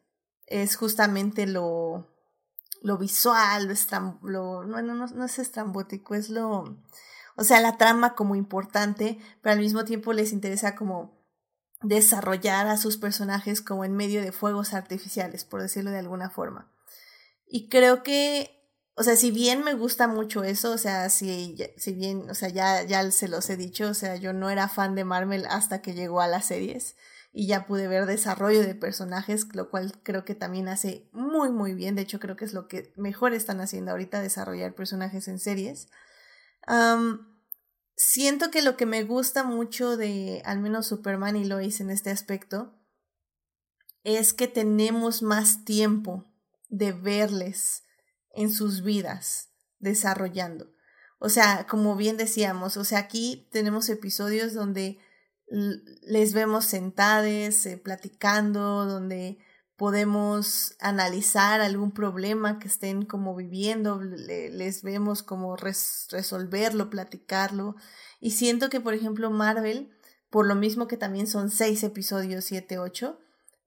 es 0.46 0.76
justamente 0.76 1.46
lo, 1.46 2.17
lo 2.82 2.98
visual, 2.98 3.68
lo, 4.22 4.64
lo 4.64 4.82
no, 4.82 5.08
no 5.08 5.26
es 5.26 5.40
estrambótico, 5.40 6.16
es 6.16 6.30
lo, 6.30 6.78
o 7.36 7.44
sea, 7.44 7.60
la 7.62 7.78
trama 7.78 8.16
como 8.16 8.36
importante, 8.36 9.20
pero 9.42 9.54
al 9.54 9.60
mismo 9.60 9.86
tiempo 9.86 10.14
les 10.14 10.34
interesa 10.34 10.76
como 10.76 11.18
desarrollar 11.82 12.68
a 12.68 12.78
sus 12.78 12.98
personajes 12.98 13.62
como 13.62 13.86
en 13.86 13.96
medio 13.96 14.22
de 14.22 14.32
fuegos 14.32 14.74
artificiales, 14.74 15.46
por 15.46 15.62
decirlo 15.62 15.92
de 15.92 16.00
alguna 16.00 16.30
forma. 16.30 16.72
Y 17.46 17.70
creo 17.70 18.04
que 18.04 18.58
o 19.00 19.04
sea, 19.04 19.16
si 19.16 19.30
bien 19.30 19.64
me 19.64 19.76
gusta 19.76 20.08
mucho 20.08 20.44
eso, 20.44 20.72
o 20.72 20.78
sea, 20.80 21.10
si, 21.10 21.56
si 21.78 21.94
bien, 21.94 22.28
o 22.32 22.34
sea, 22.34 22.50
ya, 22.50 22.82
ya 22.82 23.12
se 23.12 23.28
los 23.28 23.48
he 23.52 23.56
dicho, 23.56 23.90
o 23.90 23.94
sea, 23.94 24.16
yo 24.16 24.34
no 24.34 24.50
era 24.50 24.68
fan 24.70 24.96
de 24.96 25.04
Marvel 25.04 25.46
hasta 25.52 25.84
que 25.84 25.94
llegó 25.94 26.20
a 26.20 26.28
las 26.28 26.48
series 26.48 26.96
y 27.40 27.46
ya 27.46 27.68
pude 27.68 27.88
ver 27.88 28.08
desarrollo 28.08 28.64
de 28.64 28.74
personajes, 28.74 29.46
lo 29.54 29.70
cual 29.70 29.94
creo 30.02 30.26
que 30.26 30.34
también 30.34 30.68
hace 30.68 31.08
muy, 31.12 31.52
muy 31.52 31.76
bien. 31.76 31.94
De 31.94 32.02
hecho, 32.02 32.20
creo 32.20 32.36
que 32.36 32.46
es 32.46 32.54
lo 32.54 32.68
que 32.68 32.92
mejor 32.98 33.36
están 33.36 33.62
haciendo 33.62 33.92
ahorita, 33.92 34.24
desarrollar 34.24 34.74
personajes 34.74 35.28
en 35.28 35.38
series. 35.38 35.88
siento 37.96 38.50
que 38.50 38.64
lo 38.64 38.76
que 38.76 38.88
me 38.88 39.04
gusta 39.04 39.44
mucho 39.44 39.98
de 39.98 40.42
al 40.46 40.58
menos 40.58 40.88
Superman 40.88 41.36
y 41.36 41.46
Lois 41.46 41.80
en 41.80 41.92
este 41.92 42.10
aspecto 42.10 42.74
es 44.04 44.34
que 44.34 44.48
tenemos 44.48 45.22
más 45.22 45.64
tiempo 45.64 46.26
de 46.70 46.92
verles 46.92 47.84
en 48.34 48.52
sus 48.52 48.82
vidas 48.82 49.52
desarrollando. 49.78 50.74
O 51.20 51.30
sea, 51.30 51.68
como 51.70 51.96
bien 51.96 52.18
decíamos, 52.18 52.78
o 52.78 52.84
sea, 52.84 52.98
aquí 52.98 53.48
tenemos 53.52 53.90
episodios 53.90 54.56
donde 54.56 54.98
les 55.50 56.34
vemos 56.34 56.66
sentades, 56.66 57.66
eh, 57.66 57.78
platicando, 57.78 58.86
donde 58.86 59.38
podemos 59.78 60.76
analizar 60.80 61.62
algún 61.62 61.92
problema 61.92 62.58
que 62.60 62.68
estén 62.68 63.06
como 63.06 63.36
viviendo, 63.36 64.02
les 64.02 64.82
vemos 64.82 65.22
como 65.22 65.56
resolverlo, 65.56 66.90
platicarlo. 66.90 67.76
Y 68.20 68.32
siento 68.32 68.70
que, 68.70 68.82
por 68.82 68.96
ejemplo, 68.96 69.30
Marvel, 69.30 69.92
por 70.32 70.48
lo 70.48 70.56
mismo 70.56 70.88
que 70.88 70.98
también 70.98 71.28
son 71.28 71.52
seis 71.52 71.84
episodios, 71.84 72.46
siete, 72.46 72.80
ocho, 72.80 73.20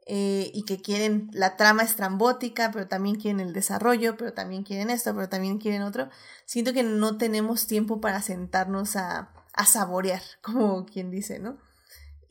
eh, 0.07 0.51
y 0.53 0.65
que 0.65 0.83
quieren, 0.83 1.31
la 1.33 1.57
trama 1.57 1.85
estrambótica, 1.85 2.73
pero 2.73 2.89
también 2.89 3.15
quieren 3.15 3.39
el 3.39 3.53
desarrollo, 3.53 4.17
pero 4.17 4.33
también 4.33 4.65
quieren 4.65 4.91
esto, 4.91 5.15
pero 5.15 5.29
también 5.29 5.59
quieren 5.59 5.83
otro, 5.83 6.09
siento 6.45 6.73
que 6.73 6.83
no 6.83 7.19
tenemos 7.19 7.69
tiempo 7.69 8.01
para 8.01 8.21
sentarnos 8.21 8.97
a 8.97 9.31
saborear, 9.65 10.23
como 10.43 10.87
quien 10.87 11.13
dice, 11.13 11.39
¿no? 11.39 11.70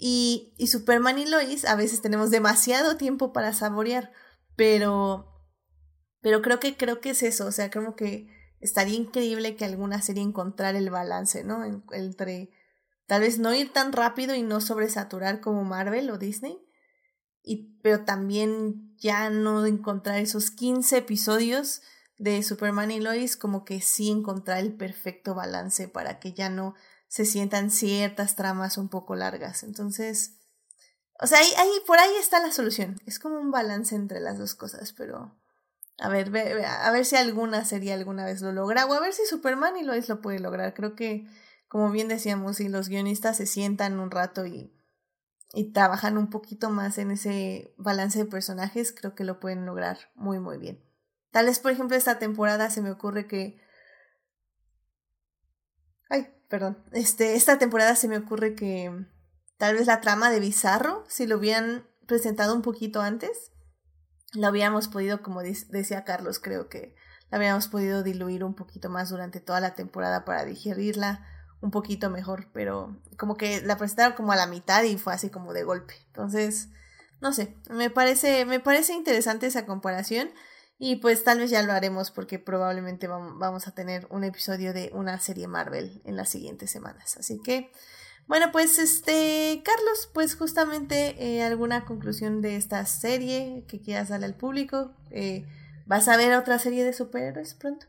Y, 0.01 0.53
Superman 0.65 1.19
y 1.19 1.25
Lois 1.25 1.65
a 1.65 1.75
veces 1.75 2.01
tenemos 2.01 2.31
demasiado 2.31 2.95
tiempo 2.95 3.33
para 3.33 3.51
saborear, 3.51 4.13
pero, 4.55 5.27
pero 6.21 6.41
creo 6.41 6.61
que, 6.61 6.77
creo 6.77 7.01
que 7.01 7.09
es 7.09 7.21
eso, 7.21 7.45
o 7.45 7.51
sea, 7.51 7.69
creo 7.69 7.97
que 7.97 8.29
estaría 8.61 8.95
increíble 8.95 9.57
que 9.57 9.65
alguna 9.65 10.01
serie 10.01 10.23
encontrar 10.23 10.77
el 10.77 10.89
balance, 10.89 11.43
¿no? 11.43 11.65
Entre 11.91 12.49
tal 13.07 13.21
vez 13.21 13.39
no 13.39 13.53
ir 13.53 13.73
tan 13.73 13.91
rápido 13.91 14.35
y 14.35 14.41
no 14.41 14.61
sobresaturar 14.61 15.41
como 15.41 15.65
Marvel 15.65 16.09
o 16.11 16.17
Disney, 16.17 16.57
y, 17.43 17.77
pero 17.81 18.05
también 18.05 18.95
ya 18.97 19.29
no 19.29 19.65
encontrar 19.65 20.19
esos 20.19 20.49
15 20.49 20.95
episodios 20.99 21.81
de 22.17 22.41
Superman 22.43 22.91
y 22.91 23.01
Lois, 23.01 23.35
como 23.35 23.65
que 23.65 23.81
sí 23.81 24.09
encontrar 24.09 24.59
el 24.59 24.77
perfecto 24.77 25.35
balance 25.35 25.89
para 25.89 26.19
que 26.19 26.31
ya 26.31 26.49
no 26.49 26.75
se 27.09 27.25
sientan 27.25 27.71
ciertas 27.71 28.37
tramas 28.37 28.77
un 28.77 28.87
poco 28.87 29.15
largas. 29.15 29.63
Entonces, 29.63 30.37
o 31.19 31.27
sea, 31.27 31.39
ahí, 31.39 31.51
ahí, 31.57 31.69
por 31.85 31.99
ahí 31.99 32.11
está 32.17 32.39
la 32.39 32.53
solución. 32.53 32.95
Es 33.05 33.19
como 33.19 33.37
un 33.37 33.51
balance 33.51 33.93
entre 33.93 34.21
las 34.21 34.37
dos 34.37 34.55
cosas, 34.55 34.93
pero 34.93 35.37
a 35.97 36.07
ver, 36.07 36.31
a 36.65 36.91
ver 36.91 37.05
si 37.05 37.17
alguna 37.17 37.65
serie 37.65 37.91
alguna 37.91 38.23
vez 38.23 38.41
lo 38.41 38.53
logra, 38.53 38.85
o 38.85 38.93
a 38.93 39.01
ver 39.01 39.11
si 39.11 39.25
Superman 39.25 39.75
y 39.75 39.83
Lois 39.83 40.07
lo 40.07 40.21
puede 40.21 40.39
lograr. 40.39 40.73
Creo 40.73 40.95
que, 40.95 41.27
como 41.67 41.91
bien 41.91 42.07
decíamos, 42.07 42.55
si 42.55 42.69
los 42.69 42.87
guionistas 42.87 43.35
se 43.35 43.45
sientan 43.45 43.99
un 43.99 44.09
rato 44.09 44.45
y 44.45 44.73
y 45.53 45.71
trabajan 45.71 46.17
un 46.17 46.29
poquito 46.29 46.69
más 46.69 46.97
en 46.97 47.11
ese 47.11 47.73
balance 47.77 48.19
de 48.19 48.25
personajes, 48.25 48.91
creo 48.91 49.15
que 49.15 49.23
lo 49.23 49.39
pueden 49.39 49.65
lograr 49.65 49.97
muy, 50.15 50.39
muy 50.39 50.57
bien. 50.57 50.83
Tal 51.31 51.47
vez, 51.47 51.59
por 51.59 51.71
ejemplo, 51.71 51.97
esta 51.97 52.19
temporada 52.19 52.69
se 52.69 52.81
me 52.81 52.91
ocurre 52.91 53.27
que... 53.27 53.59
Perdón. 56.49 56.83
Este, 56.91 57.35
esta 57.35 57.59
temporada 57.59 57.95
se 57.95 58.07
me 58.07 58.17
ocurre 58.17 58.55
que 58.55 58.91
tal 59.57 59.75
vez 59.75 59.87
la 59.87 60.01
trama 60.01 60.31
de 60.31 60.39
Bizarro, 60.39 61.03
si 61.07 61.27
lo 61.27 61.37
hubieran 61.37 61.87
presentado 62.07 62.55
un 62.55 62.63
poquito 62.63 63.01
antes, 63.01 63.51
la 64.33 64.47
habíamos 64.47 64.87
podido, 64.87 65.21
como 65.21 65.41
decía 65.41 66.03
Carlos, 66.03 66.39
creo 66.39 66.67
que 66.67 66.95
la 67.29 67.37
habíamos 67.37 67.67
podido 67.67 68.01
diluir 68.01 68.43
un 68.43 68.55
poquito 68.55 68.89
más 68.89 69.09
durante 69.09 69.39
toda 69.39 69.59
la 69.59 69.75
temporada 69.75 70.25
para 70.25 70.43
digerirla 70.43 71.23
un 71.61 71.71
poquito 71.71 72.09
mejor, 72.09 72.49
pero 72.51 72.99
como 73.17 73.35
que 73.35 73.61
la 73.61 73.77
presentaron 73.77 74.13
como 74.15 74.31
a 74.31 74.35
la 74.35 74.47
mitad 74.47 74.83
y 74.83 74.97
fue 74.97 75.13
así 75.13 75.29
como 75.29 75.53
de 75.53 75.63
golpe. 75.63 75.93
Entonces, 76.07 76.69
no 77.21 77.33
sé, 77.33 77.57
me 77.69 77.89
parece, 77.89 78.45
me 78.45 78.59
parece 78.59 78.93
interesante 78.93 79.45
esa 79.45 79.65
comparación 79.65 80.29
y 80.81 80.95
pues 80.95 81.25
tal 81.25 81.39
vez 81.39 81.51
ya 81.51 81.61
lo 81.61 81.73
haremos 81.73 82.09
porque 82.09 82.39
probablemente 82.39 83.07
vamos 83.07 83.67
a 83.67 83.71
tener 83.71 84.07
un 84.09 84.23
episodio 84.23 84.71
de 84.71 84.89
una 84.93 85.19
serie 85.19 85.45
Marvel 85.45 86.01
en 86.05 86.15
las 86.15 86.29
siguientes 86.29 86.71
semanas. 86.71 87.17
Así 87.17 87.41
que, 87.43 87.69
bueno, 88.27 88.53
pues 88.53 88.79
este, 88.79 89.61
Carlos, 89.65 90.09
pues 90.13 90.35
justamente 90.35 91.15
eh, 91.19 91.43
alguna 91.43 91.83
conclusión 91.83 92.41
de 92.41 92.55
esta 92.55 92.85
serie 92.85 93.65
que 93.67 93.81
quieras 93.81 94.07
darle 94.07 94.27
al 94.27 94.35
público. 94.35 94.95
Eh, 95.11 95.45
¿Vas 95.85 96.07
a 96.07 96.15
ver 96.15 96.33
otra 96.33 96.57
serie 96.59 96.85
de 96.85 96.93
superhéroes 96.93 97.55
pronto? 97.55 97.85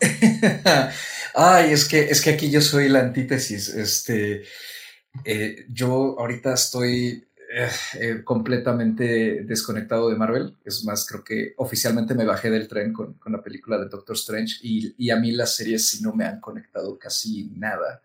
Ay, 1.34 1.72
es 1.72 1.84
que, 1.86 2.10
es 2.10 2.20
que 2.20 2.30
aquí 2.30 2.48
yo 2.48 2.60
soy 2.60 2.88
la 2.88 3.00
antítesis. 3.00 3.70
Este, 3.70 4.44
eh, 5.24 5.66
yo 5.68 6.16
ahorita 6.20 6.54
estoy 6.54 7.25
eh, 7.48 7.70
eh, 8.00 8.24
completamente 8.24 9.44
desconectado 9.44 10.08
de 10.08 10.16
Marvel. 10.16 10.56
Es 10.64 10.84
más, 10.84 11.06
creo 11.06 11.22
que 11.22 11.54
oficialmente 11.58 12.14
me 12.14 12.24
bajé 12.24 12.50
del 12.50 12.66
tren 12.66 12.92
con, 12.92 13.14
con 13.14 13.32
la 13.32 13.42
película 13.42 13.78
de 13.78 13.88
Doctor 13.88 14.16
Strange 14.16 14.56
y, 14.62 14.94
y, 14.98 15.10
a 15.10 15.16
mí 15.16 15.30
las 15.30 15.54
series 15.54 15.88
sí 15.88 16.02
no 16.02 16.12
me 16.12 16.24
han 16.24 16.40
conectado 16.40 16.98
casi 16.98 17.50
nada. 17.56 18.02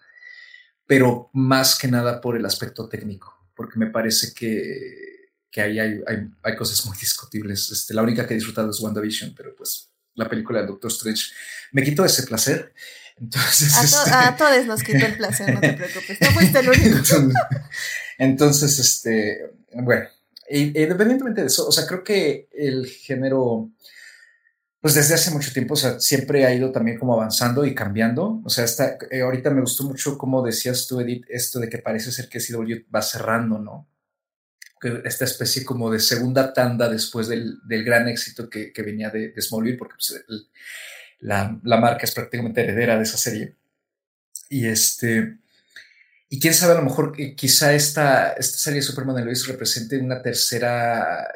Pero 0.85 1.29
más 1.33 1.77
que 1.77 1.87
nada 1.87 2.21
por 2.21 2.37
el 2.37 2.45
aspecto 2.45 2.87
técnico, 2.87 3.49
porque 3.55 3.79
me 3.79 3.87
parece 3.87 4.33
que, 4.33 5.31
que 5.49 5.61
ahí 5.61 5.79
hay, 5.79 6.01
hay, 6.05 6.29
hay, 6.43 6.55
cosas 6.55 6.85
muy 6.85 6.97
discutibles. 7.01 7.71
Este, 7.71 7.93
la 7.93 8.03
única 8.03 8.27
que 8.27 8.33
he 8.33 8.37
disfrutado 8.37 8.69
es 8.69 8.79
WandaVision, 8.79 9.33
pero 9.35 9.55
pues 9.55 9.91
la 10.13 10.29
película 10.29 10.61
de 10.61 10.67
Doctor 10.67 10.91
Strange 10.91 11.31
me 11.71 11.83
quitó 11.83 12.05
ese 12.05 12.23
placer. 12.23 12.73
Entonces, 13.17 13.75
a, 13.75 13.83
este, 13.83 14.11
a, 14.11 14.35
todos 14.35 14.65
nos 14.65 14.83
quitó 14.83 15.05
el 15.05 15.17
placer, 15.17 15.53
no 15.53 15.61
te 15.61 15.73
preocupes, 15.73 16.19
no 16.21 16.31
fuiste 16.31 16.59
el 16.59 16.69
único. 16.69 16.97
Entonces, 18.21 18.77
este, 18.77 19.51
bueno, 19.73 20.05
independientemente 20.47 21.41
de 21.41 21.47
eso, 21.47 21.67
o 21.67 21.71
sea, 21.71 21.87
creo 21.87 22.03
que 22.03 22.47
el 22.51 22.85
género, 22.85 23.71
pues 24.79 24.93
desde 24.93 25.15
hace 25.15 25.31
mucho 25.31 25.51
tiempo, 25.51 25.73
o 25.73 25.77
sea, 25.77 25.99
siempre 25.99 26.45
ha 26.45 26.53
ido 26.53 26.71
también 26.71 26.99
como 26.99 27.15
avanzando 27.15 27.65
y 27.65 27.73
cambiando. 27.73 28.39
O 28.45 28.49
sea, 28.49 28.65
está, 28.65 28.95
eh, 29.09 29.21
ahorita 29.21 29.49
me 29.49 29.61
gustó 29.61 29.85
mucho 29.85 30.19
como 30.19 30.43
decías 30.45 30.85
tú, 30.85 30.99
Edith, 30.99 31.25
esto 31.29 31.59
de 31.59 31.67
que 31.67 31.79
parece 31.79 32.11
ser 32.11 32.29
que 32.29 32.39
CW 32.39 32.85
va 32.93 33.01
cerrando, 33.01 33.57
¿no? 33.57 33.89
Esta 35.03 35.25
especie 35.25 35.65
como 35.65 35.89
de 35.89 35.99
segunda 35.99 36.53
tanda 36.53 36.89
después 36.89 37.27
del, 37.27 37.57
del 37.67 37.83
gran 37.83 38.07
éxito 38.07 38.51
que, 38.51 38.71
que 38.71 38.83
venía 38.83 39.09
de, 39.09 39.29
de, 39.29 39.77
porque 39.79 39.95
pues, 39.95 40.23
la, 41.21 41.59
la 41.63 41.77
marca 41.77 42.03
es 42.03 42.13
prácticamente 42.13 42.61
heredera 42.61 42.97
de 42.97 43.03
esa 43.03 43.17
serie. 43.17 43.55
Y 44.47 44.67
este, 44.67 45.40
y 46.33 46.39
quién 46.39 46.53
sabe, 46.53 46.71
a 46.71 46.77
lo 46.77 46.83
mejor 46.83 47.13
quizá 47.35 47.73
esta, 47.73 48.31
esta 48.31 48.57
serie 48.57 48.79
de 48.79 48.85
Superman 48.85 49.17
de 49.17 49.25
Lois 49.25 49.45
represente 49.47 49.99
una 49.99 50.21
tercera 50.21 51.29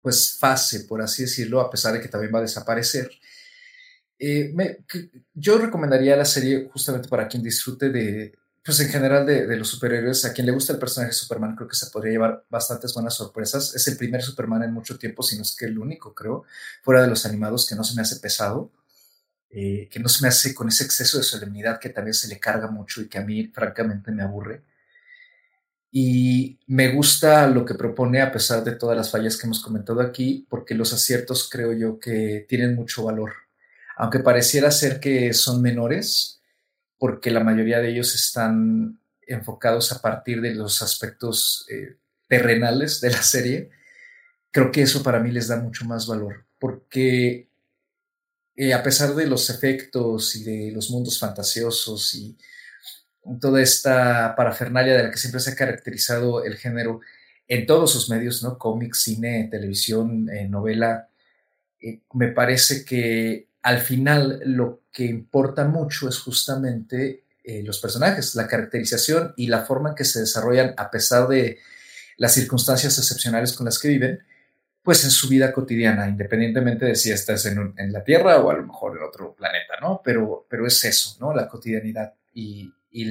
pues 0.00 0.36
fase, 0.38 0.84
por 0.84 1.02
así 1.02 1.22
decirlo, 1.22 1.60
a 1.60 1.68
pesar 1.68 1.94
de 1.94 2.00
que 2.00 2.06
también 2.06 2.32
va 2.32 2.38
a 2.38 2.42
desaparecer. 2.42 3.10
Eh, 4.16 4.54
yo 5.34 5.58
recomendaría 5.58 6.14
la 6.14 6.24
serie 6.24 6.68
justamente 6.72 7.08
para 7.08 7.26
quien 7.26 7.42
disfrute 7.42 7.90
de, 7.90 8.38
pues 8.64 8.78
en 8.78 8.88
general 8.90 9.26
de, 9.26 9.48
de, 9.48 9.56
los 9.56 9.68
superhéroes, 9.68 10.24
a 10.24 10.32
quien 10.32 10.46
le 10.46 10.52
gusta 10.52 10.72
el 10.72 10.78
personaje 10.78 11.10
de 11.10 11.18
Superman, 11.18 11.56
creo 11.56 11.68
que 11.68 11.74
se 11.74 11.90
podría 11.90 12.12
llevar 12.12 12.44
bastantes 12.48 12.94
buenas 12.94 13.14
sorpresas. 13.14 13.74
Es 13.74 13.88
el 13.88 13.96
primer 13.96 14.22
Superman 14.22 14.62
en 14.62 14.72
mucho 14.72 14.96
tiempo, 14.96 15.24
si 15.24 15.34
no 15.34 15.42
es 15.42 15.56
que 15.56 15.64
el 15.64 15.76
único, 15.76 16.14
creo, 16.14 16.44
fuera 16.82 17.02
de 17.02 17.08
los 17.08 17.26
animados, 17.26 17.66
que 17.68 17.74
no 17.74 17.82
se 17.82 17.96
me 17.96 18.02
hace 18.02 18.20
pesado 18.20 18.70
eh, 19.56 19.88
que 19.88 20.00
no 20.00 20.08
se 20.08 20.20
me 20.20 20.28
hace 20.28 20.52
con 20.52 20.66
ese 20.66 20.82
exceso 20.82 21.16
de 21.16 21.22
solemnidad 21.22 21.78
que 21.78 21.90
vez 21.90 22.18
se 22.18 22.26
le 22.26 22.40
carga 22.40 22.66
mucho 22.66 23.00
y 23.00 23.06
que 23.06 23.18
a 23.18 23.24
mí 23.24 23.46
francamente 23.46 24.10
me 24.10 24.24
aburre. 24.24 24.62
Y 25.92 26.58
me 26.66 26.92
gusta 26.92 27.46
lo 27.46 27.64
que 27.64 27.74
propone 27.74 28.20
a 28.20 28.32
pesar 28.32 28.64
de 28.64 28.72
todas 28.72 28.96
las 28.96 29.12
fallas 29.12 29.36
que 29.36 29.46
hemos 29.46 29.62
comentado 29.62 30.00
aquí, 30.00 30.44
porque 30.50 30.74
los 30.74 30.92
aciertos 30.92 31.48
creo 31.48 31.72
yo 31.72 32.00
que 32.00 32.44
tienen 32.48 32.74
mucho 32.74 33.04
valor. 33.04 33.32
Aunque 33.96 34.18
pareciera 34.18 34.72
ser 34.72 34.98
que 34.98 35.32
son 35.32 35.62
menores, 35.62 36.40
porque 36.98 37.30
la 37.30 37.44
mayoría 37.44 37.78
de 37.78 37.90
ellos 37.90 38.12
están 38.16 38.98
enfocados 39.24 39.92
a 39.92 40.02
partir 40.02 40.40
de 40.40 40.52
los 40.56 40.82
aspectos 40.82 41.64
eh, 41.70 41.96
terrenales 42.26 43.00
de 43.00 43.10
la 43.10 43.22
serie, 43.22 43.70
creo 44.50 44.72
que 44.72 44.82
eso 44.82 45.04
para 45.04 45.20
mí 45.20 45.30
les 45.30 45.46
da 45.46 45.60
mucho 45.60 45.84
más 45.84 46.08
valor, 46.08 46.44
porque 46.58 47.53
eh, 48.56 48.72
a 48.72 48.82
pesar 48.82 49.14
de 49.14 49.26
los 49.26 49.50
efectos 49.50 50.36
y 50.36 50.44
de 50.44 50.72
los 50.72 50.90
mundos 50.90 51.18
fantasiosos 51.18 52.14
y 52.14 52.36
toda 53.40 53.60
esta 53.62 54.34
parafernalia 54.36 54.96
de 54.96 55.02
la 55.04 55.10
que 55.10 55.18
siempre 55.18 55.40
se 55.40 55.50
ha 55.50 55.56
caracterizado 55.56 56.44
el 56.44 56.56
género 56.56 57.00
en 57.48 57.66
todos 57.66 57.92
sus 57.92 58.10
medios, 58.10 58.42
¿no? 58.42 58.58
Cómics, 58.58 59.02
cine, 59.02 59.48
televisión, 59.50 60.28
eh, 60.30 60.48
novela, 60.48 61.08
eh, 61.80 62.00
me 62.12 62.28
parece 62.28 62.84
que 62.84 63.48
al 63.62 63.80
final 63.80 64.40
lo 64.44 64.82
que 64.92 65.04
importa 65.04 65.64
mucho 65.64 66.08
es 66.08 66.18
justamente 66.18 67.22
los 67.46 67.78
personajes, 67.78 68.34
la 68.36 68.48
caracterización 68.48 69.34
y 69.36 69.48
la 69.48 69.66
forma 69.66 69.90
en 69.90 69.94
que 69.94 70.06
se 70.06 70.20
desarrollan 70.20 70.72
a 70.78 70.90
pesar 70.90 71.28
de 71.28 71.58
las 72.16 72.32
circunstancias 72.32 72.96
excepcionales 72.96 73.52
con 73.52 73.66
las 73.66 73.78
que 73.78 73.88
viven 73.88 74.20
pues 74.84 75.02
en 75.02 75.10
su 75.10 75.28
vida 75.30 75.50
cotidiana, 75.50 76.06
independientemente 76.06 76.84
de 76.84 76.94
si 76.94 77.10
estás 77.10 77.46
en, 77.46 77.72
en, 77.78 77.90
la 77.90 78.04
Tierra 78.04 78.38
o 78.38 78.50
a 78.50 78.54
lo 78.54 78.66
mejor 78.66 78.98
en 78.98 79.02
otro 79.02 79.34
planeta, 79.34 79.74
¿no? 79.80 80.02
Pero, 80.04 80.46
pero 80.48 80.66
es 80.66 80.84
eso, 80.84 81.16
¿no? 81.20 81.34
La 81.34 81.48
cotidianidad 81.48 82.12
y, 82.34 82.70
y 82.90 83.06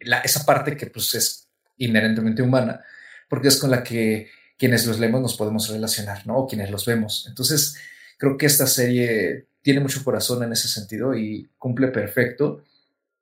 la, 0.00 0.18
esa 0.20 0.44
parte 0.44 0.76
que 0.76 0.86
pues 0.86 1.14
es 1.14 1.48
inherentemente 1.78 2.42
humana, 2.42 2.84
porque 3.26 3.48
es 3.48 3.56
con 3.56 3.70
la 3.70 3.82
que 3.82 4.28
quienes 4.58 4.86
los 4.86 5.00
leemos 5.00 5.22
nos 5.22 5.34
podemos 5.34 5.66
relacionar, 5.70 6.26
¿no? 6.26 6.36
O 6.36 6.46
quienes 6.46 6.70
los 6.70 6.84
vemos. 6.84 7.24
Entonces, 7.26 7.78
creo 8.18 8.36
que 8.36 8.44
esta 8.44 8.66
serie 8.66 9.46
tiene 9.62 9.80
mucho 9.80 10.04
corazón 10.04 10.42
en 10.42 10.52
ese 10.52 10.68
sentido 10.68 11.14
y 11.16 11.48
cumple 11.56 11.88
perfecto. 11.88 12.64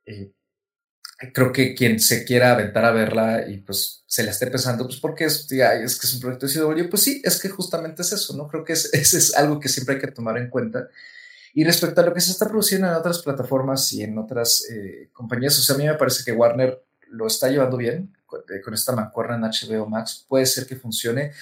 Eh, 0.05 0.33
creo 1.19 1.53
que 1.53 1.75
quien 1.75 1.99
se 1.99 2.25
quiera 2.25 2.53
aventar 2.53 2.85
a 2.85 2.93
verla 2.93 3.45
y 3.49 3.59
pues 3.59 4.05
se 4.07 4.23
la 4.23 4.31
esté 4.31 4.47
pensando, 4.47 4.85
pues 4.85 5.01
porque 5.01 5.25
es, 5.25 5.51
es 5.51 5.99
que 5.99 6.07
es 6.07 6.15
un 6.15 6.21
proyecto 6.21 6.47
de 6.47 6.53
CW, 6.53 6.89
pues 6.89 7.03
sí, 7.03 7.21
es 7.25 7.41
que 7.41 7.49
justamente 7.49 8.03
es 8.03 8.13
eso, 8.13 8.37
¿no? 8.37 8.47
Creo 8.47 8.65
que 8.65 8.75
es, 8.75 8.93
es 8.95 9.35
algo 9.37 9.59
que 9.59 9.69
siempre 9.69 9.97
hay 9.97 10.01
que 10.01 10.13
tomar 10.13 10.39
en 10.39 10.49
cuenta. 10.49 10.89
Y 11.55 11.65
respecto 11.65 12.01
a 12.01 12.05
lo 12.05 12.15
que 12.15 12.21
se 12.21 12.31
está 12.31 12.49
produciendo 12.49 12.87
en 12.87 12.95
otras 12.95 13.21
plataformas 13.21 13.93
y 13.93 14.03
en 14.03 14.17
otras 14.17 14.65
eh, 14.71 15.11
compañías, 15.13 15.59
o 15.59 15.63
sea, 15.63 15.75
a 15.75 15.79
mí 15.79 15.87
me 15.87 15.95
parece 15.95 16.23
que 16.25 16.33
Warner 16.33 16.85
lo 17.11 17.27
está 17.27 17.49
llevando 17.49 17.77
bien 17.77 18.17
con, 18.27 18.41
eh, 18.41 18.61
esta 18.73 18.93
mancuerna 18.93 19.35
en 19.35 19.43
HBO 19.43 19.87
Max, 19.87 20.25
puede 20.29 20.47
ser 20.47 20.67
que 20.67 20.77
funcione. 20.77 21.33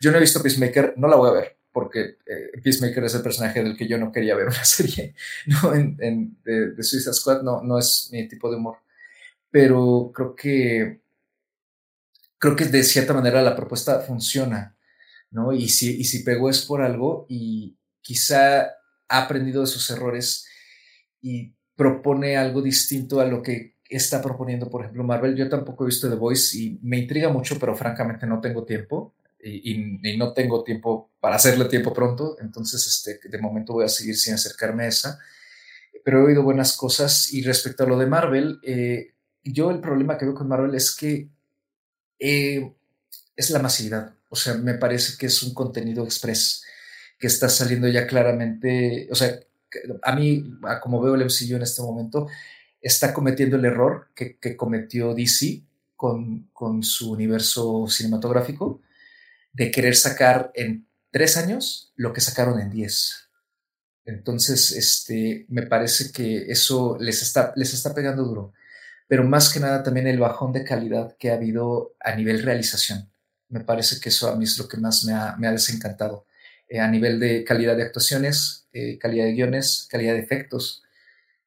Yo 0.00 0.10
no 0.10 0.16
he 0.16 0.20
visto 0.20 0.42
Peacemaker, 0.42 0.94
no 0.96 1.08
la 1.08 1.16
voy 1.16 1.28
a 1.28 1.34
ver, 1.34 1.58
porque 1.72 2.16
eh, 2.24 2.58
Peacemaker 2.62 3.04
es 3.04 3.14
el 3.14 3.22
personaje 3.22 3.62
del 3.62 3.76
que 3.76 3.86
yo 3.86 3.98
no 3.98 4.10
quería 4.10 4.34
ver 4.34 4.46
una 4.46 4.64
serie, 4.64 5.14
¿no? 5.46 5.74
En, 5.74 5.96
en 6.00 6.38
de, 6.42 6.70
de 6.70 6.82
Suicide 6.82 7.12
Squad 7.12 7.42
no, 7.42 7.60
no 7.62 7.78
es 7.78 8.08
mi 8.12 8.26
tipo 8.28 8.50
de 8.50 8.56
humor 8.56 8.78
pero 9.56 10.12
creo 10.14 10.36
que 10.36 11.00
creo 12.36 12.54
que 12.54 12.66
de 12.66 12.84
cierta 12.84 13.14
manera 13.14 13.40
la 13.40 13.56
propuesta 13.56 14.00
funciona, 14.00 14.76
¿no? 15.30 15.54
Y 15.54 15.70
si, 15.70 15.98
y 15.98 16.04
si 16.04 16.24
pegó 16.24 16.50
es 16.50 16.60
por 16.60 16.82
algo 16.82 17.24
y 17.30 17.74
quizá 18.02 18.66
ha 19.08 19.22
aprendido 19.22 19.62
de 19.62 19.66
sus 19.66 19.88
errores 19.88 20.46
y 21.22 21.54
propone 21.74 22.36
algo 22.36 22.60
distinto 22.60 23.18
a 23.18 23.24
lo 23.24 23.40
que 23.40 23.76
está 23.88 24.20
proponiendo, 24.20 24.68
por 24.68 24.82
ejemplo, 24.82 25.04
Marvel. 25.04 25.34
Yo 25.34 25.48
tampoco 25.48 25.84
he 25.84 25.86
visto 25.86 26.10
The 26.10 26.16
Voice 26.16 26.58
y 26.58 26.78
me 26.82 26.98
intriga 26.98 27.30
mucho, 27.30 27.58
pero 27.58 27.74
francamente 27.74 28.26
no 28.26 28.42
tengo 28.42 28.62
tiempo 28.66 29.14
y, 29.42 30.18
no 30.18 30.34
tengo 30.34 30.64
tiempo 30.64 31.12
para 31.18 31.36
hacerle 31.36 31.64
tiempo 31.64 31.94
pronto, 31.94 32.36
entonces 32.42 32.86
este, 32.86 33.26
de 33.26 33.38
momento 33.38 33.72
voy 33.72 33.86
a 33.86 33.88
seguir 33.88 34.18
sin 34.18 34.34
acercarme 34.34 34.84
a 34.84 34.88
esa. 34.88 35.18
Pero 36.04 36.20
he 36.20 36.24
oído 36.24 36.42
buenas 36.42 36.76
cosas 36.76 37.32
y 37.32 37.42
respecto 37.42 37.84
a 37.84 37.86
lo 37.86 37.96
de 37.96 38.04
Marvel, 38.04 38.60
eh, 38.62 39.14
yo 39.52 39.70
el 39.70 39.80
problema 39.80 40.18
que 40.18 40.24
veo 40.24 40.34
con 40.34 40.48
Marvel 40.48 40.74
es 40.74 40.94
que 40.94 41.28
eh, 42.18 42.72
es 43.36 43.50
la 43.50 43.60
masividad. 43.60 44.14
O 44.28 44.36
sea, 44.36 44.54
me 44.54 44.74
parece 44.74 45.16
que 45.18 45.26
es 45.26 45.42
un 45.42 45.54
contenido 45.54 46.04
express 46.04 46.64
que 47.18 47.26
está 47.26 47.48
saliendo 47.48 47.88
ya 47.88 48.06
claramente. 48.06 49.08
O 49.10 49.14
sea, 49.14 49.38
a 50.02 50.14
mí, 50.14 50.58
como 50.82 51.00
veo 51.00 51.14
el 51.14 51.24
MCU 51.24 51.56
en 51.56 51.62
este 51.62 51.82
momento, 51.82 52.28
está 52.80 53.12
cometiendo 53.12 53.56
el 53.56 53.64
error 53.64 54.08
que, 54.14 54.36
que 54.38 54.56
cometió 54.56 55.14
DC 55.14 55.62
con, 55.96 56.48
con, 56.52 56.82
su 56.82 57.12
universo 57.12 57.86
cinematográfico 57.88 58.80
de 59.52 59.70
querer 59.70 59.96
sacar 59.96 60.52
en 60.54 60.86
tres 61.10 61.36
años 61.36 61.92
lo 61.96 62.12
que 62.12 62.20
sacaron 62.20 62.60
en 62.60 62.70
diez. 62.70 63.28
Entonces, 64.04 64.72
este, 64.72 65.46
me 65.48 65.62
parece 65.62 66.12
que 66.12 66.50
eso 66.50 66.96
les 67.00 67.22
está, 67.22 67.52
les 67.56 67.72
está 67.74 67.94
pegando 67.94 68.24
duro 68.24 68.52
pero 69.08 69.24
más 69.24 69.52
que 69.52 69.60
nada 69.60 69.82
también 69.82 70.06
el 70.06 70.18
bajón 70.18 70.52
de 70.52 70.64
calidad 70.64 71.16
que 71.18 71.30
ha 71.30 71.34
habido 71.34 71.94
a 72.00 72.14
nivel 72.14 72.42
realización. 72.42 73.10
Me 73.48 73.60
parece 73.60 74.00
que 74.00 74.08
eso 74.08 74.28
a 74.28 74.36
mí 74.36 74.44
es 74.44 74.58
lo 74.58 74.68
que 74.68 74.76
más 74.78 75.04
me 75.04 75.12
ha, 75.12 75.36
me 75.36 75.46
ha 75.46 75.52
desencantado. 75.52 76.26
Eh, 76.68 76.80
a 76.80 76.88
nivel 76.88 77.20
de 77.20 77.44
calidad 77.44 77.76
de 77.76 77.84
actuaciones, 77.84 78.66
eh, 78.72 78.98
calidad 78.98 79.26
de 79.26 79.32
guiones, 79.32 79.86
calidad 79.88 80.14
de 80.14 80.20
efectos, 80.20 80.82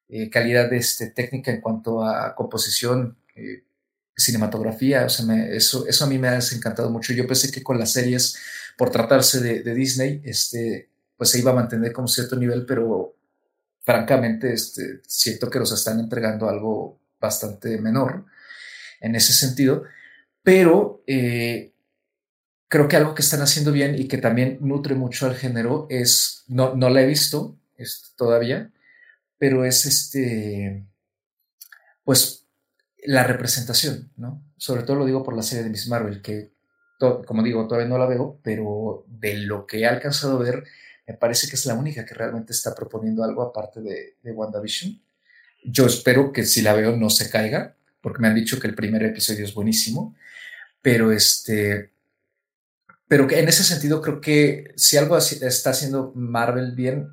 eh, 0.07 0.29
calidad 0.29 0.69
de 0.69 0.77
este, 0.77 1.07
técnica 1.11 1.51
en 1.51 1.61
cuanto 1.61 2.03
a 2.03 2.35
composición, 2.35 3.17
cinematografía, 4.15 5.05
eso, 5.05 5.87
eso 5.87 6.03
a 6.03 6.07
mí 6.07 6.17
me 6.17 6.27
ha 6.27 6.33
desencantado 6.33 6.89
mucho. 6.89 7.13
Yo 7.13 7.25
pensé 7.25 7.51
que 7.51 7.63
con 7.63 7.79
las 7.79 7.93
series, 7.93 8.37
por 8.77 8.91
tratarse 8.91 9.39
de, 9.39 9.73
Disney, 9.73 10.21
este, 10.25 10.89
pues 11.15 11.29
se 11.29 11.39
iba 11.39 11.51
a 11.51 11.55
mantener 11.55 11.93
con 11.93 12.07
cierto 12.07 12.35
nivel, 12.35 12.65
pero 12.65 13.15
francamente 13.81 14.53
este, 14.53 15.01
siento 15.07 15.49
que 15.49 15.59
nos 15.59 15.71
están 15.71 15.99
entregando 16.01 16.49
algo 16.49 16.98
bastante 17.19 17.79
menor 17.79 18.25
en 19.01 19.15
ese 19.15 19.33
sentido, 19.33 19.83
pero 20.43 21.03
eh, 21.07 21.73
creo 22.67 22.87
que 22.87 22.97
algo 22.97 23.15
que 23.15 23.21
están 23.21 23.41
haciendo 23.41 23.71
bien 23.71 23.95
y 23.95 24.07
que 24.07 24.17
también 24.17 24.57
nutre 24.61 24.95
mucho 24.95 25.25
al 25.25 25.35
género 25.35 25.87
es, 25.89 26.43
no, 26.47 26.75
no 26.75 26.89
la 26.89 27.01
he 27.01 27.07
visto 27.07 27.57
todavía, 28.15 28.71
pero 29.37 29.63
es 29.63 29.85
este, 29.85 30.85
pues 32.03 32.45
la 33.05 33.23
representación, 33.23 34.11
¿no? 34.17 34.43
Sobre 34.57 34.83
todo 34.83 34.97
lo 34.97 35.05
digo 35.05 35.23
por 35.23 35.35
la 35.35 35.43
serie 35.43 35.63
de 35.63 35.69
Miss 35.69 35.87
Marvel, 35.87 36.21
que 36.21 36.51
como 36.99 37.43
digo, 37.43 37.65
todavía 37.65 37.87
no 37.87 37.97
la 37.97 38.07
veo, 38.07 38.39
pero 38.43 39.05
de 39.07 39.35
lo 39.37 39.65
que 39.65 39.79
he 39.79 39.85
alcanzado 39.85 40.37
a 40.37 40.43
ver, 40.43 40.65
me 41.07 41.13
parece 41.13 41.47
que 41.47 41.55
es 41.55 41.65
la 41.65 41.73
única 41.73 42.05
que 42.05 42.13
realmente 42.13 42.51
está 42.51 42.75
proponiendo 42.75 43.23
algo 43.23 43.41
aparte 43.41 43.81
de, 43.81 44.17
de 44.21 44.31
WandaVision. 44.31 45.01
Yo 45.63 45.85
espero 45.85 46.31
que 46.31 46.45
si 46.45 46.61
la 46.61 46.73
veo 46.73 46.95
no 46.95 47.09
se 47.09 47.29
caiga, 47.29 47.75
porque 48.01 48.19
me 48.19 48.27
han 48.27 48.35
dicho 48.35 48.59
que 48.59 48.67
el 48.67 48.75
primer 48.75 49.03
episodio 49.03 49.45
es 49.45 49.53
buenísimo, 49.53 50.15
pero 50.81 51.11
este, 51.11 51.91
pero 53.07 53.27
que 53.27 53.39
en 53.39 53.49
ese 53.49 53.63
sentido 53.63 54.01
creo 54.01 54.21
que 54.21 54.73
si 54.77 54.97
algo 54.97 55.17
está 55.17 55.71
haciendo 55.71 56.11
Marvel 56.15 56.73
bien 56.75 57.09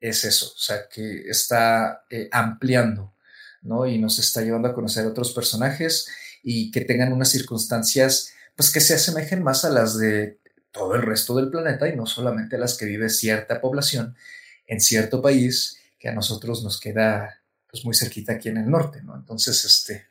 es 0.00 0.24
eso, 0.24 0.46
o 0.46 0.58
sea, 0.58 0.88
que 0.88 1.28
está 1.28 2.04
eh, 2.10 2.28
ampliando, 2.32 3.14
¿no? 3.62 3.86
Y 3.86 3.98
nos 3.98 4.18
está 4.18 4.42
llevando 4.42 4.68
a 4.68 4.74
conocer 4.74 5.06
otros 5.06 5.32
personajes 5.32 6.08
y 6.42 6.70
que 6.70 6.82
tengan 6.82 7.12
unas 7.12 7.30
circunstancias 7.30 8.32
pues 8.56 8.70
que 8.70 8.80
se 8.80 8.94
asemejen 8.94 9.42
más 9.42 9.64
a 9.64 9.70
las 9.70 9.98
de 9.98 10.38
todo 10.70 10.94
el 10.94 11.02
resto 11.02 11.36
del 11.36 11.50
planeta 11.50 11.88
y 11.88 11.96
no 11.96 12.06
solamente 12.06 12.56
a 12.56 12.58
las 12.58 12.76
que 12.76 12.84
vive 12.84 13.08
cierta 13.08 13.60
población 13.60 14.16
en 14.66 14.80
cierto 14.80 15.22
país 15.22 15.78
que 15.98 16.08
a 16.08 16.14
nosotros 16.14 16.62
nos 16.62 16.80
queda 16.80 17.40
pues 17.74 17.84
muy 17.84 17.96
cerquita 17.96 18.34
aquí 18.34 18.50
en 18.50 18.58
el 18.58 18.70
norte, 18.70 19.02
¿no? 19.02 19.16
Entonces, 19.16 19.64
este, 19.64 20.06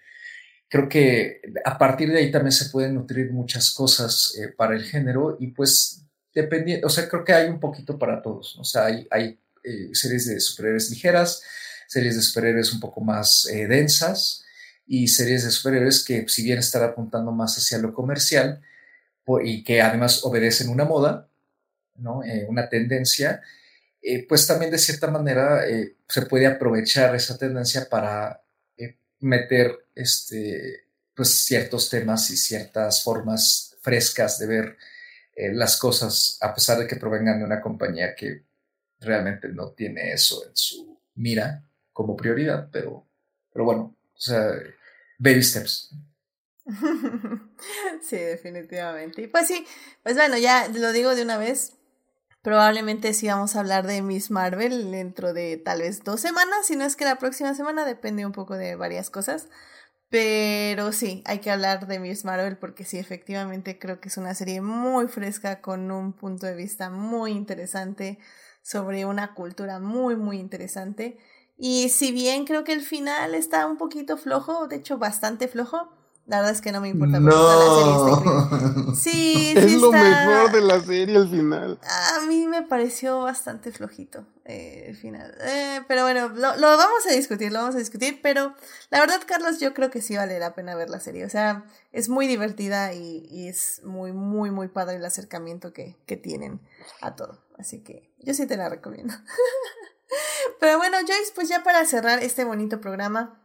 creo 0.67 0.89
que 0.89 1.39
a 1.63 1.77
partir 1.77 2.11
de 2.11 2.17
ahí 2.17 2.29
también 2.29 2.51
se 2.51 2.69
pueden 2.69 2.95
nutrir 2.95 3.31
muchas 3.31 3.71
cosas 3.71 4.37
eh, 4.37 4.49
para 4.49 4.75
el 4.75 4.83
género 4.83 5.37
y 5.39 5.47
pues 5.47 6.03
dependiendo, 6.35 6.87
o 6.87 6.89
sea, 6.89 7.07
creo 7.07 7.23
que 7.23 7.31
hay 7.31 7.47
un 7.47 7.61
poquito 7.61 7.97
para 7.97 8.21
todos, 8.21 8.57
o 8.59 8.65
sea, 8.65 8.87
hay, 8.87 9.39
eh, 9.63 9.89
series 9.93 10.27
de 10.27 10.41
superhéroes 10.41 10.89
ligeras, 10.89 11.41
series 11.87 12.17
de 12.17 12.21
superhéroes 12.21 12.73
un 12.73 12.81
poco 12.81 12.99
más 12.99 13.45
eh, 13.45 13.65
densas 13.65 14.43
y 14.85 15.07
series 15.07 15.45
de 15.45 15.51
superhéroes 15.51 16.03
que 16.03 16.27
si 16.27 16.43
bien 16.43 16.59
están 16.59 16.83
apuntando 16.83 17.31
más 17.31 17.57
hacia 17.57 17.77
lo 17.77 17.93
comercial 17.93 18.61
y 19.41 19.63
que 19.63 19.81
además 19.81 20.25
obedecen 20.25 20.67
una 20.67 20.83
moda, 20.83 21.29
¿no? 21.95 22.23
una 22.49 22.67
tendencia, 22.67 23.41
pues 24.27 24.45
también 24.45 24.71
de 24.71 24.77
cierta 24.77 25.09
manera 25.09 25.61
se 26.07 26.21
puede 26.23 26.45
aprovechar 26.45 27.15
esa 27.15 27.37
tendencia 27.37 27.87
para 27.89 28.41
meter 29.23 29.87
este, 29.95 30.85
pues, 31.15 31.29
ciertos 31.45 31.89
temas 31.89 32.29
y 32.29 32.37
ciertas 32.37 33.03
formas 33.03 33.77
frescas 33.81 34.37
de 34.37 34.47
ver 34.47 34.77
eh, 35.35 35.51
las 35.53 35.77
cosas, 35.77 36.37
a 36.41 36.53
pesar 36.53 36.77
de 36.77 36.87
que 36.87 36.97
provengan 36.97 37.39
de 37.39 37.45
una 37.45 37.61
compañía 37.61 38.15
que 38.15 38.43
realmente 38.99 39.47
no 39.49 39.71
tiene 39.71 40.13
eso 40.13 40.45
en 40.47 40.55
su 40.55 40.99
mira 41.15 41.63
como 41.91 42.15
prioridad, 42.15 42.69
pero, 42.71 43.05
pero 43.51 43.65
bueno, 43.65 43.95
o 44.15 44.19
sea, 44.19 44.51
baby 45.17 45.43
steps. 45.43 45.91
sí, 48.01 48.17
definitivamente. 48.17 49.21
Y 49.21 49.27
pues 49.27 49.47
sí, 49.47 49.65
pues 50.01 50.15
bueno, 50.15 50.37
ya 50.37 50.67
lo 50.69 50.91
digo 50.91 51.15
de 51.15 51.23
una 51.23 51.37
vez, 51.37 51.73
Probablemente 52.43 53.13
sí 53.13 53.27
vamos 53.27 53.55
a 53.55 53.61
hablar 53.61 53.87
de 53.87 54.01
Miss 54.01 54.29
Marvel 54.29 54.91
dentro 54.91 55.33
de 55.33 55.55
tal 55.55 55.79
vez 55.79 56.03
dos 56.03 56.19
semanas, 56.19 56.65
si 56.65 56.75
no 56.75 56.83
es 56.83 56.97
que 56.97 57.05
la 57.05 57.17
próxima 57.17 57.53
semana, 57.55 57.85
depende 57.85 58.25
un 58.25 58.33
poco 58.33 58.55
de 58.57 58.75
varias 58.75 59.09
cosas. 59.09 59.47
Pero 60.09 60.91
sí, 60.91 61.23
hay 61.25 61.39
que 61.39 61.51
hablar 61.51 61.87
de 61.87 61.99
Miss 61.99 62.25
Marvel 62.25 62.57
porque 62.57 62.83
sí, 62.83 62.99
efectivamente 62.99 63.79
creo 63.79 64.01
que 64.01 64.09
es 64.09 64.17
una 64.17 64.35
serie 64.35 64.61
muy 64.61 65.07
fresca 65.07 65.61
con 65.61 65.89
un 65.89 66.11
punto 66.11 66.45
de 66.45 66.55
vista 66.55 66.89
muy 66.89 67.31
interesante 67.31 68.19
sobre 68.61 69.05
una 69.05 69.33
cultura 69.35 69.79
muy, 69.79 70.17
muy 70.17 70.37
interesante. 70.37 71.17
Y 71.57 71.89
si 71.89 72.11
bien 72.11 72.45
creo 72.45 72.65
que 72.65 72.73
el 72.73 72.81
final 72.81 73.35
está 73.35 73.65
un 73.67 73.77
poquito 73.77 74.17
flojo, 74.17 74.67
de 74.67 74.77
hecho 74.77 74.97
bastante 74.97 75.47
flojo, 75.47 75.93
la 76.25 76.37
verdad 76.37 76.53
es 76.53 76.61
que 76.61 76.71
no 76.71 76.79
me 76.79 76.87
importa 76.87 77.19
porque 77.19 77.35
la 77.35 78.55
serie 78.55 78.95
Sí, 78.95 79.53
es 79.57 79.73
lo 79.73 79.91
mejor 79.91 80.53
de 80.53 80.61
la 80.61 80.79
serie 80.79 81.17
al 81.17 81.29
final. 81.29 81.79
A 81.83 82.25
mí 82.27 82.47
me 82.47 82.61
pareció 82.61 83.19
bastante 83.23 83.73
flojito 83.73 84.25
eh, 84.45 84.85
el 84.87 84.95
final. 84.95 85.35
Eh, 85.41 85.81
pero 85.85 86.03
bueno, 86.03 86.29
lo, 86.29 86.55
lo, 86.55 86.77
vamos 86.77 87.05
a 87.09 87.13
discutir, 87.13 87.51
lo 87.51 87.59
vamos 87.59 87.75
a 87.75 87.79
discutir. 87.79 88.21
Pero 88.23 88.55
la 88.89 89.01
verdad, 89.01 89.21
Carlos, 89.27 89.59
yo 89.59 89.73
creo 89.73 89.91
que 89.91 90.01
sí 90.01 90.15
vale 90.15 90.39
la 90.39 90.55
pena 90.55 90.75
ver 90.75 90.89
la 90.89 91.01
serie. 91.01 91.25
O 91.25 91.29
sea, 91.29 91.65
es 91.91 92.07
muy 92.07 92.25
divertida 92.25 92.93
y, 92.93 93.27
y 93.29 93.49
es 93.49 93.81
muy, 93.83 94.13
muy, 94.13 94.49
muy 94.49 94.69
padre 94.69 94.95
el 94.95 95.05
acercamiento 95.05 95.73
que, 95.73 95.97
que 96.05 96.15
tienen 96.15 96.61
a 97.01 97.17
todo. 97.17 97.43
Así 97.57 97.79
que 97.79 98.09
yo 98.19 98.33
sí 98.33 98.47
te 98.47 98.55
la 98.55 98.69
recomiendo. 98.69 99.13
pero 100.61 100.77
bueno, 100.77 100.97
Joyce, 100.99 101.33
pues 101.35 101.49
ya 101.49 101.63
para 101.63 101.83
cerrar 101.85 102.23
este 102.23 102.45
bonito 102.45 102.79
programa 102.79 103.42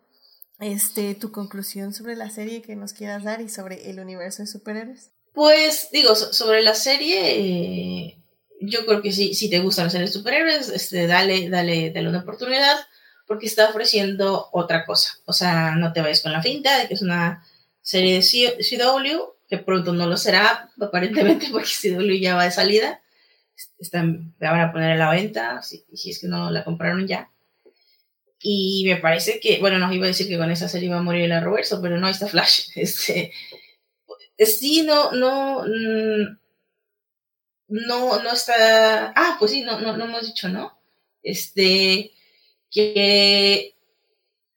este, 0.61 1.15
tu 1.15 1.31
conclusión 1.33 1.93
sobre 1.93 2.17
la 2.17 2.31
serie 2.31 2.63
que 2.63 2.77
nos 2.77 2.93
quieras 2.93 3.25
dar 3.25 3.41
y 3.41 3.49
sobre 3.49 3.91
el 3.91 4.01
universo 4.01 4.43
de 4.43 4.49
superhéroes. 4.49 5.13
Pues 5.33 5.89
digo, 5.93 6.15
sobre 6.15 6.63
la 6.63 6.75
serie, 6.75 8.21
yo 8.61 8.85
creo 8.87 9.03
que 9.03 9.13
sí, 9.13 9.35
si 9.35 9.49
te 9.49 9.61
gustan 9.61 9.85
las 9.85 9.93
series 9.93 10.13
de 10.13 10.19
superhéroes, 10.19 10.69
este, 10.69 11.07
dale, 11.07 11.49
dale, 11.49 11.91
dale 11.91 12.09
una 12.09 12.21
oportunidad 12.21 12.77
porque 13.27 13.47
está 13.47 13.69
ofreciendo 13.69 14.49
otra 14.53 14.85
cosa. 14.85 15.13
O 15.27 15.33
sea, 15.33 15.77
no 15.77 15.93
te 15.93 16.01
vayas 16.01 16.23
con 16.23 16.33
la 16.33 16.43
finta 16.43 16.79
de 16.79 16.89
que 16.89 16.95
es 16.95 17.03
una 17.03 17.45
serie 17.83 18.15
de 18.15 18.23
CW, 18.23 19.35
que 19.49 19.59
pronto 19.59 19.93
no 19.93 20.07
lo 20.07 20.17
será, 20.17 20.71
aparentemente, 20.81 21.49
porque 21.53 21.69
CW 21.69 22.21
ya 22.21 22.35
va 22.35 22.45
de 22.45 22.51
salida. 22.51 23.01
Están, 23.79 24.35
la 24.39 24.51
van 24.51 24.61
a 24.61 24.73
poner 24.73 24.93
a 24.93 24.97
la 24.97 25.11
venta, 25.11 25.63
si, 25.63 25.85
si 25.95 26.11
es 26.11 26.19
que 26.21 26.27
no 26.27 26.51
la 26.51 26.65
compraron 26.65 27.07
ya. 27.07 27.31
Y 28.41 28.85
me 28.87 28.97
parece 28.97 29.41
que, 29.41 29.59
bueno, 29.59 29.79
nos 29.79 29.93
iba 29.93 30.05
a 30.05 30.09
decir 30.09 30.29
que 30.29 30.39
con 30.39 30.51
esa 30.51 30.69
serie 30.69 30.89
iba 30.89 30.99
a 30.99 31.03
morir 31.03 31.31
el 31.31 31.43
Roberto, 31.43 31.81
pero 31.83 31.99
no, 31.99 32.07
ahí 32.07 32.13
está 32.13 32.29
Flash. 32.29 32.69
Este, 32.77 33.33
sí, 34.47 34.83
no, 34.83 35.11
no, 35.13 35.65
mm, 35.65 36.39
no, 37.69 38.23
no 38.23 38.33
está, 38.33 39.13
ah, 39.17 39.37
pues 39.39 39.51
sí, 39.51 39.63
no, 39.63 39.81
no, 39.81 39.97
no 39.97 40.05
hemos 40.05 40.27
dicho, 40.27 40.49
¿no? 40.49 40.79
Este, 41.23 42.13
que 42.71 43.75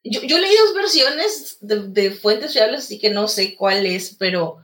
yo, 0.04 0.22
yo 0.22 0.38
leí 0.38 0.56
dos 0.56 0.76
versiones 0.76 1.58
de 1.62 2.12
fuentes 2.12 2.54
fiables, 2.54 2.82
así 2.82 3.00
que 3.00 3.10
no 3.10 3.28
sé 3.28 3.56
cuál 3.56 3.86
es, 3.88 4.16
pero 4.20 4.64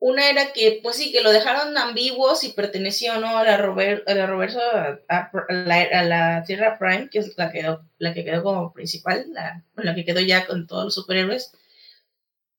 una 0.00 0.30
era 0.30 0.52
que, 0.52 0.78
pues 0.82 0.96
sí, 0.96 1.10
que 1.10 1.22
lo 1.22 1.32
dejaron 1.32 1.76
ambiguo 1.76 2.36
si 2.36 2.50
pertenecía 2.50 3.16
o 3.16 3.20
no 3.20 3.36
a 3.36 3.44
la, 3.44 3.56
Robert, 3.56 4.08
a 4.08 4.14
la 4.14 4.26
Roberto, 4.26 4.60
a, 5.08 5.30
la, 5.50 6.44
Tierra 6.46 6.78
Prime, 6.78 7.08
que 7.10 7.18
es 7.18 7.36
la 7.36 7.50
que 7.50 7.76
la 7.98 8.14
que 8.14 8.24
quedó 8.24 8.44
como 8.44 8.72
principal, 8.72 9.26
la, 9.32 9.64
la 9.74 9.94
que 9.94 10.04
quedó 10.04 10.20
ya 10.20 10.46
con 10.46 10.66
todos 10.68 10.84
los 10.84 10.94
superhéroes, 10.94 11.52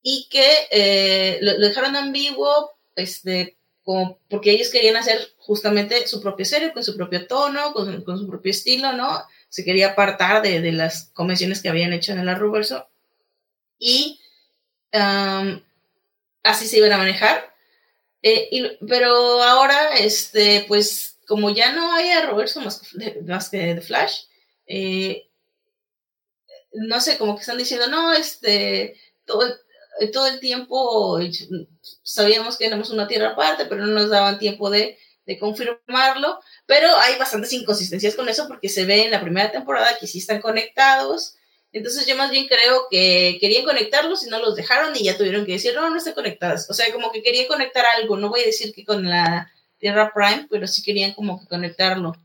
y 0.02 0.28
que 0.30 0.48
eh, 0.72 1.40
lo, 1.42 1.58
dejaron 1.60 1.96
ambiguo, 1.96 2.72
este, 2.98 3.58
como 3.84 4.20
porque 4.30 4.52
ellos 4.52 4.70
querían 4.70 4.98
hacer 4.98 5.30
justamente 5.38 6.08
su 6.08 6.22
propia 6.22 6.46
serie, 6.46 6.74
con 6.74 6.84
su 6.84 6.98
propio 6.98 7.26
tono, 7.26 7.72
con, 7.74 8.04
con 8.04 8.18
su 8.18 8.28
propio 8.28 8.52
estilo, 8.52 8.92
¿no? 8.94 9.24
Se 9.48 9.64
quería 9.64 9.92
apartar 9.92 10.42
de, 10.42 10.62
de, 10.62 10.74
las 10.74 11.10
convenciones 11.14 11.62
que 11.62 11.70
habían 11.70 11.94
hecho 11.94 12.12
en 12.12 12.20
el 12.20 12.30
Arrowverso. 12.30 12.88
Y 13.80 14.20
así 16.44 16.68
se 16.68 16.78
iban 16.78 16.94
a 16.94 16.98
manejar. 16.98 17.54
Eh, 18.22 18.78
pero 18.88 19.42
ahora, 19.42 19.96
este, 19.98 20.66
pues, 20.68 21.18
como 21.28 21.50
ya 21.52 21.72
no 21.72 21.94
hay 21.94 22.10
a 22.10 22.26
Roberto 22.26 22.60
más, 22.62 22.82
más 23.26 23.50
que 23.50 23.58
de 23.76 23.82
Flash, 23.82 24.24
eh, 24.68 25.30
no 26.74 27.00
sé, 27.02 27.18
como 27.18 27.36
que 27.36 27.42
están 27.42 27.58
diciendo, 27.58 27.88
no, 27.88 28.14
este, 28.14 28.96
todo 29.26 29.44
todo 30.08 30.28
el 30.28 30.40
tiempo 30.40 31.20
sabíamos 32.04 32.58
que 32.58 32.66
éramos 32.66 32.90
una 32.90 33.08
tierra 33.08 33.30
aparte, 33.30 33.66
pero 33.66 33.86
no 33.86 33.94
nos 33.94 34.10
daban 34.10 34.40
tiempo 34.40 34.70
de, 34.70 34.98
de 35.26 35.40
confirmarlo. 35.40 36.40
Pero 36.66 36.88
hay 36.98 37.18
bastantes 37.18 37.54
inconsistencias 37.54 38.16
con 38.16 38.30
eso 38.30 38.48
porque 38.48 38.70
se 38.70 38.86
ve 38.86 39.06
en 39.06 39.12
la 39.12 39.22
primera 39.22 39.52
temporada 39.52 39.98
que 40.00 40.08
sí 40.08 40.20
están 40.20 40.42
conectados 40.42 41.36
entonces 41.72 42.08
yo 42.08 42.16
más 42.16 42.32
bien 42.32 42.48
creo 42.48 42.88
que 42.90 43.38
querían 43.40 43.64
conectarlos 43.64 44.26
y 44.26 44.30
no 44.30 44.40
los 44.40 44.56
dejaron 44.56 44.96
y 44.96 45.04
ya 45.04 45.18
tuvieron 45.18 45.46
que 45.46 45.54
decir, 45.54 45.76
no, 45.76 45.90
no 45.90 45.98
están 45.98 46.14
conectadas. 46.14 46.70
O 46.70 46.74
sea, 46.74 46.92
como 46.92 47.12
que 47.12 47.22
querían 47.22 47.48
conectar 47.48 47.86
algo. 47.98 48.18
No 48.18 48.30
voy 48.30 48.42
a 48.42 48.46
decir 48.46 48.74
que 48.74 48.84
con 48.84 49.08
la 49.08 49.52
Tierra 49.78 50.12
Prime, 50.14 50.48
pero 50.50 50.68
sí 50.68 50.82
querían 50.82 51.14
como 51.14 51.40
que 51.40 51.48
conectarlo. 51.48 52.16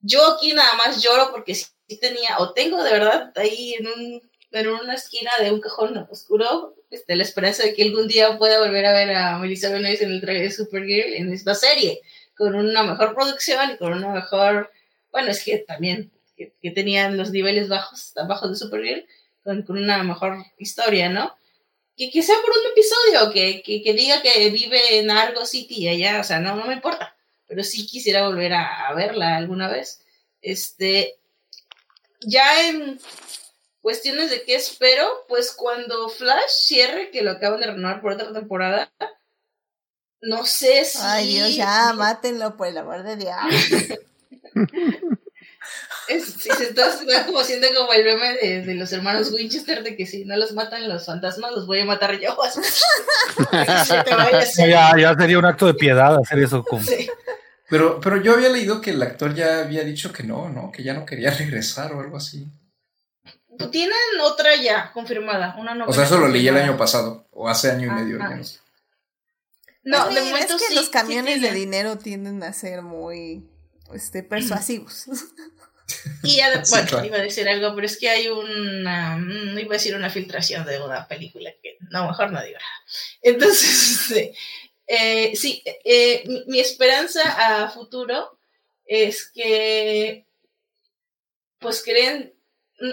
Yo 0.00 0.34
aquí 0.34 0.52
nada 0.52 0.72
más 0.74 1.00
lloro 1.00 1.30
porque 1.30 1.54
sí 1.54 1.66
tenía, 2.00 2.38
o 2.38 2.52
tengo 2.52 2.82
de 2.82 2.90
verdad 2.90 3.32
ahí 3.36 3.74
en, 3.74 3.86
un, 3.86 4.30
en 4.50 4.68
una 4.68 4.94
esquina 4.94 5.30
de 5.40 5.52
un 5.52 5.60
cajón 5.60 5.96
oscuro, 6.10 6.74
este, 6.90 7.14
la 7.14 7.22
esperanza 7.22 7.62
de 7.62 7.74
que 7.74 7.84
algún 7.84 8.08
día 8.08 8.36
pueda 8.36 8.58
volver 8.58 8.84
a 8.84 8.92
ver 8.92 9.14
a 9.14 9.38
Melissa 9.38 9.70
Benoist 9.70 10.02
en 10.02 10.10
el 10.10 10.20
traje 10.20 10.40
de 10.40 10.50
Supergirl 10.50 11.14
en 11.14 11.32
esta 11.32 11.54
serie, 11.54 12.00
con 12.36 12.56
una 12.56 12.82
mejor 12.82 13.14
producción 13.14 13.70
y 13.70 13.76
con 13.76 13.92
una 13.92 14.08
mejor, 14.08 14.72
bueno, 15.12 15.30
es 15.30 15.44
que 15.44 15.58
también 15.58 16.10
que, 16.60 16.70
tenían 16.70 17.16
los 17.16 17.30
niveles 17.30 17.68
bajos, 17.68 18.12
bajos 18.28 18.50
de 18.50 18.56
Supergirl, 18.56 19.06
con, 19.44 19.62
con 19.62 19.78
una 19.78 20.02
mejor 20.02 20.36
historia, 20.58 21.08
¿no? 21.08 21.36
Que, 21.96 22.10
que 22.10 22.22
sea 22.22 22.36
por 22.40 22.50
un 22.50 22.70
episodio, 22.72 23.32
que, 23.32 23.62
que, 23.62 23.82
que, 23.82 23.92
diga 23.92 24.22
que 24.22 24.50
vive 24.50 24.98
en 24.98 25.10
Argo 25.10 25.44
City 25.44 25.88
allá, 25.88 26.20
o 26.20 26.24
sea, 26.24 26.40
no, 26.40 26.56
no 26.56 26.66
me 26.66 26.74
importa, 26.74 27.16
pero 27.46 27.62
sí 27.62 27.86
quisiera 27.86 28.26
volver 28.26 28.52
a, 28.54 28.88
a 28.88 28.94
verla 28.94 29.36
alguna 29.36 29.68
vez. 29.68 30.02
Este, 30.40 31.18
ya 32.20 32.68
en 32.68 32.98
cuestiones 33.80 34.30
de 34.30 34.42
qué 34.44 34.54
espero, 34.54 35.06
pues 35.28 35.52
cuando 35.52 36.08
Flash 36.08 36.50
cierre, 36.66 37.10
que 37.10 37.22
lo 37.22 37.32
acaban 37.32 37.60
de 37.60 37.66
renovar 37.66 38.00
por 38.00 38.12
otra 38.12 38.32
temporada, 38.32 38.90
no 40.22 40.46
sé 40.46 40.84
si. 40.84 40.98
Ay, 41.02 41.34
Dios, 41.34 41.56
ya, 41.56 41.92
mátenlo 41.94 42.56
por 42.56 42.68
el 42.68 42.78
amor 42.78 43.02
de 43.02 43.16
Dios. 43.16 43.98
Es, 46.08 46.24
sí, 46.24 46.50
se 46.56 46.64
está, 46.64 46.90
como 47.26 47.42
siendo 47.44 47.68
como 47.76 47.92
el 47.92 48.04
meme 48.04 48.34
de, 48.34 48.74
los 48.74 48.92
hermanos 48.92 49.30
Winchester 49.30 49.82
de 49.82 49.96
que 49.96 50.06
si 50.06 50.24
no 50.24 50.36
los 50.36 50.52
matan 50.52 50.88
los 50.88 51.06
fantasmas, 51.06 51.52
los 51.52 51.66
voy 51.66 51.80
a 51.80 51.84
matar 51.84 52.18
yo. 52.18 52.36
ya, 54.68 54.96
ya 54.98 55.14
sería 55.14 55.38
un 55.38 55.44
acto 55.44 55.66
de 55.66 55.74
piedad 55.74 56.16
hacer 56.16 56.40
eso. 56.40 56.64
Como... 56.64 56.82
Pero, 57.72 58.00
pero 58.00 58.20
yo 58.20 58.34
había 58.34 58.50
leído 58.50 58.80
que 58.80 58.90
el 58.90 59.02
actor 59.02 59.34
ya 59.34 59.60
había 59.60 59.82
dicho 59.82 60.12
que 60.12 60.24
no, 60.24 60.50
¿no? 60.50 60.70
Que 60.70 60.82
ya 60.82 60.92
no 60.92 61.06
quería 61.06 61.30
regresar 61.38 61.92
o 61.94 62.00
algo 62.00 62.16
así. 62.18 62.46
Tienen 63.70 63.96
otra 64.22 64.56
ya 64.56 64.92
confirmada, 64.92 65.56
una 65.58 65.86
O 65.86 65.92
sea, 65.92 66.04
eso 66.04 66.18
lo 66.18 66.28
leí 66.28 66.48
el 66.48 66.56
año 66.56 66.76
pasado, 66.76 67.26
o 67.30 67.48
hace 67.48 67.70
año 67.70 67.86
y 67.86 67.90
medio. 67.90 68.18
No, 68.18 70.04
Pues 70.04 70.14
de 70.14 70.20
mira, 70.20 70.24
momento 70.24 70.56
es 70.56 70.62
que 70.62 70.68
sí, 70.68 70.74
los 70.74 70.84
sí 70.86 70.90
camiones 70.90 71.40
de 71.40 71.52
dinero 71.52 71.96
tienden 71.96 72.42
a 72.42 72.52
ser 72.52 72.82
muy 72.82 73.48
este, 73.92 74.22
persuasivos. 74.22 75.06
Y 76.24 76.36
ya, 76.36 76.64
Sí, 76.64 76.70
bueno, 76.70 76.88
claro. 76.88 77.04
iba 77.06 77.16
a 77.16 77.22
decir 77.22 77.48
algo, 77.48 77.74
pero 77.74 77.86
es 77.86 77.98
que 77.98 78.08
hay 78.08 78.28
una, 78.28 79.16
mm, 79.16 79.58
iba 79.58 79.74
a 79.74 79.78
decir 79.78 79.94
una 79.94 80.10
filtración 80.10 80.64
de 80.64 80.80
una 80.80 81.08
película 81.08 81.50
que, 81.62 81.78
no, 81.90 82.06
mejor 82.06 82.30
no 82.30 82.42
digo 82.42 82.58
nada. 82.58 82.84
Entonces, 83.22 84.00
este, 84.10 84.34
eh, 84.86 85.36
sí, 85.36 85.62
eh, 85.84 86.22
mi, 86.26 86.44
mi 86.46 86.60
esperanza 86.60 87.22
a 87.64 87.70
futuro 87.70 88.38
es 88.84 89.30
que, 89.32 90.26
pues 91.58 91.82
creen, 91.82 92.34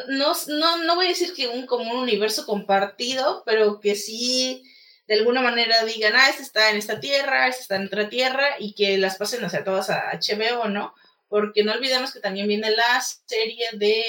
no, 0.08 0.34
no, 0.48 0.84
no 0.84 0.96
voy 0.96 1.08
a 1.08 1.10
decir 1.10 1.34
que 1.34 1.48
un, 1.48 1.66
como 1.66 1.92
un 1.92 1.98
universo 1.98 2.46
compartido, 2.46 3.44
pero 3.46 3.80
que 3.80 3.96
sí, 3.96 4.64
de 5.08 5.16
alguna 5.16 5.42
manera 5.42 5.84
digan, 5.86 6.14
ah, 6.16 6.30
este 6.30 6.44
está 6.44 6.70
en 6.70 6.78
esta 6.78 7.00
tierra, 7.00 7.48
este 7.48 7.64
está 7.64 7.76
en 7.76 7.88
otra 7.88 8.10
tierra, 8.10 8.48
y 8.60 8.76
que 8.76 8.98
las 8.98 9.18
pasen, 9.18 9.44
o 9.44 9.50
sea, 9.50 9.64
todas 9.64 9.90
a 9.90 10.12
HBO, 10.14 10.68
¿no? 10.70 10.94
Porque 11.30 11.64
no 11.64 11.72
olvidemos 11.72 12.12
que 12.12 12.20
también 12.20 12.48
viene 12.48 12.72
la 12.72 13.02
serie 13.02 13.68
de 13.74 14.04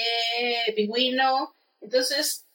Pingüino. 0.75 1.55
Entonces, 1.81 2.47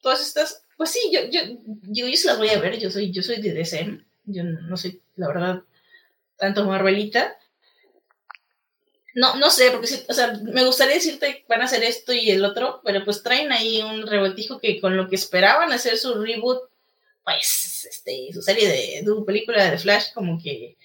todas 0.00 0.20
estas, 0.20 0.64
pues 0.76 0.90
sí, 0.90 1.10
yo, 1.12 1.20
yo, 1.28 1.40
yo, 1.82 2.06
yo 2.06 2.16
las 2.24 2.38
voy 2.38 2.48
a 2.48 2.58
ver, 2.60 2.78
yo 2.78 2.90
soy, 2.90 3.10
yo 3.10 3.22
soy 3.22 3.42
de 3.42 3.52
DC, 3.52 3.98
yo 4.24 4.44
no, 4.44 4.76
soy, 4.76 5.02
la 5.16 5.28
verdad, 5.28 5.62
tanto 6.36 6.64
Marvelita. 6.64 7.36
No, 9.14 9.36
no 9.36 9.50
sé, 9.50 9.70
porque 9.70 9.88
sí, 9.88 10.02
o 10.08 10.14
sea, 10.14 10.38
me 10.42 10.64
gustaría 10.64 10.94
decirte 10.94 11.36
que 11.36 11.44
van 11.46 11.60
a 11.60 11.66
hacer 11.66 11.82
esto 11.82 12.14
y 12.14 12.30
el 12.30 12.44
otro, 12.44 12.80
pero 12.82 13.04
pues 13.04 13.22
traen 13.22 13.52
ahí 13.52 13.82
un 13.82 14.06
revoltijo 14.06 14.58
que 14.58 14.80
con 14.80 14.96
lo 14.96 15.08
que 15.08 15.16
esperaban 15.16 15.70
hacer 15.70 15.98
su 15.98 16.14
reboot, 16.14 16.62
pues, 17.22 17.86
este, 17.90 18.30
su 18.32 18.40
serie 18.40 18.68
de, 18.68 19.02
de 19.02 19.24
película 19.26 19.70
de 19.70 19.78
Flash, 19.78 20.12
como 20.14 20.40
que 20.42 20.78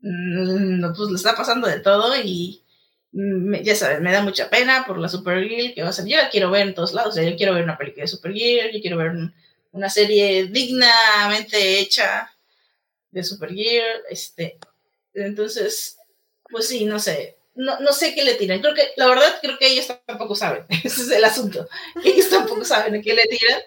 pues 0.00 1.10
le 1.10 1.16
está 1.16 1.34
pasando 1.36 1.68
de 1.68 1.80
todo 1.80 2.14
y 2.22 2.62
mm, 3.12 3.56
ya 3.56 3.74
sabes, 3.74 4.00
me 4.00 4.12
da 4.12 4.22
mucha 4.22 4.48
pena 4.48 4.84
por 4.86 4.98
la 4.98 5.08
Supergirl 5.08 5.74
que 5.74 5.82
va 5.82 5.90
a 5.90 5.92
ser. 5.92 6.06
Yo 6.06 6.16
la 6.16 6.30
quiero 6.30 6.50
ver 6.50 6.68
en 6.68 6.74
todos 6.74 6.94
lados. 6.94 7.12
O 7.12 7.14
sea, 7.14 7.28
yo 7.28 7.36
quiero 7.36 7.54
ver 7.54 7.64
una 7.64 7.78
película 7.78 8.04
de 8.04 8.08
Supergirl, 8.08 8.72
yo 8.72 8.80
quiero 8.80 8.96
ver 8.96 9.10
un, 9.10 9.34
una 9.72 9.90
serie 9.90 10.46
dignamente 10.46 11.80
hecha 11.80 12.30
de 13.10 13.24
Supergirl. 13.24 14.02
Este, 14.08 14.58
entonces, 15.14 15.98
pues 16.48 16.68
sí, 16.68 16.84
no 16.84 16.98
sé. 16.98 17.36
No, 17.54 17.78
no 17.80 17.92
sé 17.92 18.14
qué 18.14 18.24
le 18.24 18.34
tiran. 18.34 18.60
Creo 18.60 18.74
que, 18.74 18.92
la 18.96 19.06
verdad, 19.06 19.34
creo 19.42 19.58
que 19.58 19.66
ellos 19.66 19.86
tampoco 20.06 20.34
saben. 20.34 20.64
Ese 20.84 21.02
es 21.02 21.10
el 21.10 21.24
asunto. 21.24 21.68
Ellos 22.04 22.30
tampoco 22.30 22.64
saben 22.64 22.94
a 22.94 23.02
qué 23.02 23.12
le 23.12 23.24
tiran. 23.26 23.60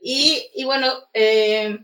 Y, 0.00 0.48
y 0.54 0.64
bueno, 0.64 0.92
eh, 1.12 1.78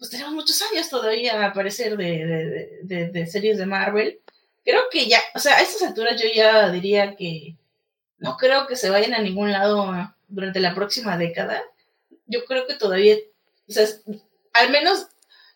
pues 0.00 0.10
tenemos 0.10 0.32
muchos 0.32 0.60
años 0.62 0.88
todavía 0.88 1.38
a 1.44 1.48
aparecer 1.48 1.94
de, 1.98 2.24
de, 2.26 2.78
de, 2.84 3.08
de, 3.10 3.26
series 3.26 3.58
de 3.58 3.66
Marvel. 3.66 4.18
Creo 4.64 4.84
que 4.90 5.06
ya, 5.06 5.20
o 5.34 5.38
sea, 5.38 5.58
a 5.58 5.60
estas 5.60 5.82
alturas 5.82 6.20
yo 6.20 6.26
ya 6.34 6.70
diría 6.70 7.16
que 7.16 7.58
no 8.16 8.38
creo 8.38 8.66
que 8.66 8.76
se 8.76 8.88
vayan 8.88 9.12
a 9.12 9.20
ningún 9.20 9.52
lado 9.52 9.92
durante 10.26 10.58
la 10.58 10.74
próxima 10.74 11.18
década. 11.18 11.62
Yo 12.24 12.46
creo 12.46 12.66
que 12.66 12.76
todavía, 12.76 13.16
o 13.68 13.72
sea, 13.72 13.86
al 14.54 14.70
menos 14.70 15.08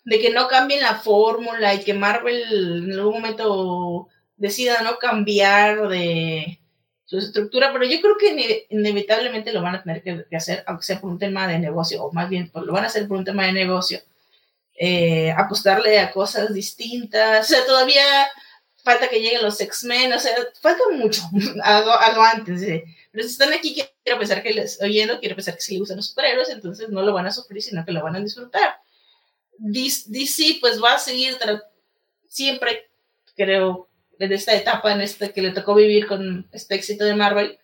de 0.05 0.21
que 0.21 0.29
no 0.29 0.47
cambien 0.47 0.83
la 0.83 0.97
fórmula 0.97 1.73
y 1.73 1.83
que 1.83 1.95
Marvel 1.95 2.85
en 2.85 2.93
algún 2.93 3.15
momento 3.15 4.09
decida 4.37 4.83
no 4.83 4.99
cambiar 4.99 5.89
de 5.89 6.61
su 7.07 7.17
estructura, 7.17 7.73
pero 7.73 7.87
yo 7.87 7.99
creo 8.03 8.19
que 8.19 8.67
inevitablemente 8.69 9.55
lo 9.55 9.63
van 9.63 9.77
a 9.77 9.83
tener 9.83 10.03
que 10.03 10.37
hacer, 10.37 10.65
aunque 10.67 10.85
sea 10.85 11.01
por 11.01 11.11
un 11.11 11.19
tema 11.19 11.49
de 11.49 11.59
negocio, 11.59 12.05
o 12.05 12.13
más 12.13 12.29
bien 12.29 12.51
pues, 12.51 12.67
lo 12.67 12.75
van 12.75 12.85
a 12.85 12.89
hacer 12.89 13.09
por 13.09 13.17
un 13.17 13.25
tema 13.25 13.47
de 13.47 13.53
negocio 13.55 14.01
eh, 14.77 15.33
apostarle 15.37 15.99
a 15.99 16.11
cosas 16.11 16.53
distintas. 16.53 17.47
O 17.47 17.49
sea, 17.49 17.65
todavía 17.65 18.03
falta 18.85 19.09
que 19.09 19.21
lleguen 19.21 19.43
los 19.43 19.61
X-Men, 19.61 20.13
o 20.13 20.21
sea, 20.21 20.33
falta 20.61 20.83
mucho, 20.93 21.23
algo, 21.63 22.23
antes. 22.23 22.61
Pero 23.11 23.25
si 23.25 23.31
están 23.31 23.53
aquí, 23.53 23.75
quiero 23.75 24.19
pensar 24.19 24.43
que 24.43 24.53
les 24.53 24.81
oyendo, 24.83 25.19
quiero 25.21 25.35
pensar 25.35 25.55
que 25.55 25.63
sí 25.63 25.73
les 25.73 25.81
gustan 25.81 25.97
los 25.97 26.09
superhéroes, 26.09 26.51
entonces 26.51 26.91
no 26.91 27.03
lo 27.03 27.15
van 27.15 27.27
a 27.27 27.33
sufrir, 27.33 27.63
sino 27.63 27.85
que 27.85 27.93
lo 27.93 28.03
van 28.03 28.17
a 28.17 28.21
disfrutar. 28.21 28.77
DC, 29.59 30.59
pues 30.61 30.83
va 30.83 30.95
a 30.95 30.99
seguir 30.99 31.39
siempre, 32.29 32.91
creo, 33.37 33.89
en 34.19 34.33
esta 34.33 34.55
etapa, 34.55 34.93
en 34.93 35.01
esta 35.01 35.31
que 35.31 35.43
le 35.43 35.53
tocó 35.53 35.75
vivir 35.75 36.07
con 36.07 36.47
este 36.53 36.75
éxito 36.75 37.05
de 37.05 37.15
Marvel, 37.15 37.59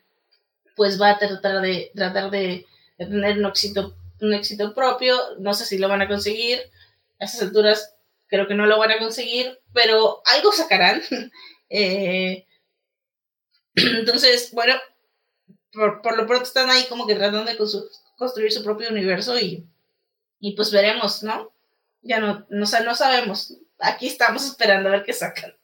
pues 0.74 1.00
va 1.00 1.10
a 1.10 1.18
tratar 1.18 1.60
de, 1.60 1.90
tratar 1.94 2.30
de 2.30 2.64
tener 2.96 3.38
un 3.38 3.46
éxito, 3.46 3.94
un 4.22 4.32
éxito 4.32 4.74
propio. 4.74 5.16
No 5.38 5.52
sé 5.52 5.66
si 5.66 5.76
lo 5.76 5.88
van 5.88 6.02
a 6.02 6.08
conseguir 6.08 6.60
a 7.20 7.24
estas 7.24 7.42
alturas 7.42 7.94
creo 8.30 8.46
que 8.46 8.54
no 8.54 8.66
lo 8.66 8.78
van 8.78 8.92
a 8.92 8.98
conseguir, 8.98 9.58
pero 9.72 10.22
algo 10.24 10.52
sacarán. 10.52 11.02
eh, 11.68 12.46
entonces, 13.74 14.50
bueno, 14.52 14.74
por, 15.72 16.00
por, 16.00 16.16
lo 16.16 16.26
pronto 16.26 16.44
están 16.44 16.70
ahí 16.70 16.86
como 16.88 17.06
que 17.06 17.14
tratando 17.14 17.44
de 17.44 17.58
construir 18.16 18.52
su 18.52 18.62
propio 18.62 18.88
universo 18.88 19.38
y, 19.38 19.68
y 20.38 20.56
pues 20.56 20.72
veremos, 20.72 21.22
¿no? 21.22 21.52
Ya 22.02 22.18
no, 22.18 22.46
no, 22.48 22.66
no 22.66 22.94
sabemos. 22.94 23.56
Aquí 23.78 24.06
estamos 24.06 24.46
esperando 24.46 24.88
a 24.88 24.92
ver 24.92 25.04
qué 25.04 25.12
sacan. 25.12 25.54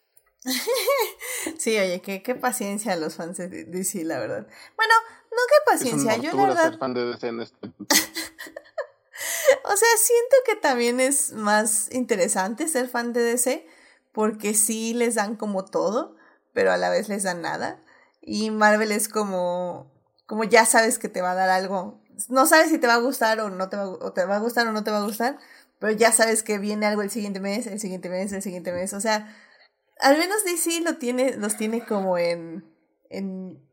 sí, 1.58 1.76
oye, 1.78 2.00
qué, 2.02 2.22
qué 2.22 2.34
paciencia 2.34 2.96
los 2.96 3.16
fans 3.16 3.38
de 3.38 3.48
DC, 3.48 4.04
la 4.04 4.18
verdad. 4.18 4.46
Bueno, 4.76 4.94
no 5.30 5.38
qué 5.48 5.72
paciencia, 5.72 6.16
yo 6.16 6.32
la 6.32 6.46
verdad... 6.46 6.70
Ser 6.70 6.78
fan 6.78 6.94
de 6.94 7.04
DC 7.04 7.28
en 7.28 7.40
este... 7.40 7.58
O 9.64 9.76
sea, 9.76 9.88
siento 9.98 10.36
que 10.46 10.56
también 10.56 11.00
es 11.00 11.32
más 11.32 11.88
interesante 11.92 12.68
ser 12.68 12.88
fan 12.88 13.12
de 13.12 13.22
DC 13.22 13.66
porque 14.12 14.54
sí 14.54 14.94
les 14.94 15.14
dan 15.14 15.36
como 15.36 15.64
todo, 15.64 16.16
pero 16.52 16.72
a 16.72 16.76
la 16.76 16.90
vez 16.90 17.08
les 17.08 17.22
dan 17.22 17.42
nada. 17.42 17.80
Y 18.22 18.50
Marvel 18.50 18.92
es 18.92 19.08
como, 19.08 19.92
como 20.26 20.44
ya 20.44 20.64
sabes 20.64 20.98
que 20.98 21.08
te 21.08 21.22
va 21.22 21.32
a 21.32 21.34
dar 21.34 21.50
algo. 21.50 22.00
No 22.28 22.46
sabes 22.46 22.70
si 22.70 22.78
te 22.78 22.86
va 22.86 22.94
a 22.94 22.98
gustar 22.98 23.40
o 23.40 23.50
no 23.50 23.68
te 23.68 23.76
va, 23.76 23.88
o 23.88 24.12
te 24.12 24.24
va 24.24 24.36
a 24.36 24.40
gustar 24.40 24.66
o 24.66 24.72
no 24.72 24.84
te 24.84 24.90
va 24.90 24.98
a 24.98 25.04
gustar, 25.04 25.38
pero 25.78 25.92
ya 25.92 26.12
sabes 26.12 26.42
que 26.42 26.58
viene 26.58 26.86
algo 26.86 27.02
el 27.02 27.10
siguiente 27.10 27.40
mes, 27.40 27.66
el 27.66 27.78
siguiente 27.78 28.08
mes, 28.08 28.32
el 28.32 28.42
siguiente 28.42 28.72
mes. 28.72 28.94
O 28.94 29.00
sea, 29.00 29.36
al 30.00 30.18
menos 30.18 30.44
DC 30.44 30.80
lo 30.80 30.96
tiene, 30.96 31.36
los 31.36 31.56
tiene 31.56 31.84
como 31.84 32.16
en, 32.18 32.64
en 33.10 33.65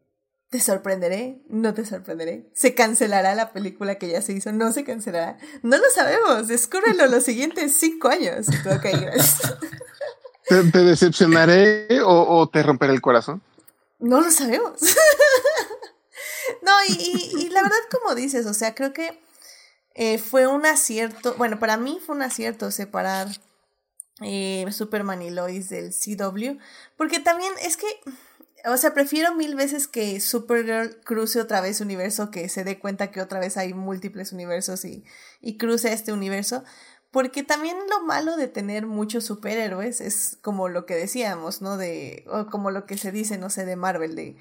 te 0.54 0.60
sorprenderé, 0.60 1.42
no 1.50 1.74
te 1.74 1.84
sorprenderé. 1.84 2.48
¿Se 2.54 2.76
cancelará 2.76 3.34
la 3.34 3.54
película 3.54 3.96
que 3.96 4.08
ya 4.08 4.22
se 4.22 4.34
hizo? 4.34 4.52
¿No 4.52 4.72
se 4.72 4.84
cancelará? 4.84 5.40
No 5.64 5.78
lo 5.78 5.90
sabemos. 5.96 6.48
Descúbrelo 6.48 7.08
los 7.08 7.24
siguientes 7.24 7.76
cinco 7.76 8.10
años. 8.10 8.46
Ok, 8.50 8.84
gracias. 8.84 9.42
¿Te, 10.48 10.64
te 10.66 10.78
decepcionaré 10.84 12.02
o, 12.02 12.38
o, 12.38 12.48
te 12.50 12.62
romperé 12.62 12.94
el 12.94 13.02
corazón? 13.02 13.42
No 13.98 14.22
lo 14.22 14.30
sabemos. 14.30 14.74
no, 16.62 16.72
y, 16.88 16.92
y, 17.02 17.46
y, 17.46 17.50
la 17.50 17.64
verdad, 17.64 17.78
como 17.90 18.14
dices, 18.14 18.46
o 18.46 18.54
sea, 18.54 18.76
creo 18.76 18.94
que 18.94 19.20
eh, 19.96 20.20
fue 20.20 20.46
un 20.46 20.68
acierto. 20.68 21.34
Bueno, 21.40 21.58
para 21.58 21.78
mí 21.78 22.00
fue 22.06 22.16
un 22.16 22.22
acierto 22.22 22.70
separar 22.70 23.28
eh, 24.22 24.68
Superman 24.72 25.24
y 25.24 25.32
Lois 25.32 25.70
del 25.70 25.94
CW. 25.94 26.60
Porque 26.96 27.20
también 27.20 27.52
es 27.64 27.76
que 27.76 27.88
o 28.66 28.78
sea, 28.78 28.94
prefiero 28.94 29.36
mil 29.36 29.56
veces 29.56 29.88
que 29.88 30.20
Supergirl 30.20 31.02
cruce 31.04 31.42
otra 31.42 31.62
vez 31.62 31.82
universo, 31.82 32.32
que 32.32 32.48
se 32.50 32.64
dé 32.64 32.80
cuenta 32.80 33.12
que 33.12 33.22
otra 33.22 33.40
vez 33.40 33.58
hay 33.58 33.74
múltiples 33.74 34.32
universos 34.32 34.86
y, 34.86 35.04
y 35.42 35.58
cruce 35.58 35.92
este 35.94 36.14
universo. 36.14 36.64
Porque 37.12 37.44
también 37.44 37.78
lo 37.90 38.04
malo 38.06 38.38
de 38.38 38.48
tener 38.48 38.88
muchos 38.88 39.26
superhéroes 39.26 40.02
es 40.02 40.40
como 40.42 40.68
lo 40.68 40.86
que 40.88 40.96
decíamos, 40.96 41.62
¿no? 41.62 41.78
De, 41.78 42.26
o 42.28 42.48
como 42.48 42.72
lo 42.72 42.86
que 42.88 42.98
se 42.98 43.12
dice, 43.12 43.38
no 43.38 43.52
sé, 43.52 43.66
de 43.66 43.76
Marvel, 43.76 44.16
de, 44.16 44.38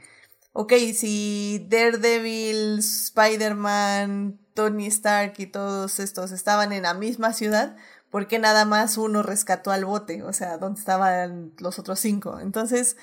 ok, 0.53 0.73
si 0.95 1.67
Daredevil, 1.69 2.79
Spider-Man, 2.79 4.41
Tony 4.55 4.87
Stark 4.87 5.35
y 5.39 5.47
todos 5.47 6.01
estos 6.01 6.33
estaban 6.33 6.73
en 6.73 6.85
la 6.85 6.95
misma 6.95 7.35
ciudad, 7.35 7.77
¿por 8.11 8.27
qué 8.27 8.39
nada 8.39 8.65
más 8.65 8.97
uno 8.97 9.23
rescató 9.23 9.71
al 9.71 9.85
bote? 9.85 10.23
O 10.23 10.33
sea, 10.33 10.59
¿dónde 10.59 10.81
estaban 10.81 11.53
los 11.59 11.79
otros 11.79 12.01
cinco? 12.01 12.41
Entonces, 12.41 12.97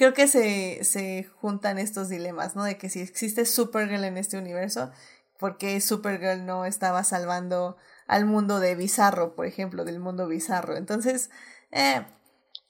creo 0.00 0.14
que 0.14 0.28
se, 0.28 0.82
se 0.82 1.28
juntan 1.42 1.78
estos 1.78 2.08
dilemas, 2.08 2.56
¿no? 2.56 2.64
De 2.64 2.78
que 2.78 2.88
si 2.88 3.00
existe 3.00 3.44
Supergirl 3.44 4.04
en 4.04 4.16
este 4.16 4.38
universo, 4.38 4.90
¿por 5.38 5.58
qué 5.58 5.78
Supergirl 5.78 6.46
no 6.46 6.64
estaba 6.64 7.04
salvando 7.04 7.76
al 8.06 8.24
mundo 8.24 8.60
de 8.60 8.76
Bizarro, 8.76 9.34
por 9.34 9.44
ejemplo, 9.44 9.84
del 9.84 10.00
mundo 10.00 10.26
Bizarro? 10.26 10.78
Entonces, 10.78 11.28
eh, 11.70 12.02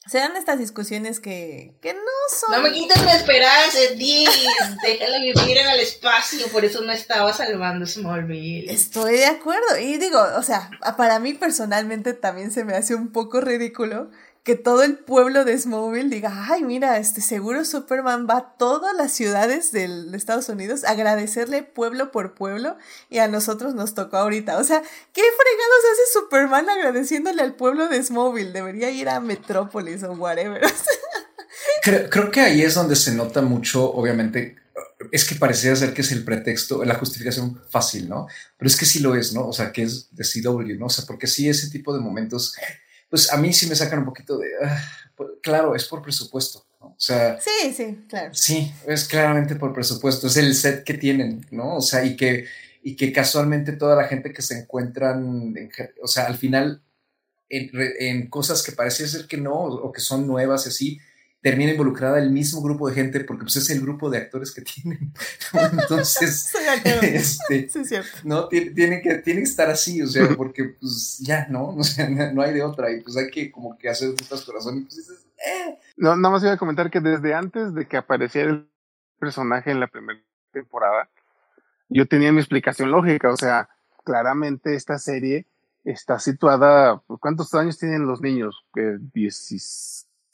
serán 0.09 0.37
estas 0.37 0.59
discusiones 0.59 1.21
que, 1.21 1.79
que 1.81 1.95
no 1.95 2.01
son... 2.37 2.51
No 2.51 2.63
me 2.69 2.73
quites 2.73 3.01
la 3.05 3.15
esperanza, 3.15 3.79
Diz, 3.95 4.29
déjala 4.83 5.21
vivir 5.21 5.57
en 5.57 5.69
el 5.69 5.79
espacio, 5.79 6.49
por 6.49 6.65
eso 6.65 6.81
no 6.81 6.91
estaba 6.91 7.33
salvando 7.33 7.87
Smallville. 7.87 8.73
Estoy 8.73 9.19
de 9.19 9.27
acuerdo, 9.27 9.79
y 9.81 9.99
digo, 9.99 10.21
o 10.37 10.43
sea, 10.43 10.69
para 10.97 11.21
mí 11.21 11.35
personalmente 11.35 12.13
también 12.13 12.51
se 12.51 12.65
me 12.65 12.75
hace 12.75 12.97
un 12.97 13.13
poco 13.13 13.41
ridículo 13.41 14.11
que 14.43 14.55
todo 14.55 14.83
el 14.83 14.97
pueblo 14.97 15.45
de 15.45 15.59
Smallville 15.59 16.09
diga, 16.09 16.47
ay, 16.49 16.65
mira, 16.65 16.97
este 16.97 17.21
seguro 17.21 17.65
Superman 17.65 18.27
va 18.29 18.39
a 18.39 18.57
todas 18.57 18.97
las 18.97 19.13
ciudades 19.13 19.71
de 19.71 19.85
Estados 20.15 20.49
Unidos 20.49 20.85
a 20.85 20.93
agradecerle 20.93 21.63
pueblo 21.63 22.11
por 22.11 22.35
pueblo 22.35 22.79
y 23.11 23.19
a 23.19 23.29
nosotros 23.29 23.75
nos 23.75 23.95
tocó 23.95 24.17
ahorita. 24.17 24.57
O 24.59 24.65
sea, 24.65 24.81
¿qué 24.81 25.21
fregados 25.21 25.85
hace 25.93 26.19
Superman 26.21 26.71
agradeciéndole 26.71 27.43
al 27.43 27.55
pueblo 27.55 27.89
de 27.89 28.03
Smallville? 28.03 28.53
Debería 28.53 28.91
ir 28.91 29.11
a 29.11 29.21
Metrópolis 29.21 30.03
o 30.05 30.13
whatever. 30.13 30.63
creo, 31.83 32.09
creo 32.09 32.31
que 32.31 32.41
ahí 32.41 32.63
es 32.63 32.75
donde 32.75 32.97
se 32.97 33.13
nota 33.13 33.43
mucho, 33.43 33.93
obviamente, 33.93 34.57
es 35.13 35.25
que 35.27 35.35
parecía 35.35 35.77
ser 35.77 35.93
que 35.93 36.01
es 36.01 36.13
el 36.13 36.25
pretexto, 36.25 36.83
la 36.85 36.95
justificación 36.95 37.61
fácil, 37.69 38.09
¿no? 38.09 38.27
Pero 38.57 38.69
es 38.69 38.77
que 38.77 38.87
sí 38.87 39.01
lo 39.01 39.15
es, 39.15 39.35
¿no? 39.35 39.47
O 39.47 39.53
sea, 39.53 39.71
que 39.73 39.83
es 39.83 40.09
de 40.15 40.25
CW, 40.25 40.79
¿no? 40.79 40.87
O 40.87 40.91
sea, 40.91 41.05
porque 41.07 41.27
sí, 41.27 41.49
ese 41.49 41.69
tipo 41.69 41.95
de 41.95 42.01
momentos 42.01 42.55
pues 43.11 43.33
a 43.33 43.37
mí 43.37 43.53
sí 43.53 43.67
me 43.67 43.75
sacan 43.75 43.99
un 43.99 44.05
poquito 44.07 44.39
de, 44.39 44.49
ah, 44.65 44.83
pues, 45.17 45.31
claro, 45.43 45.75
es 45.75 45.85
por 45.85 46.01
presupuesto, 46.01 46.65
¿no? 46.81 46.87
O 46.87 46.95
sea... 46.97 47.39
Sí, 47.41 47.75
sí, 47.75 48.07
claro. 48.09 48.33
Sí, 48.33 48.73
es 48.87 49.05
claramente 49.07 49.57
por 49.57 49.75
presupuesto, 49.75 50.29
es 50.29 50.37
el 50.37 50.55
set 50.55 50.85
que 50.85 50.95
tienen, 50.95 51.45
¿no? 51.51 51.77
O 51.77 51.81
sea, 51.83 52.05
y 52.05 52.17
que, 52.17 52.47
y 52.83 52.97
que 52.97 53.13
casualmente 53.13 53.73
toda 53.73 53.97
la 53.97 54.05
gente 54.05 54.33
que 54.33 54.43
se 54.43 54.61
encuentran, 54.61 55.55
o 56.01 56.07
sea, 56.07 56.27
al 56.27 56.39
final, 56.39 56.83
en, 57.49 57.71
en, 57.99 58.31
cosas 58.31 58.63
que 58.63 58.73
parecía 58.73 59.09
ser 59.09 59.27
que 59.27 59.37
no, 59.37 59.55
o 59.55 59.93
que 59.93 60.01
son 60.01 60.27
nuevas 60.27 60.67
y 60.67 60.69
así, 60.69 61.01
termina 61.41 61.73
involucrada 61.73 62.19
el 62.19 62.31
mismo 62.31 62.61
grupo 62.61 62.89
de 62.89 62.95
gente 62.95 63.21
porque 63.25 63.45
pues 63.45 63.57
es 63.57 63.71
el 63.71 63.81
grupo 63.81 64.11
de 64.11 64.19
actores 64.19 64.53
que 64.53 64.63
tienen. 64.63 65.13
Entonces, 65.73 66.53
este, 66.85 67.69
sí, 67.69 67.97
no 68.25 68.49
tiene, 68.49 69.01
que 69.01 69.17
tiene 69.17 69.41
que 69.41 69.45
estar 69.45 69.71
así, 69.71 70.03
o 70.03 70.07
sea, 70.07 70.29
porque 70.37 70.77
pues 70.81 71.19
ya, 71.21 71.47
¿no? 71.49 71.69
O 71.77 71.85
sea, 71.85 72.09
no 72.09 72.43
hay 72.43 72.53
de 72.53 72.63
otra 72.63 72.93
y 72.93 73.01
pues 73.01 73.17
hay 73.17 73.31
que 73.31 73.51
como 73.51 73.77
que 73.79 73.89
hacer 73.89 74.11
estas 74.21 74.45
corazones 74.45 74.83
y 74.83 74.85
pues 74.85 74.97
dices, 74.97 75.27
eh. 75.47 75.79
No, 75.97 76.15
nada 76.17 76.33
más 76.33 76.43
iba 76.43 76.53
a 76.53 76.59
comentar 76.59 76.91
que 76.91 77.01
desde 77.01 77.35
antes 77.35 77.75
de 77.75 77.87
que 77.87 77.97
apareciera 77.97 78.51
el 78.51 78.69
personaje 79.19 79.71
en 79.71 79.81
la 79.81 79.87
primera 79.87 80.21
temporada, 80.53 81.09
yo 81.89 82.07
tenía 82.07 82.33
mi 82.33 82.39
explicación 82.39 82.91
lógica, 82.91 83.31
o 83.31 83.37
sea, 83.37 83.69
claramente 84.05 84.75
esta 84.75 84.99
serie 84.99 85.47
está 85.85 86.19
situada, 86.19 87.03
¿cuántos 87.21 87.55
años 87.55 87.79
tienen 87.79 88.07
los 88.07 88.21
niños? 88.21 88.65
Que 88.75 88.99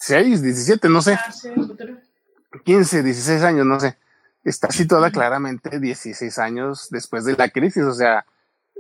16 0.07 0.41
6, 0.41 0.43
17, 0.43 0.89
no 0.89 1.03
sé. 1.03 1.19
15, 2.65 3.03
16 3.03 3.43
años, 3.43 3.67
no 3.67 3.81
sé. 3.81 3.97
Está 4.45 4.71
situada 4.71 5.11
claramente 5.11 5.81
16 5.81 6.39
años 6.39 6.89
después 6.91 7.25
de 7.25 7.37
la 7.37 7.49
crisis, 7.49 7.83
o 7.83 7.93
sea, 7.93 8.25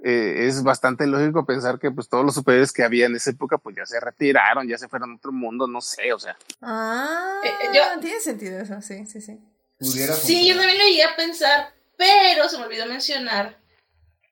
eh, 0.04 0.46
es 0.46 0.62
bastante 0.62 1.06
lógico 1.06 1.44
pensar 1.44 1.80
que 1.80 1.90
pues 1.90 2.08
todos 2.08 2.24
los 2.24 2.34
superhéroes 2.34 2.72
que 2.72 2.84
había 2.84 3.06
en 3.06 3.16
esa 3.16 3.30
época 3.30 3.58
pues 3.58 3.74
ya 3.74 3.84
se 3.84 3.98
retiraron, 3.98 4.68
ya 4.68 4.78
se 4.78 4.88
fueron 4.88 5.12
a 5.12 5.16
otro 5.16 5.32
mundo, 5.32 5.66
no 5.66 5.80
sé, 5.80 6.12
o 6.12 6.18
sea. 6.18 6.36
Ah, 6.62 7.40
eh, 7.42 7.48
eh, 7.48 7.68
yo, 7.74 8.00
tiene 8.00 8.20
sentido 8.20 8.60
eso, 8.60 8.80
sí, 8.80 9.04
sí, 9.06 9.20
sí. 9.20 9.40
sí, 9.80 10.48
yo 10.48 10.56
también 10.56 10.78
lo 10.78 10.84
llegué 10.84 11.04
a 11.04 11.16
pensar, 11.16 11.74
pero 11.96 12.48
se 12.48 12.58
me 12.58 12.64
olvidó 12.64 12.86
mencionar 12.86 13.58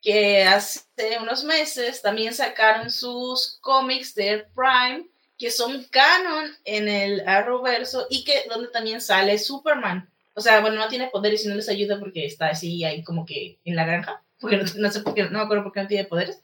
que 0.00 0.44
hace 0.44 0.84
unos 1.20 1.42
meses 1.42 2.02
también 2.02 2.34
sacaron 2.34 2.90
sus 2.90 3.58
cómics 3.62 4.14
de 4.14 4.46
Prime 4.54 5.08
que 5.38 5.50
son 5.50 5.84
canon 5.90 6.50
en 6.64 6.88
el 6.88 7.28
Arrowverso 7.28 8.06
y 8.08 8.24
que 8.24 8.44
donde 8.48 8.68
también 8.68 9.00
sale 9.00 9.38
Superman. 9.38 10.08
O 10.34 10.40
sea, 10.40 10.60
bueno, 10.60 10.76
no 10.76 10.88
tiene 10.88 11.08
poderes 11.08 11.44
y 11.44 11.48
no 11.48 11.54
les 11.54 11.68
ayuda 11.68 11.98
porque 11.98 12.26
está 12.26 12.48
así 12.48 12.84
ahí 12.84 13.02
como 13.04 13.24
que 13.24 13.58
en 13.64 13.76
la 13.76 13.84
granja, 13.84 14.22
porque 14.40 14.58
no, 14.76 14.90
sé 14.90 15.00
por 15.00 15.14
qué, 15.14 15.24
no 15.24 15.38
me 15.38 15.44
acuerdo 15.44 15.64
por 15.64 15.72
qué 15.72 15.82
no 15.82 15.88
tiene 15.88 16.04
poderes. 16.04 16.40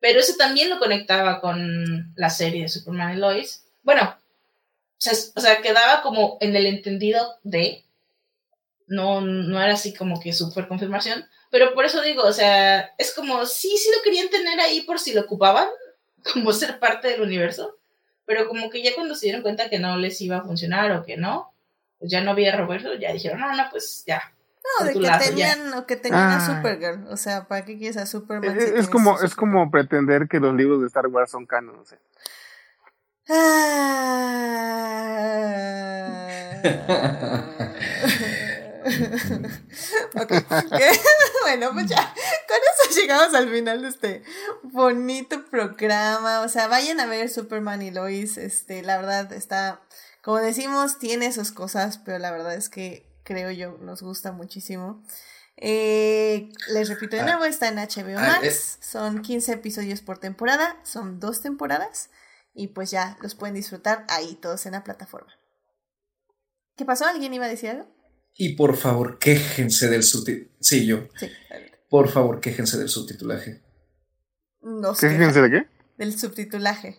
Pero 0.00 0.20
eso 0.20 0.34
también 0.36 0.68
lo 0.68 0.78
conectaba 0.78 1.40
con 1.40 2.12
la 2.16 2.30
serie 2.30 2.62
de 2.62 2.68
Superman 2.68 3.16
y 3.16 3.20
Lois. 3.20 3.64
Bueno, 3.82 4.16
o 5.34 5.40
sea, 5.40 5.60
quedaba 5.62 6.02
como 6.02 6.38
en 6.40 6.56
el 6.56 6.66
entendido 6.66 7.36
de, 7.42 7.84
no, 8.86 9.20
no 9.20 9.62
era 9.62 9.74
así 9.74 9.94
como 9.94 10.20
que 10.20 10.32
súper 10.32 10.68
confirmación, 10.68 11.26
pero 11.50 11.72
por 11.74 11.84
eso 11.84 12.02
digo, 12.02 12.22
o 12.22 12.32
sea, 12.32 12.94
es 12.98 13.14
como, 13.14 13.46
sí, 13.46 13.76
sí 13.76 13.90
lo 13.96 14.02
querían 14.02 14.28
tener 14.28 14.60
ahí 14.60 14.82
por 14.82 14.98
si 14.98 15.12
lo 15.12 15.22
ocupaban, 15.22 15.68
como 16.32 16.52
ser 16.52 16.78
parte 16.78 17.08
del 17.08 17.22
universo, 17.22 17.78
pero 18.26 18.48
como 18.48 18.70
que 18.70 18.82
ya 18.82 18.94
cuando 18.94 19.14
se 19.14 19.26
dieron 19.26 19.42
cuenta 19.42 19.68
que 19.68 19.78
no 19.78 19.96
les 19.96 20.20
iba 20.20 20.38
a 20.38 20.42
funcionar 20.42 20.90
o 20.92 21.04
que 21.04 21.16
no, 21.16 21.52
pues 21.98 22.10
ya 22.10 22.22
no 22.22 22.32
había 22.32 22.56
Roberto, 22.56 22.94
ya 22.94 23.12
dijeron, 23.12 23.40
no, 23.40 23.54
no, 23.54 23.64
pues 23.70 24.04
ya. 24.06 24.22
No, 24.80 24.86
de 24.86 24.94
que 24.94 25.26
tenían, 25.26 25.74
o 25.74 25.86
que 25.86 25.96
tenían 25.96 26.22
a 26.22 26.36
ah. 26.36 26.56
Supergirl, 26.56 27.06
o 27.08 27.16
sea, 27.16 27.46
¿para 27.46 27.64
qué 27.64 27.76
quieres 27.76 27.98
a 27.98 28.06
Superman? 28.06 28.58
Es, 28.58 28.64
es 28.64 28.88
como, 28.88 29.20
es 29.20 29.34
como 29.34 29.70
pretender 29.70 30.26
que 30.26 30.40
los 30.40 30.54
libros 30.54 30.80
de 30.80 30.86
Star 30.86 31.06
Wars 31.08 31.30
son 31.30 31.46
canon, 31.46 31.76
no 31.76 31.84
sé. 40.28 40.46
bueno, 41.42 41.72
pues 41.72 41.86
ya, 41.86 42.14
con 42.48 42.90
eso 42.90 43.00
llegamos 43.00 43.34
al 43.34 43.50
final 43.50 43.82
de 43.82 43.88
este 43.88 44.22
bonito 44.62 45.44
programa. 45.46 46.40
O 46.40 46.48
sea, 46.48 46.68
vayan 46.68 47.00
a 47.00 47.06
ver 47.06 47.30
Superman 47.30 47.82
y 47.82 47.90
Lois. 47.90 48.36
Este, 48.36 48.82
la 48.82 48.96
verdad 48.96 49.32
está, 49.32 49.82
como 50.22 50.38
decimos, 50.38 50.98
tiene 50.98 51.32
sus 51.32 51.52
cosas, 51.52 51.98
pero 51.98 52.18
la 52.18 52.30
verdad 52.30 52.54
es 52.54 52.68
que 52.68 53.10
creo 53.24 53.50
yo 53.50 53.78
nos 53.80 54.02
gusta 54.02 54.32
muchísimo. 54.32 55.02
Eh, 55.56 56.50
les 56.68 56.88
repito 56.88 57.16
de 57.16 57.22
ah. 57.22 57.26
nuevo, 57.26 57.44
está 57.44 57.68
en 57.68 57.76
HBO 57.76 58.18
ah, 58.18 58.40
Max. 58.40 58.78
Son 58.80 59.22
15 59.22 59.52
episodios 59.52 60.02
por 60.02 60.18
temporada, 60.18 60.78
son 60.82 61.20
dos 61.20 61.42
temporadas. 61.42 62.10
Y 62.54 62.68
pues 62.68 62.90
ya 62.90 63.16
los 63.20 63.34
pueden 63.34 63.54
disfrutar 63.54 64.04
ahí 64.08 64.36
todos 64.36 64.66
en 64.66 64.72
la 64.72 64.84
plataforma. 64.84 65.32
¿Qué 66.76 66.84
pasó? 66.84 67.06
¿Alguien 67.06 67.34
iba 67.34 67.46
a 67.46 67.48
decir 67.48 67.70
algo? 67.70 67.93
Y 68.36 68.56
por 68.56 68.76
favor, 68.76 69.18
quéjense 69.18 69.88
del 69.88 70.02
subtitulaje. 70.02 70.50
Sí, 70.60 70.86
yo. 70.86 71.08
Sí. 71.18 71.28
Por 71.88 72.08
favor, 72.10 72.40
quéjense 72.40 72.78
del 72.78 72.88
subtitulaje. 72.88 73.62
No 74.62 74.94
sé. 74.94 75.08
¿Quéjense 75.08 75.40
de 75.42 75.50
qué? 75.50 75.66
Del 75.96 76.18
subtitulaje. 76.18 76.98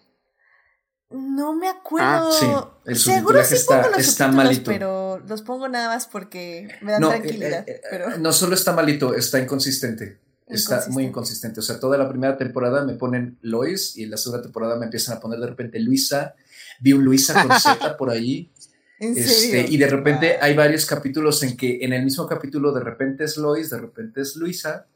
No 1.10 1.54
me 1.54 1.68
acuerdo. 1.68 2.30
Ah, 2.30 2.32
sí, 2.40 2.46
el 2.86 2.96
subtitulaje 2.96 3.56
está, 3.56 3.92
está 3.98 4.28
malito. 4.30 4.72
Pero 4.72 5.20
los 5.28 5.42
pongo 5.42 5.68
nada 5.68 5.90
más 5.90 6.08
porque 6.08 6.68
me 6.82 6.94
dan 6.94 7.02
tranquilidad. 7.02 7.68
Eh, 7.68 7.82
eh, 7.92 8.04
no 8.20 8.34
solo 8.34 8.56
está 8.56 8.74
malito, 8.74 9.14
está 9.14 9.40
inconsistente. 9.40 10.20
Está 10.48 10.86
muy 10.90 11.06
inconsistente. 11.06 11.60
O 11.60 11.64
sea, 11.64 11.80
toda 11.80 11.98
la 11.98 12.08
primera 12.08 12.38
temporada 12.38 12.86
me 12.86 12.94
ponen 12.94 13.38
Lois 13.42 13.98
y 13.98 14.04
en 14.04 14.12
la 14.12 14.18
segunda 14.18 14.44
temporada 14.44 14.78
me 14.78 14.86
empiezan 14.86 15.18
a 15.18 15.20
poner 15.20 15.40
de 15.40 15.48
repente 15.48 15.80
Luisa. 15.80 16.36
Vi 16.80 16.94
un 16.94 17.04
Luisa 17.04 17.46
con 17.46 17.60
Z 17.60 17.98
por 17.98 18.10
ahí. 18.10 18.52
Este, 18.98 19.66
y 19.68 19.78
de 19.78 19.88
repente 19.88 20.38
hay 20.40 20.56
varios 20.56 20.86
capítulos 20.86 21.44
en 21.44 21.58
que 21.58 21.80
en 21.82 21.92
el 21.92 22.04
mismo 22.04 22.26
capítulo 22.26 22.72
de 22.72 22.82
repente 22.82 23.26
es 23.26 23.36
Lois, 23.36 23.70
de 23.70 23.80
repente 23.80 24.22
es 24.22 24.36
Luisa, 24.38 24.88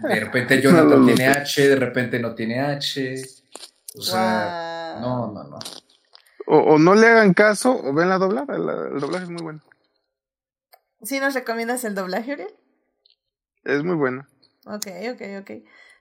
de 0.00 0.20
repente 0.20 0.60
Jonathan 0.62 1.06
tiene 1.06 1.26
H, 1.28 1.68
de 1.68 1.76
repente 1.76 2.18
no 2.18 2.34
tiene 2.34 2.60
H. 2.60 3.22
O 3.94 4.02
sea, 4.02 4.98
no, 5.00 5.32
no, 5.32 5.44
no. 5.44 5.58
O, 6.46 6.78
no 6.78 6.94
le 6.94 7.06
hagan 7.06 7.34
caso 7.34 7.78
o 7.84 7.92
ven 7.92 8.08
la 8.08 8.18
doblada, 8.18 8.56
el, 8.56 9.00
doblaje 9.00 9.24
es 9.24 9.30
muy 9.30 9.42
bueno. 9.42 9.60
¿Sí 11.02 11.20
nos 11.20 11.34
recomiendas 11.34 11.84
el 11.84 11.94
doblaje, 11.94 12.32
Ariel? 12.32 12.54
Es 13.64 13.84
muy 13.84 13.96
bueno. 13.96 14.26
Ok, 14.64 14.86
ok, 15.12 15.22
ok. 15.40 15.50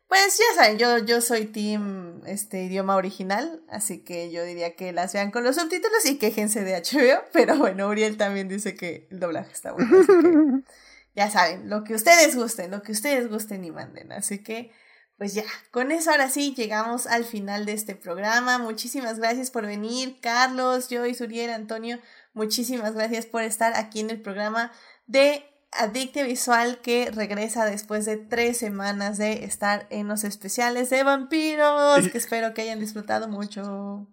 Pues 0.08 0.38
ya 0.38 0.56
saben, 0.56 0.78
yo, 0.78 1.00
yo 1.00 1.20
soy 1.20 1.48
team 1.48 2.22
este 2.26 2.64
idioma 2.64 2.96
original, 2.96 3.62
así 3.68 4.04
que 4.06 4.32
yo 4.32 4.44
diría 4.44 4.76
que 4.76 4.94
las 4.94 5.12
vean 5.14 5.32
con 5.32 5.44
los 5.44 5.58
subtítulos 5.58 6.06
y 6.06 6.18
quejense 6.18 6.64
de 6.64 6.82
HBO, 6.82 7.24
pero 7.34 7.58
bueno, 7.58 7.88
Uriel 7.90 8.16
también 8.16 8.48
dice 8.48 8.76
que 8.76 9.08
el 9.12 9.20
doblaje 9.20 9.52
está 9.52 9.74
bueno, 9.74 10.00
así 10.00 10.08
que 10.08 10.72
ya 11.16 11.30
saben, 11.30 11.70
lo 11.70 11.84
que 11.84 11.94
ustedes 11.94 12.36
gusten, 12.36 12.72
lo 12.72 12.84
que 12.84 12.94
ustedes 12.94 13.30
gusten 13.30 13.66
y 13.66 13.72
manden, 13.72 14.14
así 14.14 14.44
que 14.44 14.72
pues 15.18 15.34
ya, 15.34 15.44
con 15.72 15.92
eso 15.92 16.12
ahora 16.12 16.30
sí 16.30 16.54
llegamos 16.56 17.08
al 17.08 17.26
final 17.26 17.66
de 17.66 17.74
este 17.74 17.96
programa. 17.96 18.60
Muchísimas 18.60 19.18
gracias 19.18 19.50
por 19.50 19.66
venir, 19.66 20.20
Carlos, 20.22 20.90
yo 20.90 21.08
y 21.08 21.16
Suriel, 21.16 21.50
Antonio, 21.50 22.00
muchísimas 22.34 22.94
gracias 22.94 23.26
por 23.26 23.42
estar 23.42 23.74
aquí 23.76 24.00
en 24.00 24.12
el 24.12 24.22
programa 24.22 24.72
de 25.08 25.44
Adicte 25.72 26.24
Visual 26.24 26.80
que 26.82 27.12
regresa 27.12 27.66
después 27.66 28.06
de 28.06 28.18
tres 28.18 28.58
semanas 28.58 29.18
de 29.18 29.44
estar 29.44 29.86
en 29.90 30.08
los 30.08 30.24
especiales 30.24 30.90
de 30.90 31.04
vampiros, 31.04 32.08
que 32.10 32.18
espero 32.18 32.54
que 32.54 32.62
hayan 32.62 32.80
disfrutado 32.80 33.28
mucho. 33.28 34.08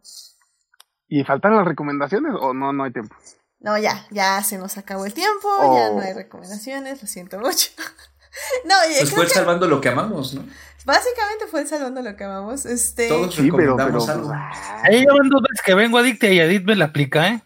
¿Y 1.08 1.24
faltan 1.24 1.56
las 1.56 1.64
recomendaciones 1.64 2.32
o 2.38 2.54
no, 2.54 2.72
no 2.72 2.84
hay 2.84 2.92
tiempo? 2.92 3.14
No, 3.60 3.78
ya, 3.78 4.06
ya 4.10 4.42
se 4.42 4.58
nos 4.58 4.76
acabó 4.76 5.06
el 5.06 5.14
tiempo, 5.14 5.48
ya 5.74 5.90
no 5.90 6.00
hay 6.00 6.12
oh. 6.12 6.16
recomendaciones, 6.16 7.00
lo 7.00 7.08
siento 7.08 7.38
mucho. 7.38 7.70
no, 8.64 8.74
pues 8.98 9.10
fue 9.10 9.28
salvando 9.28 9.66
lo 9.68 9.80
que 9.80 9.88
amamos, 9.88 10.34
¿no? 10.34 10.44
Básicamente 10.84 11.46
fue 11.46 11.66
salvando 11.66 12.02
lo 12.02 12.14
que 12.14 12.24
amamos. 12.24 12.66
Este... 12.66 13.08
Todos 13.08 13.36
recomendamos 13.36 14.08
algo. 14.08 14.30
Ahí 14.82 15.00
llevan 15.00 15.30
dos 15.30 15.40
veces 15.40 15.62
que 15.64 15.74
vengo 15.74 15.96
Adicte 15.96 16.34
y 16.34 16.40
Adit 16.40 16.64
me 16.64 16.76
la 16.76 16.86
aplica, 16.86 17.28
¿eh? 17.28 17.42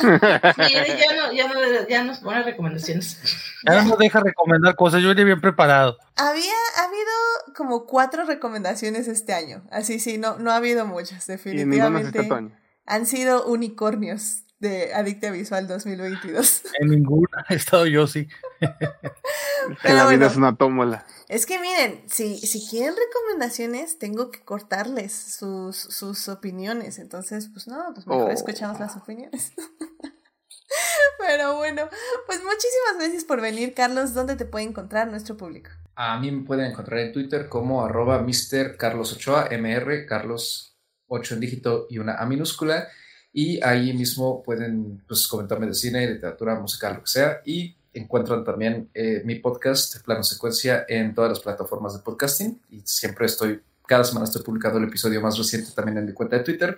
Ya, 0.00 1.14
no, 1.14 1.32
ya, 1.32 1.48
no, 1.48 1.88
ya 1.88 2.04
nos 2.04 2.18
pone 2.18 2.42
recomendaciones. 2.42 3.20
Ya 3.66 3.82
no 3.82 3.90
nos 3.90 3.98
deja 3.98 4.20
recomendar 4.20 4.76
cosas, 4.76 5.02
yo 5.02 5.10
iría 5.10 5.24
bien 5.24 5.40
preparado. 5.40 5.98
Había 6.16 6.52
ha 6.78 6.84
habido 6.84 7.54
como 7.56 7.86
cuatro 7.86 8.24
recomendaciones 8.24 9.08
este 9.08 9.32
año. 9.32 9.62
Así 9.70 9.98
sí, 9.98 10.18
no, 10.18 10.38
no 10.38 10.50
ha 10.50 10.56
habido 10.56 10.86
muchas, 10.86 11.26
definitivamente. 11.26 12.28
Han 12.86 13.06
sido 13.06 13.46
unicornios 13.46 14.44
de 14.58 14.94
Adicta 14.94 15.30
Visual 15.30 15.66
2022. 15.66 16.62
En 16.80 16.88
ninguna 16.88 17.44
he 17.48 17.54
estado 17.54 17.86
yo, 17.86 18.06
sí. 18.06 18.28
la 19.82 20.06
vida 20.06 20.26
es 20.26 20.36
una 20.36 20.56
tómola. 20.56 21.04
Es 21.28 21.44
que 21.44 21.58
miren, 21.58 22.02
si, 22.08 22.38
si 22.38 22.68
quieren 22.68 22.94
recomendaciones, 22.94 23.98
tengo 23.98 24.30
que 24.30 24.44
cortarles 24.44 25.12
sus, 25.12 25.76
sus 25.76 26.28
opiniones. 26.28 26.98
Entonces, 26.98 27.48
pues 27.52 27.66
no, 27.66 27.92
pues 27.94 28.06
mejor 28.06 28.28
oh. 28.28 28.32
escuchamos 28.32 28.78
las 28.78 28.96
opiniones. 28.96 29.52
Pero 31.18 31.56
bueno, 31.56 31.88
pues 32.26 32.40
muchísimas 32.42 32.98
gracias 32.98 33.24
por 33.24 33.40
venir, 33.40 33.74
Carlos. 33.74 34.14
¿Dónde 34.14 34.36
te 34.36 34.44
puede 34.44 34.66
encontrar 34.66 35.08
nuestro 35.08 35.36
público? 35.36 35.70
A 35.96 36.18
mí 36.20 36.30
me 36.30 36.44
pueden 36.44 36.66
encontrar 36.66 37.00
en 37.00 37.12
Twitter 37.12 37.48
como 37.48 37.84
arroba 37.84 38.20
Mr. 38.22 38.76
Carlos 38.76 39.12
Ochoa, 39.12 39.48
MR, 39.50 40.06
Carlos 40.06 40.76
8 41.08 41.34
en 41.34 41.40
dígito 41.40 41.86
y 41.90 41.98
una 41.98 42.16
A 42.16 42.26
minúscula. 42.26 42.88
Y 43.32 43.62
ahí 43.64 43.92
mismo 43.92 44.42
pueden 44.42 45.04
pues, 45.06 45.26
comentarme 45.26 45.66
de 45.66 45.74
cine, 45.74 46.06
literatura, 46.06 46.54
música, 46.58 46.92
lo 46.92 47.00
que 47.00 47.08
sea. 47.08 47.42
Y 47.44 47.75
encuentran 47.98 48.44
también 48.44 48.88
eh, 48.94 49.22
mi 49.24 49.36
podcast, 49.36 49.96
Plano 50.04 50.22
Secuencia, 50.22 50.84
en 50.88 51.14
todas 51.14 51.30
las 51.30 51.40
plataformas 51.40 51.94
de 51.94 52.02
podcasting. 52.02 52.60
Y 52.70 52.82
siempre 52.84 53.26
estoy, 53.26 53.60
cada 53.86 54.04
semana 54.04 54.24
estoy 54.24 54.42
publicando 54.42 54.78
el 54.78 54.84
episodio 54.84 55.20
más 55.20 55.38
reciente 55.38 55.70
también 55.74 55.98
en 55.98 56.06
mi 56.06 56.12
cuenta 56.12 56.36
de 56.36 56.44
Twitter. 56.44 56.76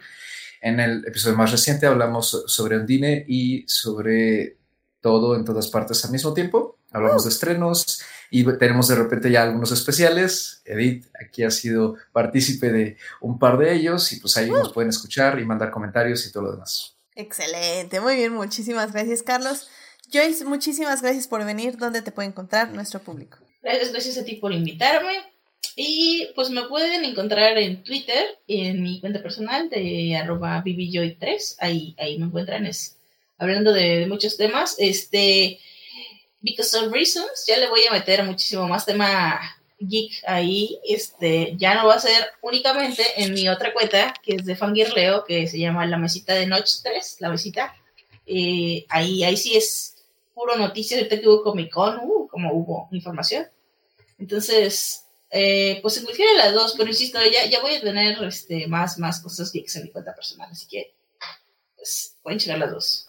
En 0.60 0.80
el 0.80 1.04
episodio 1.06 1.36
más 1.36 1.52
reciente 1.52 1.86
hablamos 1.86 2.44
sobre 2.46 2.76
Ondine 2.76 3.24
y 3.28 3.64
sobre 3.68 4.56
todo 5.00 5.36
en 5.36 5.44
todas 5.44 5.68
partes 5.68 6.04
al 6.04 6.10
mismo 6.10 6.34
tiempo. 6.34 6.78
Hablamos 6.90 7.24
de 7.24 7.30
estrenos 7.30 8.02
y 8.30 8.44
tenemos 8.58 8.88
de 8.88 8.96
repente 8.96 9.30
ya 9.30 9.42
algunos 9.42 9.72
especiales. 9.72 10.62
Edith 10.64 11.06
aquí 11.22 11.44
ha 11.44 11.50
sido 11.50 11.96
partícipe 12.12 12.70
de 12.72 12.96
un 13.20 13.38
par 13.38 13.58
de 13.58 13.74
ellos 13.74 14.12
y 14.12 14.20
pues 14.20 14.36
ahí 14.36 14.50
nos 14.50 14.72
pueden 14.72 14.90
escuchar 14.90 15.38
y 15.38 15.44
mandar 15.44 15.70
comentarios 15.70 16.26
y 16.26 16.32
todo 16.32 16.44
lo 16.44 16.52
demás. 16.52 16.96
Excelente, 17.14 18.00
muy 18.00 18.16
bien, 18.16 18.32
muchísimas 18.32 18.92
gracias 18.92 19.22
Carlos. 19.22 19.68
Joyce, 20.10 20.44
muchísimas 20.44 21.02
gracias 21.02 21.28
por 21.28 21.44
venir. 21.44 21.76
¿Dónde 21.76 22.02
te 22.02 22.12
puede 22.12 22.28
encontrar 22.28 22.72
nuestro 22.72 23.00
público? 23.00 23.38
Gracias, 23.62 23.92
gracias 23.92 24.18
a 24.18 24.24
ti 24.24 24.36
por 24.36 24.52
invitarme. 24.52 25.12
Y 25.76 26.28
pues 26.34 26.50
me 26.50 26.62
pueden 26.62 27.04
encontrar 27.04 27.56
en 27.58 27.84
Twitter, 27.84 28.38
en 28.48 28.82
mi 28.82 29.00
cuenta 29.00 29.22
personal 29.22 29.68
de 29.70 30.16
arroba 30.16 30.62
3 30.64 31.56
Ahí, 31.60 31.94
ahí 31.98 32.18
me 32.18 32.26
encuentran 32.26 32.66
es, 32.66 32.96
hablando 33.36 33.72
de, 33.72 34.06
muchos 34.06 34.36
temas. 34.36 34.76
Este, 34.78 35.60
because 36.40 36.76
of 36.76 36.92
reasons, 36.92 37.44
ya 37.46 37.58
le 37.58 37.68
voy 37.68 37.80
a 37.88 37.92
meter 37.92 38.24
muchísimo 38.24 38.66
más 38.66 38.86
tema 38.86 39.38
geek 39.78 40.24
ahí. 40.26 40.78
Este, 40.84 41.54
ya 41.56 41.74
no 41.74 41.86
va 41.86 41.94
a 41.94 42.00
ser 42.00 42.26
únicamente 42.40 43.02
en 43.16 43.34
mi 43.34 43.48
otra 43.48 43.72
cuenta, 43.72 44.14
que 44.22 44.36
es 44.36 44.46
de 44.46 44.56
Fangirleo, 44.56 45.24
que 45.24 45.46
se 45.46 45.58
llama 45.58 45.86
La 45.86 45.98
Mesita 45.98 46.34
de 46.34 46.46
Noche 46.46 46.78
3, 46.82 47.16
la 47.20 47.30
mesita. 47.30 47.74
Eh, 48.26 48.84
ahí, 48.88 49.22
ahí 49.22 49.36
sí 49.36 49.56
es 49.56 49.97
puro 50.38 50.56
noticias, 50.56 50.98
ahorita 50.98 51.20
que 51.20 51.28
hubo 51.28 51.42
Comic 51.42 51.72
Con, 51.72 51.98
uh, 51.98 52.28
como 52.28 52.52
hubo 52.52 52.88
información. 52.92 53.46
Entonces, 54.18 55.04
eh, 55.30 55.80
pues 55.82 55.96
en 55.96 56.04
cualquiera 56.04 56.32
de 56.32 56.38
las 56.38 56.54
dos, 56.54 56.74
pero 56.76 56.88
insisto, 56.88 57.18
ya, 57.24 57.46
ya 57.46 57.60
voy 57.60 57.74
a 57.74 57.80
tener 57.80 58.22
este, 58.22 58.68
más, 58.68 58.98
más 58.98 59.20
cosas 59.20 59.52
geeks 59.52 59.76
en 59.76 59.84
mi 59.84 59.90
cuenta 59.90 60.14
personal, 60.14 60.48
así 60.50 60.66
que 60.68 60.94
pues 61.76 62.16
pueden 62.22 62.38
checar 62.38 62.58
las 62.58 62.70
dos. 62.70 63.08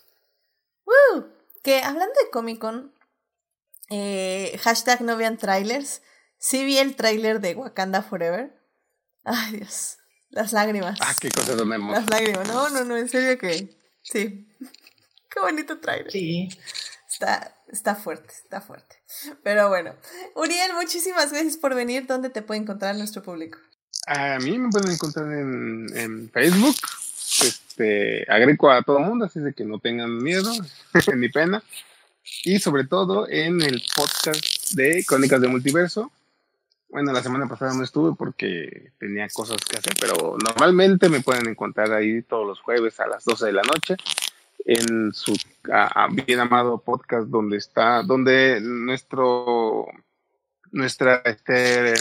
Uh, 0.85 1.21
que 1.63 1.81
hablando 1.81 2.13
de 2.13 2.31
Comic 2.31 2.59
Con, 2.59 2.93
eh, 3.89 4.59
hashtag 4.61 5.01
no 5.01 5.17
vean 5.17 5.37
trailers. 5.37 6.01
Sí 6.37 6.63
vi 6.63 6.77
el 6.77 6.95
trailer 6.95 7.41
de 7.41 7.55
Wakanda 7.55 8.01
Forever. 8.01 8.53
Ay, 9.23 9.57
Dios. 9.57 9.97
Las 10.29 10.53
lágrimas. 10.53 10.99
Ah, 11.01 11.15
qué 11.19 11.29
cosa 11.29 11.55
de 11.55 11.65
Las 11.65 12.09
lágrimas. 12.09 12.47
No, 12.47 12.69
no, 12.69 12.83
no, 12.83 12.97
en 12.97 13.09
serio 13.09 13.37
que. 13.37 13.75
Sí. 14.03 14.47
Qué 15.29 15.39
bonito 15.39 15.79
trailer. 15.79 16.11
Sí. 16.11 16.49
Está, 17.19 17.53
está 17.67 17.95
fuerte, 17.95 18.33
está 18.33 18.61
fuerte. 18.61 18.95
Pero 19.43 19.67
bueno, 19.67 19.93
Uriel, 20.35 20.71
muchísimas 20.73 21.33
gracias 21.33 21.57
por 21.57 21.75
venir. 21.75 22.07
¿Dónde 22.07 22.29
te 22.29 22.41
puede 22.41 22.61
encontrar 22.61 22.95
nuestro 22.95 23.21
público? 23.21 23.59
A 24.07 24.39
mí 24.39 24.57
me 24.57 24.69
pueden 24.69 24.93
encontrar 24.93 25.29
en, 25.33 26.29
Facebook. 26.31 26.77
Este, 27.41 28.25
agrego 28.31 28.71
a 28.71 28.83
todo 28.83 28.99
el 28.99 29.05
mundo, 29.05 29.25
así 29.25 29.41
de 29.41 29.53
que 29.53 29.65
no 29.65 29.79
tengan 29.79 30.17
miedo 30.23 30.49
ni 31.17 31.27
pena. 31.27 31.61
Y 32.45 32.59
sobre 32.59 32.85
todo 32.85 33.27
en 33.27 33.61
el 33.63 33.83
podcast 33.93 34.71
de 34.71 35.03
Crónicas 35.05 35.41
de 35.41 35.49
Multiverso. 35.49 36.13
Bueno, 36.87 37.11
la 37.11 37.21
semana 37.21 37.49
pasada 37.49 37.73
no 37.73 37.83
estuve 37.83 38.15
porque 38.15 38.93
tenía 38.97 39.27
cosas 39.27 39.57
que 39.57 39.77
hacer, 39.77 39.93
pero 39.99 40.37
normalmente 40.41 41.09
me 41.09 41.19
pueden 41.19 41.49
encontrar 41.49 41.91
ahí 41.91 42.21
todos 42.21 42.47
los 42.47 42.61
jueves 42.61 42.97
a 43.01 43.07
las 43.07 43.25
12 43.25 43.47
de 43.47 43.53
la 43.53 43.63
noche 43.63 43.97
en 44.65 45.13
su 45.13 45.35
bien 46.25 46.39
amado 46.39 46.79
podcast 46.79 47.27
donde 47.27 47.57
está, 47.57 48.03
donde 48.03 48.59
nuestro, 48.61 49.85
nuestra 50.71 51.21
este, 51.25 51.93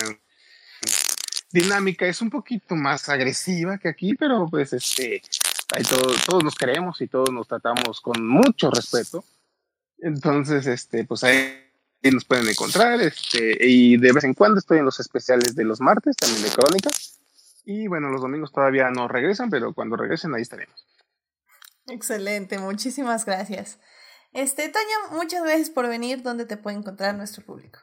dinámica 1.50 2.06
es 2.06 2.20
un 2.20 2.30
poquito 2.30 2.74
más 2.74 3.08
agresiva 3.08 3.78
que 3.78 3.88
aquí, 3.88 4.14
pero 4.14 4.46
pues 4.48 4.72
este, 4.72 5.22
ahí 5.74 5.82
todos 6.26 6.44
nos 6.44 6.54
queremos 6.54 7.00
y 7.00 7.08
todos 7.08 7.30
nos 7.30 7.48
tratamos 7.48 8.00
con 8.00 8.26
mucho 8.26 8.70
respeto. 8.70 9.24
Entonces, 10.00 10.66
este, 10.66 11.04
pues 11.04 11.24
ahí 11.24 11.68
nos 12.02 12.24
pueden 12.24 12.48
encontrar, 12.48 13.00
este, 13.00 13.56
y 13.66 13.96
de 13.96 14.12
vez 14.12 14.24
en 14.24 14.34
cuando 14.34 14.58
estoy 14.58 14.78
en 14.78 14.84
los 14.84 15.00
especiales 15.00 15.54
de 15.56 15.64
los 15.64 15.80
martes, 15.80 16.16
también 16.16 16.42
de 16.42 16.50
crónicas. 16.50 17.18
Y 17.64 17.86
bueno, 17.86 18.08
los 18.08 18.22
domingos 18.22 18.52
todavía 18.52 18.90
no 18.90 19.08
regresan, 19.08 19.50
pero 19.50 19.74
cuando 19.74 19.96
regresen 19.96 20.34
ahí 20.34 20.42
estaremos. 20.42 20.86
Excelente, 21.88 22.58
muchísimas 22.58 23.24
gracias. 23.24 23.78
Este, 24.32 24.68
Toño, 24.68 25.18
muchas 25.18 25.42
gracias 25.42 25.70
por 25.70 25.88
venir. 25.88 26.22
¿Dónde 26.22 26.44
te 26.44 26.56
puede 26.56 26.76
encontrar 26.76 27.14
nuestro 27.14 27.44
público? 27.44 27.80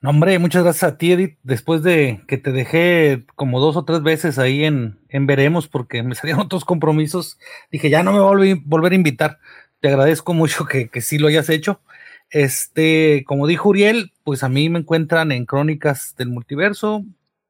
No, 0.00 0.10
hombre, 0.10 0.38
muchas 0.38 0.62
gracias 0.62 0.92
a 0.92 0.98
ti, 0.98 1.12
Edith. 1.12 1.38
Después 1.42 1.82
de 1.82 2.22
que 2.28 2.38
te 2.38 2.52
dejé 2.52 3.24
como 3.34 3.60
dos 3.60 3.76
o 3.76 3.84
tres 3.84 4.02
veces 4.02 4.38
ahí 4.38 4.64
en, 4.64 5.00
en 5.08 5.26
Veremos, 5.26 5.68
porque 5.68 6.02
me 6.02 6.14
salían 6.14 6.40
otros 6.40 6.64
compromisos, 6.64 7.38
dije, 7.70 7.90
ya 7.90 8.02
no 8.02 8.12
me 8.12 8.20
voy 8.20 8.50
a 8.50 8.56
volver 8.64 8.92
a 8.92 8.96
invitar. 8.96 9.38
Te 9.80 9.88
agradezco 9.88 10.34
mucho 10.34 10.66
que, 10.66 10.88
que 10.88 11.00
sí 11.00 11.18
lo 11.18 11.28
hayas 11.28 11.48
hecho. 11.48 11.80
Este, 12.30 13.24
como 13.26 13.46
dijo 13.46 13.68
Uriel, 13.68 14.12
pues 14.24 14.42
a 14.42 14.48
mí 14.48 14.68
me 14.68 14.80
encuentran 14.80 15.32
en 15.32 15.46
Crónicas 15.46 16.14
del 16.16 16.28
Multiverso 16.28 17.04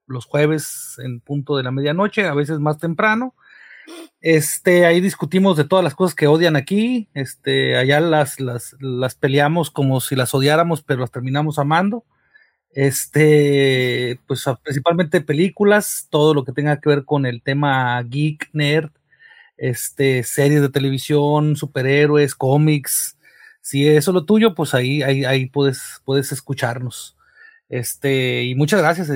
los 0.07 0.27
jueves 0.27 1.01
en 1.03 1.21
punto 1.21 1.57
de 1.57 1.65
la 1.65 1.73
medianoche, 1.73 2.27
a 2.27 2.35
veces 2.35 2.61
más 2.61 2.79
temprano. 2.79 3.35
Este, 4.21 4.87
ahí 4.87 5.01
discutimos 5.01 5.57
de 5.57 5.65
todas 5.65 5.85
las 5.85 5.95
cosas 5.95 6.15
que 6.15 6.27
odian 6.27 6.57
aquí. 6.57 7.09
Este, 7.15 7.77
allá 7.77 8.01
las, 8.01 8.41
las, 8.41 8.77
las 8.81 9.15
peleamos 9.15 9.71
como 9.71 10.01
si 10.01 10.17
las 10.17 10.35
odiáramos, 10.35 10.83
pero 10.83 11.01
las 11.01 11.11
terminamos 11.11 11.59
amando. 11.59 12.05
Este, 12.71 14.21
pues 14.27 14.45
principalmente 14.63 15.23
películas, 15.23 16.09
todo 16.11 16.35
lo 16.35 16.45
que 16.45 16.53
tenga 16.53 16.79
que 16.79 16.91
ver 16.91 17.05
con 17.07 17.25
el 17.25 17.43
tema 17.43 18.03
geek, 18.03 18.51
nerd, 18.53 18.91
este, 19.57 20.23
series 20.25 20.61
de 20.61 20.69
televisión, 20.69 21.57
superhéroes, 21.57 22.35
cómics. 22.35 23.17
Si 23.63 23.89
eso 23.89 24.11
es 24.11 24.15
lo 24.15 24.25
tuyo, 24.27 24.55
pues 24.55 24.75
ahí, 24.75 25.03
ahí, 25.03 25.25
ahí 25.25 25.47
puedes, 25.47 26.03
puedes 26.05 26.33
escucharnos. 26.33 27.17
Este, 27.69 28.45
y 28.45 28.55
muchas 28.55 28.81
gracias. 28.81 29.11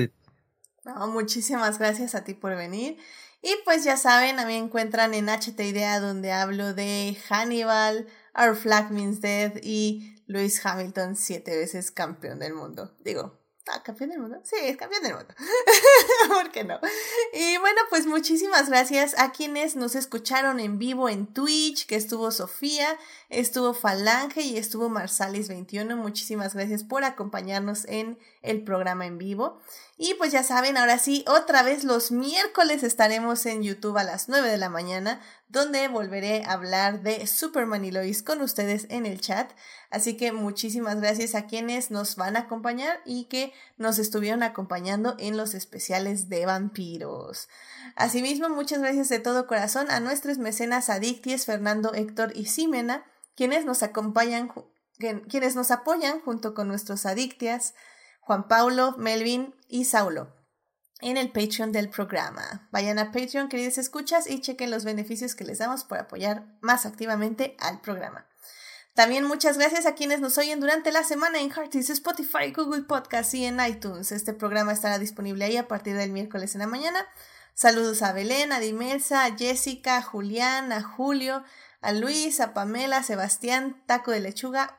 No, 0.83 1.07
muchísimas 1.07 1.77
gracias 1.77 2.15
a 2.15 2.23
ti 2.23 2.33
por 2.33 2.55
venir. 2.55 2.97
Y 3.41 3.55
pues 3.65 3.83
ya 3.83 3.97
saben, 3.97 4.39
a 4.39 4.45
mí 4.45 4.53
me 4.53 4.65
encuentran 4.65 5.13
en 5.13 5.27
HT 5.27 5.59
Idea 5.59 5.99
donde 5.99 6.31
hablo 6.31 6.73
de 6.73 7.17
Hannibal, 7.27 8.07
Our 8.37 8.55
Flag 8.55 8.91
Means 8.91 9.19
Dead 9.19 9.53
y 9.63 10.15
Lewis 10.27 10.63
Hamilton, 10.63 11.15
siete 11.15 11.57
veces 11.57 11.91
campeón 11.91 12.39
del 12.39 12.53
mundo. 12.53 12.95
Digo, 12.99 13.40
¿Ah, 13.67 13.83
campeón 13.83 14.09
del 14.09 14.19
mundo? 14.19 14.39
Sí, 14.43 14.55
es 14.59 14.75
campeón 14.75 15.03
del 15.03 15.15
mundo. 15.15 15.33
¿Por 16.27 16.51
qué 16.51 16.63
no? 16.63 16.79
Y 17.33 17.57
bueno, 17.57 17.79
pues 17.89 18.05
muchísimas 18.05 18.69
gracias 18.69 19.15
a 19.17 19.31
quienes 19.31 19.75
nos 19.75 19.95
escucharon 19.95 20.59
en 20.59 20.79
vivo 20.79 21.09
en 21.09 21.27
Twitch, 21.27 21.85
que 21.85 21.95
estuvo 21.95 22.31
Sofía, 22.31 22.97
estuvo 23.29 23.73
Falange 23.73 24.41
y 24.41 24.57
estuvo 24.57 24.89
Marsalis21. 24.89 25.95
Muchísimas 25.95 26.53
gracias 26.55 26.83
por 26.83 27.03
acompañarnos 27.03 27.85
en 27.85 28.17
el 28.41 28.63
programa 28.63 29.05
en 29.05 29.17
vivo. 29.17 29.61
Y 29.97 30.15
pues 30.15 30.31
ya 30.31 30.43
saben, 30.43 30.77
ahora 30.77 30.97
sí, 30.97 31.23
otra 31.27 31.61
vez 31.61 31.83
los 31.83 32.11
miércoles 32.11 32.81
estaremos 32.81 33.45
en 33.45 33.61
YouTube 33.61 33.97
a 33.97 34.03
las 34.03 34.29
9 34.29 34.49
de 34.49 34.57
la 34.57 34.69
mañana, 34.69 35.21
donde 35.51 35.87
volveré 35.89 36.43
a 36.45 36.53
hablar 36.53 37.01
de 37.01 37.27
Superman 37.27 37.83
y 37.83 37.91
Lois 37.91 38.23
con 38.23 38.41
ustedes 38.41 38.87
en 38.89 39.05
el 39.05 39.19
chat. 39.19 39.51
Así 39.89 40.15
que 40.15 40.31
muchísimas 40.31 41.01
gracias 41.01 41.35
a 41.35 41.45
quienes 41.45 41.91
nos 41.91 42.15
van 42.15 42.37
a 42.37 42.41
acompañar 42.41 43.01
y 43.05 43.25
que 43.25 43.51
nos 43.77 43.99
estuvieron 43.99 44.43
acompañando 44.43 45.15
en 45.19 45.35
los 45.35 45.53
especiales 45.53 46.29
de 46.29 46.45
vampiros. 46.45 47.49
Asimismo, 47.97 48.47
muchas 48.47 48.79
gracias 48.79 49.09
de 49.09 49.19
todo 49.19 49.45
corazón 49.45 49.91
a 49.91 49.99
nuestros 49.99 50.37
mecenas 50.37 50.89
Adicties, 50.89 51.45
Fernando, 51.45 51.93
Héctor 51.93 52.31
y 52.33 52.45
Simena 52.45 53.05
quienes 53.35 53.65
nos 53.65 53.81
acompañan, 53.81 54.51
quienes 55.27 55.55
nos 55.55 55.71
apoyan 55.71 56.21
junto 56.21 56.53
con 56.53 56.67
nuestros 56.67 57.05
adictias, 57.05 57.73
Juan 58.21 58.47
Paulo, 58.47 58.95
Melvin 58.97 59.55
y 59.67 59.85
Saulo 59.85 60.40
en 61.01 61.17
el 61.17 61.31
Patreon 61.31 61.71
del 61.71 61.89
programa. 61.89 62.67
Vayan 62.71 62.99
a 62.99 63.11
Patreon, 63.11 63.49
queridos 63.49 63.77
escuchas, 63.77 64.29
y 64.29 64.41
chequen 64.41 64.71
los 64.71 64.85
beneficios 64.85 65.35
que 65.35 65.43
les 65.43 65.59
damos 65.59 65.83
por 65.83 65.97
apoyar 65.97 66.45
más 66.61 66.85
activamente 66.85 67.55
al 67.59 67.81
programa. 67.81 68.27
También 68.93 69.25
muchas 69.25 69.57
gracias 69.57 69.85
a 69.85 69.95
quienes 69.95 70.19
nos 70.19 70.37
oyen 70.37 70.59
durante 70.59 70.91
la 70.91 71.03
semana 71.03 71.39
en 71.39 71.49
Hearties, 71.49 71.89
Spotify, 71.89 72.51
Google 72.53 72.83
Podcast 72.83 73.33
y 73.33 73.45
en 73.45 73.59
iTunes. 73.65 74.11
Este 74.11 74.33
programa 74.33 74.73
estará 74.73 74.99
disponible 74.99 75.45
ahí 75.45 75.55
a 75.55 75.67
partir 75.67 75.95
del 75.95 76.11
miércoles 76.11 76.55
en 76.55 76.59
la 76.59 76.67
mañana. 76.67 77.07
Saludos 77.53 78.01
a 78.01 78.11
Belén, 78.11 78.51
a 78.51 78.59
Dimelsa, 78.59 79.25
a 79.25 79.37
Jessica, 79.37 79.97
a 79.97 80.01
Julián, 80.01 80.73
a 80.73 80.83
Julio, 80.83 81.43
a 81.81 81.93
Luis, 81.93 82.41
a 82.41 82.53
Pamela, 82.53 82.97
a 82.97 83.03
Sebastián, 83.03 83.81
Taco 83.85 84.11
de 84.11 84.19
Lechuga 84.19 84.77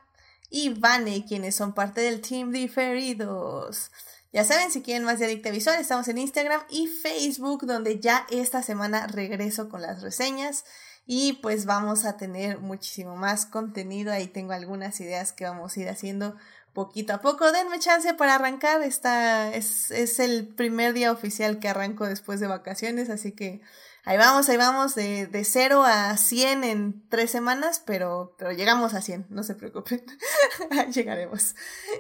y 0.51 0.75
Vane, 0.75 1.25
quienes 1.27 1.55
son 1.55 1.73
parte 1.73 2.03
del 2.03 2.21
Team 2.21 2.53
Diferidos. 2.53 3.91
Ya 4.33 4.45
saben, 4.45 4.71
si 4.71 4.81
quieren 4.81 5.05
más 5.05 5.19
de 5.19 5.27
Adicta 5.27 5.51
Visual, 5.51 5.79
estamos 5.79 6.09
en 6.09 6.17
Instagram 6.17 6.63
y 6.71 6.87
Facebook, 6.87 7.67
donde 7.67 8.01
ya 8.01 8.27
esta 8.31 8.63
semana 8.63 9.07
regreso 9.07 9.69
con 9.69 9.83
las 9.83 10.01
reseñas 10.01 10.65
y 11.05 11.35
pues 11.43 11.67
vamos 11.67 12.07
a 12.07 12.17
tener 12.17 12.59
muchísimo 12.59 13.15
más 13.15 13.45
contenido. 13.45 14.11
Ahí 14.11 14.29
tengo 14.29 14.53
algunas 14.53 14.99
ideas 15.01 15.35
que 15.35 15.45
vamos 15.45 15.77
a 15.77 15.81
ir 15.81 15.89
haciendo 15.91 16.35
poquito 16.73 17.13
a 17.13 17.21
poco. 17.21 17.53
Denme 17.53 17.79
chance 17.79 18.15
para 18.15 18.37
arrancar. 18.37 18.83
Esta 18.83 19.55
es, 19.55 19.91
es 19.91 20.19
el 20.19 20.49
primer 20.49 20.95
día 20.95 21.13
oficial 21.13 21.59
que 21.59 21.69
arranco 21.69 22.07
después 22.07 22.41
de 22.41 22.47
vacaciones, 22.47 23.11
así 23.11 23.33
que 23.33 23.61
ahí 24.05 24.19
vamos, 24.19 24.49
ahí 24.49 24.57
vamos, 24.57 24.95
de, 24.95 25.27
de 25.27 25.45
0 25.45 25.85
a 25.85 26.17
100 26.17 26.65
en 26.65 27.09
tres 27.09 27.31
semanas, 27.31 27.83
pero, 27.85 28.35
pero 28.39 28.53
llegamos 28.53 28.95
a 28.95 29.03
100, 29.03 29.27
no 29.31 29.43
se 29.43 29.55
preocupen, 29.55 30.05
llegaremos. 30.93 31.55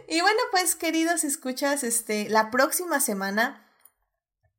Y 0.09 0.21
bueno, 0.21 0.41
pues 0.51 0.75
queridos 0.75 1.25
escuchas, 1.25 1.85
este, 1.85 2.29
la 2.29 2.51
próxima 2.51 3.01
semana 3.01 3.69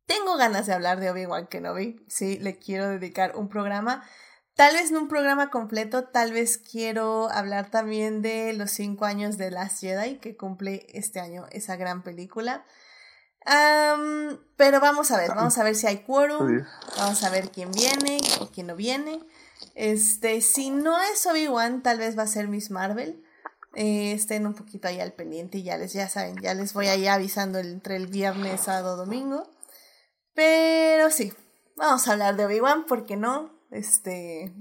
tengo 0.05 0.37
ganas 0.37 0.67
de 0.67 0.73
hablar 0.73 0.99
de 0.99 1.11
Obi-Wan 1.11 1.47
Kenobi, 1.47 2.03
sí, 2.07 2.37
le 2.37 2.57
quiero 2.57 2.89
dedicar 2.89 3.35
un 3.35 3.49
programa. 3.49 4.03
Tal 4.55 4.75
vez 4.75 4.91
no 4.91 4.99
un 4.99 5.07
programa 5.07 5.49
completo, 5.49 6.09
tal 6.09 6.31
vez 6.31 6.59
quiero 6.59 7.27
hablar 7.31 7.71
también 7.71 8.21
de 8.21 8.53
los 8.53 8.69
cinco 8.69 9.05
años 9.05 9.37
de 9.37 9.49
Last 9.49 9.79
Jedi 9.81 10.19
que 10.19 10.37
cumple 10.37 10.85
este 10.89 11.19
año 11.19 11.47
esa 11.51 11.75
gran 11.75 12.03
película 12.03 12.63
pero 13.45 14.79
vamos 14.79 15.11
a 15.11 15.17
ver, 15.17 15.29
vamos 15.29 15.57
a 15.57 15.63
ver 15.63 15.75
si 15.75 15.87
hay 15.87 16.03
quórum, 16.03 16.63
vamos 16.97 17.23
a 17.23 17.29
ver 17.29 17.51
quién 17.51 17.71
viene 17.71 18.19
o 18.39 18.49
quién 18.49 18.67
no 18.67 18.75
viene. 18.75 19.19
Este, 19.75 20.41
si 20.41 20.69
no 20.69 20.99
es 21.01 21.25
Obi-Wan, 21.25 21.83
tal 21.83 21.97
vez 21.97 22.17
va 22.17 22.23
a 22.23 22.27
ser 22.27 22.47
Miss 22.47 22.71
Marvel. 22.71 23.23
Eh, 23.75 24.13
estén 24.13 24.45
un 24.45 24.53
poquito 24.53 24.87
ahí 24.87 24.99
al 24.99 25.13
pendiente 25.13 25.57
y 25.57 25.63
ya 25.63 25.77
les, 25.77 25.93
ya 25.93 26.07
saben, 26.07 26.35
ya 26.41 26.53
les 26.53 26.73
voy 26.73 26.87
ahí 26.87 27.07
avisando 27.07 27.57
entre 27.57 27.95
el 27.95 28.07
viernes, 28.07 28.61
sábado, 28.61 28.95
domingo. 28.95 29.49
Pero 30.35 31.09
sí, 31.09 31.33
vamos 31.75 32.07
a 32.07 32.13
hablar 32.13 32.35
de 32.35 32.45
Obi-Wan, 32.45 32.85
¿por 32.85 33.05
qué 33.05 33.17
no? 33.17 33.51
Este. 33.71 34.53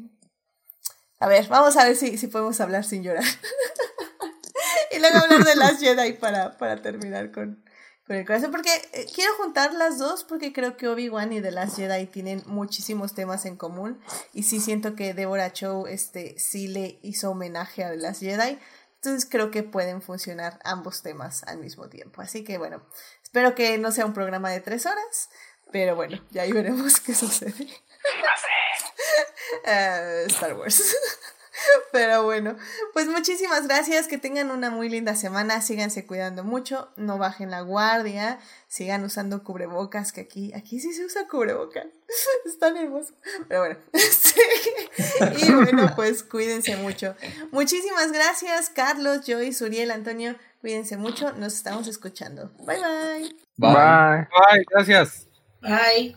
A 1.18 1.28
ver, 1.28 1.46
vamos 1.48 1.76
a 1.76 1.84
ver 1.84 1.94
si, 1.94 2.16
si 2.16 2.26
podemos 2.26 2.58
hablar 2.60 2.84
sin 2.84 3.02
llorar. 3.02 3.24
y 4.92 4.98
luego 4.98 5.18
hablar 5.18 5.44
de 5.44 5.56
las 5.56 5.78
Jedi 5.78 6.14
para, 6.14 6.56
para 6.56 6.80
terminar 6.82 7.30
con, 7.30 7.62
con 8.06 8.16
el 8.16 8.26
corazón, 8.26 8.50
porque 8.50 8.70
eh, 8.92 9.06
quiero 9.14 9.34
juntar 9.36 9.74
las 9.74 9.98
dos 9.98 10.24
porque 10.24 10.52
creo 10.52 10.76
que 10.76 10.88
Obi-Wan 10.88 11.32
y 11.32 11.40
The 11.40 11.50
Last 11.52 11.76
Jedi 11.76 12.06
tienen 12.06 12.42
muchísimos 12.46 13.14
temas 13.14 13.46
en 13.46 13.56
común 13.56 14.00
y 14.32 14.42
sí 14.42 14.60
siento 14.60 14.96
que 14.96 15.14
Deborah 15.14 15.52
Chow 15.52 15.86
este, 15.86 16.38
sí 16.38 16.68
le 16.68 16.98
hizo 17.02 17.30
homenaje 17.30 17.84
a 17.84 17.90
The 17.90 17.96
Last 17.96 18.20
Jedi, 18.20 18.58
entonces 18.96 19.28
creo 19.28 19.50
que 19.50 19.62
pueden 19.62 20.02
funcionar 20.02 20.58
ambos 20.64 21.02
temas 21.02 21.44
al 21.44 21.58
mismo 21.58 21.88
tiempo. 21.88 22.22
Así 22.22 22.44
que 22.44 22.58
bueno, 22.58 22.82
espero 23.22 23.54
que 23.54 23.78
no 23.78 23.92
sea 23.92 24.06
un 24.06 24.14
programa 24.14 24.50
de 24.50 24.60
tres 24.60 24.86
horas, 24.86 25.30
pero 25.70 25.96
bueno, 25.96 26.24
ya 26.30 26.42
ahí 26.42 26.52
veremos 26.52 27.00
qué 27.06 27.14
sucede. 27.14 27.68
uh, 29.64 30.26
Star 30.28 30.54
Wars. 30.54 30.96
Pero 31.92 32.24
bueno, 32.24 32.56
pues 32.92 33.08
muchísimas 33.08 33.66
gracias, 33.66 34.08
que 34.08 34.18
tengan 34.18 34.50
una 34.50 34.70
muy 34.70 34.88
linda 34.88 35.14
semana, 35.14 35.60
síganse 35.60 36.06
cuidando 36.06 36.44
mucho, 36.44 36.90
no 36.96 37.18
bajen 37.18 37.50
la 37.50 37.60
guardia, 37.60 38.38
sigan 38.68 39.04
usando 39.04 39.44
cubrebocas, 39.44 40.12
que 40.12 40.22
aquí, 40.22 40.52
aquí 40.54 40.80
sí 40.80 40.92
se 40.92 41.04
usa 41.04 41.26
cubrebocas, 41.28 41.86
están 42.46 42.76
hermoso. 42.76 43.14
Pero 43.48 43.60
bueno, 43.60 43.76
y 45.38 45.52
bueno, 45.52 45.92
pues 45.94 46.22
cuídense 46.22 46.76
mucho. 46.76 47.14
Muchísimas 47.50 48.12
gracias, 48.12 48.70
Carlos, 48.70 49.22
Joyce, 49.26 49.64
Uriel, 49.64 49.90
Antonio, 49.90 50.36
cuídense 50.60 50.96
mucho, 50.96 51.32
nos 51.32 51.54
estamos 51.54 51.86
escuchando. 51.88 52.50
Bye 52.58 52.78
bye. 52.78 53.36
Bye. 53.56 54.28
Bye, 54.28 54.64
gracias. 54.70 55.26
Bye. 55.60 56.16